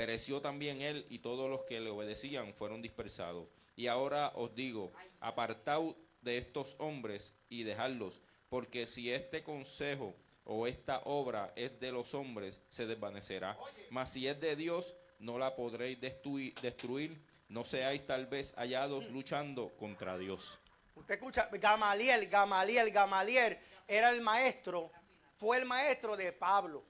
Pereció 0.00 0.40
también 0.40 0.80
él, 0.80 1.04
y 1.10 1.18
todos 1.18 1.50
los 1.50 1.64
que 1.64 1.78
le 1.78 1.90
obedecían 1.90 2.54
fueron 2.54 2.80
dispersados. 2.80 3.46
Y 3.76 3.86
ahora 3.86 4.32
os 4.34 4.54
digo, 4.54 4.94
apartaos 5.20 5.94
de 6.22 6.38
estos 6.38 6.76
hombres 6.78 7.34
y 7.50 7.64
dejadlos, 7.64 8.22
porque 8.48 8.86
si 8.86 9.12
este 9.12 9.42
consejo 9.42 10.16
o 10.44 10.66
esta 10.66 11.02
obra 11.04 11.52
es 11.54 11.78
de 11.80 11.92
los 11.92 12.14
hombres, 12.14 12.62
se 12.70 12.86
desvanecerá. 12.86 13.58
Mas 13.90 14.10
si 14.14 14.26
es 14.26 14.40
de 14.40 14.56
Dios, 14.56 14.94
no 15.18 15.36
la 15.36 15.54
podréis 15.54 16.00
destruir, 16.00 17.22
no 17.50 17.66
seáis 17.66 18.06
tal 18.06 18.24
vez 18.24 18.54
hallados 18.56 19.06
luchando 19.10 19.76
contra 19.76 20.16
Dios. 20.16 20.60
Usted 20.94 21.16
escucha, 21.16 21.50
Gamaliel, 21.52 22.26
Gamaliel, 22.26 22.90
Gamaliel 22.90 23.58
era 23.86 24.08
el 24.08 24.22
maestro, 24.22 24.90
fue 25.36 25.58
el 25.58 25.66
maestro 25.66 26.16
de 26.16 26.32
Pablo. 26.32 26.86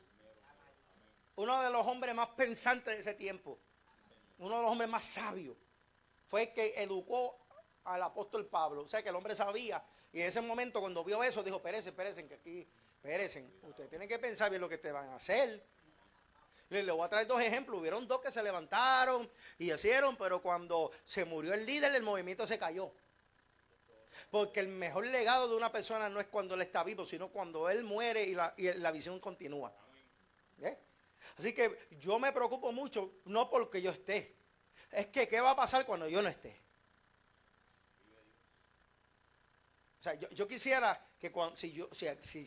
Uno 1.40 1.62
de 1.62 1.70
los 1.70 1.86
hombres 1.86 2.14
más 2.14 2.28
pensantes 2.28 2.94
de 2.94 3.00
ese 3.00 3.14
tiempo, 3.14 3.58
uno 4.40 4.56
de 4.56 4.62
los 4.62 4.70
hombres 4.70 4.90
más 4.90 5.06
sabios, 5.06 5.56
fue 6.26 6.42
el 6.42 6.52
que 6.52 6.74
educó 6.76 7.34
al 7.84 8.02
apóstol 8.02 8.44
Pablo. 8.46 8.82
O 8.82 8.88
sea 8.88 9.02
que 9.02 9.08
el 9.08 9.16
hombre 9.16 9.34
sabía. 9.34 9.82
Y 10.12 10.20
en 10.20 10.26
ese 10.26 10.42
momento, 10.42 10.80
cuando 10.80 11.02
vio 11.02 11.24
eso, 11.24 11.42
dijo: 11.42 11.62
Perecen, 11.62 11.94
perecen, 11.94 12.28
que 12.28 12.34
aquí, 12.34 12.68
perecen. 13.00 13.50
Ustedes 13.62 13.88
tienen 13.88 14.06
que 14.06 14.18
pensar 14.18 14.50
bien 14.50 14.60
lo 14.60 14.68
que 14.68 14.76
te 14.76 14.92
van 14.92 15.08
a 15.08 15.14
hacer. 15.14 15.64
Le, 16.68 16.92
voy 16.92 17.06
a 17.06 17.08
traer 17.08 17.26
dos 17.26 17.40
ejemplos. 17.40 17.80
Hubieron 17.80 18.06
dos 18.06 18.20
que 18.20 18.30
se 18.30 18.42
levantaron 18.42 19.30
y 19.58 19.72
hicieron, 19.72 20.16
pero 20.16 20.42
cuando 20.42 20.90
se 21.04 21.24
murió 21.24 21.54
el 21.54 21.64
líder, 21.64 21.94
el 21.94 22.02
movimiento 22.02 22.46
se 22.46 22.58
cayó. 22.58 22.92
Porque 24.30 24.60
el 24.60 24.68
mejor 24.68 25.06
legado 25.06 25.48
de 25.48 25.56
una 25.56 25.72
persona 25.72 26.10
no 26.10 26.20
es 26.20 26.26
cuando 26.26 26.54
él 26.54 26.60
está 26.60 26.84
vivo, 26.84 27.06
sino 27.06 27.28
cuando 27.28 27.70
él 27.70 27.82
muere 27.82 28.24
y 28.24 28.34
la, 28.34 28.92
visión 28.92 29.18
continúa. 29.20 29.72
Así 31.40 31.54
que 31.54 31.74
yo 31.98 32.18
me 32.18 32.32
preocupo 32.32 32.70
mucho, 32.70 33.14
no 33.24 33.48
porque 33.48 33.80
yo 33.80 33.90
esté, 33.90 34.36
es 34.90 35.06
que 35.06 35.26
qué 35.26 35.40
va 35.40 35.52
a 35.52 35.56
pasar 35.56 35.86
cuando 35.86 36.06
yo 36.06 36.20
no 36.20 36.28
esté. 36.28 36.54
O 39.98 40.02
sea, 40.02 40.12
yo, 40.14 40.46
quisiera 40.46 41.02
que 41.18 41.32
cuando, 41.32 41.56
si, 41.56 41.72
yo, 41.72 41.88
si, 42.22 42.44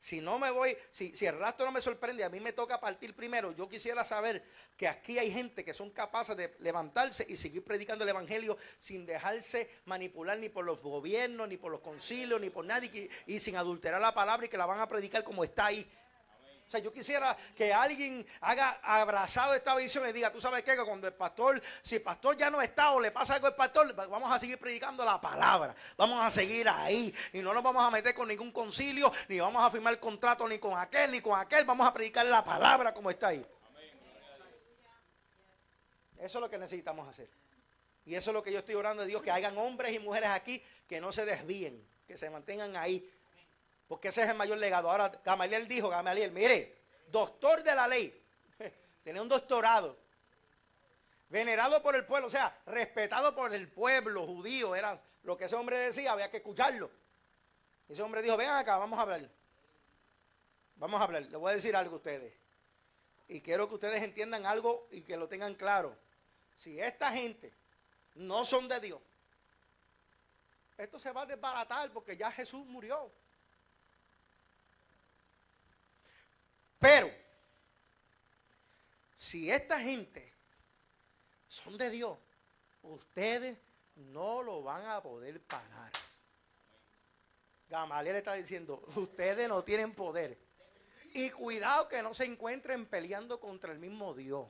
si, 0.00 0.20
no 0.20 0.40
me 0.40 0.50
voy, 0.50 0.76
si, 0.90 1.14
si 1.14 1.26
el 1.26 1.38
rastro 1.38 1.64
no 1.64 1.70
me 1.70 1.80
sorprende, 1.80 2.24
a 2.24 2.28
mí 2.28 2.40
me 2.40 2.52
toca 2.52 2.80
partir 2.80 3.14
primero, 3.14 3.52
yo 3.52 3.68
quisiera 3.68 4.04
saber 4.04 4.44
que 4.76 4.88
aquí 4.88 5.16
hay 5.16 5.30
gente 5.30 5.64
que 5.64 5.72
son 5.72 5.90
capaces 5.90 6.36
de 6.36 6.56
levantarse 6.58 7.24
y 7.28 7.36
seguir 7.36 7.62
predicando 7.62 8.02
el 8.02 8.10
Evangelio 8.10 8.58
sin 8.80 9.06
dejarse 9.06 9.70
manipular 9.84 10.38
ni 10.38 10.48
por 10.48 10.64
los 10.64 10.82
gobiernos, 10.82 11.48
ni 11.48 11.56
por 11.56 11.70
los 11.70 11.80
concilios, 11.80 12.40
ni 12.40 12.50
por 12.50 12.64
nadie, 12.64 13.08
y, 13.28 13.38
sin 13.38 13.54
adulterar 13.54 14.00
la 14.00 14.12
palabra 14.12 14.46
y 14.46 14.48
que 14.48 14.58
la 14.58 14.66
van 14.66 14.80
a 14.80 14.88
predicar 14.88 15.22
como 15.22 15.44
está 15.44 15.66
ahí. 15.66 15.88
O 16.66 16.70
sea, 16.70 16.80
yo 16.80 16.92
quisiera 16.92 17.36
que 17.54 17.72
alguien 17.74 18.26
haga 18.40 18.80
abrazado 18.82 19.54
esta 19.54 19.74
visión 19.76 20.08
y 20.08 20.12
diga, 20.12 20.32
tú 20.32 20.40
sabes 20.40 20.64
qué, 20.64 20.74
que 20.74 20.82
cuando 20.82 21.06
el 21.06 21.12
pastor, 21.12 21.60
si 21.82 21.96
el 21.96 22.02
pastor 22.02 22.36
ya 22.36 22.50
no 22.50 22.62
está 22.62 22.92
o 22.92 23.00
le 23.00 23.10
pasa 23.10 23.34
algo 23.34 23.46
al 23.46 23.54
pastor, 23.54 23.94
vamos 23.94 24.32
a 24.32 24.38
seguir 24.40 24.58
predicando 24.58 25.04
la 25.04 25.20
palabra. 25.20 25.74
Vamos 25.96 26.24
a 26.24 26.30
seguir 26.30 26.68
ahí 26.68 27.14
y 27.32 27.40
no 27.40 27.52
nos 27.52 27.62
vamos 27.62 27.84
a 27.84 27.90
meter 27.90 28.14
con 28.14 28.28
ningún 28.28 28.50
concilio, 28.50 29.12
ni 29.28 29.38
vamos 29.40 29.62
a 29.62 29.70
firmar 29.70 30.00
contrato 30.00 30.48
ni 30.48 30.58
con 30.58 30.78
aquel, 30.78 31.10
ni 31.10 31.20
con 31.20 31.38
aquel. 31.38 31.64
Vamos 31.64 31.86
a 31.86 31.92
predicar 31.92 32.24
la 32.26 32.42
palabra 32.42 32.94
como 32.94 33.10
está 33.10 33.28
ahí. 33.28 33.46
Eso 36.18 36.38
es 36.38 36.40
lo 36.40 36.48
que 36.48 36.56
necesitamos 36.56 37.06
hacer. 37.06 37.28
Y 38.06 38.14
eso 38.14 38.30
es 38.30 38.34
lo 38.34 38.42
que 38.42 38.52
yo 38.52 38.60
estoy 38.60 38.74
orando 38.74 39.02
de 39.02 39.08
Dios, 39.08 39.22
que 39.22 39.30
hayan 39.30 39.56
hombres 39.58 39.92
y 39.92 39.98
mujeres 39.98 40.30
aquí 40.30 40.62
que 40.86 41.00
no 41.00 41.12
se 41.12 41.26
desvíen, 41.26 41.86
que 42.06 42.16
se 42.16 42.30
mantengan 42.30 42.76
ahí. 42.76 43.10
Porque 43.88 44.08
ese 44.08 44.22
es 44.22 44.28
el 44.28 44.36
mayor 44.36 44.58
legado. 44.58 44.90
Ahora, 44.90 45.12
Gamaliel 45.24 45.68
dijo, 45.68 45.88
Gamaliel, 45.88 46.30
mire, 46.30 46.74
doctor 47.10 47.62
de 47.62 47.74
la 47.74 47.86
ley, 47.86 48.22
tenía 49.04 49.22
un 49.22 49.28
doctorado, 49.28 49.96
venerado 51.28 51.82
por 51.82 51.94
el 51.94 52.04
pueblo, 52.04 52.28
o 52.28 52.30
sea, 52.30 52.56
respetado 52.66 53.34
por 53.34 53.52
el 53.54 53.68
pueblo 53.68 54.26
judío, 54.26 54.74
era 54.74 55.00
lo 55.24 55.36
que 55.36 55.44
ese 55.46 55.56
hombre 55.56 55.78
decía, 55.78 56.12
había 56.12 56.30
que 56.30 56.38
escucharlo. 56.38 56.90
Ese 57.88 58.02
hombre 58.02 58.22
dijo, 58.22 58.36
ven 58.36 58.48
acá, 58.48 58.76
vamos 58.76 58.98
a 58.98 59.02
hablar. 59.02 59.28
Vamos 60.76 61.00
a 61.00 61.04
hablar, 61.04 61.22
le 61.22 61.36
voy 61.36 61.52
a 61.52 61.54
decir 61.54 61.76
algo 61.76 61.94
a 61.94 61.96
ustedes. 61.98 62.32
Y 63.28 63.40
quiero 63.40 63.68
que 63.68 63.74
ustedes 63.74 64.02
entiendan 64.02 64.44
algo 64.46 64.86
y 64.90 65.02
que 65.02 65.16
lo 65.16 65.28
tengan 65.28 65.54
claro. 65.54 65.96
Si 66.56 66.80
esta 66.80 67.12
gente 67.12 67.52
no 68.14 68.44
son 68.44 68.68
de 68.68 68.80
Dios, 68.80 69.00
esto 70.76 70.98
se 70.98 71.12
va 71.12 71.22
a 71.22 71.26
desbaratar 71.26 71.90
porque 71.90 72.16
ya 72.16 72.30
Jesús 72.32 72.66
murió. 72.66 73.10
Pero, 76.84 77.10
si 79.16 79.50
esta 79.50 79.80
gente 79.80 80.34
son 81.48 81.78
de 81.78 81.88
Dios, 81.88 82.18
ustedes 82.82 83.56
no 83.94 84.42
lo 84.42 84.62
van 84.62 84.84
a 84.88 85.02
poder 85.02 85.40
parar. 85.44 85.90
Gamaliel 87.70 88.16
está 88.16 88.34
diciendo, 88.34 88.86
ustedes 88.96 89.48
no 89.48 89.64
tienen 89.64 89.94
poder. 89.94 90.38
Y 91.14 91.30
cuidado 91.30 91.88
que 91.88 92.02
no 92.02 92.12
se 92.12 92.26
encuentren 92.26 92.84
peleando 92.84 93.40
contra 93.40 93.72
el 93.72 93.78
mismo 93.78 94.12
Dios. 94.12 94.46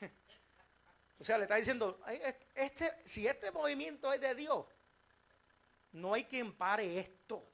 O 1.20 1.22
sea, 1.22 1.38
le 1.38 1.44
está 1.44 1.54
diciendo, 1.54 2.00
este, 2.56 2.92
si 3.04 3.28
este 3.28 3.52
movimiento 3.52 4.12
es 4.12 4.20
de 4.20 4.34
Dios, 4.34 4.66
no 5.92 6.14
hay 6.14 6.24
quien 6.24 6.52
pare 6.52 6.98
esto. 6.98 7.51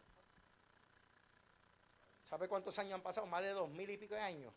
¿Sabe 2.28 2.46
cuántos 2.46 2.78
años 2.78 2.92
han 2.92 3.00
pasado? 3.00 3.26
Más 3.26 3.42
de 3.42 3.54
dos 3.54 3.70
mil 3.70 3.88
y 3.88 3.96
pico 3.96 4.14
de 4.14 4.20
años 4.20 4.52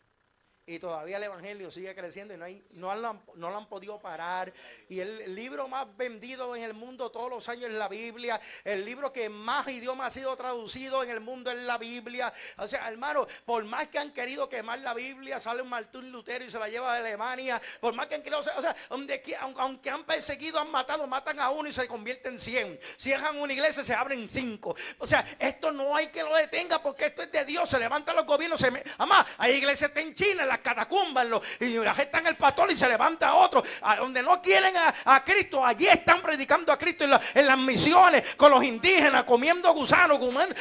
y 0.64 0.78
todavía 0.78 1.16
el 1.16 1.24
Evangelio 1.24 1.72
sigue 1.72 1.92
creciendo 1.92 2.34
y 2.34 2.36
no, 2.36 2.44
hay, 2.44 2.64
no, 2.70 2.94
lo, 2.94 3.08
han, 3.08 3.22
no 3.34 3.50
lo 3.50 3.56
han 3.56 3.68
podido 3.68 4.00
parar. 4.00 4.52
Y 4.88 5.00
el 5.00 5.34
libro 5.34 5.66
más 5.66 5.88
vendido 5.96 6.54
en 6.54 6.62
el 6.62 6.72
mundo 6.72 7.10
todos 7.10 7.28
los 7.28 7.48
años 7.48 7.70
es 7.70 7.74
la 7.74 7.88
Biblia. 7.88 8.40
El 8.62 8.84
libro 8.84 9.12
que 9.12 9.28
más 9.28 9.66
idioma 9.66 10.06
ha 10.06 10.10
sido 10.10 10.36
traducido 10.36 11.02
en 11.02 11.10
el 11.10 11.20
mundo 11.20 11.50
es 11.50 11.58
la 11.58 11.78
Biblia. 11.78 12.32
O 12.58 12.68
sea, 12.68 12.88
hermano, 12.88 13.26
por 13.44 13.64
más 13.64 13.88
que 13.88 13.98
han 13.98 14.12
querido 14.12 14.48
quemar 14.48 14.78
la 14.78 14.94
Biblia, 14.94 15.40
sale 15.40 15.62
un 15.62 15.68
Martín 15.68 16.12
Lutero 16.12 16.44
y 16.44 16.50
se 16.50 16.60
la 16.60 16.68
lleva 16.68 16.94
a 16.94 16.98
Alemania. 16.98 17.60
Por 17.80 17.94
más 17.94 18.06
que 18.06 18.14
han 18.14 18.22
querido, 18.22 18.38
o 18.38 18.42
sea, 18.42 18.76
donde, 18.88 19.20
aunque 19.56 19.90
han 19.90 20.04
perseguido, 20.04 20.60
han 20.60 20.70
matado, 20.70 21.08
matan 21.08 21.40
a 21.40 21.50
uno 21.50 21.68
y 21.68 21.72
se 21.72 21.88
convierte 21.88 22.28
en 22.28 22.38
cien. 22.38 22.78
Cierran 22.96 23.36
una 23.36 23.52
iglesia, 23.52 23.82
se 23.82 23.94
abren 23.94 24.28
cinco. 24.28 24.76
O 24.98 25.06
sea, 25.08 25.24
esto 25.40 25.72
no 25.72 25.96
hay 25.96 26.06
que 26.06 26.22
lo 26.22 26.36
detenga 26.36 26.80
porque 26.80 27.06
esto 27.06 27.22
es 27.22 27.32
de 27.32 27.44
Dios. 27.44 27.68
Se 27.68 27.80
levantan 27.80 28.14
los 28.14 28.26
gobiernos. 28.26 28.62
Además, 28.62 29.26
hay 29.38 29.54
iglesias 29.54 29.90
en 29.96 30.14
China, 30.14 30.46
catacumbas 30.62 31.26
y 31.60 31.76
la 31.76 31.94
gente 31.94 32.02
está 32.02 32.18
en 32.18 32.26
el 32.28 32.36
pastor 32.36 32.70
y 32.70 32.76
se 32.76 32.88
levanta 32.88 33.34
otro. 33.34 33.62
Donde 33.98 34.22
no 34.22 34.40
quieren 34.40 34.74
a, 34.76 35.24
Cristo, 35.24 35.64
allí 35.64 35.86
están 35.86 36.20
predicando 36.20 36.72
a 36.72 36.78
Cristo 36.78 37.04
en, 37.04 37.46
las 37.46 37.58
misiones 37.58 38.34
con 38.36 38.50
los 38.50 38.62
indígenas, 38.64 39.24
comiendo 39.24 39.72
gusanos. 39.72 40.18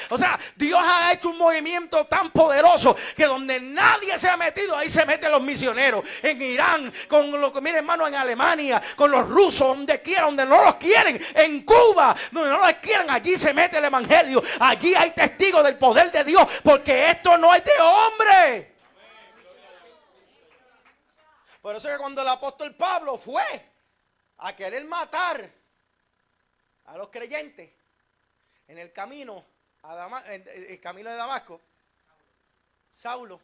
O 0.10 0.18
sea, 0.18 0.40
Dios 0.56 0.82
ha 0.84 1.14
hecho 1.14 1.30
un 1.30 1.38
movimiento 1.38 2.06
tan 2.06 2.30
poderoso 2.30 2.96
que 3.16 3.26
donde 3.26 3.60
nadie 3.60 4.18
se 4.18 4.30
ha 4.30 4.38
metido, 4.38 4.76
ahí 4.76 4.90
se 4.90 5.06
meten 5.06 5.32
los 5.32 5.42
misioneros. 5.42 6.04
En 6.24 6.42
Irán, 6.42 6.92
con 7.08 7.40
lo 7.40 7.52
que, 7.52 7.62
mire 7.62 7.78
hermano, 7.78 8.08
en 8.08 8.16
Alemania, 8.16 8.82
con 8.96 9.12
los 9.12 9.28
rusos, 9.28 9.68
donde 9.68 10.02
quiera, 10.02 10.24
donde 10.24 10.46
no 10.46 10.64
los 10.64 10.76
quieren, 10.76 11.20
en 11.36 11.64
Cuba, 11.64 12.16
donde 12.32 12.50
no 12.50 12.60
los 12.60 12.74
quieren, 12.76 13.10
allí 13.10 13.38
se 13.38 13.54
mete 13.54 13.78
el 13.78 13.86
evangelio. 13.86 14.42
Allí 14.60 14.94
hay 14.96 15.12
testigos 15.12 15.64
del 15.64 15.78
poder 15.78 16.12
de 16.12 16.24
Dios, 16.24 16.46
porque 16.64 17.12
esto 17.12 17.38
no 17.38 17.54
es 17.54 17.64
de 17.64 17.72
hombre. 17.82 18.71
Por 21.62 21.76
eso 21.76 21.88
que 21.88 21.98
cuando 21.98 22.24
el 22.24 22.28
apóstol 22.28 22.76
Pablo 22.76 23.18
fue 23.18 23.44
a 24.38 24.56
querer 24.56 24.84
matar 24.86 25.52
a 26.86 26.98
los 26.98 27.10
creyentes 27.10 27.72
en 28.68 28.80
el 28.80 28.92
camino, 28.92 29.46
a 29.84 30.34
el 30.34 30.82
camino 30.82 31.12
de 31.12 31.16
Damasco, 31.16 31.62
Saulo, 32.90 33.40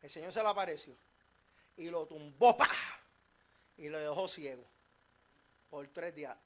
el 0.00 0.08
Señor 0.08 0.32
se 0.32 0.42
le 0.42 0.48
apareció 0.48 0.96
y 1.76 1.90
lo 1.90 2.06
tumbó 2.06 2.56
¡pah! 2.56 2.70
y 3.76 3.88
lo 3.88 3.98
dejó 3.98 4.28
ciego 4.28 4.64
por 5.68 5.86
tres 5.88 6.14
días. 6.14 6.36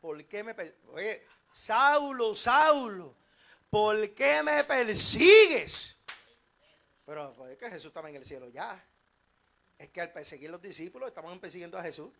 ¿Por 0.00 0.24
qué 0.24 0.42
me 0.42 0.54
Oye, 0.92 1.26
Saulo, 1.52 2.34
Saulo, 2.34 3.14
¿por 3.68 4.14
qué 4.14 4.42
me 4.42 4.64
persigues? 4.64 5.96
Pero 7.04 7.34
pues, 7.34 7.52
es 7.52 7.58
que 7.58 7.70
Jesús 7.70 7.86
estaba 7.86 8.08
en 8.08 8.16
el 8.16 8.24
cielo 8.24 8.48
ya 8.48 8.82
es 9.78 9.88
que 9.90 10.00
al 10.00 10.12
perseguir 10.12 10.50
los 10.50 10.62
discípulos 10.62 11.08
estaban 11.08 11.38
persiguiendo 11.38 11.78
a 11.78 11.82
Jesús. 11.82 12.10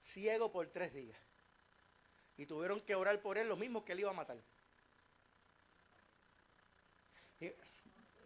Ciego 0.00 0.50
por 0.50 0.66
tres 0.68 0.92
días. 0.92 1.18
Y 2.36 2.46
tuvieron 2.46 2.80
que 2.80 2.94
orar 2.94 3.20
por 3.20 3.36
él 3.38 3.48
lo 3.48 3.56
mismo 3.56 3.84
que 3.84 3.92
él 3.92 4.00
iba 4.00 4.10
a 4.10 4.14
matar. 4.14 4.38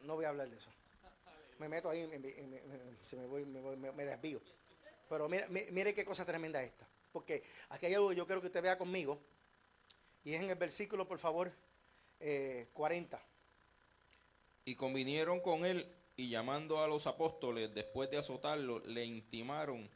no 0.03 0.17
voy 0.17 0.25
a 0.25 0.29
hablar 0.29 0.49
de 0.49 0.57
eso. 0.57 0.71
Me 1.59 1.69
meto 1.69 1.89
ahí, 1.89 2.07
me, 2.07 2.19
me, 2.19 3.93
me, 3.93 4.05
desvío. 4.05 4.41
Pero 5.09 5.29
mire, 5.29 5.49
mire 5.49 5.95
qué 5.95 6.05
cosa 6.05 6.25
tremenda 6.25 6.63
esta. 6.63 6.87
Porque 7.13 7.45
aquí 7.71 7.87
hay 7.87 7.95
algo 7.95 8.11
que 8.11 8.17
yo 8.17 8.27
quiero 8.27 8.41
que 8.41 8.49
usted 8.49 8.63
vea 8.63 8.77
conmigo. 8.77 9.19
Y 10.25 10.35
es 10.35 10.43
en 10.43 10.51
el 10.51 10.57
versículo, 10.57 11.07
por 11.07 11.19
favor, 11.19 11.53
eh, 12.21 12.69
40. 12.73 13.21
Y 14.65 14.77
convinieron 14.77 15.41
con 15.41 15.65
él 15.65 15.91
y 16.17 16.29
llamando 16.29 16.83
a 16.83 16.87
los 16.87 17.07
apóstoles 17.07 17.75
después 17.75 18.11
de 18.11 18.19
azotarlo, 18.19 18.79
le 18.81 19.05
intimaron 19.05 19.91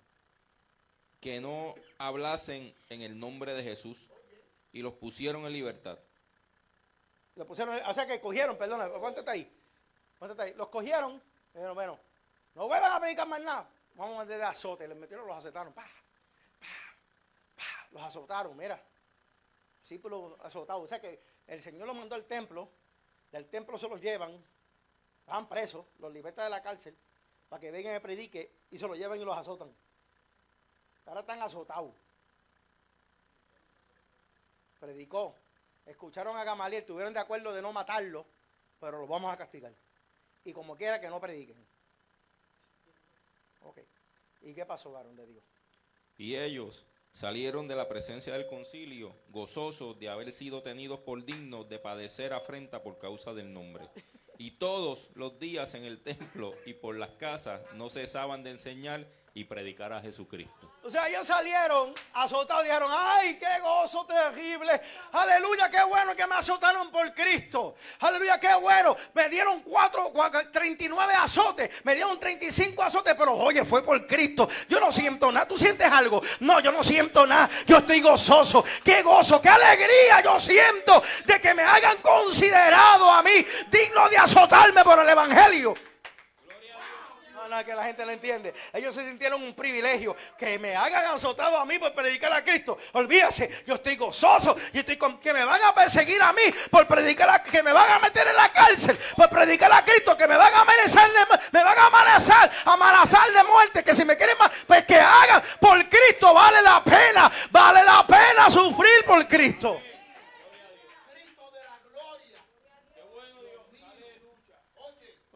que 1.20 1.40
no 1.40 1.74
hablasen 1.98 2.74
en 2.88 3.02
el 3.02 3.18
nombre 3.18 3.54
de 3.54 3.62
Jesús 3.62 4.10
y 4.72 4.82
los 4.82 4.94
pusieron 4.94 5.46
en 5.46 5.52
libertad. 5.52 5.98
Los 7.34 7.46
pusieron, 7.46 7.78
o 7.86 7.94
sea 7.94 8.06
que 8.06 8.20
cogieron, 8.20 8.56
perdona, 8.56 8.88
cuéntate 8.88 9.30
ahí. 9.30 9.58
Ahí. 10.38 10.54
Los 10.54 10.68
cogieron, 10.68 11.22
pero 11.52 11.74
bueno, 11.74 11.98
no 12.54 12.66
vuelvan 12.66 12.92
a 12.92 13.00
predicar 13.00 13.28
más 13.28 13.40
nada. 13.40 13.70
Vamos 13.94 14.20
a 14.20 14.24
de 14.24 14.42
azote, 14.42 14.86
les 14.86 14.96
metieron, 14.96 15.26
los 15.26 15.36
azotaron. 15.36 15.74
los 17.92 18.02
azotaron, 18.02 18.56
mira. 18.56 18.82
Discípulos 19.80 20.34
azotados. 20.40 20.84
O 20.84 20.88
sea 20.88 21.00
que 21.00 21.20
el 21.46 21.62
Señor 21.62 21.86
los 21.86 21.96
mandó 21.96 22.14
al 22.14 22.24
templo, 22.24 22.68
del 23.30 23.48
templo 23.48 23.78
se 23.78 23.88
los 23.88 24.00
llevan, 24.00 24.44
Estaban 25.28 25.46
presos, 25.46 25.84
los 25.98 26.10
libertan 26.10 26.46
de 26.46 26.50
la 26.50 26.62
cárcel, 26.62 26.96
para 27.50 27.60
que 27.60 27.70
vengan 27.70 27.94
y 27.94 28.00
predique 28.00 28.50
y 28.70 28.78
se 28.78 28.88
los 28.88 28.96
lleven 28.96 29.20
y 29.20 29.24
los 29.26 29.36
azotan. 29.36 29.70
Ahora 31.04 31.20
están 31.20 31.42
azotados. 31.42 31.92
Predicó. 34.80 35.34
Escucharon 35.84 36.34
a 36.34 36.44
Gamaliel, 36.44 36.80
estuvieron 36.80 37.12
de 37.12 37.20
acuerdo 37.20 37.52
de 37.52 37.60
no 37.60 37.74
matarlo, 37.74 38.24
pero 38.80 39.00
los 39.00 39.06
vamos 39.06 39.30
a 39.30 39.36
castigar. 39.36 39.74
Y 40.44 40.54
como 40.54 40.74
quiera 40.74 40.98
que 40.98 41.10
no 41.10 41.20
prediquen. 41.20 41.62
Ok. 43.64 43.80
¿Y 44.40 44.54
qué 44.54 44.64
pasó, 44.64 44.92
varón 44.92 45.14
de 45.14 45.26
Dios? 45.26 45.44
Y 46.16 46.36
ellos 46.36 46.86
salieron 47.12 47.68
de 47.68 47.76
la 47.76 47.86
presencia 47.86 48.32
del 48.32 48.46
concilio, 48.46 49.14
gozosos 49.28 49.98
de 49.98 50.08
haber 50.08 50.32
sido 50.32 50.62
tenidos 50.62 51.00
por 51.00 51.22
dignos 51.22 51.68
de 51.68 51.78
padecer 51.78 52.32
afrenta 52.32 52.82
por 52.82 52.96
causa 52.96 53.34
del 53.34 53.52
nombre. 53.52 53.90
Y 54.38 54.52
todos 54.52 55.10
los 55.14 55.40
días 55.40 55.74
en 55.74 55.84
el 55.84 56.00
templo 56.00 56.54
y 56.64 56.74
por 56.74 56.96
las 56.96 57.10
casas 57.10 57.60
no 57.74 57.90
cesaban 57.90 58.44
de 58.44 58.52
enseñar 58.52 59.06
y 59.38 59.44
predicar 59.44 59.92
a 59.92 60.00
Jesucristo. 60.00 60.72
O 60.82 60.90
sea, 60.90 61.08
ellos 61.08 61.26
salieron 61.26 61.94
azotados, 62.14 62.64
dijeron, 62.64 62.90
ay, 62.92 63.38
qué 63.38 63.60
gozo 63.60 64.04
terrible. 64.04 64.80
Aleluya, 65.12 65.70
qué 65.70 65.84
bueno 65.84 66.16
que 66.16 66.26
me 66.26 66.34
azotaron 66.34 66.90
por 66.90 67.14
Cristo. 67.14 67.76
Aleluya, 68.00 68.40
qué 68.40 68.52
bueno. 68.54 68.96
Me 69.14 69.28
dieron 69.28 69.60
cuatro, 69.60 70.12
39 70.52 71.14
azotes, 71.14 71.84
me 71.84 71.94
dieron 71.94 72.18
35 72.18 72.82
azotes, 72.82 73.14
pero 73.16 73.34
oye, 73.34 73.64
fue 73.64 73.84
por 73.84 74.04
Cristo. 74.06 74.48
Yo 74.68 74.80
no 74.80 74.90
siento 74.90 75.30
nada. 75.30 75.46
¿Tú 75.46 75.56
sientes 75.56 75.86
algo? 75.86 76.20
No, 76.40 76.58
yo 76.58 76.72
no 76.72 76.82
siento 76.82 77.26
nada. 77.26 77.48
Yo 77.66 77.78
estoy 77.78 78.00
gozoso. 78.00 78.64
Qué 78.82 79.02
gozo, 79.02 79.40
qué 79.40 79.50
alegría 79.50 80.20
yo 80.24 80.40
siento 80.40 81.00
de 81.26 81.40
que 81.40 81.54
me 81.54 81.62
hayan 81.62 81.98
considerado 81.98 83.10
a 83.12 83.22
mí 83.22 83.44
digno 83.70 84.08
de 84.08 84.18
azotarme 84.18 84.82
por 84.82 84.98
el 84.98 85.08
Evangelio 85.08 85.74
que 87.64 87.74
la 87.74 87.84
gente 87.84 88.04
no 88.04 88.12
entiende. 88.12 88.52
Ellos 88.72 88.94
se 88.94 89.02
sintieron 89.02 89.42
un 89.42 89.54
privilegio. 89.54 90.14
Que 90.36 90.58
me 90.58 90.76
hagan 90.76 91.06
azotado 91.06 91.58
a 91.58 91.64
mí 91.64 91.78
por 91.78 91.92
predicar 91.94 92.32
a 92.32 92.44
Cristo. 92.44 92.76
Olvídese, 92.92 93.64
yo 93.66 93.74
estoy 93.74 93.96
gozoso. 93.96 94.54
Yo 94.72 94.80
estoy 94.80 94.96
con 94.96 95.18
que 95.18 95.32
me 95.32 95.44
van 95.44 95.62
a 95.62 95.74
perseguir 95.74 96.20
a 96.22 96.32
mí 96.32 96.42
por 96.70 96.86
predicar 96.86 97.28
a, 97.30 97.42
que 97.42 97.62
me 97.62 97.72
van 97.72 97.90
a 97.90 97.98
meter 97.98 98.26
en 98.26 98.36
la 98.36 98.52
cárcel 98.52 98.98
por 99.16 99.28
predicar 99.30 99.72
a 99.72 99.84
Cristo. 99.84 100.16
Que 100.16 100.28
me 100.28 100.36
van 100.36 100.52
a 100.52 100.60
amenazar, 100.60 101.10
me 101.52 101.64
van 101.64 101.78
a 101.78 101.86
amenazar, 101.86 102.50
amenazar 102.66 103.32
de 103.32 103.44
muerte. 103.44 103.82
Que 103.82 103.94
si 103.94 104.04
me 104.04 104.16
quieren 104.16 104.36
más, 104.38 104.50
pues 104.66 104.84
que 104.84 104.96
hagan 104.96 105.42
por 105.60 105.88
Cristo. 105.88 106.34
Vale 106.34 106.62
la 106.62 106.84
pena, 106.84 107.30
vale 107.50 107.82
la 107.82 108.06
pena 108.06 108.50
sufrir 108.50 109.04
por 109.06 109.26
Cristo. 109.26 109.82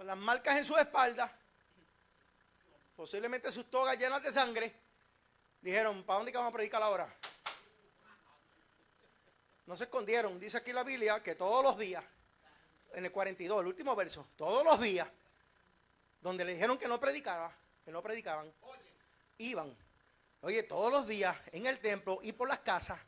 Las 0.04 0.20
marcas 0.20 0.58
en 0.58 0.66
su 0.66 0.76
espalda 0.76 1.32
posiblemente 2.96 3.50
sus 3.52 3.70
togas 3.70 3.98
llenas 3.98 4.22
de 4.22 4.32
sangre, 4.32 4.74
dijeron, 5.60 6.04
¿para 6.04 6.18
dónde 6.18 6.32
vamos 6.32 6.50
a 6.50 6.54
predicar 6.54 6.82
ahora? 6.82 7.14
No 9.66 9.76
se 9.76 9.84
escondieron. 9.84 10.38
Dice 10.38 10.56
aquí 10.56 10.72
la 10.72 10.82
Biblia 10.84 11.22
que 11.22 11.34
todos 11.34 11.62
los 11.62 11.78
días, 11.78 12.04
en 12.94 13.04
el 13.04 13.12
42, 13.12 13.60
el 13.60 13.66
último 13.66 13.94
verso, 13.96 14.26
todos 14.36 14.64
los 14.64 14.80
días, 14.80 15.08
donde 16.20 16.44
le 16.44 16.54
dijeron 16.54 16.78
que 16.78 16.88
no 16.88 17.00
predicaba, 17.00 17.52
que 17.84 17.90
no 17.90 18.02
predicaban, 18.02 18.52
iban, 19.38 19.76
oye, 20.40 20.62
todos 20.64 20.92
los 20.92 21.06
días 21.06 21.36
en 21.52 21.66
el 21.66 21.78
templo 21.80 22.18
y 22.22 22.32
por 22.32 22.48
las 22.48 22.60
casas 22.60 22.98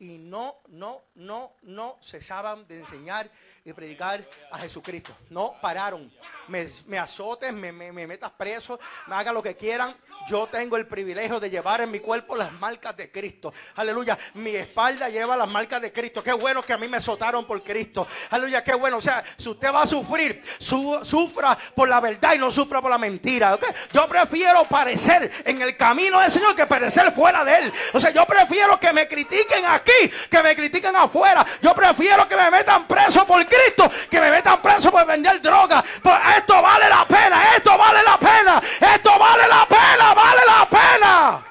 y 0.00 0.16
no, 0.16 0.56
no, 0.68 1.02
no, 1.16 1.52
no 1.60 1.98
cesaban 2.02 2.66
de 2.66 2.80
enseñar 2.80 3.28
y 3.66 3.72
predicar 3.74 4.24
a 4.50 4.58
Jesucristo. 4.58 5.14
No 5.28 5.54
pararon. 5.60 6.10
Me, 6.48 6.66
me 6.86 6.98
azotes, 6.98 7.52
me, 7.52 7.70
me, 7.70 8.06
metas 8.06 8.30
preso, 8.30 8.80
me 9.06 9.14
haga 9.14 9.30
lo 9.30 9.42
que 9.42 9.54
quieran. 9.54 9.94
Yo 10.26 10.46
tengo 10.46 10.78
el 10.78 10.86
privilegio 10.86 11.38
de 11.38 11.50
llevar 11.50 11.82
en 11.82 11.90
mi 11.90 12.00
cuerpo 12.00 12.34
las 12.34 12.50
marcas 12.52 12.96
de 12.96 13.12
Cristo. 13.12 13.52
Aleluya. 13.76 14.18
Mi 14.34 14.56
espalda 14.56 15.10
lleva 15.10 15.36
las 15.36 15.50
marcas 15.50 15.82
de 15.82 15.92
Cristo. 15.92 16.22
Qué 16.22 16.32
bueno 16.32 16.62
que 16.62 16.72
a 16.72 16.78
mí 16.78 16.88
me 16.88 16.96
azotaron 16.96 17.44
por 17.46 17.62
Cristo. 17.62 18.06
Aleluya, 18.30 18.64
qué 18.64 18.74
bueno. 18.74 18.96
O 18.96 19.02
sea, 19.02 19.22
si 19.36 19.50
usted 19.50 19.70
va 19.70 19.82
a 19.82 19.86
sufrir, 19.86 20.42
sufra 20.58 21.58
por 21.74 21.90
la 21.90 22.00
verdad 22.00 22.32
y 22.34 22.38
no 22.38 22.50
sufra 22.50 22.80
por 22.80 22.90
la 22.90 22.98
mentira. 22.98 23.58
Yo 23.92 24.08
prefiero 24.08 24.64
parecer 24.64 25.30
en 25.44 25.60
el 25.60 25.76
camino 25.76 26.20
del 26.20 26.30
Señor 26.30 26.56
que 26.56 26.66
parecer 26.66 27.12
fuera 27.12 27.44
de 27.44 27.58
Él. 27.58 27.72
O 27.92 28.00
sea, 28.00 28.10
yo 28.10 28.24
prefiero 28.24 28.80
que 28.80 28.94
me 28.94 29.06
critiquen 29.06 29.66
aquí 29.66 29.89
que 30.30 30.42
me 30.42 30.54
critican 30.54 30.94
afuera. 30.96 31.44
Yo 31.62 31.74
prefiero 31.74 32.28
que 32.28 32.36
me 32.36 32.50
metan 32.50 32.86
preso 32.86 33.26
por 33.26 33.44
Cristo, 33.46 33.90
que 34.10 34.20
me 34.20 34.30
metan 34.30 34.60
preso 34.60 34.90
por 34.90 35.06
vender 35.06 35.40
droga. 35.40 35.82
Pues 36.02 36.16
esto 36.36 36.62
vale 36.62 36.88
la 36.88 37.06
pena, 37.06 37.56
esto 37.56 37.76
vale 37.76 38.02
la 38.02 38.18
pena, 38.18 38.62
esto 38.94 39.18
vale 39.18 39.48
la 39.48 39.66
pena, 39.66 40.14
vale 40.14 40.40
la 40.46 40.68
pena. 40.68 41.46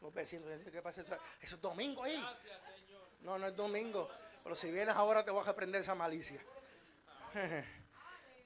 Los 0.00 0.14
vecinos 0.14 0.48
¿qué 0.70 0.82
pasa? 0.82 1.02
Eso 1.02 1.56
es 1.56 1.60
domingo 1.60 2.04
ahí. 2.04 2.22
No, 3.22 3.38
no 3.38 3.46
es 3.46 3.56
domingo. 3.56 4.08
Pero 4.42 4.54
si 4.54 4.70
vienes 4.70 4.94
ahora 4.94 5.24
te 5.24 5.30
voy 5.30 5.42
a 5.42 5.46
reprender 5.46 5.80
esa 5.80 5.94
malicia. 5.94 6.40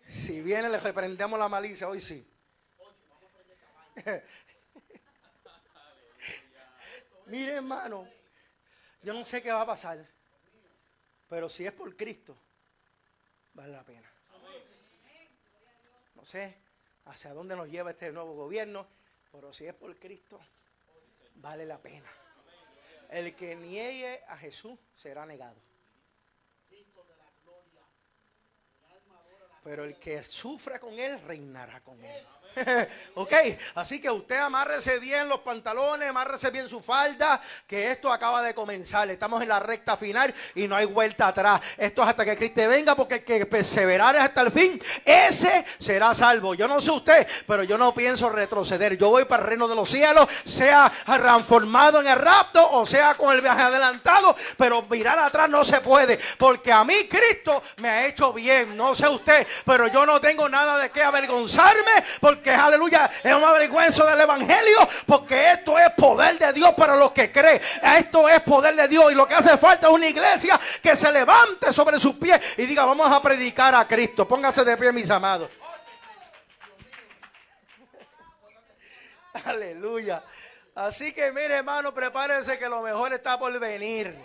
Si 0.09 0.41
vienes 0.41 0.71
le 0.71 0.81
reprendemos 0.81 1.39
la 1.39 1.51
malicia, 1.51 1.87
hoy 1.87 2.01
sí. 2.01 2.27
Mire, 7.27 7.53
hermano, 7.53 8.09
yo 9.03 9.13
no 9.13 9.25
sé 9.25 9.43
qué 9.43 9.53
va 9.53 9.63
a 9.63 9.67
pasar, 9.67 10.07
pero 11.29 11.49
si 11.49 11.67
es 11.67 11.73
por 11.73 11.97
Cristo, 11.97 12.37
vale 13.55 13.73
la 13.73 13.83
pena. 13.83 14.11
No 16.15 16.25
sé 16.25 16.57
hacia 17.07 17.33
dónde 17.33 17.57
nos 17.57 17.69
lleva 17.69 17.91
este 17.91 18.13
nuevo 18.13 18.35
gobierno, 18.35 18.87
pero 19.33 19.53
si 19.53 19.67
es 19.67 19.75
por 19.75 19.97
Cristo, 19.99 20.41
vale 21.37 21.65
la 21.65 21.79
pena. 21.79 22.11
El 23.11 23.35
que 23.35 23.57
niegue 23.57 24.23
a 24.29 24.37
Jesús 24.37 24.79
será 24.95 25.25
negado. 25.25 25.57
Pero 29.65 29.85
el 29.85 29.99
que 29.99 30.25
sufra 30.25 30.79
con 30.79 30.99
él 30.99 31.21
reinará 31.21 31.81
con 31.83 32.03
él. 32.03 32.27
ok, 33.15 33.33
así 33.77 34.01
que 34.01 34.11
usted 34.11 34.37
amárrese 34.37 34.99
bien 34.99 35.29
los 35.29 35.41
pantalones, 35.41 36.09
amárrese 36.09 36.51
bien 36.51 36.69
su 36.69 36.81
falda, 36.81 37.41
que 37.67 37.91
esto 37.91 38.13
acaba 38.13 38.43
de 38.43 38.55
comenzar. 38.55 39.09
Estamos 39.11 39.43
en 39.43 39.49
la 39.49 39.61
recta 39.61 39.97
final 39.97 40.35
y 40.55 40.67
no 40.67 40.77
hay 40.77 40.87
vuelta 40.87 41.29
atrás. 41.29 41.61
Esto 41.77 42.03
es 42.03 42.09
hasta 42.09 42.25
que 42.25 42.37
Cristo 42.37 42.69
venga, 42.69 42.95
porque 42.95 43.17
el 43.17 43.25
que 43.25 43.47
perseverar 43.47 44.17
hasta 44.17 44.41
el 44.41 44.51
fin, 44.51 44.81
ese 45.05 45.65
será 45.79 46.15
salvo. 46.15 46.55
Yo 46.55 46.67
no 46.67 46.81
sé 46.81 46.91
usted, 46.91 47.27
pero 47.47 47.63
yo 47.63 47.79
no 47.79 47.95
pienso 47.95 48.31
retroceder. 48.31 48.97
Yo 48.97 49.11
voy 49.11 49.25
para 49.25 49.43
el 49.43 49.49
reino 49.49 49.69
de 49.69 49.77
los 49.77 49.91
cielos, 49.91 50.29
sea 50.45 50.91
transformado 51.05 52.01
en 52.01 52.09
el 52.09 52.19
rapto 52.19 52.69
o 52.71 52.87
sea 52.87 53.15
con 53.15 53.35
el 53.35 53.41
viaje 53.41 53.63
adelantado, 53.63 54.35
pero 54.57 54.83
mirar 54.83 55.19
atrás 55.19 55.49
no 55.49 55.65
se 55.65 55.81
puede, 55.81 56.19
porque 56.37 56.73
a 56.73 56.85
mí 56.85 57.09
Cristo 57.09 57.63
me 57.79 57.89
ha 57.89 58.07
hecho 58.07 58.33
bien. 58.33 58.77
No 58.77 58.95
sé 58.95 59.09
usted, 59.09 59.47
pero 59.65 59.89
yo 59.89 60.07
no 60.07 60.21
tengo 60.21 60.49
nada 60.49 60.79
de 60.79 60.91
qué 60.91 61.03
avergonzarme, 61.03 62.05
porque 62.39 62.53
aleluya, 62.53 63.11
es 63.25 63.35
una 63.35 63.51
vergüenza 63.51 64.05
del 64.07 64.21
Evangelio, 64.21 64.89
porque 65.07 65.53
esto 65.55 65.77
es 65.77 65.91
poder 65.91 66.39
de 66.39 66.53
Dios 66.53 66.73
para 66.75 66.95
los 66.95 67.11
que 67.11 67.33
creen. 67.33 67.61
Esto 67.83 68.29
es 68.29 68.41
poder 68.43 68.77
de 68.77 68.87
Dios 68.87 69.11
y 69.11 69.17
lo 69.17 69.27
que 69.27 69.35
hace 69.35 69.59
falta 69.59 69.89
es 69.89 69.93
una 69.93 70.07
iglesia 70.07 70.59
que 70.81 70.95
se 70.95 71.11
levante 71.11 71.73
sobre 71.73 71.99
sus 71.99 72.15
pies 72.15 72.55
y 72.57 72.67
diga, 72.67 72.85
vamos 72.85 73.11
a 73.11 73.21
predicar 73.21 73.75
a 73.75 73.89
Cristo. 73.89 74.29
Póngase 74.29 74.65
de 74.65 74.77
pie, 74.77 74.93
mis 74.93 75.11
amados. 75.11 75.51
Aleluya. 79.45 80.23
Así 80.77 81.13
que 81.13 81.33
mire, 81.33 81.57
hermano, 81.57 81.93
prepárense 81.93 82.57
que 82.57 82.69
lo 82.69 82.83
mejor 82.83 83.13
está 83.13 83.37
por 83.37 83.59
venir. 83.59 84.17